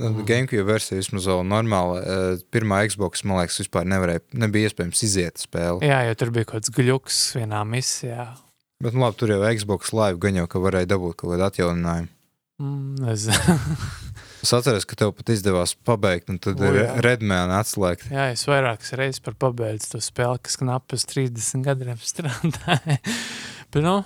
Nu, 0.00 0.08
GameCube 0.24 0.64
versija 0.64 0.96
vismaz 1.02 1.26
vēl 1.28 1.42
normāla. 1.44 1.98
Uh, 2.00 2.44
pirmā 2.54 2.80
Xbox, 2.88 3.26
man 3.28 3.42
liekas, 3.42 3.60
vispār 3.60 3.84
nevarēja, 3.92 4.24
nebija 4.40 4.70
iespējams 4.70 5.04
iziet 5.04 5.42
spēli. 5.42 5.84
Jā, 5.84 6.00
jo 6.08 6.16
tur 6.18 6.32
bija 6.32 6.48
kaut 6.48 6.62
kāds 6.62 6.72
gluks 6.74 7.18
vienā 7.36 7.60
misijā. 7.68 8.30
Bet, 8.82 8.96
nu, 8.96 9.04
labi, 9.04 9.18
tur 9.20 9.34
jau 9.34 9.42
Xbox 9.44 9.92
Live 9.94 10.18
gan 10.22 10.40
jau, 10.40 10.48
ka 10.50 10.62
varēja 10.64 10.94
dabūt 10.94 11.20
kaut 11.20 11.34
kādu 11.34 11.46
atjauninājumu. 11.50 12.10
Mm, 12.62 13.04
nezinu. 13.04 13.58
Es 14.42 14.50
atceros, 14.50 14.82
ka 14.90 14.96
tev 14.98 15.12
pat 15.14 15.28
izdevās 15.30 15.76
pabeigt, 15.86 16.26
un 16.32 16.40
tad 16.42 16.58
ir. 16.66 16.80
Redmēna 17.04 17.60
atslēgt. 17.62 18.08
Jā, 18.10 18.24
es 18.34 18.42
vairākas 18.50 18.90
reizes 18.98 19.22
par 19.22 19.36
pabeidzu 19.38 19.92
to 19.92 20.00
spēli, 20.02 20.40
kas 20.42 20.58
knapi 20.58 20.98
uz 20.98 21.04
30 21.06 21.62
gadiem 21.62 22.00
strādāja. 22.02 22.96
Bet, 23.70 23.78
nu, 23.86 24.00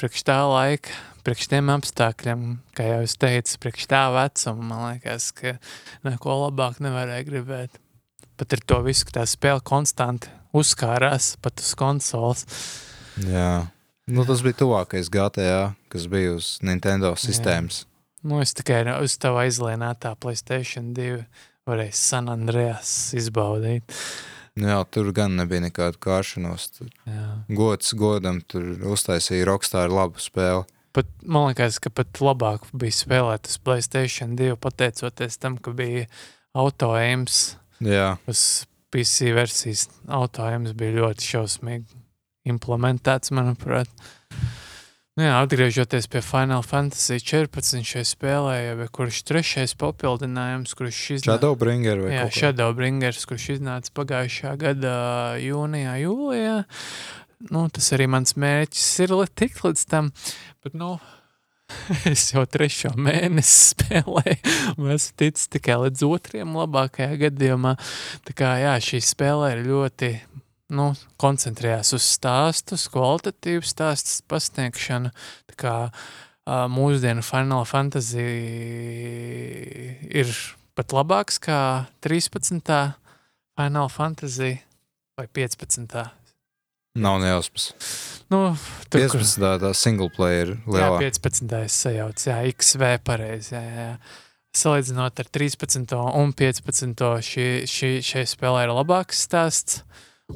priekš 0.00 0.24
tā 0.24 0.38
laika, 0.48 0.96
priekš 1.28 1.50
tiem 1.52 1.68
apstākļiem, 1.74 2.44
kā 2.72 2.86
jau 2.86 3.00
es 3.04 3.14
teicu, 3.20 3.58
priekš 3.60 3.84
tā 3.90 4.06
vecuma, 4.14 4.62
man 4.64 4.84
liekas, 4.86 5.28
ka 5.36 5.58
neko 6.06 6.36
labāk 6.46 6.78
nevarēja 6.80 7.26
gribēt. 7.26 7.74
Pat 8.40 8.54
ar 8.56 8.62
to 8.70 8.78
visu, 8.86 9.04
ka 9.04 9.18
tā 9.18 9.24
spēle 9.28 9.60
konstanti 9.66 10.30
uzkārās 10.56 11.34
pat 11.44 11.60
uz 11.60 11.74
konsoles. 11.76 12.46
Jā. 13.28 13.68
Nu, 14.08 14.24
tas 14.24 14.40
bija 14.40 14.56
tuvākais 14.62 15.10
GTA, 15.12 15.74
kas 15.92 16.06
bija 16.08 16.38
uz 16.38 16.54
Nintendo 16.64 17.12
sistēmas. 17.20 17.82
Nu, 18.24 18.40
es 18.40 18.56
tikai 18.56 18.80
uz 19.02 19.18
tava 19.20 19.44
aizlienātā 19.44 20.14
Playstation 20.16 20.94
2 20.96 21.20
varēju 21.68 21.98
San 21.98 22.32
Andreas 22.32 23.12
izbaudīt. 23.18 23.92
Nu, 24.56 24.72
jā, 24.72 24.80
tur 24.88 25.12
gan 25.14 25.36
nebija 25.36 25.66
nekāda 25.68 26.00
kāršanos. 26.00 26.70
Jā. 27.04 27.28
Gods 27.52 27.92
godam, 28.00 28.40
tur 28.40 28.72
uztaisīja 28.96 29.44
Rockstar 29.52 29.92
labu 29.92 30.24
spēli. 30.24 30.64
Pat, 30.98 31.10
man 31.22 31.52
liekas, 31.52 31.78
ka 31.78 31.92
pat 31.94 32.18
labāk 32.18 32.66
bija 32.74 32.96
spēlēt 32.96 33.46
uz 33.46 33.54
Playstation 33.62 34.34
2, 34.38 34.56
pateicoties 34.58 35.38
tam, 35.38 35.54
ka 35.62 35.70
bija 35.78 36.08
auto-aims. 36.58 37.54
Jā, 37.84 38.16
Uz 38.26 38.66
PC 38.90 39.30
versijas 39.36 39.86
auto-aims 40.10 40.74
bija 40.74 40.96
ļoti 40.96 41.28
šausmīgi 41.36 42.00
implementēts, 42.50 43.30
manuprāt. 43.36 43.90
Nu 45.18 45.24
jā, 45.26 45.36
atgriežoties 45.42 46.06
pie 46.10 46.20
Final 46.22 46.62
Fantasy 46.62 47.18
14 47.18 47.82
šai 47.86 48.04
spēlē, 48.06 48.52
jau 48.68 48.74
ir 48.84 48.90
kurš 48.94 49.24
trešais 49.26 49.74
papildinājums, 49.78 50.76
kurš 50.78 51.00
iznāca. 51.16 51.32
Shadowbringer 51.32 52.04
vai 52.04 52.12
Jā. 52.14 52.26
Shadowbringers, 52.36 53.24
kurš 53.26 53.48
iznāca 53.56 53.94
pagājušā 53.98 54.54
gada 54.60 54.92
jūnijā, 55.42 55.96
jūlijā. 56.04 56.60
Nu, 57.38 57.68
tas 57.70 57.92
arī 57.94 58.08
mans 58.10 58.34
mērķis 58.34 58.88
ir 59.04 59.14
tikt 59.38 59.62
līdz 59.62 59.84
tam. 59.86 60.10
Bet, 60.64 60.74
nu, 60.74 60.96
es 62.12 62.30
jau 62.32 62.42
trešo 62.48 62.90
mēnesi 62.98 63.74
spēlēju, 63.74 64.54
un 64.76 64.90
esmu 64.94 65.18
ticis 65.22 65.50
tikai 65.52 65.78
līdz 65.84 66.02
otriem 66.08 66.56
labākajā 66.58 67.20
gadījumā. 67.22 67.76
Tā 68.26 68.36
kā 68.36 68.56
jā, 68.62 68.74
šī 68.82 69.02
spēle 69.04 69.52
ir 69.54 69.64
ļoti 69.68 70.12
nu, 70.74 70.90
koncentrējās 71.20 71.94
uz 71.96 72.10
stāstu, 72.16 72.76
uz 72.76 72.88
kvalitatīvu 72.92 73.64
stāstu 73.66 74.26
pasniegšanu. 74.28 75.14
Tā 75.52 75.58
kā 75.62 75.74
uh, 75.88 76.66
mūsdienu 76.72 77.24
Final 77.24 77.64
Fantasy 77.70 78.28
ir 80.10 80.34
pat 80.78 80.94
labāks 80.96 81.40
kā 81.42 81.60
13. 82.04 82.74
Final 83.58 83.90
Fantasy 83.94 84.56
vai 85.18 85.26
15. 85.26 86.17
Nav 86.98 87.20
nejausmas. 87.22 87.70
Nu, 88.28 88.42
tur, 88.90 89.06
kur- 89.08 89.22
15. 89.22 89.40
tā, 89.40 89.52
tā 89.62 89.70
single 89.76 90.10
player 90.12 90.52
Jā, 90.52 90.72
lielā. 90.74 90.98
15. 91.06 91.68
sajauc, 91.72 92.24
jā, 92.28 92.40
XV 92.52 92.98
pareizi, 93.06 93.54
jā, 93.56 93.62
jā. 93.62 93.90
Salīdzinot 94.58 95.20
ar 95.22 95.28
13. 95.32 95.94
un 96.18 96.32
15. 96.36 97.22
šī, 97.24 97.48
šī, 97.68 97.90
šai 98.04 98.24
spēlē 98.28 98.66
ir 98.66 98.74
labāks 98.74 99.24
stāsts. 99.28 99.82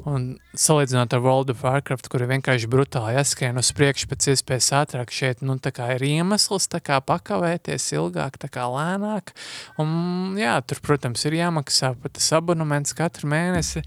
Un 0.09 0.39
salīdzinot 0.57 1.13
ar 1.13 1.21
World 1.21 1.51
of 1.53 1.61
Warcraft, 1.61 2.07
kur 2.09 2.23
ir 2.25 2.31
vienkārši 2.31 2.65
brutāli 2.65 3.13
jāskrien 3.13 3.59
uz 3.61 3.69
priekšu 3.77 4.07
pēc 4.09 4.25
iespējas 4.31 4.71
ātrāk, 4.79 5.13
šeit 5.13 5.43
nu, 5.45 5.53
ir 5.61 6.05
iemesls 6.07 6.65
kā 6.81 6.97
pakavēties 6.97 7.91
ilgāk, 7.93 8.39
kā 8.49 8.65
lēnāk. 8.73 9.35
Un, 9.77 10.33
jā, 10.41 10.55
tur, 10.65 10.81
protams, 10.81 11.25
ir 11.29 11.37
jāmaksā 11.37 11.93
pat 12.01 12.17
tas 12.17 12.31
abonements 12.33 12.97
katru 12.97 13.29
mēnesi. 13.29 13.85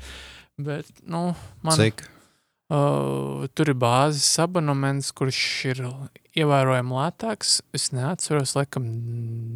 Bet, 0.56 0.86
nu, 1.02 1.34
man, 1.66 1.74
Cik? 1.74 2.06
Uh, 2.66 3.46
tur 3.54 3.68
ir 3.70 3.76
bāzes 3.78 4.26
abonements, 4.42 5.12
kurš 5.14 5.40
ir 5.70 5.80
ievērojami 6.34 6.96
lētāks. 6.96 7.60
Es 7.76 7.92
neatceros, 7.94 8.56
laikam, 8.58 8.88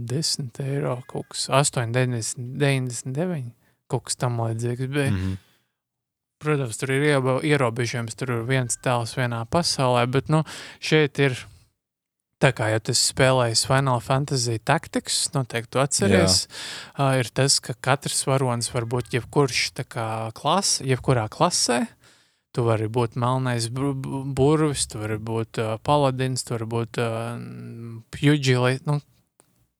10 0.06 0.60
eiro, 0.62 1.00
kaut 1.10 1.32
kas 1.32 1.48
8, 1.50 1.90
90, 1.96 2.38
99, 2.60 3.50
kaut 3.90 4.06
kas 4.06 4.20
tam 4.20 4.38
līdzīgs. 4.38 4.86
bija. 4.86 5.10
Mhm. 5.10 5.38
Protams, 6.40 6.78
tur 6.80 6.94
ir 6.94 7.02
ierobežojums, 7.44 8.14
tur 8.16 8.30
ir 8.30 8.44
viens 8.48 8.78
tēls 8.80 9.16
vienā 9.18 9.42
pasaulē, 9.44 10.06
bet 10.10 10.30
nu, 10.32 10.44
šeit 10.80 11.18
ir. 11.18 11.34
Tā 12.40 12.54
kā 12.56 12.70
jau 12.72 12.78
tas 12.80 12.96
spēlējis 13.10 13.66
Final 13.68 13.98
Fantasy 14.00 14.56
Tactics, 14.64 15.28
noteikti 15.34 15.76
atceries, 15.76 16.46
uh, 16.96 17.18
ir 17.20 17.28
tas, 17.28 17.58
ka 17.60 17.74
katrs 17.76 18.24
varonis 18.24 18.70
var 18.72 18.86
būt 18.88 19.12
jebkurš 19.12 19.84
kā 19.84 20.32
klase, 20.32 20.86
jebkurā 20.88 21.28
klasē. 21.28 21.82
Tu 22.50 22.64
vari 22.66 22.88
būt 22.90 23.14
melnais 23.14 23.68
bur- 23.70 23.94
bu- 23.94 24.24
burvis, 24.34 24.88
tu 24.90 24.98
vari 24.98 25.18
būt 25.22 25.60
uh, 25.62 25.76
paladins, 25.86 26.42
tu 26.42 26.56
vari 26.56 26.66
būt 26.66 26.98
uh, 26.98 27.36
pjuģilis, 28.10 28.80
nu, 28.88 28.96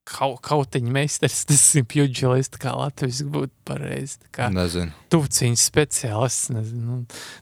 kaut, 0.07 0.39
kautiņa 0.47 0.93
meistars, 0.95 1.41
tas 1.51 1.65
ir 1.81 1.89
pjuģilis, 1.91 2.53
kā 2.63 2.77
Latvijas 2.79 3.25
būtu 3.27 3.51
pareizi. 3.67 4.21
kā- 4.31 4.53
Nezinu. 4.55 4.95
tuvciņas 5.11 5.67
speciālists. 5.73 6.53
Nezinu, 6.55 6.87
nu, 6.87 7.01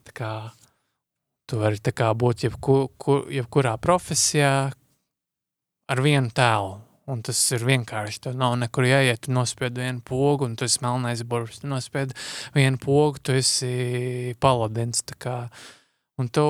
tā 0.08 0.16
kā 0.16 0.32
tu 1.48 1.60
vari 1.60 1.76
tā 1.84 1.92
kā 1.96 2.08
būt 2.16 2.46
jebku, 2.48 2.78
ku, 2.96 3.20
jebkurā 3.32 3.76
profesijā 3.80 4.72
ar 5.88 6.02
vienu 6.04 6.32
tēlu. 6.32 6.78
Un 7.08 7.22
tas 7.24 7.38
ir 7.56 7.64
vienkārši. 7.64 8.20
Tur 8.26 8.36
nav 8.36 8.58
nekur 8.60 8.84
jāiet. 8.84 9.22
Tu 9.24 9.32
nospied 9.32 9.78
vienu 9.80 10.02
pogu, 10.04 10.44
un 10.44 10.56
tu 10.58 10.66
esi 10.68 10.82
melnais 10.84 11.24
burbulis. 11.24 11.62
Tu 11.62 11.70
nospied 11.70 12.12
vienu 12.56 12.80
pogu, 12.82 13.22
tu 13.24 13.36
esi 13.38 14.34
paladins. 14.42 15.04
Un 16.18 16.28
tu, 16.34 16.44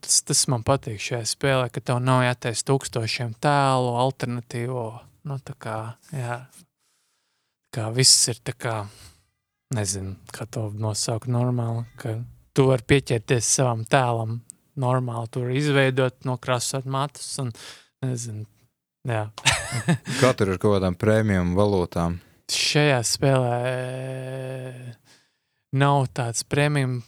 tas, 0.00 0.22
tas 0.24 0.46
man 0.48 0.64
patīk 0.66 0.98
šajā 1.04 1.26
spēlē, 1.28 1.68
ka 1.68 1.82
tev 1.84 2.00
nav 2.00 2.22
jātaisa 2.24 2.64
tūkstošiem 2.70 3.36
tēlu, 3.44 3.92
alternatīvo. 4.00 4.86
Nu, 5.28 5.36
tā 5.44 5.52
kā, 5.60 5.76
jā, 6.16 6.38
kā 7.76 7.90
viss 7.92 8.30
ir 8.32 8.40
tā 8.46 8.54
kā, 8.56 8.76
nezinu, 9.76 10.16
kā 10.32 10.48
to 10.48 10.70
nosaukt 10.80 11.28
normāli, 11.28 11.84
ka 12.00 12.16
tu 12.56 12.70
vari 12.70 12.88
pieķerties 12.88 13.52
savam 13.58 13.84
tēlam 13.84 14.38
normāli, 14.80 15.32
tur 15.34 15.52
izveidot, 15.52 16.22
nokrāsot 16.28 16.88
matus 16.88 17.28
un, 17.42 17.52
nezinu. 18.04 18.46
Katru 20.22 20.54
ar 20.54 20.62
kaut 20.62 20.78
kādām 20.78 20.96
prēmijām 20.98 21.54
valūtām. 21.58 22.20
Šajā 22.52 23.02
spēlē 23.06 23.58
nav 25.76 26.06
tāds 26.14 26.46
prēmijum 26.46 27.00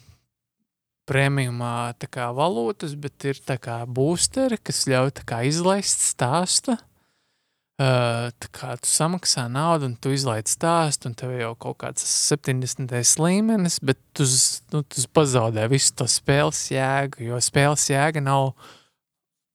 prēmijumā 1.08 1.94
tā 2.00 2.08
kā 2.12 2.28
valūtas, 2.36 2.94
bet 3.00 3.24
ir 3.28 3.40
tā 3.46 3.56
kā 3.60 3.80
boosteri, 3.86 4.58
kas 4.60 4.84
ļauj 4.90 5.14
kā 5.28 5.42
izlaist 5.48 6.04
stāstu. 6.12 6.76
Uh, 7.78 8.32
tā 8.42 8.48
kā 8.50 8.72
tu 8.82 8.90
samaksā 8.90 9.44
naudu, 9.54 9.86
un 9.86 9.92
tu 10.02 10.10
izlaiž 10.10 10.48
stāstu, 10.50 11.06
un 11.06 11.14
tev 11.14 11.30
jau 11.38 11.52
kaut 11.62 11.76
kāds 11.84 12.02
70. 12.02 12.90
līmenis, 13.22 13.76
bet 13.86 14.00
tu, 14.18 14.26
nu, 14.74 14.80
tu 14.82 15.04
pazaudē 15.14 15.68
visu 15.70 15.92
to 16.00 16.08
spēles 16.10 16.64
jēgu, 16.74 17.22
jo 17.28 17.38
spēles 17.38 17.86
jēga 17.92 18.24
nav, 18.26 18.50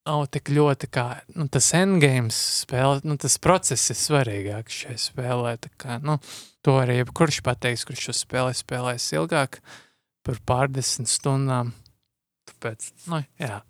nav 0.08 0.26
tik 0.34 0.52
ļoti 0.54 0.90
kā 0.94 1.06
nu, 1.38 1.48
tas 1.52 1.70
endgames 1.78 2.38
spēle, 2.64 3.00
nu, 3.08 3.16
tas 3.20 3.38
process 3.42 3.94
ir 3.94 4.00
svarīgāks 4.00 4.82
šajā 4.84 5.00
spēlē. 5.08 5.56
Kā, 5.80 6.00
nu, 6.04 6.18
to 6.66 6.78
arī 6.82 7.00
jebkurš 7.00 7.42
pateiks, 7.46 7.86
kurš 7.88 8.10
šo 8.10 8.18
spēli 8.24 8.58
spēlēs 8.58 9.08
ilgāk 9.16 9.62
par 10.24 10.42
pārdesmit 10.48 11.12
stundām. 11.12 11.74
Tāpēc, 12.50 12.92
nu, 13.12 13.24
jā. 13.40 13.62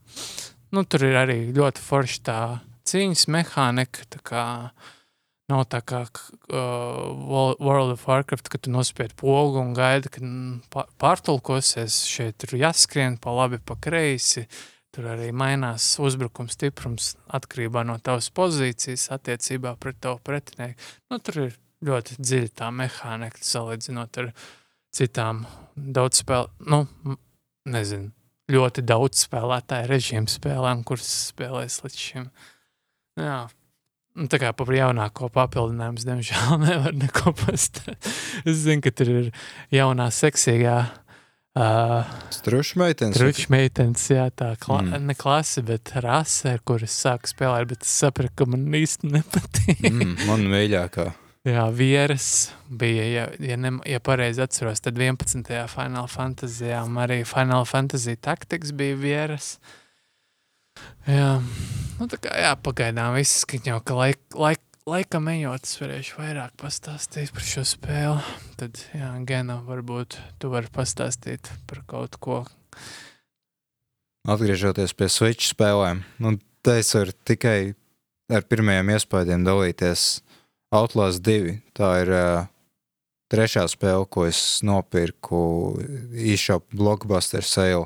Nu, 0.73 0.81
tur 0.89 1.05
ir 1.05 1.19
arī 1.21 1.37
ļoti 1.53 1.81
forša 1.85 2.19
tā 2.25 2.39
cīņas 2.89 3.27
mehānika. 3.29 4.07
Tā 4.09 4.21
kā 4.25 4.43
nav 5.51 5.65
tā 5.69 5.83
kā 5.85 6.01
uh, 6.07 7.57
World 7.61 7.93
of 7.93 8.07
Warcraft, 8.09 8.49
ka 8.49 8.57
tu 8.57 8.73
nospied 8.73 9.13
pogu 9.19 9.61
un 9.61 9.75
gaidi, 9.77 10.09
ka 10.13 10.23
pa- 10.73 10.87
pārtulkosies. 11.01 12.01
Šeit 12.09 12.39
tur 12.41 12.57
jāskrien 12.57 13.19
pa 13.21 13.35
labi, 13.37 13.61
pa 13.61 13.77
kreisi. 13.77 14.47
Tur 14.93 15.07
arī 15.09 15.31
mainās 15.33 15.87
uzbrukuma 15.97 16.53
stiprums 16.53 17.15
atkarībā 17.33 17.81
no 17.87 17.95
tavas 17.97 18.27
pozīcijas 18.29 19.07
attiecībā 19.15 19.73
pret 19.81 19.97
tavu 20.05 20.19
pretinieku. 20.21 20.77
Nu, 21.09 21.17
tur 21.17 21.39
ir 21.47 21.55
ļoti 21.83 22.19
dziļa 22.19 22.51
tā 22.61 22.69
mehānika, 22.73 23.41
salīdzinot 23.41 24.21
ar 24.21 24.29
citām 24.93 25.47
daudz 25.73 26.21
spēlēm, 26.21 26.53
nu, 26.69 27.17
nezinu, 27.73 28.11
ļoti 28.53 28.83
daudz 28.85 29.25
spēlētāju 29.25 29.89
režīmu 29.89 30.29
spēlēm, 30.31 30.85
kuras 30.85 31.09
spēlēs 31.31 31.81
līdz 31.83 31.99
šim. 31.99 32.29
Jā. 33.19 33.41
Nu, 34.13 34.27
tā 34.29 34.37
kā 34.37 34.51
par 34.53 34.69
jaunāko 34.69 35.25
papildinājumu, 35.33 36.05
diemžēl 36.05 36.59
nevaru 36.67 36.99
neko 37.01 37.33
pastāstīt. 37.39 38.11
Es 38.45 38.61
zinu, 38.61 38.83
ka 38.85 38.93
tur 38.93 39.09
ir 39.09 39.31
jaunā, 39.73 40.11
seksīgā 40.13 40.75
uh, 41.55 42.03
Strušs 42.33 42.75
meitenes. 42.79 43.17
truča 43.17 43.47
meitenes, 43.53 44.05
jā, 44.09 44.29
tā 44.31 44.53
kla 44.59 44.81
Mm. 44.81 45.05
ne 45.07 45.15
klase, 45.15 45.61
bet 45.65 45.91
rase, 45.95 46.49
ar 46.53 46.59
kuras 46.65 46.95
sāku 47.03 47.29
spēlēt, 47.29 47.67
bet 47.67 47.81
es 47.85 47.93
sapratu, 48.01 48.33
ka 48.35 48.45
man 48.49 48.65
īsti 48.73 49.11
nepatīk. 49.13 49.83
Mm, 49.91 50.15
man 50.27 50.47
mīļākā. 50.53 51.11
Jā, 51.43 51.65
vieras 51.75 52.51
bija, 52.71 53.03
ja, 53.03 53.23
ja, 53.43 53.57
ne, 53.59 53.73
ja 53.85 53.99
pareizi 53.99 54.39
atceros, 54.45 54.79
tad 54.79 54.95
11. 54.95 55.67
Final 55.67 56.07
Fantasy, 56.07 56.69
arī 56.71 57.25
Final 57.27 57.65
Fantasy 57.67 58.15
Tactics 58.15 58.71
bija 58.71 58.95
vieras. 58.95 59.57
Jā, 61.05 61.41
nu 61.99 62.07
tā 62.07 62.17
kā, 62.23 62.31
jā, 62.39 62.53
pagaidām 62.63 63.17
viss, 63.19 63.43
ka 63.45 63.59
jau, 63.59 63.81
ka 63.83 63.97
laik, 63.99 64.21
laik, 64.39 64.62
laikam 64.89 65.29
ejot, 65.31 65.63
es 65.63 65.77
varēšu 65.79 66.19
vairāk 66.19 66.55
pastāstīt 66.59 67.31
par 67.33 67.45
šo 67.47 67.63
spēli. 67.67 68.35
Tad, 68.59 68.79
jā, 68.95 69.11
Gena, 69.27 69.59
varbūt 69.67 70.17
tu 70.41 70.51
vari 70.53 70.71
pastāstīt 70.73 71.51
par 71.69 71.83
kaut 71.89 72.17
ko. 72.23 72.41
Atgriežoties 74.29 74.95
pie 74.95 75.09
Switch 75.11 75.49
spēlēm, 75.51 76.03
nu, 76.23 76.37
te 76.63 76.77
es 76.79 76.93
varu 76.95 77.15
tikai 77.27 77.73
ar 78.31 78.45
pirmajiem 78.47 78.93
iespējām 78.95 79.43
dalīties. 79.47 80.23
Outlaws 80.73 81.19
2. 81.21 81.57
Tā 81.77 81.89
ir 82.01 82.09
uh, 82.15 82.45
trešā 83.29 83.67
spēle, 83.69 84.07
ko 84.09 84.25
es 84.25 84.63
nopirku 84.65 85.43
e-shop 86.17 86.65
blockbuster 86.73 87.45
sale. 87.45 87.85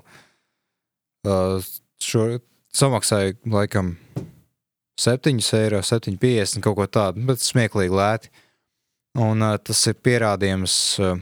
Uh, 1.27 1.59
šo 1.99 2.37
samaksāju 2.77 3.35
laikam 3.51 3.97
7 4.97 5.39
eiro, 5.59 5.81
7,50 5.85 6.63
kaut 6.65 6.77
ko 6.79 6.87
tādu, 6.89 7.23
bet 7.29 7.43
smieklīgi 7.43 7.93
lēti. 7.93 8.31
Un 9.17 9.41
uh, 9.41 9.57
tas 9.57 9.81
ir 9.89 9.97
pierādījums, 10.05 10.77
uh, 11.01 11.19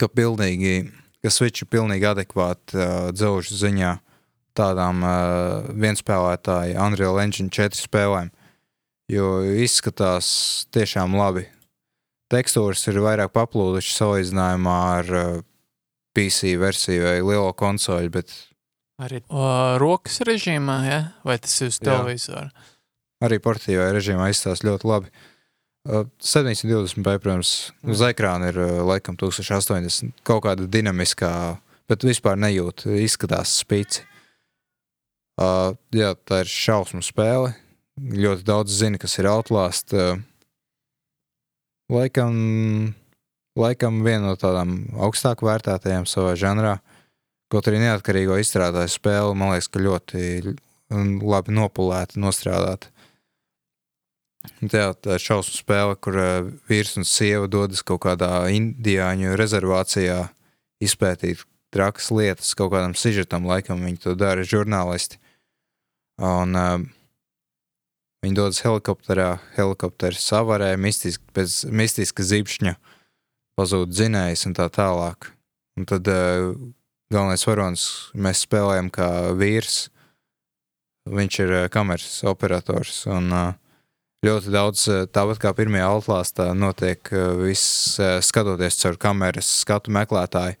ka 0.00 0.08
pilnīgi 0.08 0.90
ka 1.20 1.32
Switch 1.32 1.64
ir 1.64 1.68
pilnīgi 1.70 2.08
adekvāti 2.08 2.78
uh, 2.78 3.10
dzelžu 3.12 3.58
ziņā 3.60 3.94
tādām 4.56 5.04
uh, 5.04 5.70
vienspēlētāju 5.76 6.78
Unreal 6.80 7.20
Engine 7.22 7.52
4 7.52 7.76
spēlēm. 7.78 8.30
Jo 9.10 9.40
izskatās 9.42 10.30
tiešām 10.74 11.16
labi. 11.18 11.48
Tekstūras 12.30 12.84
ir 12.86 13.00
vairāk 13.02 13.32
paplūdušas 13.34 13.96
salīdzinājumā 13.98 14.76
ar 15.00 15.12
uh, 15.18 15.30
PC 16.14 16.54
versiju 16.60 17.06
vai 17.06 17.16
lielo 17.18 17.50
konsoli, 17.58 18.10
bet 18.12 18.32
Arī 19.00 19.22
o, 19.32 19.46
rokas 19.80 20.20
režīmā, 20.28 20.76
ja? 20.88 21.00
vai 21.24 21.38
tas 21.40 21.54
ir 21.62 21.72
uz 21.72 21.78
Jā. 21.80 21.86
televizoru? 21.88 22.50
arī 23.24 23.40
portīvajā 23.42 23.92
režīmā 23.94 24.30
izstāsta 24.32 24.68
ļoti 24.68 24.88
labi. 24.88 25.10
Uh, 25.88 26.04
720p, 26.20 27.16
protams, 27.22 27.50
uz 27.88 28.04
ekrāna 28.04 28.50
ir 28.52 28.60
uh, 28.60 28.80
laikam 28.84 29.16
1080, 29.20 30.12
kaut 30.28 30.44
kāda 30.44 30.68
dinamiskā, 30.68 31.32
bet 31.88 32.04
vispār 32.04 32.36
nejūt, 32.40 32.84
izskatās 33.00 33.54
spīci. 33.62 34.04
Uh, 35.40 35.72
jā, 35.96 36.12
tā 36.28 36.42
ir 36.44 36.52
šausmu 36.52 37.00
spēle. 37.04 37.54
Ļoti 38.00 38.44
daudz 38.48 38.76
zina, 38.76 39.00
kas 39.00 39.16
ir 39.20 39.28
Outlast. 39.30 39.94
Uh, 39.96 40.20
laikam, 41.92 42.92
laikam 43.56 44.02
viena 44.04 44.28
no 44.28 44.36
tādām 44.40 44.82
augstāk 45.00 45.44
vērtētajām 45.44 46.04
savā 46.08 46.36
žanrā. 46.40 46.76
Kaut 47.50 47.66
arī 47.66 47.80
neatkarīgo 47.82 48.36
izstrādāju 48.38 48.92
spēli, 48.92 49.34
man 49.34 49.54
liekas, 49.54 49.68
ka 49.72 49.82
ļoti 49.82 50.54
labi 50.90 51.54
nopulēta, 51.54 52.18
nostrādāta. 52.22 52.90
Tā 54.70 54.92
ir 54.94 55.20
šausmu 55.20 55.58
spēle, 55.58 55.96
kur 56.00 56.16
uh, 56.16 56.46
vīrs 56.70 56.94
un 56.96 57.04
sieva 57.04 57.48
dodas 57.50 57.82
kaut 57.84 58.04
kādā 58.06 58.46
indiāņu 58.54 59.34
rezervācijā 59.36 60.22
izpētīt 60.80 61.42
trakas 61.74 62.08
lietas, 62.14 62.54
kaut 62.56 62.72
kādam 62.72 62.94
sižetam, 62.96 63.44
laikam 63.50 63.82
viņi 63.84 64.00
to 64.06 64.14
dara 64.18 64.46
žurnālisti. 64.46 65.20
Un 66.22 66.56
uh, 66.56 66.78
viņi 68.24 68.38
dodas 68.38 68.62
helikopterā, 68.64 69.34
helikopters 69.58 70.24
savarē, 70.24 70.72
mistiski, 70.80 71.24
pēc 71.36 71.62
mistiska 71.68 72.24
zibšņa 72.24 72.78
pazūd 73.60 73.92
dzinējs 73.92 74.46
un 74.48 74.56
tā 74.56 74.70
tālāk. 74.72 75.32
Un 75.76 75.88
tad 75.88 76.08
uh, 76.08 76.54
galvenais 77.10 77.46
varonis 77.46 77.86
mēs 78.14 78.44
spēlējam 78.46 78.90
kā 78.94 79.08
vīrs, 79.38 79.88
viņš 81.10 81.40
ir 81.44 81.56
uh, 81.56 81.66
kameras 81.72 82.20
operators 82.28 83.04
un 83.10 83.32
uh, 83.34 83.50
ļoti 84.26 84.52
daudz, 84.52 84.86
eh, 84.88 85.06
tāpat 85.08 85.40
kā 85.40 85.52
pirmajā 85.56 85.88
altlāstā, 85.88 86.50
notiek 86.56 87.12
eh, 87.12 87.28
viss 87.40 87.98
eh, 88.00 88.18
skatoties 88.20 88.80
caur 88.82 88.98
kameras 89.00 89.48
skatu 89.62 89.92
meklētāju, 89.94 90.58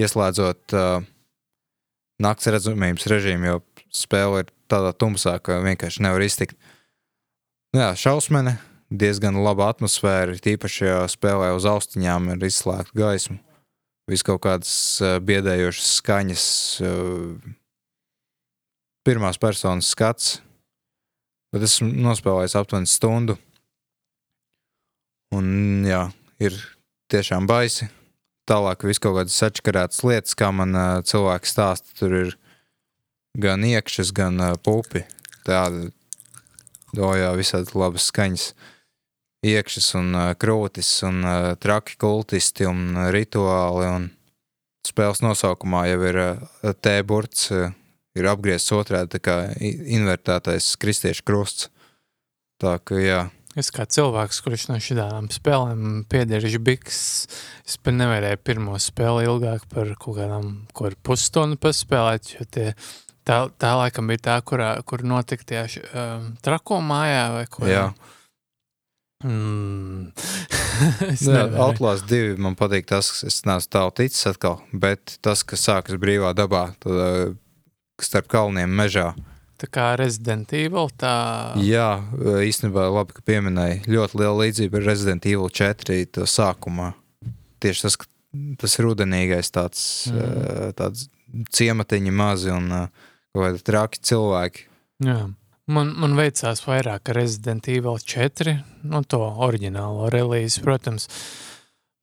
ieslēdzot 0.00 0.72
uh, 0.72 1.02
nakts 2.24 2.48
redzamības 2.48 3.04
režīmu, 3.12 3.44
jo 3.44 3.58
spēle 3.92 4.40
ir 4.40 4.52
tādā 4.72 4.94
tumsā, 4.96 5.34
ka 5.44 5.58
vienkārši 5.60 6.00
nevar 6.06 6.24
iztikt. 6.24 6.56
Nu 7.76 7.82
Jā, 7.82 7.90
šausmene, 8.00 8.54
diezgan 8.88 9.36
laba 9.44 9.68
atmosfēra, 9.68 10.38
tīpaši, 10.40 10.86
ja 10.88 11.02
spēlē 11.12 11.50
uz 11.52 11.68
austiņām 11.68 12.32
ir 12.32 12.48
izslēgta 12.48 12.96
gaisma. 12.96 13.36
Vis 14.12 14.24
kaut 14.26 14.42
kādas 14.44 14.72
uh, 15.00 15.16
biedējošas 15.24 15.90
skaņas, 15.98 16.46
uh, 16.84 17.52
pirmās 19.08 19.40
personas 19.40 19.88
skats, 19.90 20.36
Bet 21.52 21.66
esmu 21.66 21.90
nospēlējis 22.00 22.54
aptuveni 22.56 22.88
stundu. 22.88 23.36
Un, 25.36 25.84
jā, 25.84 26.06
ir 26.40 26.56
tiešām 27.12 27.44
baisi. 27.48 27.90
Tālāk 28.48 28.86
viss 28.88 29.00
kaut 29.02 29.18
kādas 29.18 29.36
atšķirītas 29.44 30.00
lietas, 30.08 30.36
kā 30.36 30.48
man 30.56 30.72
uh, 30.72 31.02
cilvēki 31.04 31.50
stāsta. 31.50 31.92
Tur 31.98 32.16
ir 32.16 32.32
gan 33.40 33.64
iekšas, 33.68 34.14
gan 34.16 34.40
uh, 34.40 34.54
pupi. 34.56 35.04
Tāda 35.44 35.90
dojā 36.96 37.34
visādi 37.36 37.76
labas 37.76 38.08
skaņas. 38.08 38.48
Iekšas 39.42 39.88
un 39.98 40.14
uh, 40.14 40.30
krūtis 40.38 40.90
un 41.08 41.22
uh, 41.26 41.52
traki 41.58 41.96
kultisti 41.98 42.68
un 42.68 42.92
uh, 42.94 43.10
rituāli. 43.14 43.88
Un 43.90 44.08
spēles 44.86 45.22
nosaukumā 45.24 45.86
jau 45.90 46.00
ir 46.06 46.20
uh, 46.22 46.72
T-burts, 46.78 47.50
uh, 47.50 47.74
ir 48.18 48.30
apgriezts 48.30 48.74
otrādi, 48.76 49.16
tā 49.16 49.22
kā 49.22 49.36
invertētais 49.60 50.74
kristiešu 50.78 51.26
krusts. 51.26 51.70
Tā 52.62 52.76
ka, 52.86 53.00
jā, 53.02 53.22
Es 53.58 53.68
kā 53.68 53.84
cilvēks, 53.84 54.38
kurš 54.40 54.62
no 54.70 54.78
šādām 54.80 55.26
spēlēm 55.32 56.04
piederis 56.08 56.54
biks, 56.64 57.00
es 57.68 57.76
pat 57.76 57.96
nevarēju 57.98 58.40
pirmo 58.40 58.78
spēli 58.80 59.26
ilgāk 59.28 59.66
par 59.68 59.90
kaut 60.00 60.16
kādām, 60.16 60.46
ko 60.72 60.88
ar 60.88 60.96
pusstundu 61.04 61.58
paspēlēt, 61.60 62.30
jo 62.38 62.46
tie, 62.48 62.70
tā, 63.28 63.42
tā 63.60 63.74
laikam 63.76 64.08
bija 64.08 64.24
tā, 64.30 64.38
kurā, 64.48 64.70
kur 64.88 65.04
notika 65.04 65.44
tie 65.44 65.66
um, 65.66 66.30
trako 66.40 66.80
mājā 66.80 67.26
vai 67.36 67.44
ko. 67.52 67.68
jā. 67.68 67.84
Mm. 69.28 70.08
Jā, 71.20 71.44
nevaru. 71.46 71.58
Outlast 71.62 72.08
2 72.10 72.38
man 72.42 72.56
patīk 72.58 72.88
tas, 72.90 73.10
ka 73.14 73.28
es 73.28 73.42
neesmu 73.46 73.70
tālu 73.70 73.92
ticis 73.94 74.24
atkal, 74.26 74.56
bet 74.72 75.18
tas, 75.22 75.44
kas 75.46 75.62
sākas 75.68 75.98
brīvā 76.00 76.32
dabā, 76.34 76.62
tad 76.82 76.96
uh, 76.96 77.34
starp 78.02 78.26
kalniem 78.32 78.72
mežā. 78.74 79.12
Tā 79.62 79.68
kā 79.70 79.84
Resident 80.00 80.50
Evil, 80.58 80.88
tā... 80.98 81.12
Jā, 81.62 82.00
īstenībā 82.42 82.88
labi, 82.90 83.14
ka 83.14 83.22
pieminēja. 83.28 83.84
Ļoti 83.86 84.18
liela 84.18 84.34
līdzība 84.40 84.80
ar 84.80 84.88
Resident 84.90 85.28
Evil 85.30 85.52
4 85.54 86.00
to 86.16 86.26
sākumā. 86.26 86.88
Tieši 87.62 87.84
tas, 87.86 87.98
tas 88.58 88.74
rudenīgais 88.82 89.52
tāds, 89.54 89.84
Mm. 90.10 90.18
mm. 90.18 90.74
tāds 90.80 91.06
ciematiņi 91.54 92.12
mazi 92.12 92.50
un 92.50 92.66
kaut 92.72 93.38
kādi 93.44 93.62
traki 93.64 94.02
cilvēki. 94.10 94.66
Jā. 95.06 95.20
Man, 95.72 95.94
man 95.98 96.18
veicās 96.18 96.64
vairāk 96.66 97.08
ar 97.12 97.18
Resident 97.20 97.68
Evil 97.72 97.98
4, 97.98 98.58
no 98.88 99.02
to 99.08 99.22
oriģinālo 99.46 100.10
relīzi, 100.12 100.62
protams. 100.64 101.08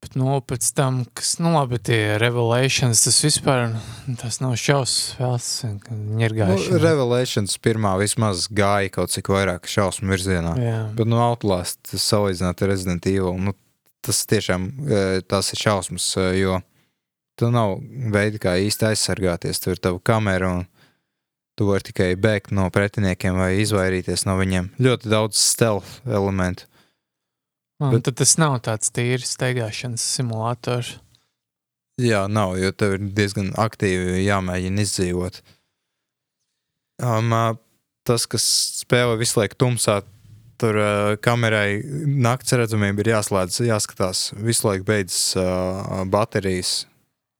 Bet, 0.00 0.14
nu, 0.16 0.38
pēc 0.40 0.64
tam, 0.72 1.02
kas, 1.12 1.34
nu, 1.44 1.50
labi, 1.52 1.76
tie 1.84 2.16
Revelations, 2.18 3.02
tas 3.04 3.18
vispār, 3.20 3.74
tas 4.22 4.38
nav 4.40 4.54
šausmas 4.56 5.10
spēles, 5.12 5.48
Nu, 5.90 6.16
ņirgāšana. 6.22 6.78
Revelations 6.80 7.58
pirmā 7.60 7.92
vismaz 8.00 8.46
gāja 8.48 8.88
kaut 8.94 9.12
cik 9.12 9.28
vairāk 9.28 9.68
šausmu 9.68 10.08
virzienā. 10.14 10.54
Jā, 10.56 10.78
Bet, 10.96 11.10
nu, 11.10 11.20
Outlast 11.20 11.92
salīdzināt 11.92 12.64
ar 12.64 12.72
Resident 12.72 13.10
Evil, 13.12 13.36
nu, 13.44 13.52
tas 14.00 14.24
tiešām 14.24 14.66
eh, 14.88 15.20
tas 15.28 15.52
ir 15.52 15.60
šausmas, 15.60 16.08
eh, 16.16 16.32
jo 16.40 16.62
tu 17.36 17.50
nav 17.52 17.76
veidi, 18.12 18.40
kā 18.40 18.56
īsti 18.60 18.90
aizsargāties. 18.90 19.60
Tur 19.60 19.76
ir 19.76 19.84
tava 19.84 20.00
kamera 20.00 20.54
un 20.58 20.64
tu 21.60 21.66
vari 21.68 21.84
tikai 21.84 22.14
bēgt 22.16 22.54
no 22.56 22.70
pretiniekiem 22.72 23.36
vai 23.36 23.50
izvairīties 23.60 24.22
no 24.24 24.38
viņiem. 24.38 24.70
Ļoti 24.80 25.10
daudz 25.12 25.36
stealth 25.36 25.98
elementu. 26.08 26.64
un 27.80 27.92
bet- 27.92 28.06
tad 28.08 28.16
tas 28.16 28.32
nav 28.40 28.54
tāds 28.64 28.88
tīri 28.88 29.20
steigāšanas 29.28 30.00
simulators. 30.00 30.94
Jā, 32.00 32.22
nav, 32.32 32.56
jo 32.56 32.72
tev 32.72 32.94
ir 32.96 33.04
diezgan 33.12 33.52
aktīvi 33.60 34.24
jāmēģina 34.24 34.80
izdzīvot. 34.86 35.42
Um, 37.04 37.28
tas, 38.08 38.24
kas 38.24 38.44
spēlē 38.80 39.18
visu 39.20 39.40
laiku 39.40 39.60
tumsā, 39.60 40.00
tur 40.60 40.76
uh, 40.80 41.16
kamerai 41.20 41.82
naktas 42.06 42.56
redzamība 42.56 43.04
ir 43.04 43.12
jāslēdz, 43.18 43.60
jāskatās. 43.68 44.30
Visu 44.40 44.68
laiku 44.68 44.88
beidzas 44.88 45.36
uh, 45.36 46.04
baterijas 46.08 46.86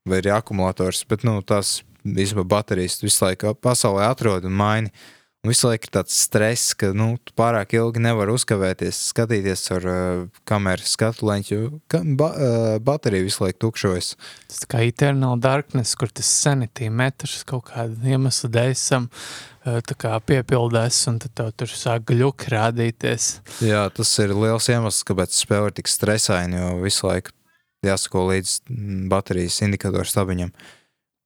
vai 0.04 0.20
arī 0.20 0.32
akumulators, 0.36 1.06
bet 1.08 1.24
nu, 1.24 1.40
tās 1.40 1.78
īstenībā 2.04 2.46
baterijas 2.48 3.00
visu 3.02 3.24
laiku 3.24 3.54
pasaulē 3.60 4.10
atrod 4.10 4.46
un 4.48 4.56
maini. 4.56 4.92
Un 5.40 5.48
visu 5.48 5.70
laiku 5.70 5.88
ir 5.88 5.92
tāds 5.94 6.12
stress, 6.20 6.74
ka 6.76 6.90
nu, 6.92 7.14
pārāk 7.32 7.72
ilgi 7.72 8.02
nevari 8.04 8.34
uzkavēties, 8.36 8.98
skatīties 9.08 9.62
ar 9.72 9.86
uh, 9.88 10.24
kameru 10.44 10.84
skatu 10.84 11.24
leņķu, 11.30 11.54
jo 11.54 11.78
ka, 11.88 12.02
ba, 12.04 12.26
uh, 12.28 12.74
baterija 12.84 13.24
visu 13.24 13.46
laiku 13.46 13.56
tukšojas. 13.64 14.10
Tas 14.52 14.68
kā 14.68 14.82
Eternal 14.84 15.40
Darkness, 15.40 15.96
kur 15.96 16.12
tas 16.12 16.28
sanity 16.28 16.90
metrs 16.92 17.40
kaut 17.48 17.70
kādu 17.70 17.96
iemeslu 18.12 18.50
dēļ 18.52 18.74
sam 18.76 19.08
eh, 19.08 19.80
tā 19.80 19.96
kā 20.04 20.12
piepildās, 20.20 21.00
un 21.08 21.16
tad 21.24 21.32
tev 21.40 21.54
tur 21.56 21.72
sāk 21.72 22.04
gļuki 22.12 22.52
rādīties. 22.52 23.30
Jā, 23.64 23.86
tas 23.96 24.12
ir 24.20 24.36
liels 24.36 24.68
iemesls, 24.68 25.06
kāpēc 25.08 25.40
spēle 25.40 25.72
ir 25.72 25.78
tik 25.80 25.88
stresaina, 25.88 26.66
jo 26.66 26.82
visu 26.84 27.08
laiku 27.08 27.32
jāsako 27.88 28.26
līdz 28.34 28.58
mm, 28.68 29.08
baterijas 29.08 29.62
indikatoru 29.64 30.04
stabiņam. 30.04 30.52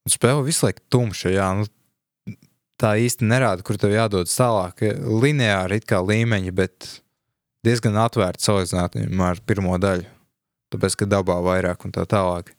Un 0.05 0.12
spēle 0.12 0.44
visu 0.44 0.66
laiku 0.66 0.82
tumša, 0.93 1.31
jā, 1.32 1.47
nu, 1.56 2.36
tā 2.81 2.94
īsti 3.01 3.24
nerāda, 3.28 3.64
kur 3.64 3.78
tev 3.81 3.94
jādodas 3.94 4.35
tālāk. 4.36 4.82
Lineāri 5.24 5.81
it 5.81 5.86
kā 5.89 6.02
līmeņi, 6.05 6.52
bet 6.56 6.90
diezgan 7.64 7.97
atvērti 8.02 8.44
salīdzinājumā 8.44 9.31
ar 9.32 9.40
pirmo 9.48 9.78
daļu. 9.81 10.10
Tāpēc, 10.74 10.98
ka 11.01 11.09
dabā 11.09 11.39
vairāk 11.44 11.86
un 11.86 11.94
tā 11.94 12.05
tālāk. 12.10 12.52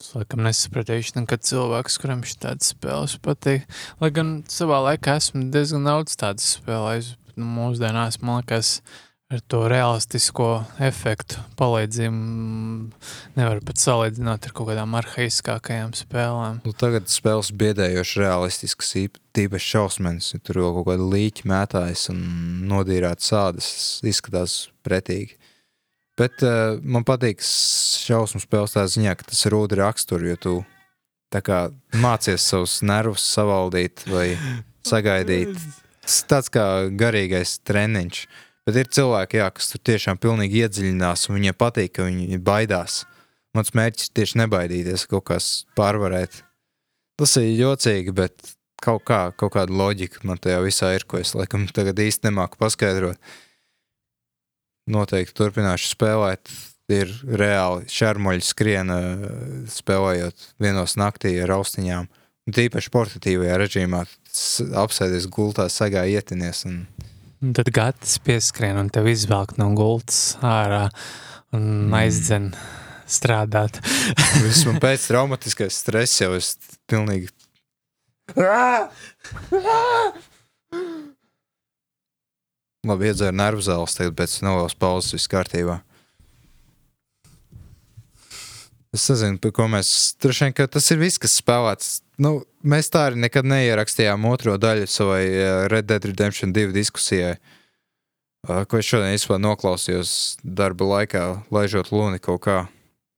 Es 0.00 0.10
laikam 0.12 0.42
nesapratīšu, 0.44 1.14
nekad 1.16 1.44
cilvēks, 1.48 1.96
kuram 2.00 2.22
šī 2.28 2.36
tādas 2.42 2.72
spēles 2.74 3.16
patīk. 3.24 3.64
Lai 4.00 4.10
gan 4.14 4.38
savā 4.52 4.82
laikā 4.90 5.16
esmu 5.20 5.46
diezgan 5.52 5.88
daudz 5.88 6.18
tādas 6.20 6.50
spēlējis, 6.58 7.14
bet 7.24 7.40
nu, 7.40 7.48
mūsdienās 7.54 8.20
man 8.20 8.42
liekas, 8.42 8.78
ar 9.26 9.40
to 9.50 9.64
realistisko 9.66 10.48
efektu 10.86 11.40
palīdzību 11.58 12.18
nevar 13.38 13.60
pat 13.66 13.80
salīdzināt 13.82 14.46
ar 14.46 14.54
kaut 14.54 14.68
kādām 14.70 14.94
arhaiskākajām 15.00 15.96
spēlēm. 15.98 16.60
Nu, 16.66 16.74
tagad 16.78 17.10
spēles 17.10 17.50
biedējoši 17.58 18.22
realistisks, 18.22 18.92
īp- 19.02 19.18
tīpaši 19.36 19.72
šausmas. 19.74 20.30
Tur 20.46 20.62
jau 20.62 20.70
kaut 20.78 20.88
kāda 20.92 21.08
līķa 21.10 21.48
mētājas 21.50 22.06
un 22.14 22.22
nodīrāta 22.70 23.26
sādas 23.26 23.68
izskatās 24.06 24.68
pretīgi. 24.86 25.34
Bet 26.16 26.40
uh, 26.46 26.78
man 26.80 27.04
patīk 27.04 27.42
šausmu 27.44 28.40
spēles 28.40 28.78
tā 28.78 28.86
ziņā, 28.88 29.18
ka 29.18 29.26
tas 29.28 29.42
ir 29.44 29.58
ūdeni 29.58 29.82
raksturs, 29.82 30.30
jo 30.30 30.38
tu 30.40 30.54
tā 31.34 31.42
kā 31.44 31.66
mācies 31.98 32.46
savus 32.46 32.78
nervus 32.86 33.26
savaldīt 33.26 34.06
vai 34.08 34.30
sagaidīt. 34.86 35.58
Tas 36.06 36.20
tāds 36.30 36.52
kā 36.54 36.64
garīgais 36.94 37.56
treniņš. 37.66 38.20
Bet 38.66 38.80
ir 38.80 38.88
cilvēki, 38.90 39.38
jā, 39.38 39.46
kas 39.54 39.68
tur 39.70 39.80
tiešām 39.86 40.18
pilnīgi 40.18 40.64
iedziļinās, 40.64 41.28
un 41.28 41.36
viņiem 41.38 41.54
patīk, 41.54 41.92
ka 41.98 42.08
viņi 42.08 42.40
baidās. 42.42 43.04
Mans 43.54 43.70
mērķis 43.78 44.08
ir 44.08 44.14
tieši 44.18 44.40
nebaidīties, 44.42 45.06
kaut 45.08 45.28
kas 45.30 45.50
pārvarēt. 45.78 46.42
Tas 47.16 47.36
ir 47.40 47.52
jocīgi, 47.56 48.12
bet 48.12 48.34
kaut, 48.82 49.04
kā, 49.08 49.20
kaut 49.38 49.54
kāda 49.54 49.72
loģika 49.72 50.26
man 50.28 50.40
tajā 50.42 50.58
visā 50.66 50.90
ir, 50.98 51.06
ko 51.08 51.22
es 51.22 51.32
laikam 51.38 51.64
tagad 51.72 52.02
īsti 52.02 52.26
nemāku 52.28 52.58
paskaidrot. 52.60 53.16
Noteikti 54.90 55.34
turpināšu 55.38 55.94
spēlēt. 55.94 56.50
Ir 56.92 57.10
reāli 57.26 57.88
šarmuļi 57.90 58.44
skrien, 58.46 58.90
eh, 58.94 59.22
spēlējot 59.66 60.44
vienos 60.62 60.94
naktī 60.94 61.32
ar 61.42 61.50
austiņām. 61.56 62.06
Un 62.46 62.54
Tīpaši 62.54 62.92
portatīvajā 62.94 63.56
režīmā 63.58 64.04
s- 64.30 64.62
apsēdies 64.62 65.26
gultā, 65.26 65.66
sagā 65.66 66.04
ietinies. 66.06 66.64
Un... 66.68 66.86
Un 67.44 67.52
tad 67.56 67.68
gatis 67.74 68.16
pieskrien 68.24 68.78
un 68.80 68.88
tev 68.92 69.08
izvelk 69.10 69.56
no 69.60 69.68
gultas 69.76 70.36
ārā 70.40 70.86
un 71.54 71.66
Mm. 71.86 71.92
aizdzen 71.94 72.46
strādāt. 73.06 73.78
Vismaz 74.44 74.80
pēc 74.82 75.04
traumatiskais 75.12 75.76
stress 75.78 76.20
jau 76.20 76.32
es 76.36 76.56
pilnīgi. 76.90 77.30
Labi, 82.86 83.08
iedzēru 83.10 83.34
nervu 83.36 83.64
zāles, 83.66 83.94
tagad 83.98 84.16
pēc 84.18 84.40
nelielas 84.46 84.76
pauzes 84.78 85.14
viss 85.16 85.30
kārtībā. 85.30 85.80
Es 88.94 89.06
nezinu, 89.10 89.38
par 89.42 89.52
ko 89.52 89.66
mēs. 89.70 89.88
Vien, 90.22 90.54
ka 90.56 90.66
tas 90.70 90.86
ir 90.94 91.00
viss, 91.02 91.18
kas 91.20 91.34
spēlēts. 91.42 92.00
Nu, 92.22 92.40
mēs 92.64 92.88
tā 92.92 93.10
arī 93.10 93.20
nekad 93.26 93.46
neierakstījām 93.48 94.24
otro 94.30 94.56
daļu 94.60 94.88
savai 94.88 95.22
eh, 95.26 95.66
Red 95.72 95.88
Dead 95.90 96.08
Redemption 96.08 96.54
2 96.56 96.72
diskusijai, 96.76 97.36
ko 98.46 98.80
es 98.80 98.88
šodien 98.88 99.16
īstenībā 99.16 99.40
noklausījos 99.42 100.10
darba 100.40 100.88
laikā, 100.94 101.24
laižot 101.52 101.92
luni 101.92 102.22
kaut 102.22 102.44
kā. 102.46 102.64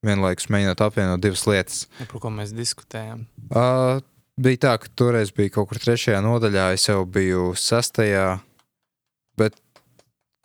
Vienlaikus 0.06 0.46
mēģinot 0.46 0.78
apvienot 0.84 1.18
divas 1.18 1.40
lietas. 1.50 1.78
Par 2.06 2.20
ko 2.22 2.30
mēs 2.30 2.52
diskutējam? 2.54 3.24
Uh, 3.50 3.98
bija 4.38 4.60
tā, 4.62 4.74
ka 4.78 4.90
toreiz 4.94 5.32
bija 5.34 5.56
kaut 5.56 5.72
kur 5.72 5.80
trešajā 5.82 6.20
nodaļā, 6.22 6.68
es 6.76 6.84
jau 6.86 7.00
biju 7.02 7.48
sastajā. 7.58 8.36
Bet, 9.42 9.58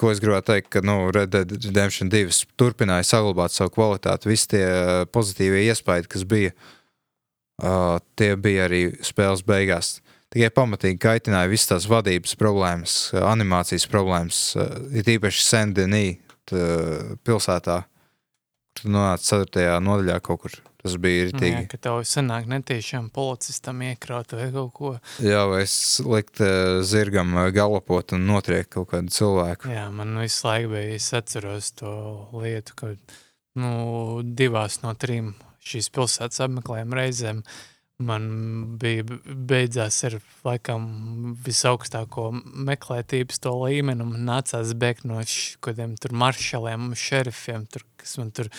ko 0.01 0.09
es 0.09 0.21
gribēju 0.23 0.47
teikt, 0.49 0.71
ka 0.73 0.81
nu, 0.81 0.97
Red 1.13 1.35
Dead 1.35 1.53
Redemption 1.53 2.09
2 2.09 2.34
turpināja 2.57 3.05
saglabāt 3.11 3.53
savu 3.53 3.75
kvalitāti. 3.77 4.31
Visi 4.34 4.55
tie 4.55 4.65
pozitīvie 5.13 5.67
iespaidi, 5.69 6.09
kas 6.15 6.25
bija, 6.25 6.57
uh, 6.57 6.82
tie 8.17 8.34
bija 8.39 8.67
arī 8.69 8.85
spēles 9.05 9.43
beigās. 9.45 9.97
Tikai 10.34 10.49
pamatīgi 10.49 10.97
kaitināja 10.97 11.51
visas 11.51 11.69
tās 11.69 11.85
vadības 11.91 12.34
problēmas, 12.41 12.93
uh, 13.13 13.21
animācijas 13.30 13.85
problēmas, 13.91 14.39
uh, 14.57 14.71
ir 14.97 15.05
īpaši 15.17 15.43
Sendenī 15.45 16.05
pilsētā, 17.23 17.75
kur 17.85 18.81
tu 18.81 18.89
nonāci 18.91 19.30
4. 19.31 19.77
nodaļā 19.85 20.17
kaut 20.25 20.41
kur. 20.43 20.57
Tas 20.84 20.97
bija 20.99 21.21
Jā, 21.21 21.27
rītīgi. 21.30 21.67
ka 21.71 21.77
tev 21.80 22.01
sanāk 22.03 22.49
netiešām 22.51 23.05
policistam 23.15 23.80
iekraut 23.88 24.34
vai 24.35 24.49
kaut 24.51 24.73
ko. 24.75 24.89
Jā, 25.23 25.45
vai 25.47 25.61
es 25.63 26.01
likt 26.03 26.41
eh, 26.43 26.81
zirgam 26.84 27.31
eh, 27.39 27.51
galopot 27.55 28.11
un 28.17 28.25
notriekt 28.27 28.73
kaut 28.75 28.89
kādu 28.91 29.13
cilvēku. 29.15 29.71
Jā, 29.71 29.85
man 29.95 30.11
visu 30.19 30.43
laiku 30.49 30.73
bija, 30.73 30.97
es 30.97 31.07
atceros 31.15 31.71
to 31.80 31.93
lietu, 32.35 32.75
ka 32.75 32.91
nu, 33.63 33.71
divās 34.27 34.81
no 34.84 34.91
trim 34.99 35.31
šīs 35.64 35.91
pilsētas 35.94 36.44
apmeklējuma 36.45 36.99
reizēm 36.99 37.44
man 38.03 38.26
bija 38.81 39.06
beidzās 39.23 39.99
ar 40.07 40.18
laikam 40.44 40.88
visaugstāko 41.45 42.30
meklētības 42.68 43.41
to 43.44 43.53
līmeni, 43.61 44.06
un 44.06 44.26
nācās 44.27 44.73
bēgt 44.80 45.06
no 45.10 45.22
kādiem 45.64 45.95
tur 46.02 46.15
maršaliem 46.23 46.90
un 46.90 46.98
šerifiem, 46.99 47.68
tur, 47.72 47.85
kas 47.99 48.18
man 48.19 48.34
tur 48.35 48.49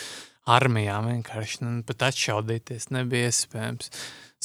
armijā 0.51 1.01
vienkārši 1.05 1.65
nu, 1.65 1.75
pat 1.89 2.09
atšaudīties 2.11 2.91
nebija 2.95 3.33
iespējams. 3.33 3.91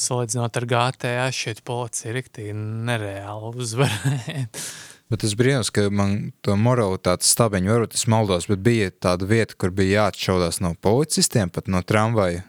Salīdzinot 0.00 0.56
ar 0.56 0.64
GTA, 0.64 1.26
šeit 1.36 1.60
policija 1.68 2.14
riktīgi 2.16 2.54
nereāli 2.56 3.52
uzvarēja. 3.66 4.46
Bet 5.10 5.24
es 5.26 5.34
brīnos, 5.34 5.72
ka 5.74 5.88
man 5.90 6.30
to 6.46 6.54
moralitātes 6.54 7.32
stabiņu, 7.34 7.72
varbūt 7.74 7.96
es 7.98 8.06
maldos, 8.10 8.46
bet 8.50 8.62
bija 8.62 8.92
tāda 8.94 9.26
vieta, 9.26 9.56
kur 9.58 9.72
bija 9.74 10.04
jāatšaudās 10.04 10.60
no 10.62 10.76
policistiem, 10.78 11.50
pat 11.50 11.66
no 11.66 11.82
tramvaja. 11.82 12.44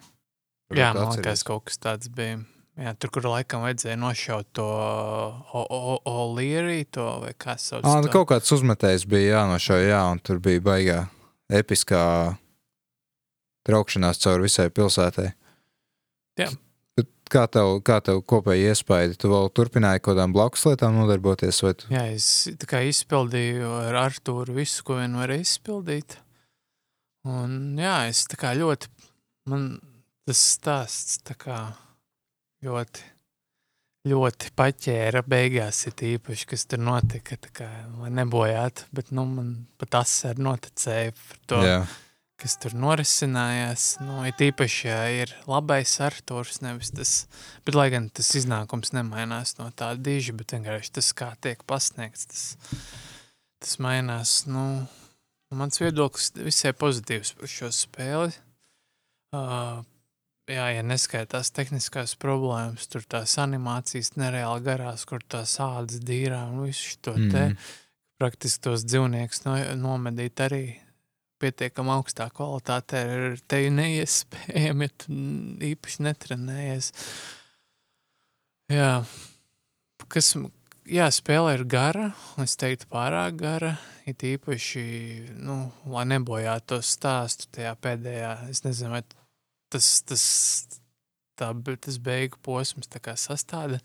Jā, 0.71 0.91
Varbūt 0.91 0.99
man 0.99 1.07
atceries. 1.07 1.25
liekas, 1.25 1.45
kaut 1.47 1.65
kas 1.67 1.81
tāds 1.81 2.11
bija. 2.13 2.37
Jā, 2.81 2.93
tur, 2.95 3.11
kur 3.11 3.25
laikam 3.27 3.65
vajadzēja 3.65 3.97
nošaut 3.99 4.47
to 4.55 4.67
olīri, 6.07 6.85
to 6.87 7.07
vai 7.25 7.33
kā 7.35 7.57
sauc. 7.59 7.83
To? 7.83 8.13
kaut 8.13 8.29
kāds 8.31 8.53
uzmetējs 8.55 9.03
bija 9.11 9.41
jānošauj, 9.41 9.83
jā, 9.89 9.99
un 10.13 10.21
tur 10.23 10.39
bija 10.41 10.63
baigā 10.63 10.99
episkā 11.51 12.03
traukšanās 13.67 14.21
cauri 14.23 14.47
visai 14.47 14.69
pilsētai. 14.73 15.27
Jā. 16.39 16.47
Kā 17.31 17.45
tev, 17.47 17.77
kā 17.87 18.01
tev 18.03 18.19
kopēji 18.27 18.67
iespēja? 18.73 19.13
Tu 19.19 19.29
vēl 19.31 19.47
turpināji 19.55 20.01
kaut 20.01 20.17
kādām 20.17 20.33
blakus 20.35 20.65
lietām 20.67 20.97
nodarboties, 20.99 21.61
tu? 21.79 21.87
Jā, 21.93 22.03
es 22.11 22.49
izpildīju 22.49 23.69
ar 23.85 23.99
Artūru 24.01 24.57
visu, 24.57 24.83
ko 24.87 24.99
vien 24.99 25.15
varēju 25.15 25.45
izpildīt. 25.47 26.17
Un 27.31 27.79
jā, 27.79 27.95
es 28.09 28.25
tā 28.27 28.39
kā 28.41 28.51
ļoti, 28.57 28.89
man 29.51 29.71
tas 30.27 30.41
stāsts 30.57 31.21
tā 31.27 31.37
kā 31.39 31.57
ļoti, 32.65 33.07
ļoti 34.09 34.51
paķēra 34.57 35.23
beigās 35.29 35.83
ir 35.89 36.05
īpaši, 36.15 36.47
kas 36.51 36.65
tur 36.69 36.81
notika, 36.83 37.37
tā 37.41 37.51
kā, 37.61 37.69
lai 38.01 38.11
nebojātu, 38.17 38.89
bet, 38.95 39.13
nu, 39.15 39.25
man 39.29 39.53
pat 39.81 40.01
asari 40.01 40.41
noticēja 40.43 41.13
par 41.15 41.43
to, 41.47 41.61
Jā. 41.67 41.81
Kas 42.41 42.57
tur 42.61 42.73
norisinājās. 42.77 43.85
Nu, 44.01 44.21
ir 44.27 44.41
īpaši, 44.49 44.87
ja 44.89 45.01
ir 45.13 45.33
labais 45.49 45.93
Artūrs, 46.03 46.61
nevis 46.65 46.91
tas, 46.95 47.13
bet 47.67 47.77
lai 47.77 47.89
gan 47.93 48.09
tas 48.09 48.31
iznākums 48.37 48.93
nemainās 48.97 49.55
no 49.59 49.69
tā 49.77 49.93
diži, 49.97 50.33
bet 50.37 50.55
vienkārši 50.57 50.95
tas, 50.97 51.11
kā 51.17 51.31
tiek 51.41 51.61
pasniegts, 51.69 52.25
tas, 52.31 52.43
tas 53.61 53.77
mainās. 53.83 54.41
Nu, 54.49 54.65
mans 55.53 55.81
viedoklis 55.81 56.31
visai 56.41 56.73
pozitīvs 56.73 57.35
par 57.39 57.51
šo 57.51 57.71
spēli. 57.75 58.33
Uh, 59.31 59.83
jā, 60.51 60.65
ja 60.75 60.83
neskaitās 60.83 61.53
tehniskās 61.55 62.17
problēmas, 62.19 62.89
tur 62.91 63.05
tās 63.07 63.37
animācijas 63.39 64.15
nereāli 64.19 64.65
garās, 64.65 65.05
kur 65.07 65.23
tās 65.23 65.55
ādas 65.63 66.01
dīrā 66.03 66.43
un 66.51 66.65
visu 66.67 66.97
šo 66.97 67.15
te 67.15 67.45
Mm. 67.51 67.57
praktiski 68.19 68.63
tos 68.67 68.83
dzīvniekus 68.85 69.45
no, 69.45 69.55
nomedīt 69.79 70.43
arī 70.43 70.65
pietiekami 71.41 71.93
augstā 71.95 72.29
kvalitātē 72.33 73.01
ir 73.15 73.37
te 73.49 73.61
neiespējami, 73.73 74.87
ja 74.87 75.19
īpaši 75.71 76.05
netrenējies. 76.07 76.91
Jā, 78.71 78.91
kas, 80.11 80.33
jā, 80.87 81.07
spēle 81.11 81.55
ir 81.57 81.65
gara, 81.69 82.11
es 82.43 82.55
teiktu 82.59 82.87
pārāk 82.91 83.39
gara, 83.41 83.73
it 84.07 84.23
īpaši, 84.25 84.83
nu, 85.41 85.57
lai 85.91 86.05
nebojātu 86.13 86.75
to 86.75 86.79
stāstu 86.85 87.49
tajā 87.57 87.73
pēdējā, 87.83 88.35
es 88.53 88.63
nezinu, 88.65 88.95
vai 88.95 89.03
tas, 89.71 89.89
tas, 90.07 90.23
tā, 91.39 91.51
tas 91.75 91.99
beigu 92.01 92.39
posms 92.45 92.89
sastāda 93.19 93.81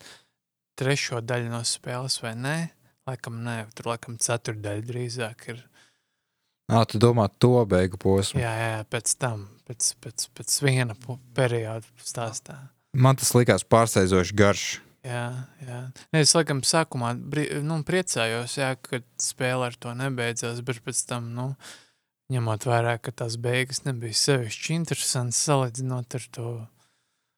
trešo 0.76 1.22
daļu 1.24 1.50
no 1.52 1.62
spēles 1.64 2.20
vai 2.22 2.34
nē, 2.36 2.56
laikam 3.08 3.40
nē, 3.44 3.56
tur 3.76 3.92
laikam 3.94 4.18
ceturdaļa 4.20 4.84
drīzāk 4.90 5.48
ir. 5.54 5.64
Ā, 6.66 6.82
tu 6.90 6.98
domā 6.98 7.28
to 7.38 7.60
beigu 7.68 7.98
posmu. 8.02 8.40
Jā, 8.42 8.50
jā, 8.58 8.80
pēc 8.90 9.12
tam, 9.22 9.44
pēc, 9.68 9.92
pēc, 10.02 10.26
pēc 10.34 10.56
viena 10.64 10.96
perioda 11.36 11.86
stāstā. 12.02 12.58
Man 12.96 13.18
tas 13.20 13.30
likās 13.36 13.62
pārsteidzoši 13.62 14.34
garš. 14.34 14.66
Jā, 15.06 15.26
jā. 15.62 15.80
Ne, 16.10 16.22
es 16.24 16.32
laikam 16.34 16.64
sākumā 16.66 17.12
nu, 17.62 17.76
priecājos, 17.86 18.56
jā, 18.58 18.72
ka 18.82 18.98
spēle 19.22 19.68
ar 19.68 19.76
to 19.78 19.92
nebeidzās, 19.94 20.58
bet 20.66 20.80
pēc 20.82 21.04
tam, 21.06 21.28
nu, 21.36 21.44
ņemot 22.34 22.66
vērā, 22.66 22.96
ka 22.98 23.14
tās 23.14 23.36
beigas 23.38 23.84
nebija 23.84 24.18
sevišķi 24.18 24.74
interesantas, 24.74 25.44
salīdzinot 25.46 26.18
ar 26.18 26.26
to 26.34 26.48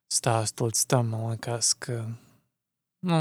stāstu 0.09 0.71
līdz 0.71 0.87
tam, 0.89 1.13
man 1.13 1.35
liekas, 1.35 1.75
ka, 1.77 1.99
nu, 3.05 3.21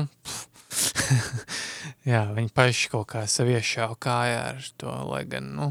jā, 2.14 2.24
viņi 2.38 2.54
paši 2.56 2.94
kaut 2.96 3.10
kā 3.12 3.26
sev 3.28 3.52
iešāva 3.52 4.00
kājā 4.00 4.40
ar 4.54 4.72
to, 4.80 4.96
lai 5.12 5.26
gan, 5.28 5.52
nu, 5.58 5.70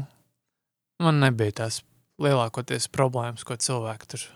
man 1.03 1.21
nebija 1.23 1.59
tās 1.63 1.81
lielākoties 2.21 2.89
problēmas, 2.93 3.45
ko 3.45 3.57
cilvēki 3.61 4.11
tur 4.13 4.27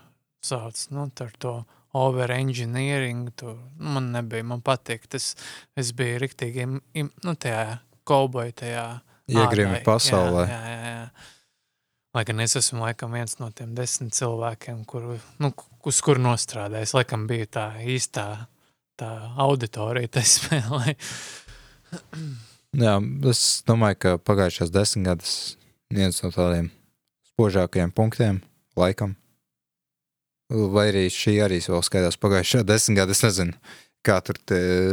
sauc, 0.42 0.78
nu, 0.94 1.06
ar 1.24 1.32
to 1.42 1.54
overengineering, 1.98 3.28
tur, 3.36 3.58
nu, 3.78 3.96
man 3.96 4.10
nebija, 4.14 4.46
man 4.48 4.62
patīk, 4.64 5.06
tas, 5.12 5.32
es 5.78 5.92
biju 5.96 6.22
riktīgi, 6.22 6.66
im, 6.66 6.78
im, 6.98 7.10
nu, 7.26 7.34
tajā 7.36 7.80
kauboja, 8.08 8.54
tajā 8.64 8.86
Iegrimi 9.32 9.78
pasaulē. 9.86 10.46
Jā, 10.50 10.56
jā, 10.66 10.78
jā, 10.82 10.94
jā. 10.96 11.28
Lai 12.12 12.24
gan 12.28 12.42
es 12.44 12.56
esmu 12.58 12.82
laikam 12.82 13.14
viens 13.16 13.38
no 13.40 13.46
tiem 13.56 13.70
desmit 13.76 14.12
cilvēkiem, 14.16 14.82
kur, 14.88 15.14
nu, 15.40 15.52
uz 15.88 16.00
kur 16.04 16.20
nostrādājis, 16.20 16.92
laikam 16.98 17.24
bija 17.30 17.48
tā 17.56 17.66
īstā 17.88 18.26
tā 19.00 19.10
auditorija 19.40 20.10
tai 20.18 20.24
spēlē. 20.28 20.96
Jā, 22.82 22.96
es 23.30 23.42
domāju, 23.68 23.98
ka 24.00 24.14
pagājušās 24.20 24.72
desmit 24.74 25.08
gadus 25.08 25.36
viens 25.92 26.22
no 26.24 26.30
tādiem 26.34 26.70
spožākajiem 27.32 27.92
punktiem 27.94 28.40
laikam. 28.78 29.16
Vai 30.52 30.90
arī 30.90 31.06
šī 31.12 31.38
arī 31.44 31.60
vēl 31.64 31.84
skaitās 31.84 32.18
pagājušā 32.20 32.64
desmit 32.68 33.00
gada. 33.00 33.14
Es 33.14 33.22
nezinu, 33.24 33.56
kā 34.04 34.18
tur 34.24 34.40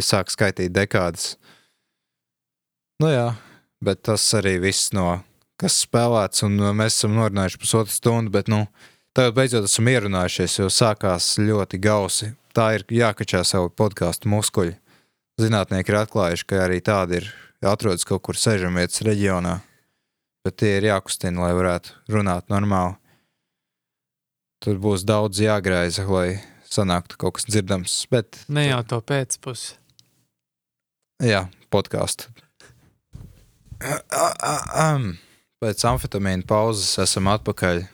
sāk 0.05 0.31
skaitīt 0.31 0.71
dekādas. 0.75 1.33
Nu 2.99 3.11
jā, 3.11 3.27
bet 3.83 4.03
tas 4.07 4.23
arī 4.35 4.57
viss 4.63 4.93
no 4.95 5.21
kas 5.59 5.81
spēlēts, 5.83 6.45
un 6.47 6.55
mēs 6.75 6.99
esam 6.99 7.17
norunājuši 7.17 7.59
pusotru 7.59 7.91
stundu, 7.91 8.31
bet 8.31 8.47
nu, 8.51 8.63
tagad 9.15 9.35
beidzot 9.35 9.67
esam 9.67 9.89
ierunājušies, 9.91 10.59
jo 10.61 10.69
sākās 10.71 11.33
ļoti 11.41 11.79
gausi. 11.83 12.33
Tā 12.55 12.71
ir 12.77 12.85
jākačā 12.91 13.43
savu 13.45 13.71
podkāstu 13.71 14.31
muskuļi. 14.31 14.77
Zinātnieki 15.39 15.91
ir 15.91 15.99
atklājuši, 16.01 16.47
ka 16.47 16.63
arī 16.65 16.79
tādi 16.83 17.19
ir 17.19 17.29
atrodas 17.63 18.07
kaut 18.07 18.23
kur 18.25 18.39
sežamvietas 18.39 19.03
reģionā, 19.07 19.59
bet 20.45 20.59
tie 20.61 20.77
ir 20.77 20.89
jākustina, 20.89 21.45
lai 21.45 21.53
varētu 21.57 22.15
runāt 22.15 22.49
normāli. 22.51 22.97
Tur 24.63 24.79
būs 24.81 25.05
daudz 25.07 25.39
jāgraiza, 25.39 26.03
lai 26.11 26.41
sanāktu 26.69 27.17
kaut 27.19 27.37
kas 27.37 27.47
dzirdams, 27.47 27.95
bet 28.11 28.41
Ne 28.51 28.67
jau 28.67 28.81
to 28.83 28.99
pēcpusi. 29.01 29.77
jā, 31.23 31.47
podkāstu. 31.71 32.27
Pēc 35.59 35.85
amfetamīna 35.87 36.43
pauzes 36.47 36.97
esam 36.99 37.29
atpakaļ, 37.31 37.85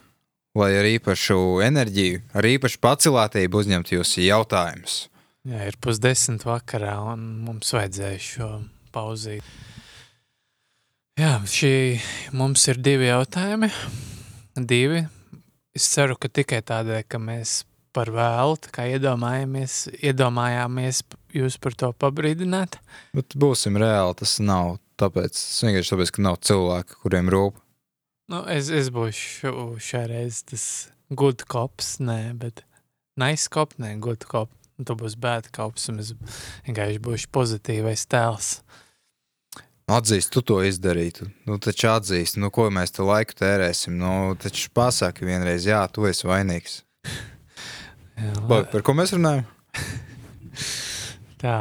lai 0.58 0.72
ar 0.80 0.88
īpašu 0.90 1.38
enerģiju, 1.66 2.24
ar 2.34 2.48
īpašu 2.50 2.82
pacilātību 2.82 3.62
uzņemtu 3.62 4.00
jūsu 4.00 4.26
jautājumus. 4.26 5.06
Jā, 5.46 5.68
ir 5.70 5.78
pusdesmit 5.78 6.46
vakarā, 6.48 6.96
un 7.14 7.26
mums 7.46 7.70
vajadzēja 7.76 8.22
šo 8.22 8.50
pauzīt. 8.96 9.46
Jā, 11.16 11.38
šī 11.48 11.96
mums 12.36 12.66
ir 12.68 12.82
divi 12.84 13.06
jautājumi. 13.08 13.70
Divi. 14.60 15.06
Es 15.72 15.86
ceru, 15.94 16.18
ka 16.20 16.28
tikai 16.28 16.60
tādēļ, 16.68 17.06
ka 17.08 17.22
mēs 17.24 17.62
par 17.96 18.12
vēlu 18.12 18.58
iedomājamies, 18.84 19.78
iedomājāmies 20.04 21.00
jūs 21.32 21.56
par 21.64 21.80
to 21.80 21.94
pabrīdināt. 22.04 22.76
Bet 23.16 23.32
būsim 23.40 23.80
reāli, 23.80 24.18
tas 24.20 24.36
nav 24.44 24.76
tāpēc, 25.00 25.32
tas 25.40 25.64
vienkārši 25.64 25.96
tāpēc, 25.96 26.12
ka 26.18 26.28
nav 26.28 26.42
cilvēku, 26.44 27.00
kuriem 27.06 27.32
rūp. 27.32 27.64
Nu, 28.36 28.44
es, 28.52 28.68
es 28.68 28.92
būšu 28.92 29.56
šoreiz 29.80 30.44
tas 30.52 30.70
good 31.16 31.48
cops, 31.48 31.96
nē, 32.04 32.34
bet 32.44 32.66
nice 33.16 33.48
cop, 33.48 33.78
nē, 33.80 33.96
good 34.04 34.28
cop. 34.28 34.52
Un 34.76 34.84
tu 34.84 35.00
būsi 35.00 35.16
bad 35.24 35.48
cops, 35.56 35.88
un 35.88 36.04
es 36.04 36.12
vienkārši 36.68 37.00
būšu 37.08 37.32
pozitīvais 37.32 38.04
tēls. 38.12 38.58
Atzīst, 39.86 40.32
tu 40.34 40.42
to 40.42 40.64
izdarītu. 40.66 41.28
Nu, 41.46 41.60
taču 41.62 41.92
atzīst, 41.92 42.40
nu, 42.42 42.50
ko 42.50 42.72
mēs 42.74 42.96
te 42.96 43.04
laiku 43.06 43.36
tērēsim. 43.38 43.94
Nu, 44.02 44.34
taču 44.42 44.72
pasaki 44.74 45.28
vienreiz, 45.28 45.68
jā, 45.70 45.84
tu 45.94 46.08
esi 46.10 46.26
vainīgs. 46.26 46.80
Vai, 48.50 48.64
par 48.72 48.82
ko 48.86 48.96
mēs 48.98 49.14
runājam? 49.14 49.46
Tā. 51.44 51.58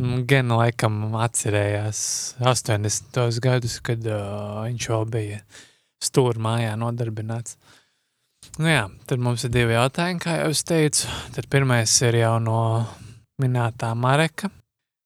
Nu, 0.00 0.22
Gan 0.24 0.54
laikam 0.54 1.16
atcerējās 1.20 2.00
80. 2.40 3.20
gadus, 3.44 3.74
kad 3.84 4.06
uh, 4.08 4.62
viņš 4.64 4.86
vēl 4.94 5.04
bija 5.12 5.42
stūra 6.00 6.40
mājā 6.40 6.72
nodarbināts. 6.80 7.58
Nu 8.56 8.70
jā, 8.70 8.86
tad 9.10 9.20
mums 9.20 9.44
ir 9.44 9.52
divi 9.52 9.76
jautājumi, 9.76 10.22
kā 10.24 10.38
jau 10.38 10.48
es 10.54 10.64
teicu. 10.64 11.10
Tad 11.36 11.50
pirmais 11.52 11.98
ir 12.06 12.16
jau 12.22 12.38
no 12.40 12.62
minētā 13.42 13.92
Mareka. 13.92 14.48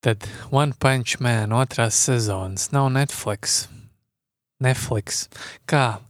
Tad 0.05 0.27
One 0.53 0.75
Punch 0.79 1.17
Man 1.25 1.55
otrās 1.57 1.97
sezonas 2.05 2.69
nav 2.75 2.91
Netflix. 2.93 3.65
Netflix. 4.63 5.29
Kā? 5.69 6.01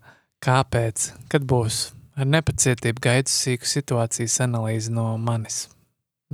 Kāpēc? 0.44 1.12
Kad 1.32 1.46
būs? 1.48 1.92
Ar 2.18 2.26
nepacietību 2.30 3.02
gaidu 3.02 3.30
sīku 3.32 3.66
situācijas 3.66 4.36
analīzi 4.44 4.92
no 4.94 5.14
manis. 5.18 5.68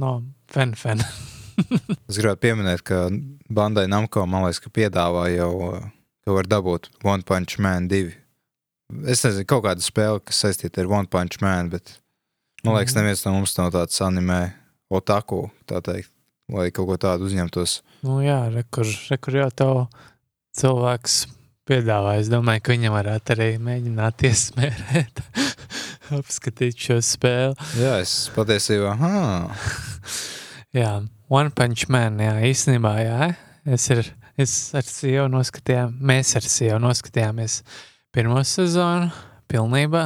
No 0.00 0.22
Fenfena. 0.52 1.04
Es 2.08 2.16
gribētu 2.16 2.40
pieminēt, 2.40 2.80
ka 2.88 3.02
Bandai 3.52 3.82
Namko 3.92 4.22
man 4.24 4.46
liekas, 4.46 4.62
ka 4.64 4.70
piedāvā 4.72 5.26
jau, 5.34 5.50
ka 6.24 6.32
var 6.32 6.46
dabūt 6.48 6.86
One 7.04 7.20
Punch 7.28 7.58
Man 7.60 7.84
2. 7.90 8.14
Es 9.12 9.20
nezinu, 9.26 9.44
kaut 9.50 9.66
kāda 9.66 9.84
spēle, 9.84 10.22
kas 10.24 10.40
saistīta 10.40 10.80
ar 10.80 10.88
One 10.88 11.10
Punch 11.12 11.36
Man, 11.44 11.68
bet 11.68 11.98
man 12.64 12.78
liekas, 12.78 12.94
Mhm. 12.96 13.02
neviens 13.02 13.24
no 13.26 13.34
mums 13.36 13.52
nav 13.58 13.68
tāds 13.76 14.00
anime 14.06 14.54
otaku, 14.90 15.50
tā 15.68 15.82
teikt, 15.84 16.08
lai 16.54 16.70
kaut 16.74 16.88
ko 16.90 16.96
tādu 17.00 17.28
uzņemtos. 17.28 17.80
Nu 18.06 18.20
jā, 18.24 18.40
re, 18.52 18.64
kur, 18.72 18.88
re, 19.10 19.18
kur 19.20 19.36
jau 19.38 19.50
tev 19.54 19.74
cilvēks 20.58 21.20
piedāvā. 21.70 22.16
Es 22.20 22.30
domāju, 22.32 22.64
ka 22.64 22.74
viņam 22.74 22.96
varētu 22.96 23.36
arī 23.36 23.50
mēģināt 23.62 24.26
iesmērēt, 24.30 25.22
apskatīt 26.18 26.88
šo 26.88 26.98
spēli. 27.04 27.56
Jā, 27.80 27.98
es 28.02 28.14
patiesībā, 28.34 28.96
Jā, 30.70 31.00
One 31.26 31.50
Punch 31.50 31.88
Man, 31.90 32.20
jā, 32.22 32.36
īstenībā, 32.46 32.92
jā. 33.02 33.30
Es 33.66 33.88
ar, 33.90 34.06
es 34.38 34.52
ar 34.78 34.86
sievu 34.86 35.26
noskatījām, 35.32 35.96
mēs 36.06 36.36
ar 36.38 36.46
sievu 36.46 36.78
noskatījāmies 36.84 37.56
pirmo 38.14 38.38
sezonu 38.46 39.10
pilnībā. 39.50 40.04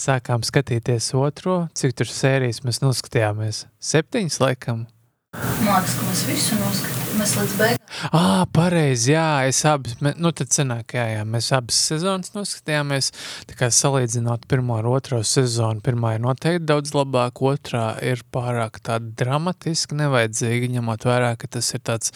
Sākām 0.00 0.42
skatīties 0.46 1.12
otro, 1.14 1.60
cik 1.78 1.94
tur 2.00 2.10
sērijas 2.10 2.62
mēs 2.66 2.82
noskatījāmies. 2.82 3.68
Septiņas, 3.78 4.40
laikam. 4.42 4.88
Liekas, 5.36 5.92
ka 5.94 6.06
mēs 6.08 6.20
visu 6.26 6.56
noskatījāmies. 6.58 7.18
Mēs 7.20 7.32
līdz 7.38 7.52
beigām 7.60 7.80
Ah, 8.16 8.46
pareizi, 8.54 9.12
jā, 9.12 9.44
es 9.50 9.60
abas, 9.68 9.98
nu 10.00 10.30
tad 10.34 10.54
senāk, 10.54 10.94
jā, 10.96 11.04
jā, 11.12 11.24
mēs 11.28 11.50
abas 11.54 11.76
sezonas 11.90 12.32
noskatījāmies, 12.34 13.10
tā 13.50 13.58
kā 13.58 13.68
salīdzinot 13.74 14.46
pirmo 14.50 14.78
ar 14.80 14.88
otro 14.90 15.20
sezonu, 15.26 15.82
pirmā 15.84 16.14
ir 16.16 16.24
noteikti 16.24 16.64
daudz 16.70 16.94
labāk, 16.96 17.42
otrā 17.44 17.84
ir 18.06 18.24
pārāk 18.32 18.80
tāda 18.86 19.12
dramatiski 19.20 19.98
nevajadzīga, 20.00 20.72
ņemot 20.78 21.06
vērā, 21.10 21.34
ka 21.38 21.50
tas 21.58 21.68
ir 21.76 21.84
tāds 21.86 22.14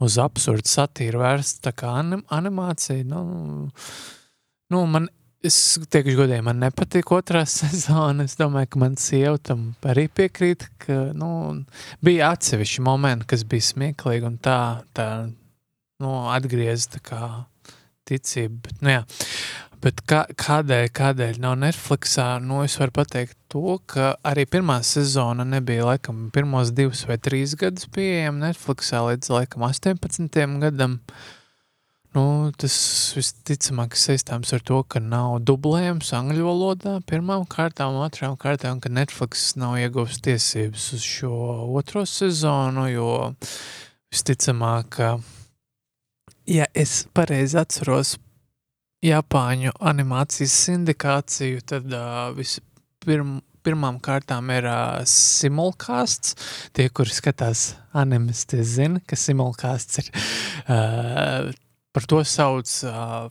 uz 0.00 0.20
absurdu 0.22 0.70
satīru 0.70 1.24
vērsts, 1.24 1.64
tā 1.66 1.74
kā 1.76 1.96
anim, 1.98 2.22
animācija, 2.32 3.04
nu, 3.10 3.24
nu, 4.70 4.86
man, 4.86 5.10
es 5.44 5.56
teikšu 5.92 6.16
godīgi, 6.22 6.44
man 6.46 6.60
nepatīk 6.62 7.12
otrā 7.14 7.44
sezona, 7.58 8.26
es 8.28 8.38
domāju, 8.40 8.72
ka 8.74 8.82
man 8.82 8.98
sieva 9.00 9.36
tam 9.38 9.72
arī 9.86 10.06
piekrīt, 10.08 10.68
ka, 10.84 11.00
nu, 11.16 11.30
bija 12.04 12.32
atsevišķi 12.34 12.84
momenti, 12.86 13.28
kas 13.34 13.44
bija 13.48 13.70
smieklīgi 13.72 14.30
un 14.30 14.38
tā, 14.42 14.58
tā 14.96 15.08
nu, 16.02 16.14
atgriez 16.32 16.88
tā 16.92 17.02
kā 17.04 17.20
ticība. 18.08 18.64
Bet, 18.64 18.82
nu, 18.82 18.96
jā. 18.96 19.04
Bet 19.84 20.00
kā, 20.08 20.22
kādēļ, 20.40 20.86
kādēļ 20.96 21.38
nav 21.44 21.58
Netflixā? 21.60 22.38
Nu, 22.40 22.62
es 22.64 22.78
varu 22.80 22.94
pateikt 22.96 23.36
to, 23.52 23.76
ka 23.84 24.14
arī 24.24 24.46
pirmā 24.48 24.78
sezona 24.86 25.44
nebija 25.44 25.84
laikam 25.90 26.30
pirmos 26.32 26.72
divus 26.72 27.02
vai 27.04 27.18
trīs 27.20 27.52
gadus 27.60 27.90
pieejama 27.92 28.46
Netflixā 28.46 29.02
līdz 29.10 29.28
laikam 29.34 29.66
18. 29.68 30.40
gadam. 30.64 31.02
Nu, 32.14 32.52
tas 32.54 32.74
visticamāk 33.16 33.96
saistāms 33.98 34.52
ar 34.54 34.62
to, 34.62 34.76
ka 34.86 35.00
nav 35.02 35.40
dublējums 35.48 36.12
angļu 36.14 36.44
valodā 36.46 36.92
pirmām 37.10 37.42
kārtām, 37.50 37.96
otrām 38.04 38.36
kārtām, 38.38 38.78
ka 38.78 38.92
Netflix 38.92 39.48
nav 39.58 39.80
ieguvis 39.82 40.20
tiesības 40.22 40.84
uz 40.94 41.02
šo 41.02 41.32
otro 41.74 42.04
sezonu, 42.06 42.84
jo 42.92 43.08
visticamāk, 44.14 44.92
ka, 44.94 45.08
ja 46.46 46.68
es 46.70 47.00
pareizi 47.18 47.58
atceros 47.58 48.14
Japāņu 49.02 49.74
animācijas 49.82 50.54
sindikāciju, 50.68 51.66
tad 51.66 51.90
uh, 51.90 52.30
vispirm, 52.38 53.40
pirmām 53.66 53.98
kārtām 53.98 54.54
ir 54.54 54.70
uh, 54.70 55.02
simulkāsts. 55.02 56.38
Tie, 56.78 56.86
kuri 56.94 57.10
skatās 57.10 57.72
animes, 57.90 58.46
tie 58.46 58.62
zina, 58.62 59.02
ka 59.02 59.18
simulkāsts 59.18 60.04
ir 60.04 60.14
uh, 60.14 61.50
par 61.94 62.06
to 62.10 62.20
sauc 62.26 62.68
uh, 62.88 63.30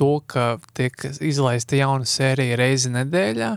to, 0.00 0.12
ka 0.26 0.56
tiek 0.76 0.96
izlaista 1.20 1.76
jauna 1.76 2.08
sērija 2.08 2.56
reizi 2.60 2.92
nedēļā, 2.94 3.54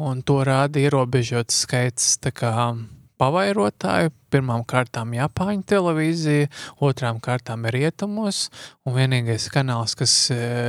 un 0.00 0.22
to 0.26 0.40
rāda 0.46 0.80
ierobežots 0.80 1.64
skaits 1.66 2.14
pavairotāju. 3.20 4.12
Pirmām 4.34 4.64
kārtām 4.66 5.12
Japāņu 5.14 5.62
televīzija, 5.70 6.48
otrām 6.82 7.20
kārtām 7.22 7.68
ir 7.68 7.76
rietumos, 7.76 8.48
un 8.82 8.96
vienīgais 8.96 9.46
kanāls, 9.54 9.94
kas 9.94 10.14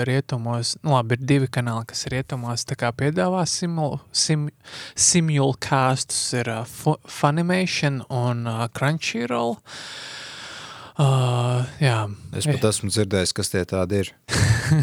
rietumos, 0.05 0.75
nu 0.85 0.93
labi, 0.93 1.17
ir 1.17 1.25
divi 1.31 1.49
kanāli, 1.49 1.87
kas 1.89 2.05
rietumos 2.13 2.67
tā 2.69 2.77
kā 2.77 2.91
piedāvā 2.93 3.41
simul, 3.49 3.97
sim, 4.13 4.51
simulcastus, 4.93 6.21
ir 6.37 6.51
uh, 6.53 6.61
Fu- 6.69 6.99
Funimation 7.09 8.03
un 8.13 8.45
uh, 8.51 8.67
Crunchyroll. 8.77 9.57
Uh, 9.57 10.24
jā, 10.95 11.97
es 12.37 12.45
pat 12.47 12.67
esmu 12.69 12.87
dzirdējis, 12.93 13.33
kas 13.35 13.51
tie 13.51 13.63
tādi 13.67 14.03
ir. 14.03 14.11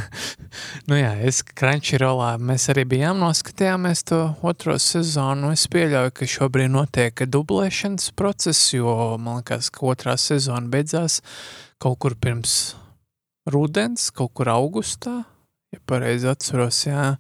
nu 0.90 0.98
jā, 0.98 1.14
es 1.24 1.40
Crunchyrollā 1.56 2.34
mēs 2.42 2.68
arī 2.72 2.84
bijām 2.90 3.22
noskatījāmies 3.22 4.04
to 4.10 4.20
otro 4.44 4.76
sezonu. 4.82 5.54
Es 5.56 5.64
pieļauju, 5.72 6.12
ka 6.18 6.28
šobrīd 6.28 6.72
notiek 6.74 7.24
dublēšanas 7.24 8.12
process, 8.18 8.74
jo 8.74 8.92
man 9.16 9.40
liekas, 9.40 9.72
ka 9.72 9.86
otrā 9.88 10.18
sezona 10.20 10.68
beidzās 10.72 11.22
kaut 11.82 11.98
kur 12.04 12.18
pirms 12.20 12.74
rudens, 13.48 14.10
kaut 14.14 14.34
kur 14.36 14.52
augustā, 14.52 15.22
ja 15.72 15.80
pareizi 15.88 16.28
atceros, 16.30 16.84
jā. 16.86 17.14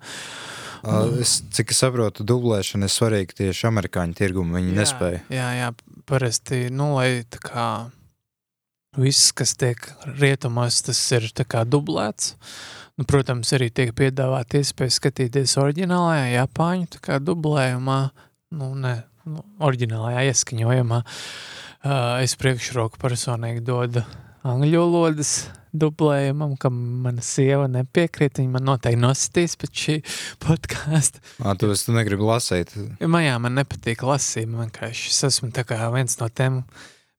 Uh, 0.82 1.16
es, 1.22 1.38
cik 1.54 1.70
es 1.70 1.80
saprotu, 1.80 2.26
dublēšana 2.26 2.88
ir 2.88 2.92
svarīga 2.92 3.36
tieši 3.38 3.68
amerikāņu 3.70 4.16
tirgumu. 4.18 4.58
Viņi 4.58 4.72
Jā, 4.72 4.78
nespēja. 4.80 5.24
Jā, 5.30 5.50
jā, 5.60 5.68
parasti, 6.10 6.64
nu, 6.74 6.92
lai 6.98 7.22
tā 7.30 7.38
kā 7.42 7.66
viss, 8.98 9.32
kas 9.32 9.54
tiek 9.56 9.80
rietumos, 10.20 10.82
tas 10.84 11.00
ir 11.16 11.28
dublēts. 11.68 12.34
Nu, 13.00 13.06
protams, 13.08 13.52
arī 13.56 13.70
tiek 13.72 13.94
piedāvāt 13.96 14.58
iespēja 14.58 14.92
skatīties 14.98 15.56
oriģinālajā 15.62 16.26
Japāņu 16.34 17.00
dublējumā, 17.24 18.00
nu, 18.58 18.68
ne, 18.76 18.98
nu, 19.24 19.46
oriģinālajā 19.64 20.26
ieskaņojumā. 20.28 21.00
Uh, 21.82 22.20
es 22.22 22.36
priekšroku 22.38 23.00
personīgi 23.00 23.64
dodu 23.64 24.04
angļu 24.46 24.84
valodas 24.84 25.32
dublējumam, 25.72 26.58
kam 26.60 26.76
mana 27.02 27.24
sieva 27.24 27.64
nepiekrīt. 27.72 28.38
Viņa 28.42 28.52
man 28.58 28.66
noteikti 28.68 29.00
nositīs 29.00 29.56
pēc 29.58 29.84
šī 29.84 29.98
podkāsta. 30.44 31.22
Tu, 31.58 31.72
tu 31.72 31.96
negribu 31.96 32.28
lasīt. 32.28 32.74
Man, 33.00 33.22
jā, 33.24 33.38
man 33.40 33.56
nepatīk 33.56 34.04
lasīt. 34.06 34.50
man 34.52 34.68
vienkārši 34.68 35.08
Es 35.14 35.24
esmu 35.30 35.48
viens 35.96 36.18
no 36.20 36.28
tiem 36.28 36.60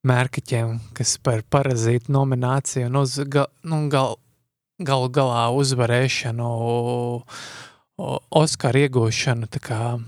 mērķiem, 0.07 0.77
kas 0.97 1.15
par 1.23 1.43
parazītu 1.51 2.11
nomināciju 2.13 2.89
un 2.89 2.99
uz 3.03 3.17
gal, 3.31 3.47
nu, 3.63 3.85
gal, 3.93 4.17
galu 4.83 5.09
galā 5.13 5.47
uzvarēšanu, 5.55 6.49
o- 7.97 8.19
Oskaru 8.33 8.87
iegūšanu 8.87 9.47
kā 9.61 9.99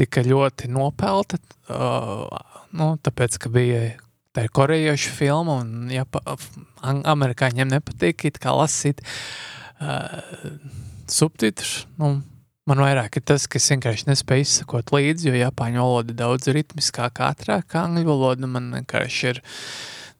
tika 0.00 0.22
ļoti 0.24 0.70
nopelta. 0.72 1.36
Nu, 2.72 2.96
tāpēc, 3.04 3.36
ka 3.38 3.50
bija 3.52 3.82
tā 4.32 4.46
ir 4.46 4.52
korejiešu 4.56 5.12
filma 5.12 5.58
un 5.60 5.90
ja, 5.92 6.06
amerikāņiem 6.82 7.68
nepatīk 7.68 8.24
lasīt 8.56 9.02
uh, 9.04 10.22
subtitrus. 11.06 11.86
Nu, 11.98 12.22
Man 12.70 12.78
vairāk 12.84 13.16
ir 13.18 13.24
tas, 13.26 13.48
ka 13.50 13.58
es 13.58 13.64
vienkārši 13.72 14.06
nespēju 14.06 14.44
izsekot 14.46 14.92
līdzi, 14.94 15.26
jo 15.26 15.38
Japāņu 15.40 15.80
valoda 15.82 16.14
daudz 16.20 16.46
ritmiskāka, 16.54 17.32
ātrāka 17.32 17.80
angļu 17.82 18.06
valoda. 18.06 18.46
Man 18.46 18.68
vienkārši 18.76 19.26
ir. 19.32 19.40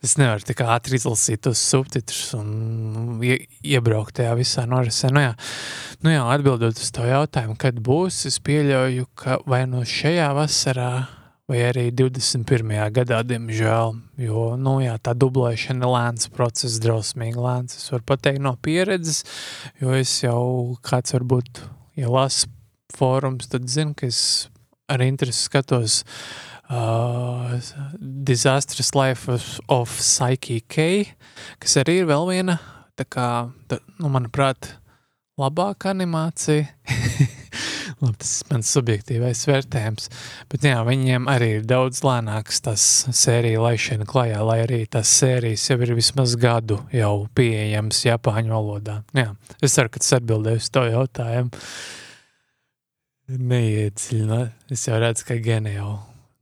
Es 0.00 0.16
nevaru 0.16 0.42
tik 0.48 0.62
ātri 0.64 0.96
izlasīt 0.96 1.42
tos 1.44 1.60
subtitrus 1.60 2.32
un 2.34 3.20
ie, 3.20 3.36
iebraukt 3.60 4.16
tajā 4.16 4.32
visā 4.38 4.64
norisē. 4.66 5.12
Nu 5.12 5.22
jā, 5.22 5.34
nu 6.00 6.14
jā, 6.14 6.26
atbildot 6.34 6.80
uz 6.80 6.90
to 6.96 7.04
jautājumu, 7.04 7.58
kad 7.60 7.78
būs, 7.84 8.22
es 8.30 8.40
pieļauju, 8.42 9.10
ka 9.14 9.36
vai 9.44 9.66
no 9.68 9.84
šajā 9.86 10.30
vasarā, 10.38 10.92
vai 11.52 11.60
arī 11.68 11.90
21. 11.94 12.72
gadā, 12.96 13.20
diemžēl, 13.28 13.92
jo 14.24 14.46
nu, 14.56 14.78
jā, 14.82 14.96
tā 15.04 15.12
dublēšana 15.14 15.84
ir 15.84 15.92
lēns 15.94 16.32
process, 16.32 16.80
drausmīgi 16.82 17.36
lēns. 17.36 17.76
Es 17.76 17.92
varu 17.92 18.08
pateikt 18.14 18.42
no 18.42 18.56
pieredzes, 18.56 19.20
jo 19.84 19.92
es 20.00 20.16
jau 20.24 20.40
kāds 20.80 21.14
varbūt 21.18 21.62
ja 22.00 22.10
lasu 22.10 22.48
fórums, 22.96 23.48
tad 23.50 23.68
zinu, 23.70 23.94
ka 23.96 24.08
es 24.08 24.48
ar 24.90 25.02
interesi 25.04 25.46
skatos 25.46 26.00
uh, 26.70 27.54
Disastrous 28.00 28.94
Life 28.96 29.30
of, 29.30 29.46
of 29.68 29.92
Psyche 30.00 30.60
K, 30.66 31.04
kas 31.62 31.78
arī 31.82 32.00
ir 32.02 32.10
vēl 32.10 32.26
viena, 32.32 32.58
tā 32.98 33.06
kā, 33.06 33.26
tā, 33.70 33.78
nu, 34.00 34.10
manuprāt, 34.12 34.74
labāka 35.40 35.92
animācija. 35.94 36.66
Labi, 38.00 38.16
tas 38.16 38.30
ir 38.40 38.48
mans 38.48 38.68
subjektīvais 38.72 39.42
vērtējums. 39.44 40.06
Bet 40.48 40.64
jā, 40.64 40.78
viņiem 40.86 41.26
arī 41.28 41.50
ir 41.58 41.64
daudz 41.68 42.00
lēnāks 42.06 42.62
tas 42.64 42.84
sērija 43.12 43.60
laišana 43.60 44.06
klajā, 44.08 44.38
lai 44.46 44.62
arī 44.64 44.78
tas 44.88 45.10
sērijas 45.20 45.66
jau 45.68 45.76
ir 45.84 45.92
vismaz 45.98 46.32
gadu 46.40 46.78
jau 46.96 47.26
pieejams 47.36 48.00
Japāņu 48.06 48.54
valodā. 48.54 49.00
Jā, 49.16 49.34
es 49.60 49.76
ceru, 49.76 49.92
ka 49.92 50.00
tas 50.00 50.16
atbildēju 50.16 50.62
uz 50.62 50.70
to 50.72 50.86
jautājumu. 50.88 51.64
Neiedziļināt. 53.30 54.56
Es 54.72 54.86
jau 54.88 54.96
redzu, 54.98 55.26
ka 55.28 55.36
geni 55.44 55.76
jau 55.76 55.92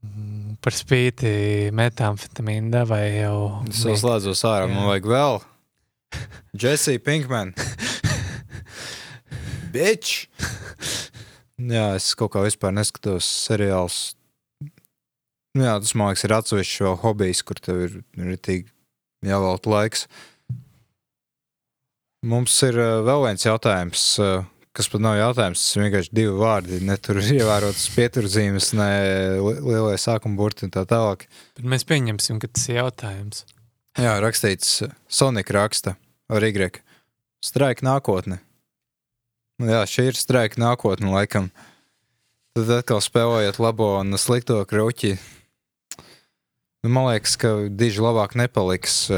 mm, 0.07 0.55
par 0.63 0.73
spīti 0.73 1.33
metamfetamīna 1.75 2.71
devai 2.79 3.03
jau... 3.19 3.35
Es 3.67 3.83
jau 3.83 3.97
slēdzos 3.99 4.45
ārā, 4.47 4.71
man 4.71 4.85
Jā. 4.85 4.87
vajag 4.93 5.11
vēl. 5.11 5.41
Jesse 6.63 6.95
Pinkman. 7.03 7.51
Bitch! 9.75 10.29
Jā, 11.59 11.89
es 11.97 12.13
kaut 12.15 12.31
kā 12.35 12.43
vispār 12.45 12.71
neskatos 12.75 13.27
seriālus. 13.47 14.13
Jā, 15.57 15.73
tas 15.81 15.91
man 15.97 16.11
liekas, 16.11 16.23
ir 16.27 16.33
atsevišķs 16.37 16.83
vēl 16.85 16.97
hobijs, 17.01 17.41
kur 17.43 17.59
tev 17.59 17.81
ir 17.87 17.95
ritīgi 18.15 18.69
jāvelta 19.27 19.71
laiks. 19.73 20.05
Mums 22.29 22.55
ir 22.67 22.75
uh, 22.79 22.99
vēl 23.07 23.25
viens 23.25 23.45
jautājums, 23.47 24.03
uh, 24.23 24.43
kas 24.75 24.89
pat 24.91 25.03
nav 25.03 25.15
jautājums. 25.19 25.61
Tas 25.65 25.79
vienkārši 25.81 26.13
divi 26.19 26.33
vārdi. 26.39 26.79
Ne 26.85 26.97
tur 26.99 27.19
ir 27.21 27.29
ievērotas 27.39 27.85
pieturzīmes, 27.95 28.73
ne 28.79 28.89
li- 29.39 29.55
lielie 29.63 29.95
sākuma 29.99 30.39
burti 30.39 30.67
un 30.67 30.73
tā 30.75 30.83
tālāk. 30.87 31.25
Bet 31.59 31.67
mēs 31.75 31.87
pieņemsim, 31.87 32.39
ka 32.43 32.51
tas 32.51 32.67
ir 32.71 32.81
jautājums. 32.81 33.45
Jā, 33.99 34.17
rakstīts 34.23 34.81
Sonika 35.11 35.55
raksta 35.57 35.95
ar 36.29 36.45
Y. 36.45 36.83
Straika 37.43 37.87
nākotne. 37.87 38.41
Jā, 39.59 39.81
šī 39.83 40.05
ir 40.07 40.15
straika 40.15 40.55
nākotne, 40.61 41.09
laikam. 41.11 41.49
Tad 42.55 42.69
atkal 42.77 43.01
spēlējot 43.03 43.57
labo 43.59 43.89
un 43.97 44.15
slikto 44.15 44.61
kruķi. 44.63 45.17
Nu, 46.85 46.91
man 46.95 47.09
liekas, 47.09 47.33
ka 47.35 47.51
diži 47.67 47.99
labāk 47.99 48.37
nepaliks. 48.39 49.09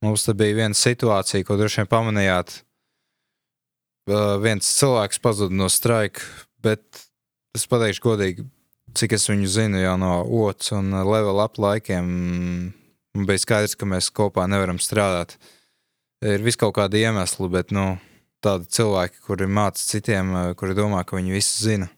Mums 0.00 0.24
te 0.24 0.32
bija 0.38 0.56
viena 0.62 0.78
situācija, 0.78 1.44
ko 1.44 1.58
droši 1.60 1.82
vien 1.82 1.90
pamanījāt. 1.92 2.54
Viens 4.40 4.72
cilvēks 4.78 5.20
pazuda 5.20 5.52
no 5.60 5.68
straika, 5.68 6.24
bet 6.64 7.04
es 7.58 7.68
pateikšu 7.68 8.04
godīgi, 8.04 8.48
cik 8.96 9.18
es 9.18 9.28
viņu 9.28 9.52
zinu 9.58 9.84
jau 9.84 9.96
no 10.00 10.14
otras 10.46 10.72
un 10.72 10.88
level 10.94 11.44
up 11.44 11.60
laikiem. 11.60 12.08
Man 13.12 13.28
bija 13.28 13.44
skaidrs, 13.44 13.76
ka 13.76 13.92
mēs 13.92 14.08
kopā 14.08 14.48
nevaram 14.48 14.80
strādāt. 14.80 15.36
Ir 16.24 16.40
vis 16.40 16.56
kaut 16.56 16.78
kādi 16.80 17.04
iemesli, 17.04 17.52
bet 17.52 17.76
nu, 17.76 17.98
tādi 18.44 18.68
cilvēki, 18.76 19.22
kuri 19.26 19.48
māca 19.48 19.80
citiem, 19.80 20.34
eh, 20.34 20.52
kuri 20.58 20.76
domā, 20.78 21.04
ka 21.06 21.16
viņi 21.16 21.36
visu 21.36 21.68
zina, 21.68 21.90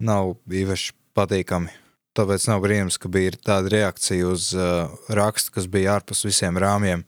nav 0.00 0.36
īpaši 0.48 0.92
patīkami. 1.16 1.72
Tāpēc 2.16 2.46
nav 2.50 2.62
brīnums, 2.64 2.98
ka 2.98 3.08
bija 3.12 3.36
tāda 3.38 3.70
reakcija 3.70 4.26
uz 4.26 4.50
uh, 4.56 4.90
rakstu, 5.14 5.52
kas 5.54 5.68
bija 5.70 5.94
ārpus 5.94 6.24
visiem 6.26 6.56
rāmjiem. 6.58 7.04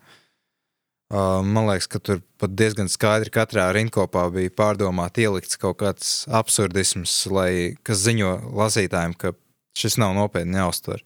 Uh, 1.13 1.43
man 1.43 1.67
liekas, 1.67 1.89
ka 1.91 1.99
tur 1.99 2.21
pat 2.41 2.55
diezgan 2.55 2.89
skaidri 2.89 3.33
katrā 3.35 3.67
rindkopā 3.75 4.29
bija 4.33 4.53
pārdomāti 4.55 5.27
ielikts 5.27 5.59
kaut 5.61 5.81
kāds 5.83 6.13
absurdisms, 6.31 7.17
lai, 7.35 7.75
kas 7.83 8.05
ziņo 8.07 8.31
lasītājiem, 8.55 9.17
ka 9.19 9.35
šis 9.77 9.99
nav 10.01 10.15
nopietni 10.17 10.61
jāuztver. 10.61 11.03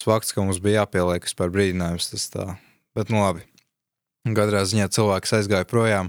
Tas 0.00 0.08
fakts, 0.08 0.32
ka 0.34 0.42
mums 0.42 0.58
bija 0.64 0.82
jāpieliek 0.82 1.28
vispār 1.28 1.52
brīdinājums, 1.54 2.10
tas 2.10 2.26
tā. 2.32 2.48
Bet, 2.96 3.12
nu 3.12 3.20
labi. 3.20 3.44
Katrā 4.24 4.64
ziņā 4.64 4.88
cilvēks 4.96 5.36
aizgāja 5.36 5.68
projām. 5.68 6.08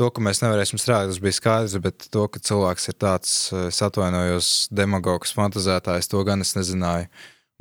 To, 0.00 0.08
ka 0.08 0.22
mēs 0.24 0.40
nevarēsim 0.42 0.80
strādāt, 0.80 1.12
tas 1.12 1.20
bija 1.22 1.36
skaidrs, 1.36 1.76
bet 1.84 2.06
to, 2.14 2.24
ka 2.32 2.40
cilvēks 2.42 2.88
ir 2.90 2.96
tāds, 3.02 3.34
es 3.68 3.82
atvainojos, 3.84 4.48
demagogs, 4.72 5.34
fantazētājs, 5.36 6.08
to 6.10 6.22
gan 6.26 6.42
es 6.44 6.54
nezināju. 6.56 7.10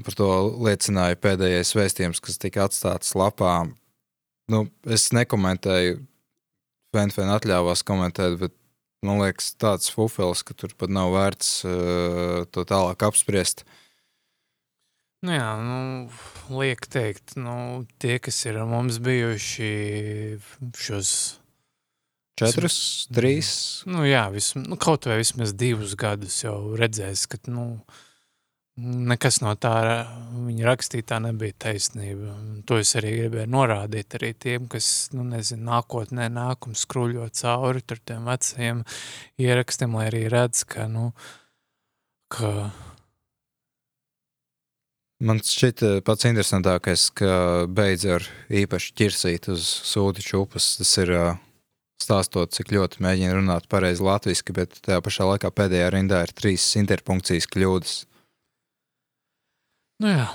Par 0.01 0.15
to 0.17 0.29
liecināja 0.65 1.19
pēdējais 1.21 1.75
vēstījums, 1.77 2.21
kas 2.23 2.39
tika 2.41 2.65
atstāts 2.65 3.11
lapā. 3.19 3.67
Nu, 4.49 4.63
es 4.89 5.11
nekomentēju, 5.13 5.99
Fenfēna 6.91 7.37
atļāvās 7.39 7.85
komentēt, 7.87 8.33
bet 8.41 8.55
man 9.05 9.21
liekas, 9.21 9.53
tāds 9.55 9.91
fufels, 9.93 10.41
ka 10.43 10.55
tur 10.57 10.73
pat 10.75 10.91
nav 10.91 11.13
vērts 11.15 11.51
uh, 11.63 12.41
to 12.51 12.65
tālāk 12.67 13.05
apspriest. 13.07 13.63
Nu 15.21 15.35
jā, 15.35 15.49
nu, 15.61 15.77
liek 16.57 16.83
teikt, 16.89 17.37
nu, 17.37 17.85
tie, 18.01 18.17
kas 18.19 18.41
ir 18.49 18.57
mums 18.67 18.97
bijuši 19.05 19.69
šos, 20.81 21.11
Četrus, 22.41 22.77
trīs. 23.13 23.51
nu 23.89 24.05
jā, 24.07 24.25
vis, 24.33 24.53
nu, 24.57 24.77
kaut 24.81 25.05
vai 25.09 25.19
vismaz 25.21 25.53
divus 25.57 25.93
gadus 25.99 26.41
jau 26.43 26.73
redzēs, 26.79 27.27
ka, 27.29 27.39
nu, 27.51 27.65
nekas 28.81 29.41
no 29.43 29.53
tā 29.59 29.73
viņa 30.33 30.67
rakstītā 30.69 31.19
nebija 31.21 31.57
taisnība. 31.67 32.35
To 32.65 32.79
es 32.81 32.95
arī 32.99 33.13
gribēju 33.19 33.51
norādīt 33.51 34.17
arī 34.17 34.31
tiem, 34.33 34.69
kas, 34.71 35.11
nu, 35.15 35.25
nezinu, 35.27 35.67
nākotnē 35.69 36.29
nāk 36.33 36.69
un 36.69 36.77
skruļo 36.77 37.27
cauri 37.41 37.83
tur 37.85 38.01
tiem 38.03 38.29
vecajiem 38.31 38.85
ierakstiem, 39.41 39.99
lai 39.99 40.07
arī 40.11 40.25
redz, 40.31 40.63
ka, 40.69 40.87
nu, 40.91 41.11
ka, 42.31 42.71
Man 45.21 45.37
šķiet, 45.45 45.81
eh, 45.85 45.99
pats 46.01 46.25
interesantākais, 46.25 47.03
ka 47.13 47.33
beidz 47.69 48.07
ar 48.09 48.23
īpaši 48.49 48.93
ķirsīt 48.97 49.51
uz 49.53 49.67
sūdiņu 49.85 50.39
upes. 50.41 50.69
Tas 50.79 50.93
ir 50.97 51.11
ā, 51.13 51.25
stāstot, 52.03 52.53
cik 52.55 52.73
ļoti 52.75 53.03
mēģina 53.05 53.35
runāt 53.37 53.67
pareizi 53.71 54.05
latviešu, 54.05 54.55
bet 54.57 54.79
tajā 54.85 55.01
pašā 55.05 55.27
laikā 55.33 55.51
pēdējā 55.55 55.91
rindā 55.95 56.23
ir 56.25 56.33
trīs 56.37 56.65
interpunkcijas 56.81 57.49
kļūdas. 57.51 57.97
nu 60.01 60.15
jā, 60.15 60.29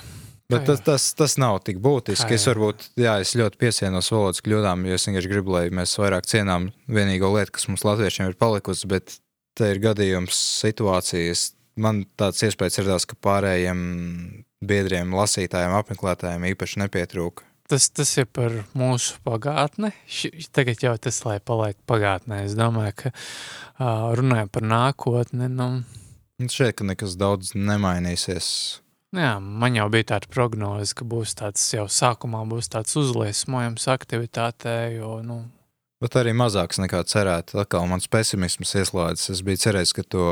Bet 0.47 0.63
tas, 0.63 0.79
tas, 0.79 1.05
tas 1.11 1.33
nav 1.35 1.57
tik 1.67 1.81
būtiski. 1.83 2.37
Es 2.37 2.45
varbūt, 2.47 2.85
jā, 2.95 3.17
es 3.19 3.33
ļoti 3.35 3.59
piesienos 3.59 4.07
valodas 4.13 4.39
kļūdām, 4.45 4.85
jo 4.87 4.95
es 4.95 5.03
vienkārši 5.09 5.31
gribu, 5.33 5.51
lai 5.57 5.65
mēs 5.75 5.97
vairāk 5.99 6.29
cienām 6.29 6.69
vienīgo 6.87 7.33
lietu, 7.33 7.57
kas 7.57 7.67
mums 7.67 7.83
latviešiem 7.83 8.29
ir 8.31 8.37
palikusi, 8.39 8.87
bet 8.87 9.17
te 9.59 9.73
ir 9.73 9.81
gadījums 9.83 10.39
situācijas. 10.61 11.49
Man 11.75 12.05
tāds 12.17 12.45
iespējas 12.47 12.79
radās, 12.79 13.05
ka 13.09 13.19
pārējiem 13.27 13.81
biedriem, 14.63 15.11
lasītājiem, 15.19 15.75
apmeklētājiem 15.81 16.47
īpaši 16.53 16.81
nepietrūka. 16.85 17.43
Tas, 17.67 17.89
tas 17.91 18.13
ir 18.15 18.29
par 18.31 18.53
mūsu 18.77 19.17
pagātni. 19.27 19.91
Ši, 20.07 20.31
tagad 20.55 20.83
jau 20.85 20.93
tas, 21.03 21.19
lai 21.27 21.37
paliek 21.43 21.75
pagātnē. 21.89 22.45
Es 22.47 22.55
domāju, 22.55 22.93
ka 23.01 23.11
uh, 23.11 24.13
runājot 24.15 24.53
par 24.55 24.63
nākotni, 24.63 25.49
nu, 25.51 25.71
Un 26.37 26.51
šeit, 26.53 26.75
ka 26.77 26.85
nekas 26.85 27.15
daudz 27.17 27.55
nemainīsies. 27.57 28.47
nu 29.11 29.23
jā, 29.23 29.33
man 29.41 29.73
jau 29.73 29.87
bija 29.89 30.11
tāda 30.13 30.29
prognoze, 30.29 30.93
ka 30.93 31.01
būs 31.01 31.33
tāds 31.39 31.63
jau 31.73 31.87
sākumā 31.89 32.43
būs 32.45 32.69
tāds 32.69 32.93
uzliesmojums 32.93 33.87
aktivitātē, 33.89 34.75
jo, 34.99 35.17
nu, 35.25 35.39
Bet 35.97 36.13
arī 36.19 36.35
mazāks 36.37 36.77
nekā 36.77 37.01
cerēt. 37.09 37.55
Atkal 37.57 37.87
mans 37.89 38.05
pesimisms 38.05 38.75
ieslēdzas. 38.77 39.31
Es 39.33 39.41
biju 39.41 39.57
cerējis, 39.63 39.95
ka 39.97 40.03
to 40.05 40.25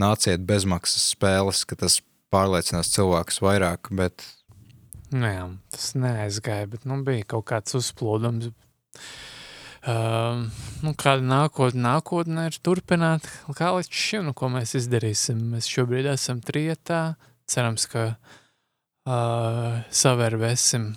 nāciet 0.00 0.46
bezmaksas 0.48 1.10
spēles, 1.12 1.66
ka 1.68 1.76
tas 1.76 1.98
pārliecinās 2.32 2.88
cilvēkus 2.94 3.42
vairāk, 3.44 3.90
bet 3.92 4.24
nu 5.14 5.30
jā, 5.30 5.48
tas 5.74 5.90
neaizgāja, 5.98 6.68
bet, 6.74 6.86
nu, 6.88 7.00
bija 7.06 7.26
kaut 7.34 7.48
kāds 7.50 7.76
uzplūdums. 7.78 8.52
Uh, 9.88 10.44
nu, 10.82 10.92
kāda 10.98 11.22
nākotne, 11.24 11.80
nākotne 11.84 12.48
ir 12.50 12.56
turpināt, 12.66 13.28
kā 13.56 13.70
līdz 13.76 13.88
šim, 13.94 14.26
nu, 14.28 14.34
ko 14.36 14.50
mēs 14.52 14.74
izdarīsim. 14.76 15.38
Mēs 15.54 15.70
šobrīd 15.70 16.10
esam 16.12 16.42
trietā, 16.44 17.02
cerams, 17.48 17.86
ka 17.88 18.08
uh, 18.12 19.78
savērvēsim 20.02 20.90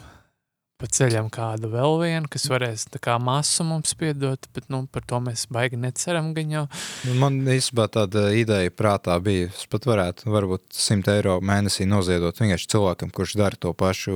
pa 0.82 0.90
ceļam 0.90 1.28
kādu 1.34 1.70
vēl 1.72 1.96
vienu, 2.02 2.30
kas 2.32 2.48
varēs 2.52 2.88
tā 2.92 3.00
kā 3.04 3.16
masu 3.22 3.64
mums 3.68 3.94
piedot, 3.98 4.48
bet, 4.56 4.66
nu, 4.74 4.84
par 4.92 5.06
to 5.08 5.20
mēs 5.24 5.46
baigi 5.54 5.78
neceram 5.80 6.32
gan 6.38 6.52
jau. 6.56 6.64
Nu, 7.08 7.16
Man 7.22 7.38
īstenībā 7.46 7.86
tāda 7.94 8.28
ideja 8.36 8.74
prātā 8.74 9.16
bija. 9.24 9.52
Es 9.54 9.68
pat 9.70 9.86
varētu, 9.90 10.28
varbūt, 10.34 10.66
100 10.74 11.14
eiro 11.20 11.38
mēnesī 11.46 11.86
noziedot 11.90 12.42
vienkārši 12.42 12.72
cilvēkam, 12.74 13.14
kurš 13.14 13.38
dara 13.40 13.60
to 13.62 13.74
pašu. 13.78 14.16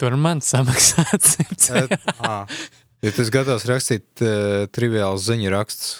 Tur 0.00 0.16
man 0.16 0.40
samaksāt 0.40 1.26
simts 1.28 1.68
Et, 1.82 1.92
ā, 2.24 2.36
ja 3.04 3.12
tas 3.16 3.30
gatavs 3.34 3.66
rakstīt 3.68 4.24
uh, 4.24 4.64
triviāls 4.72 5.26
ziņu 5.28 5.52
rakstus, 5.52 5.98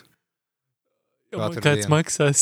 Ja 1.30 1.38
man 1.44 1.54
kāds 1.62 1.84
dienu. 1.84 1.92
maksās 1.92 2.40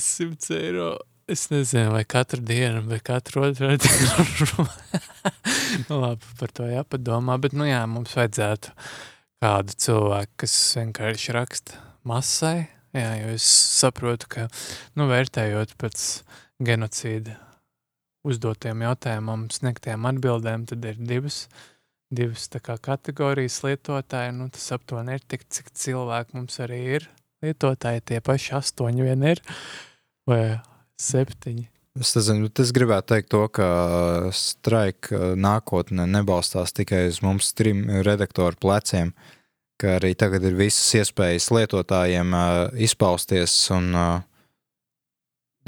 100 0.00 0.54
eiro. 0.56 0.92
Es 1.24 1.46
nezinu, 1.48 1.88
vai 1.94 2.02
katru 2.04 2.42
dienu, 2.44 2.82
vai 2.84 2.98
katru 3.00 3.46
otru 3.46 3.70
dienu. 3.80 4.64
nu, 5.88 5.96
labi, 6.02 6.32
par 6.36 6.50
to 6.52 6.66
jāpadomā. 6.68 7.38
Bet, 7.40 7.54
nu 7.56 7.64
jā, 7.64 7.80
mums 7.88 8.12
vajadzētu 8.12 8.74
kādu 9.40 9.76
cilvēku, 9.86 10.34
kas 10.44 10.56
vienkārši 10.76 11.36
raksta 11.36 11.80
masai. 12.04 12.66
Jā, 12.92 13.14
jo 13.22 13.30
es 13.38 13.46
saprotu, 13.78 14.28
ka, 14.34 14.44
nu, 15.00 15.06
vērtējot 15.08 15.72
pēc 15.80 16.04
genocīda 16.62 17.38
uzdotiem 18.28 18.84
jautājumam, 18.84 19.48
sniegtiem 19.52 20.04
atbildēm, 20.12 20.68
tad 20.68 20.84
ir 20.92 21.00
divas, 21.00 21.46
divas 22.12 22.46
kā 22.52 22.76
kategorijas 22.76 23.62
lietotāji. 23.64 24.36
Nu, 24.36 24.50
tas 24.52 24.68
aptuveni 24.76 25.16
ir 25.16 25.24
tik, 25.24 25.48
cik 25.48 25.72
cilvēku 25.72 26.36
mums 26.36 26.60
arī 26.60 26.84
ir 27.00 27.08
lietotāji 27.44 28.04
tie 28.12 28.22
paši 28.24 28.54
astoņi 28.60 29.08
vien 29.08 29.28
ir, 29.32 29.40
vai 30.28 30.42
septiņi. 31.00 31.68
Es, 31.94 32.10
bet 32.18 32.58
es 32.58 32.72
gribētu 32.74 33.12
teikt, 33.12 33.28
to, 33.30 33.44
ka 33.54 33.66
straika 34.34 35.34
nākotne 35.38 36.08
nebalstās 36.10 36.74
tikai 36.74 37.04
uz 37.12 37.20
mums 37.22 37.52
trim 37.54 37.84
redaktoru 38.02 38.58
pleciem, 38.58 39.12
ka 39.78 40.00
arī 40.00 40.14
tagad 40.18 40.42
ir 40.46 40.56
visas 40.58 40.88
iespējas 40.98 41.52
lietotājiem 41.54 42.34
uh, 42.34 42.48
izpausties. 42.74 43.54
Un, 43.74 43.92
uh, 43.94 44.24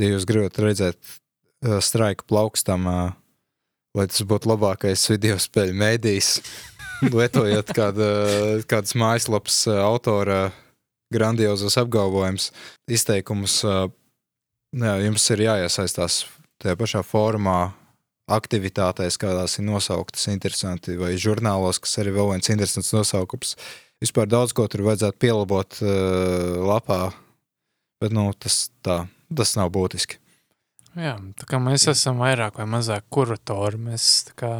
ja 0.02 0.10
jūs 0.10 0.26
gribat 0.26 0.58
redzēt 0.62 0.98
straika 1.82 2.26
plaukstam, 2.28 2.84
lai 3.96 4.06
tas 4.10 4.24
būtu 4.28 4.50
labākais 4.50 5.06
video 5.10 5.38
spēļu 5.40 5.76
mēdījis, 5.80 6.30
lietojot 7.16 7.72
kāda, 7.76 8.08
kādas 8.68 8.96
mājaslapas 8.98 9.62
autora 9.78 10.50
grandiozos 11.14 11.78
apgalvojumus, 11.80 12.50
izteikumus. 12.90 13.62
Jā, 14.76 14.92
jums 15.00 15.24
ir 15.32 15.40
jāiesaistās 15.46 16.26
tajā 16.60 16.76
pašā 16.76 17.00
formā, 17.06 17.70
aktivitātēs, 18.32 19.16
kādās 19.22 19.56
ir 19.60 19.64
nosauktas 19.68 20.26
interesanti, 20.32 20.98
vai 21.00 21.14
žurnālos, 21.20 21.78
kas 21.80 21.96
arī 22.02 22.12
vēl 22.16 22.34
viens 22.34 22.50
interesants 22.52 22.92
nosaukums. 22.92 23.54
Vispār 24.02 24.28
daudz 24.28 24.52
ko 24.56 24.66
tur 24.68 24.84
vajadzētu 24.84 25.20
pielabot 25.22 25.78
uh, 25.80 26.58
lapā, 26.68 27.00
bet 28.02 28.12
nu, 28.12 28.28
tas, 28.36 28.66
tā, 28.84 29.04
tas 29.32 29.54
nav 29.56 29.72
būtiski. 29.72 30.20
Jā, 30.96 31.16
tā 31.40 31.48
kā 31.48 31.60
mēs 31.60 31.86
esam 31.92 32.20
vairāk 32.20 32.60
vai 32.60 32.68
mazāk 32.76 33.06
kuratori, 33.12 33.80
mēs, 33.88 34.10
tā 34.30 34.36
kā, 34.40 34.52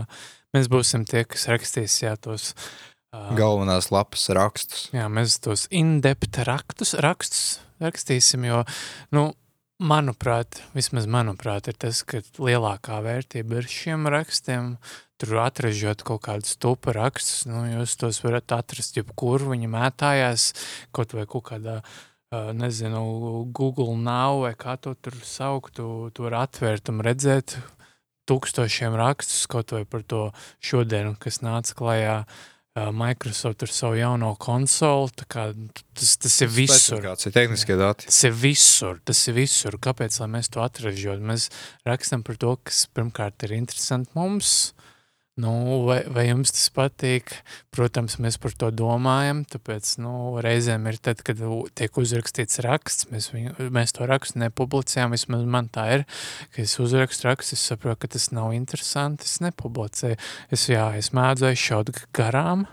mēs 0.57 0.69
būsim 0.73 1.05
tie, 1.09 1.27
kas 1.29 1.49
rakstīs 1.53 2.01
jā, 2.05 2.15
tos 2.17 2.55
uh, 2.55 3.35
Galvenās 3.37 3.91
lapas 3.93 4.29
rakstus. 4.37 4.89
Jā, 4.97 5.11
mēs 5.13 5.41
tos 5.45 5.67
in-depth 5.69 6.45
rakstus, 6.49 6.95
rakstus 7.05 7.47
rakstīsim, 7.83 8.47
jo, 8.49 8.63
nu, 9.13 9.31
manuprāt, 9.83 10.63
vismaz 10.77 11.07
manuprāt, 11.11 11.69
ir 11.69 11.77
tas, 11.79 12.03
ka 12.07 12.23
lielākā 12.41 13.01
vērtība 13.05 13.61
ir 13.61 13.69
šiem 13.71 14.09
rakstiem. 14.13 14.77
Tur 15.17 15.39
atražot 15.41 16.03
kaut 16.05 16.27
kādus 16.27 16.57
stupa 16.59 16.93
rakstus, 16.93 17.47
nu, 17.49 17.63
jūs 17.71 17.95
tos 17.97 18.21
varat 18.21 18.53
atrast 18.53 18.99
jebkur, 18.99 19.47
viņi 19.49 19.71
mētājās 19.73 20.51
kaut 20.97 21.15
vai 21.17 21.25
kaut 21.25 21.47
kādā, 21.49 21.79
nezinu, 22.53 23.01
Google 23.57 23.97
Now 23.97 24.43
vai 24.43 24.53
kā 24.59 24.77
to 24.77 24.93
tur 25.01 25.17
saukt, 25.25 25.79
tu, 25.79 26.11
tu 26.13 26.27
var 26.27 26.43
atvērt 26.43 26.93
un 26.93 27.01
redzēt 27.07 27.57
tūkstošiem 28.29 28.97
rakstus 28.99 29.47
kaut 29.49 29.73
vai 29.73 29.87
par 29.89 30.05
to 30.05 30.27
šodienu, 30.61 31.15
kas 31.23 31.41
nāca 31.41 31.79
klajā 31.79 32.19
uh, 32.27 32.45
Microsoft 32.77 33.65
ar 33.65 33.73
savu 33.73 33.97
jauno 33.97 34.35
konsoli. 34.37 35.11
tas, 35.27 36.17
tas 36.21 36.41
ir 36.45 36.51
visur. 36.53 37.01
Kāds 37.01 37.29
ir 37.29 37.33
tehniskie 37.33 37.77
dati? 37.81 38.11
Tas 38.11 38.23
ir 38.29 38.35
visur. 38.37 39.01
Tas 39.05 39.23
ir 39.29 39.39
visur. 39.39 39.79
Kāpēc 39.81 40.19
mēs 40.29 40.53
to 40.53 40.61
atražot? 40.61 41.23
Mēs 41.25 41.49
rakstam 41.89 42.23
par 42.27 42.37
to, 42.37 42.57
kas 42.63 42.87
pirmkārt 42.93 43.49
ir 43.49 43.57
interesanti 43.57 44.13
mums. 44.15 44.75
Nu, 45.37 45.51
vai, 45.85 45.99
vai 46.09 46.23
jums 46.31 46.49
tas 46.57 46.71
patīk? 46.73 47.35
Protams, 47.75 48.15
mēs 48.25 48.39
par 48.41 48.55
to 48.57 48.71
domājam. 48.73 49.43
Tāpēc 49.45 49.91
nu, 50.01 50.13
reizēm 50.41 50.89
ir 50.89 50.97
tad, 50.97 51.21
kad 51.27 51.43
tiek 51.77 51.99
uzrakstīts 52.01 52.63
raksts, 52.65 53.11
mēs, 53.11 53.29
viņu, 53.35 53.69
mēs 53.77 53.93
to 53.99 54.09
rakstu 54.09 54.41
nepublicējam. 54.41 55.13
Vismaz 55.13 55.45
man 55.45 55.69
tā 55.69 55.85
ir, 55.99 56.07
ka 56.57 56.65
es 56.65 56.79
uzrakstu 56.81 57.29
rakstu, 57.29 57.59
es 57.59 57.67
saprotu, 57.69 58.07
ka 58.07 58.13
tas 58.17 58.31
nav 58.33 58.57
interesanti. 58.57 59.29
Es 59.29 59.37
nepublicēju. 59.45 60.17
Es, 60.57 60.67
jā, 60.73 60.89
es 60.97 61.13
mēdzu 61.13 61.51
aizšaut 61.53 61.93
garām. 62.17 62.65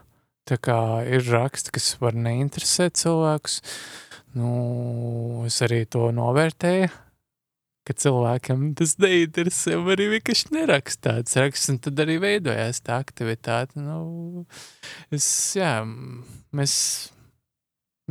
Tā 0.48 0.56
kā 0.56 0.80
ir 1.04 1.28
raksti, 1.36 1.76
kas 1.76 1.94
var 2.00 2.16
neinteresēt 2.16 2.96
cilvēkus. 3.04 3.60
Nu, 4.40 4.54
es 5.52 5.60
arī 5.68 5.84
to 5.84 6.14
novērtēju 6.16 7.03
ka 7.88 7.96
cilvēkam 8.00 8.70
tas 8.80 8.96
neinteresē, 9.02 9.76
arī 9.94 10.10
vienkārši 10.16 10.54
neraksta 10.56 11.10
tāds 11.10 11.36
raksts, 11.40 11.72
un 11.74 11.82
tad 11.84 12.00
arī 12.04 12.20
veidojās 12.24 12.82
tā 12.86 13.00
aktivitāte. 13.04 13.80
Nu, 13.82 14.46
es, 15.14 15.28
jā, 15.58 15.82
mēs, 16.56 16.76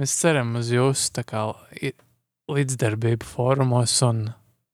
mēs 0.00 0.18
ceram 0.20 0.54
uz 0.60 0.72
jūsu 0.74 1.24
kā 1.28 1.46
līdzdarbību 2.52 3.28
fórumos 3.28 3.96
un 4.04 4.26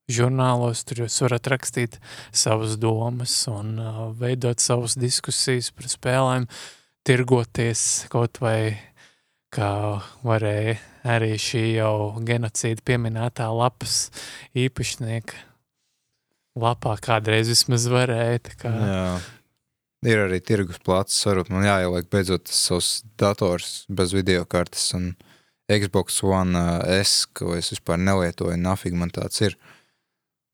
žurnālos, 0.09 0.83
tur 0.87 1.05
jūs 1.05 1.19
varat 1.23 1.47
rakstīt 1.53 1.99
savas 2.35 2.75
domas 2.81 3.35
un 3.51 3.77
uh, 3.77 4.01
veidot 4.17 4.59
savas 4.61 4.97
diskusijas 4.99 5.69
par 5.75 5.89
spēlēm, 5.91 6.47
tirgoties 7.07 8.09
kaut 8.11 8.41
vai 8.41 8.73
kā 9.53 9.71
varēja 10.25 10.77
arī 11.09 11.35
šī 11.41 11.63
jau 11.79 11.93
genocīda 12.25 12.83
pieminētā 12.85 13.47
lapas 13.53 14.09
īpašnieka 14.57 15.45
lapā 16.59 16.95
kādreiz 17.01 17.49
vismaz 17.51 17.87
varēja. 17.91 18.55
Kā... 18.59 18.71
Jā. 18.73 19.03
Ir 20.09 20.21
arī 20.27 20.39
tirgus 20.43 20.79
plācis, 20.83 21.19
varbūt 21.27 21.51
man 21.51 21.67
jāieliek 21.67 22.07
beidzot 22.11 22.45
tas 22.47 22.61
savs 22.69 22.91
dators 23.19 23.83
bez 23.91 24.13
video 24.15 24.45
kartes 24.47 24.85
un 24.95 25.11
Xbox 25.69 26.21
One 26.25 26.57
uh, 26.57 27.01
S, 27.01 27.27
ko 27.35 27.53
es 27.57 27.69
vispār 27.73 27.99
nelietoju, 28.01 28.57
nafig 28.57 28.95
man 28.97 29.11
tāds 29.13 29.43
ir. 29.45 29.57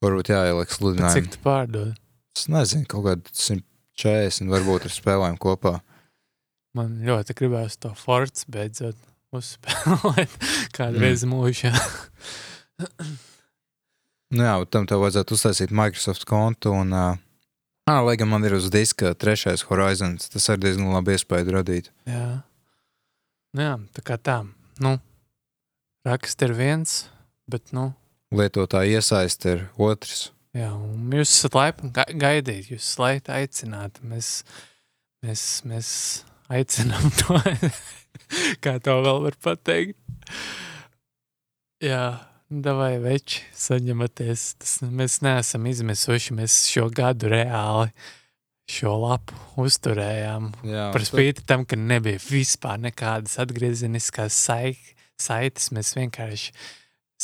Varbūt 0.04 0.34
jāieliek 0.34 0.74
sludinājumi. 0.74 1.22
Cik 1.22 1.38
tu 1.38 1.44
pārdod? 1.46 1.94
Es 2.36 2.50
nezinu, 2.52 2.88
kaut 2.92 3.06
kādā 3.06 3.32
140 3.32 4.52
varbūt 4.52 4.90
ar 4.90 4.94
spēlēm 4.94 5.38
kopā. 5.42 5.78
Man 6.76 6.98
ļoti 7.08 7.36
gribēs 7.40 7.78
to 7.80 7.94
forts 7.96 8.48
beidzot 8.52 8.98
uzspēlēt 9.36 10.34
kādreiz 10.78 11.24
mm. 11.26 11.32
mūžā. 11.32 11.72
nu 14.36 14.48
jā, 14.48 14.56
tam 14.72 14.88
tev 14.90 15.04
vajadzētu 15.04 15.38
uztaisīt 15.38 15.76
Microsoft 15.76 16.28
kontu 16.30 16.74
un, 16.76 16.92
uh, 16.96 17.16
ah, 17.88 18.02
lai 18.06 18.18
gan 18.20 18.32
man 18.32 18.46
ir 18.48 18.58
uz 18.58 18.68
diska 18.74 19.14
trešais 19.16 19.66
Horizons, 19.70 20.30
tas 20.32 20.52
arī 20.52 20.68
diezgan 20.68 20.92
labi 20.94 21.16
iespēju 21.16 21.58
radīt. 21.58 21.92
Jā. 22.10 22.44
Nu 23.56 23.68
jā, 23.70 23.76
tā 23.96 24.04
kā 24.04 24.20
tā, 24.20 24.42
nu, 24.84 24.98
raksts 26.08 26.44
ir 26.44 26.56
viens, 26.58 26.96
bet, 27.48 27.72
nu. 27.76 27.94
Lietotāja 28.36 29.00
iesaist 29.00 29.48
ir 29.48 29.70
otrs. 29.80 30.30
Jā, 30.56 30.74
un 30.76 31.12
jūs 31.16 31.32
esat 31.32 31.56
laipni 31.56 31.92
gaidīt, 31.96 32.72
jūs 32.72 32.84
esat 32.84 33.04
laipni 33.04 33.36
aicināti, 33.40 34.04
mēs, 34.12 34.30
mēs, 35.24 35.44
mēs 35.68 35.90
aicinām 36.54 37.10
to, 37.22 37.40
kā 38.64 38.78
to 38.84 39.00
vēl 39.06 39.24
var 39.28 39.40
pateikt. 39.44 39.98
Jā, 41.84 42.04
davai 42.50 42.96
veči, 43.04 43.44
saņematies. 43.58 44.46
Tas, 44.62 44.78
mēs 44.86 45.20
neesam 45.26 45.66
izmesuši, 45.70 46.38
mēs 46.38 46.62
šo 46.72 46.88
gadu 46.94 47.32
reāli 47.34 47.92
šo 48.66 48.96
lapu 48.98 49.38
uzturējām. 49.62 50.50
Jā, 50.66 50.88
Par 50.96 51.06
spīti 51.06 51.44
tad... 51.44 51.50
tam, 51.52 51.66
ka 51.70 51.78
nebija 51.78 52.22
vispār 52.24 52.80
nekādas 52.82 53.38
atgriezeniskās 53.44 54.38
saites, 54.42 55.70
mēs 55.76 55.94
vienkārši 55.98 56.56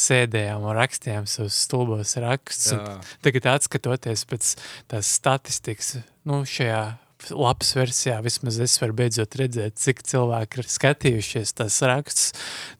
sēdējām 0.01 0.63
un 0.63 0.77
rakstījām 0.77 1.25
savus 1.27 1.57
stulbos 1.65 2.13
rakstus. 2.21 2.77
Tagad, 3.25 3.49
skatoties 3.65 4.23
pēc 4.29 4.53
tās 4.91 5.09
statistikas, 5.17 5.95
nu, 6.29 6.43
šajā 6.47 6.83
lapas 7.29 7.75
versijā 7.77 8.17
vismaz 8.25 8.57
es 8.63 8.77
varu 8.81 8.95
beidzot 8.97 9.37
redzēt, 9.39 9.77
cik 9.81 10.01
cilvēki 10.07 10.61
ir 10.61 10.69
skatījušies 10.71 11.53
tās 11.59 11.77
rakstus. 11.85 12.31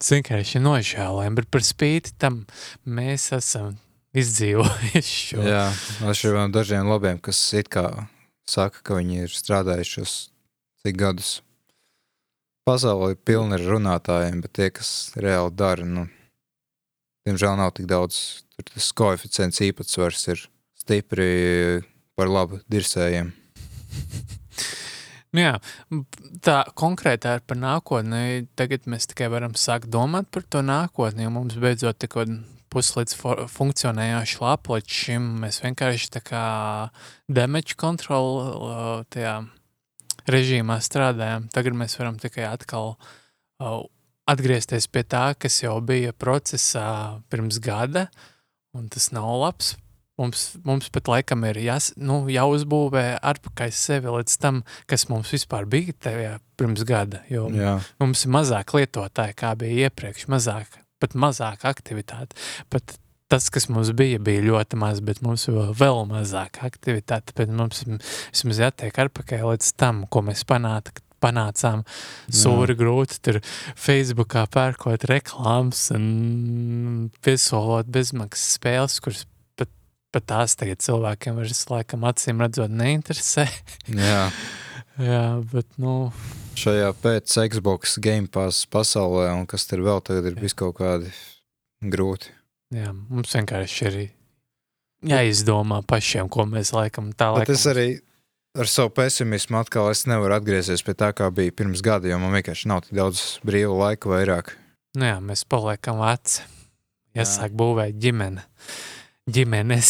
Tas 0.02 0.14
vienkārši 0.16 0.58
ir 0.58 0.66
nožēlojami, 0.66 1.38
bet 1.42 1.50
par 1.54 1.66
spīti 1.66 2.16
tam 2.22 2.44
mēs 2.86 3.30
esam 3.38 3.78
izdzīvojuši 4.18 5.14
šo. 5.32 5.46
Jā, 5.46 5.68
atšķirībā 6.04 6.48
no 6.48 6.56
dažiem 6.56 6.90
labiem, 6.90 7.22
kas 7.24 7.40
it 7.58 7.72
kā 7.72 7.86
saka, 8.50 8.82
ka 8.84 8.98
viņi 9.00 9.26
ir 9.26 9.36
strādājušos 9.36 10.16
cik 10.84 10.98
gadus. 11.00 11.40
Pasaulē 12.68 13.14
ir 13.16 13.22
pilna 13.26 13.58
ar 13.58 13.66
runātājiem, 13.66 14.42
bet 14.44 14.54
tie, 14.58 14.70
kas 14.74 15.12
reāli 15.18 15.54
dara, 15.58 15.86
nu, 15.88 16.06
diemžēl 17.26 17.58
nav 17.58 17.74
tik 17.78 17.90
daudz. 17.90 18.44
Tur 18.54 18.68
tas 18.70 18.92
koeficients 18.94 19.64
īpatsvars 19.66 20.28
ir 20.34 20.44
stipri 20.78 21.32
par 22.18 22.30
labu 22.30 22.62
dirsējiem. 22.70 23.32
Nu 25.32 25.40
jā, 25.40 25.52
tā 26.44 26.58
konkrētā 26.76 27.38
ir 27.38 27.44
par 27.48 27.56
nākotni. 27.56 28.50
Tagad 28.60 28.84
mēs 28.92 29.08
tikai 29.08 29.30
varam 29.32 29.54
sākt 29.56 29.88
domāt 29.92 30.28
par 30.28 30.44
to 30.44 30.60
nākotni, 30.66 31.24
jo 31.24 31.32
mums 31.32 31.56
beidzot 31.56 32.02
tikko 32.04 32.26
puslīdz 32.72 33.16
funkcionējoši 33.52 34.42
lapa. 34.44 34.76
Līdz 34.76 34.98
šim 34.98 35.30
mēs 35.46 35.62
vienkārši 35.64 36.12
tā 36.18 36.24
kā 36.28 36.44
damage 37.32 37.78
control 37.80 38.44
tajā 39.16 39.38
režīmā 40.32 40.82
strādājam. 40.84 41.48
Tagad 41.56 41.80
mēs 41.80 41.96
varam 42.00 42.20
tikai 42.20 42.50
atkal 42.50 42.98
atgriezties 44.32 44.90
pie 44.92 45.06
tā, 45.08 45.30
kas 45.40 45.62
jau 45.64 45.78
bija 45.86 46.12
procesā 46.12 47.22
pirms 47.32 47.64
gada, 47.64 48.10
un 48.76 48.92
tas 48.92 49.14
nav 49.16 49.32
labs 49.46 49.78
Mums, 50.20 50.42
mums 50.68 50.90
pat 50.94 51.08
laikam 51.08 51.46
ir 51.48 51.58
jās, 51.64 51.92
nu, 51.98 52.26
jāuzbūvē 52.30 53.06
atpakaļ 53.26 53.72
sevi 53.74 54.12
līdz 54.12 54.38
tam, 54.44 54.62
kas 54.92 55.08
mums 55.10 55.32
vispār 55.34 55.66
bija 55.72 55.96
tajā 56.08 56.34
pirms 56.60 56.84
gada. 56.88 57.24
Jo 57.32 57.48
Jā. 57.56 57.78
mums 58.02 58.26
ir 58.28 58.34
mazāk 58.36 58.76
lietotāji, 58.76 59.38
kā 59.40 59.54
bija 59.58 59.88
iepriekš, 59.88 60.28
mazāk 60.32 60.82
pat 61.02 61.16
mazāka 61.18 61.72
aktivitāte. 61.72 62.38
Pat 62.70 62.98
tas, 63.32 63.48
kas 63.54 63.70
mums 63.72 63.94
bija, 63.98 64.20
bija 64.20 64.44
ļoti 64.44 64.78
maz, 64.80 65.00
bet 65.06 65.22
mums 65.24 65.48
vēl, 65.50 65.72
vēl 65.80 66.04
mazāka 66.10 66.68
aktivitāte. 66.68 67.32
Tāpēc 67.32 67.56
mums 67.56 67.86
vismaz 67.88 68.62
jātiek 68.66 69.00
atpakaļ 69.06 69.48
līdz 69.54 69.72
tam, 69.80 70.04
ko 70.12 70.26
mēs 70.28 70.44
panāt, 70.48 70.92
panācām. 71.24 71.86
Sūri 72.34 72.76
grūti 72.78 73.20
tur 73.24 73.40
Facebookā 73.80 74.48
pērkot 74.52 75.06
reklāmas 75.10 75.88
un 75.96 77.12
piesolot 77.24 77.90
bezmaksas 77.94 78.58
spēles, 78.58 79.00
kuras 79.04 79.26
pat, 80.14 80.26
tās 80.30 80.56
tagad 80.60 80.82
cilvēkiem 80.84 81.38
vairs 81.40 81.64
laikam 81.72 82.04
acīm 82.10 82.42
redzot 82.44 82.72
neinteresē. 82.72 83.48
Jā. 84.10 84.26
Jā, 85.02 85.24
bet 85.54 85.66
nu, 85.82 86.12
Šajā 86.60 86.92
pēc 87.02 87.32
Xbox 87.54 87.96
Game 88.04 88.28
Pass 88.30 88.66
pasaulē, 88.70 89.30
un 89.34 89.46
kas 89.50 89.64
tur 89.70 89.80
vēl 89.86 90.02
tagad 90.06 90.28
ir 90.30 90.36
bijis 90.38 90.54
kaut 90.60 90.76
kādi 90.82 91.10
grūti. 91.82 92.30
jā, 92.76 92.92
mums 92.94 93.32
vienkārši 93.34 93.86
ir 93.88 93.96
jāizdomā 95.08 95.82
pašiem, 95.88 96.30
ko 96.30 96.46
mēs 96.50 96.74
laikam 96.76 97.10
tā 97.16 97.32
Bet 97.34 97.48
laikam. 97.48 97.56
es 97.56 97.66
arī 97.72 97.86
ar 98.60 98.68
savu 98.70 98.92
pesimismu 99.00 99.58
atkal 99.62 99.90
es 99.94 100.04
nevaru 100.12 100.36
atgriezties 100.38 100.84
pie 100.86 100.94
tā, 101.00 101.14
kā 101.18 101.32
bija 101.34 101.56
pirms 101.56 101.82
gada, 101.82 102.12
jo 102.12 102.20
man 102.22 102.36
vienkārši 102.38 102.70
nav 102.70 102.84
tik 102.86 102.98
daudz 103.00 103.40
brīva 103.48 103.74
laika 103.88 104.12
vairāk. 104.12 104.54
Nu 105.00 105.08
jā, 105.08 105.18
mēs 105.24 105.46
paliekam 105.48 106.04
veci. 106.04 106.44
Jā. 107.16 107.24
Jāsāk 107.24 107.56
būvēt 107.58 107.96
ģimene. 108.00 108.44
Ģimenes. 109.30 109.90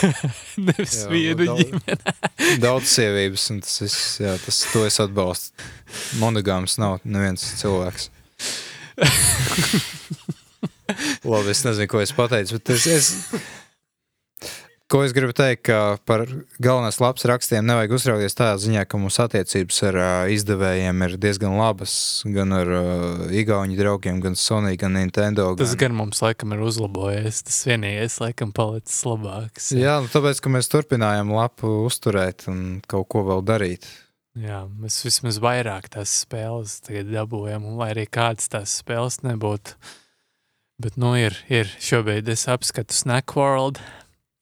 Nevis 0.66 0.96
Jā, 1.04 1.10
vienu 1.12 1.46
daudz- 1.46 1.62
ģimeni. 1.70 2.16
Daudz 2.64 2.90
sievības, 2.90 3.44
un 3.54 3.60
tas 3.62 3.76
viss, 3.84 4.00
jā, 4.20 4.32
tas 4.42 4.58
to 4.72 4.82
es 4.88 4.98
atbalstu. 5.02 5.54
Monogāms 6.20 6.74
nav 6.82 6.98
neviens 7.06 7.44
cilvēks. 7.60 8.10
Labi, 11.26 11.50
es 11.52 11.62
nezinu, 11.66 11.88
ko 11.90 12.00
es 12.02 12.12
pateicu, 12.16 12.58
bet 12.58 12.74
es, 12.76 12.86
es, 12.90 13.08
ko 14.90 15.02
es 15.02 15.12
gribu 15.16 15.34
teikt, 15.36 15.64
ka 15.66 15.98
par 16.06 16.24
galvenās 16.62 17.00
labs 17.02 17.26
rakstiem 17.26 17.66
nevajag 17.66 17.94
uztraukties 17.96 18.38
tādā 18.38 18.54
ziņā, 18.62 18.84
ka 18.86 19.00
mūsu 19.00 19.22
attiecības 19.24 19.82
ar 19.88 19.98
uh, 19.98 20.12
izdevējiem 20.34 21.04
ir 21.08 21.16
diezgan 21.22 21.56
labas, 21.58 21.96
gan 22.36 22.54
ar 22.54 22.70
uh, 22.70 23.26
Igauņu 23.34 23.78
draugiem, 23.78 24.22
gan 24.24 24.38
Sony, 24.38 24.76
gan 24.80 24.94
Nintendo. 24.98 25.50
Tas 25.58 25.74
gan 25.78 25.96
mums 25.98 26.22
laikam 26.22 26.54
ir 26.54 26.64
uzlabojies. 26.66 27.42
Tas 27.48 27.60
vienīgais 27.68 28.20
laikam 28.22 28.54
palicis 28.56 29.02
labāks. 29.08 29.72
Jā, 29.74 29.98
nu, 30.04 30.10
tāpēc, 30.12 30.42
ka 30.42 30.54
mēs 30.54 30.70
turpinājām 30.72 31.34
lapu 31.34 31.70
uzturēt 31.86 32.46
un 32.52 32.80
kaut 32.86 33.10
ko 33.12 33.26
vēl 33.26 33.46
darīt. 33.46 33.90
Jā, 34.36 34.66
mēs 34.68 34.98
vismaz 35.00 35.38
vairāk 35.40 35.88
tās 35.94 36.12
spēles 36.26 36.82
un 36.92 37.70
lai 37.78 37.92
arī 37.94 38.04
kādas 38.04 38.50
tās 38.52 38.74
spēles 38.82 39.22
nebūtu. 39.24 39.78
Bet, 40.76 40.98
nu, 41.00 41.14
ir, 41.16 41.32
ir 41.48 41.70
šobrīd 41.80 42.28
es 42.28 42.44
apskatu 42.52 42.92
Snack 42.92 43.32
World. 43.32 43.80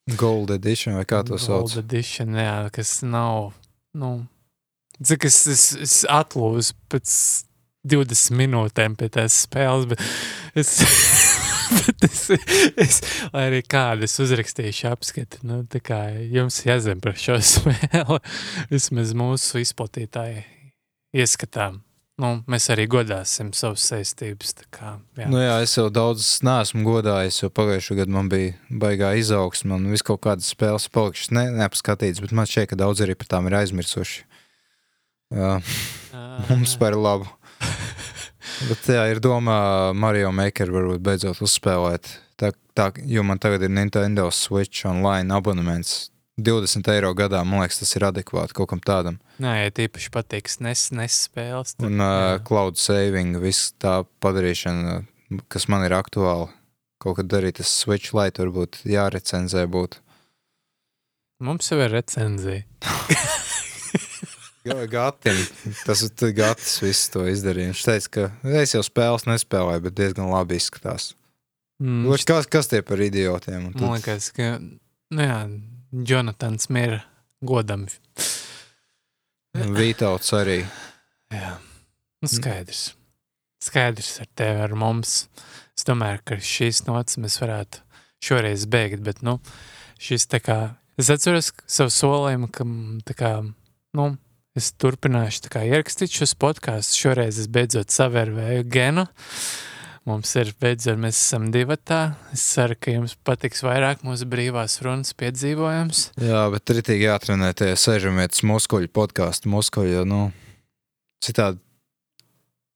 Gold 0.05 0.51
edition 0.53 0.99
vai 0.99 1.07
kā 1.09 1.23
to 1.25 1.39
sauc? 1.41 1.65
Gold 1.65 1.81
Edition, 1.87 2.35
jā, 2.37 2.69
kas 2.75 2.99
nav, 3.09 3.55
nu, 3.97 4.11
cik 5.01 5.25
es, 5.31 5.39
es, 5.49 5.65
es 5.81 5.95
atlūzu 6.13 6.77
pēc 6.93 7.15
20 7.89 8.37
minūtēm 8.37 8.99
pie 9.01 9.09
tās 9.13 9.39
spēles, 9.47 9.89
bet 9.89 10.05
es, 10.61 10.75
bet 11.79 12.05
es, 12.11 12.27
es 12.85 13.01
lai 13.33 13.47
arī 13.49 13.63
kādas 13.65 14.19
uzrakstīšu 14.21 14.91
apskati, 14.93 15.41
nu, 15.49 15.63
tā 15.73 15.81
kā 15.85 16.03
jums 16.29 16.61
jāzina 16.69 17.01
par 17.01 17.17
šo 17.17 17.41
spēli, 17.55 18.21
vismaz 18.75 19.17
mūsu 19.17 19.65
izplatītāji 19.65 20.45
ieskatām. 21.17 21.81
Nu, 22.23 22.28
mēs 22.47 22.69
arī 22.70 22.85
godāsim 22.86 23.49
savas 23.59 23.82
saistības, 23.89 24.53
kā, 24.70 24.93
jā. 25.19 25.27
Nu 25.27 25.41
jā, 25.43 25.57
es 25.65 25.73
jau 25.74 25.89
daudz 25.91 26.28
neesmu 26.47 26.85
godājis, 26.86 27.41
jo 27.43 27.51
pagājušajā 27.51 27.99
gadā 28.05 28.15
man 28.15 28.28
bija 28.31 28.53
baigā 28.70 29.11
izaugsme, 29.19 29.74
un 29.74 29.89
viss 29.91 30.07
kaut 30.07 30.23
kādas 30.23 30.53
spēles 30.55 30.86
palikušas 30.95 31.32
ne, 31.35 31.49
neapskatītas, 31.59 32.23
bet 32.23 32.36
man 32.39 32.47
šķiet, 32.47 32.70
ka 32.70 32.78
daudz 32.85 33.03
arī 33.03 33.19
par 33.19 33.32
tām 33.32 33.51
ir 33.51 33.59
aizmirsuši. 33.59 34.23
Jā, 35.35 35.57
mums 36.53 36.77
par 36.78 36.95
labu. 36.95 37.27
Bet 38.69 38.86
jā, 38.86 39.03
ir 39.11 39.19
domā 39.24 39.57
Mario 39.99 40.28
Maker 40.31 40.70
varbūt 40.70 41.01
beidzot 41.03 41.41
uzspēlēt, 41.43 42.07
tā, 42.39 42.53
tā, 42.77 42.93
jo 43.11 43.24
man 43.27 43.41
tagad 43.43 43.65
ir 43.66 43.73
Nintendo 43.73 44.28
Switch 44.31 44.86
online 44.86 45.35
abonements. 45.35 46.12
20 46.40 46.89
eiro 46.90 47.12
gadā, 47.15 47.44
man 47.47 47.61
liekas, 47.62 47.78
tas 47.78 47.93
ir 47.97 48.02
adekvāti 48.09 48.56
kaut 48.59 48.69
kam 48.73 48.81
tādam. 48.82 49.19
Nē, 49.39 49.52
ja 49.65 49.70
tīpaši 49.70 50.11
patiks 50.11 50.59
nes, 50.61 50.89
nes 50.90 51.28
spēles. 51.28 51.77
tad- 51.77 51.86
Un 51.86 52.01
uh, 52.02 52.39
cloud 52.43 52.77
saving, 52.81 53.36
viss 53.43 53.73
tā 53.78 54.01
padarīšana, 54.24 55.05
kas 55.48 55.69
man 55.69 55.85
ir 55.86 55.94
aktuāli. 55.94 56.51
Kaut 57.02 57.16
kad 57.20 57.27
darīt 57.28 57.59
tas 57.61 57.69
switch, 57.69 58.15
lai 58.15 58.31
tur 58.35 58.51
būtu 58.51 58.86
jārecenzē. 58.89 59.66
Būt. 59.70 59.98
Mums 61.44 61.69
jau 61.70 61.78
ir 61.85 61.90
recenzija. 61.93 62.65
Gatim, 64.65 65.36
tas 65.85 66.01
ir 66.06 66.32
Gatis, 66.32 66.78
viss 66.81 67.11
to 67.12 67.27
izdarīja. 67.28 67.74
Viņš 67.74 67.82
teica, 67.85 68.09
ka 68.15 68.55
es 68.62 68.73
jau 68.73 68.81
spēles 68.86 69.27
nespēlēju, 69.28 69.82
bet 69.85 69.94
diezgan 69.98 70.31
labi 70.32 70.56
izskatās. 70.61 71.12
Mm, 71.82 72.06
Mm, 72.06 72.23
kas, 72.24 72.47
kas 72.47 72.69
tie 72.70 72.81
par 72.86 72.97
idiotiem? 73.02 73.66
Un 73.66 73.73
Man 73.74 73.74
tad- 73.74 73.90
liekas, 73.98 74.31
ka 74.32 74.59
nu 74.62 75.23
jā, 75.27 75.39
Jonatans 75.95 76.66
Mira 76.75 77.05
godam. 77.45 77.87
Vītauts 79.55 80.33
arī. 80.35 80.59
Jā, 81.31 81.53
nu, 82.25 82.31
skaidrs. 82.31 82.89
Skaidrs 83.62 84.16
ar 84.25 84.29
tevi, 84.35 84.65
ar 84.66 84.75
mums. 84.79 85.29
Es 85.79 85.87
domāju, 85.87 86.21
ka 86.27 86.39
šīs 86.43 86.85
nots 86.89 87.19
mēs 87.23 87.39
varētu 87.43 87.83
šoreiz 88.25 88.66
beigt, 88.71 89.05
bet, 89.07 89.23
nu, 89.27 89.39
šis 90.03 90.27
tā 90.33 90.41
kā, 90.43 90.59
es 90.99 91.11
atceros 91.15 91.53
savu 91.71 91.93
solījumu, 91.95 92.51
ka, 92.55 92.66
mm, 92.66 93.05
tā 93.07 93.16
kā, 93.19 93.31
nu, 93.95 94.09
es 94.59 94.73
turpināšu 94.75 95.47
tā 95.47 95.55
kā 95.55 95.62
ierakstīt 95.69 96.15
šos 96.19 96.35
podkāstus. 96.43 96.99
Šoreiz 96.99 97.39
es 97.43 97.51
beidzot 97.51 97.95
savērvēju 97.95 98.66
genu. 98.71 99.07
Mums 100.05 100.35
ir 100.37 100.51
beidzot, 100.61 100.99
mēs 101.01 101.17
esam 101.17 101.47
divatā. 101.53 102.15
Es 102.37 102.43
ceru, 102.53 102.77
ka 102.77 102.93
jums 102.93 103.15
patiks 103.25 103.63
vairāk 103.65 104.03
mūsu 104.05 104.27
brīvās 104.29 104.77
runas 104.85 105.15
piedzīvojums. 105.17 106.11
Jā, 106.21 106.43
bet 106.53 106.73
ritīgi 106.77 107.07
jāatrenē 107.07 107.55
tie 107.57 107.71
sežamietas 107.81 108.45
muskuļu 108.45 108.93
podkāstu 108.93 109.49
muskuļu, 109.55 109.95
jo, 109.97 110.03
nu, 110.09 110.21
citādi 111.25 111.63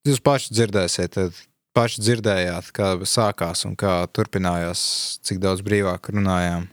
jūs 0.08 0.22
paši 0.24 0.56
dzirdēsiet, 0.56 1.18
tad 1.18 1.36
paši 1.76 2.02
dzirdējāt, 2.06 2.72
kā 2.74 2.94
sākās 3.04 3.66
un 3.68 3.76
kā 3.78 4.00
turpinājās, 4.16 4.80
cik 5.26 5.42
daudz 5.42 5.60
brīvāk 5.66 6.10
runājām. 6.14 6.64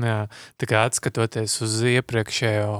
Jā, 0.00 0.24
tā 0.56 0.70
kā 0.70 0.86
atskatoties 0.88 1.58
uz 1.66 1.76
iepriekšējo 1.92 2.72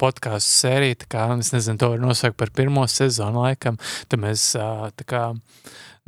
podkāstu 0.00 0.58
sēriju, 0.64 0.98
tā 1.04 1.10
kā 1.12 1.26
es 1.36 1.52
nezinu, 1.54 1.78
to 1.80 1.90
var 1.92 2.02
nosaukt 2.02 2.38
par 2.40 2.50
pirmo 2.56 2.86
sezonu 2.90 3.44
laikam, 3.44 3.76
tad 4.08 4.22
mēs 4.22 4.50
tā 4.56 5.06
kā, 5.06 5.26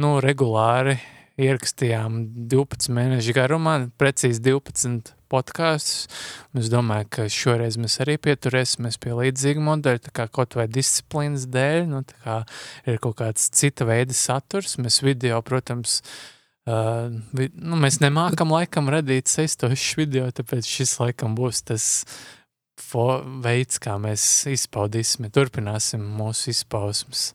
nu, 0.02 0.16
regulāri 0.24 0.97
ierakstījām 1.40 2.20
12 2.48 2.93
mēnešu 2.97 3.35
garumā, 3.36 3.74
precīzi 4.01 4.40
12 4.44 5.12
podkāstus. 5.32 6.06
Es 6.56 6.70
domāju, 6.73 7.09
ka 7.12 7.27
šoreiz 7.32 7.77
mēs 7.81 7.98
arī 8.05 8.16
pieturēsimies 8.24 8.97
pie 9.02 9.12
līdzīga 9.18 9.64
modeļa, 9.66 10.05
tā 10.06 10.14
kā 10.16 10.28
kaut 10.32 10.56
vai 10.56 10.68
disciplīnas 10.70 11.44
dēļ, 11.52 11.82
nu, 11.90 12.01
tā 12.09 12.23
kā 12.24 12.39
ir 12.89 13.02
kaut 13.05 13.18
kāds 13.20 13.51
cita 13.52 13.89
veida 13.89 14.16
saturs. 14.16 14.78
Mēs 14.81 15.02
video, 15.05 15.43
protams, 15.44 16.01
Uh, 16.66 17.12
vi, 17.31 17.44
nu, 17.62 17.77
mēs 17.78 18.01
nemākam 18.02 18.51
laikam 18.51 18.89
radīt 18.90 19.31
saistošus 19.31 19.93
video, 20.01 20.24
tāpēc 20.35 20.66
šis 20.66 20.97
laikam 20.98 21.36
būs 21.39 21.60
tas 21.68 21.85
veids, 23.44 23.78
kā 23.78 23.94
mēs 24.02 24.24
izpaudīsim, 24.51 25.28
turpināsim 25.31 26.02
mūsu 26.18 26.51
izpausmes. 26.51 27.28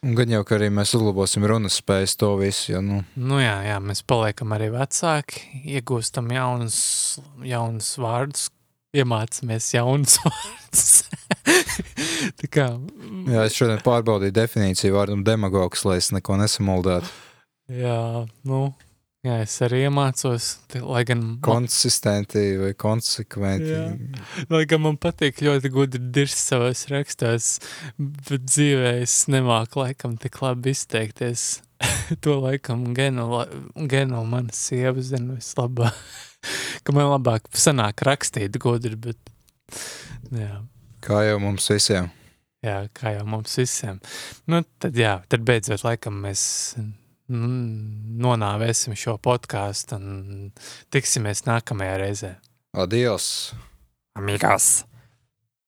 Un 0.00 0.14
gan 0.16 0.30
jau, 0.32 0.40
ka 0.48 0.56
arī 0.56 0.70
mēs 0.72 0.94
uzlabosim 0.96 1.44
runas 1.44 1.74
spējas 1.76 2.14
to 2.16 2.30
visu, 2.40 2.70
jo, 2.72 2.78
nu, 2.80 3.02
Nu 3.20 3.36
jā, 3.36 3.58
jā, 3.66 3.74
mēs 3.84 4.00
paliekam 4.08 4.54
arī 4.56 4.70
vecāki, 4.72 5.42
iegūstam 5.76 6.30
jaunus, 6.32 6.78
jaunus 7.44 7.90
vārdus, 8.00 8.46
iemācāmies 8.96 9.68
jaunus 9.74 10.16
vārdus. 10.24 10.86
Kā, 12.48 12.70
jā, 13.28 13.44
es 13.44 13.58
šodien 13.58 13.82
pārbaudīju 13.84 14.34
definīciju 14.40 14.96
vārdam 14.96 15.24
demagogs, 15.26 15.84
lai 15.84 15.98
es 16.00 16.08
neko 16.16 16.38
nesamuldētu. 16.40 17.12
jā, 17.82 18.00
nu, 18.48 18.62
jā, 19.26 19.36
es 19.44 19.56
arī 19.64 19.82
iemācos, 19.86 20.50
lai 20.80 21.02
gan 21.08 21.24
Konsistenti 21.44 22.44
vai 22.60 22.72
konsekventi. 22.78 23.72
Jā. 23.72 24.44
Lai 24.52 24.62
gan 24.70 24.84
man 24.86 24.98
patīk 25.00 25.42
ļoti 25.44 25.72
gudri 25.74 26.02
dirst 26.14 26.40
savos 26.50 26.86
rakstos, 26.92 27.58
bet 27.98 28.46
dzīvē 28.48 28.96
es 29.02 29.22
nemāku 29.32 29.82
laikam 29.84 30.16
tik 30.20 30.40
labi 30.44 30.74
izteikties. 30.76 31.60
to 32.24 32.36
laikam 32.42 32.90
genu, 32.96 33.24
la- 33.32 33.86
genu 33.88 34.24
mana 34.28 34.52
sieva 34.52 35.00
zina 35.00 35.38
vislabāk. 35.38 35.96
ka 36.84 36.92
man 36.96 37.10
labāk 37.12 37.48
sanāk 37.56 38.04
rakstīt 38.06 38.56
gudri, 38.60 38.96
bet 38.96 39.18
jā. 40.32 40.62
Kā 41.04 41.22
jau 41.24 41.38
mums 41.40 41.68
visiem. 41.72 42.10
Jā, 42.60 42.82
kā 42.92 43.14
jau 43.14 43.24
mums 43.24 43.54
visiem. 43.56 44.00
Nu, 44.44 44.60
tad, 44.82 44.96
jā, 45.00 45.14
tad 45.32 45.44
beidzot, 45.48 45.80
laikam, 45.86 46.18
mēs 46.26 46.42
nonāvēsim 47.30 48.96
šo 48.98 49.16
podkāstu 49.22 49.98
un 49.98 50.52
tiksimies 50.92 51.44
nākamajā 51.46 51.96
reizē. 52.02 52.34
Adios! 52.74 53.26
Amigas! 54.18 54.89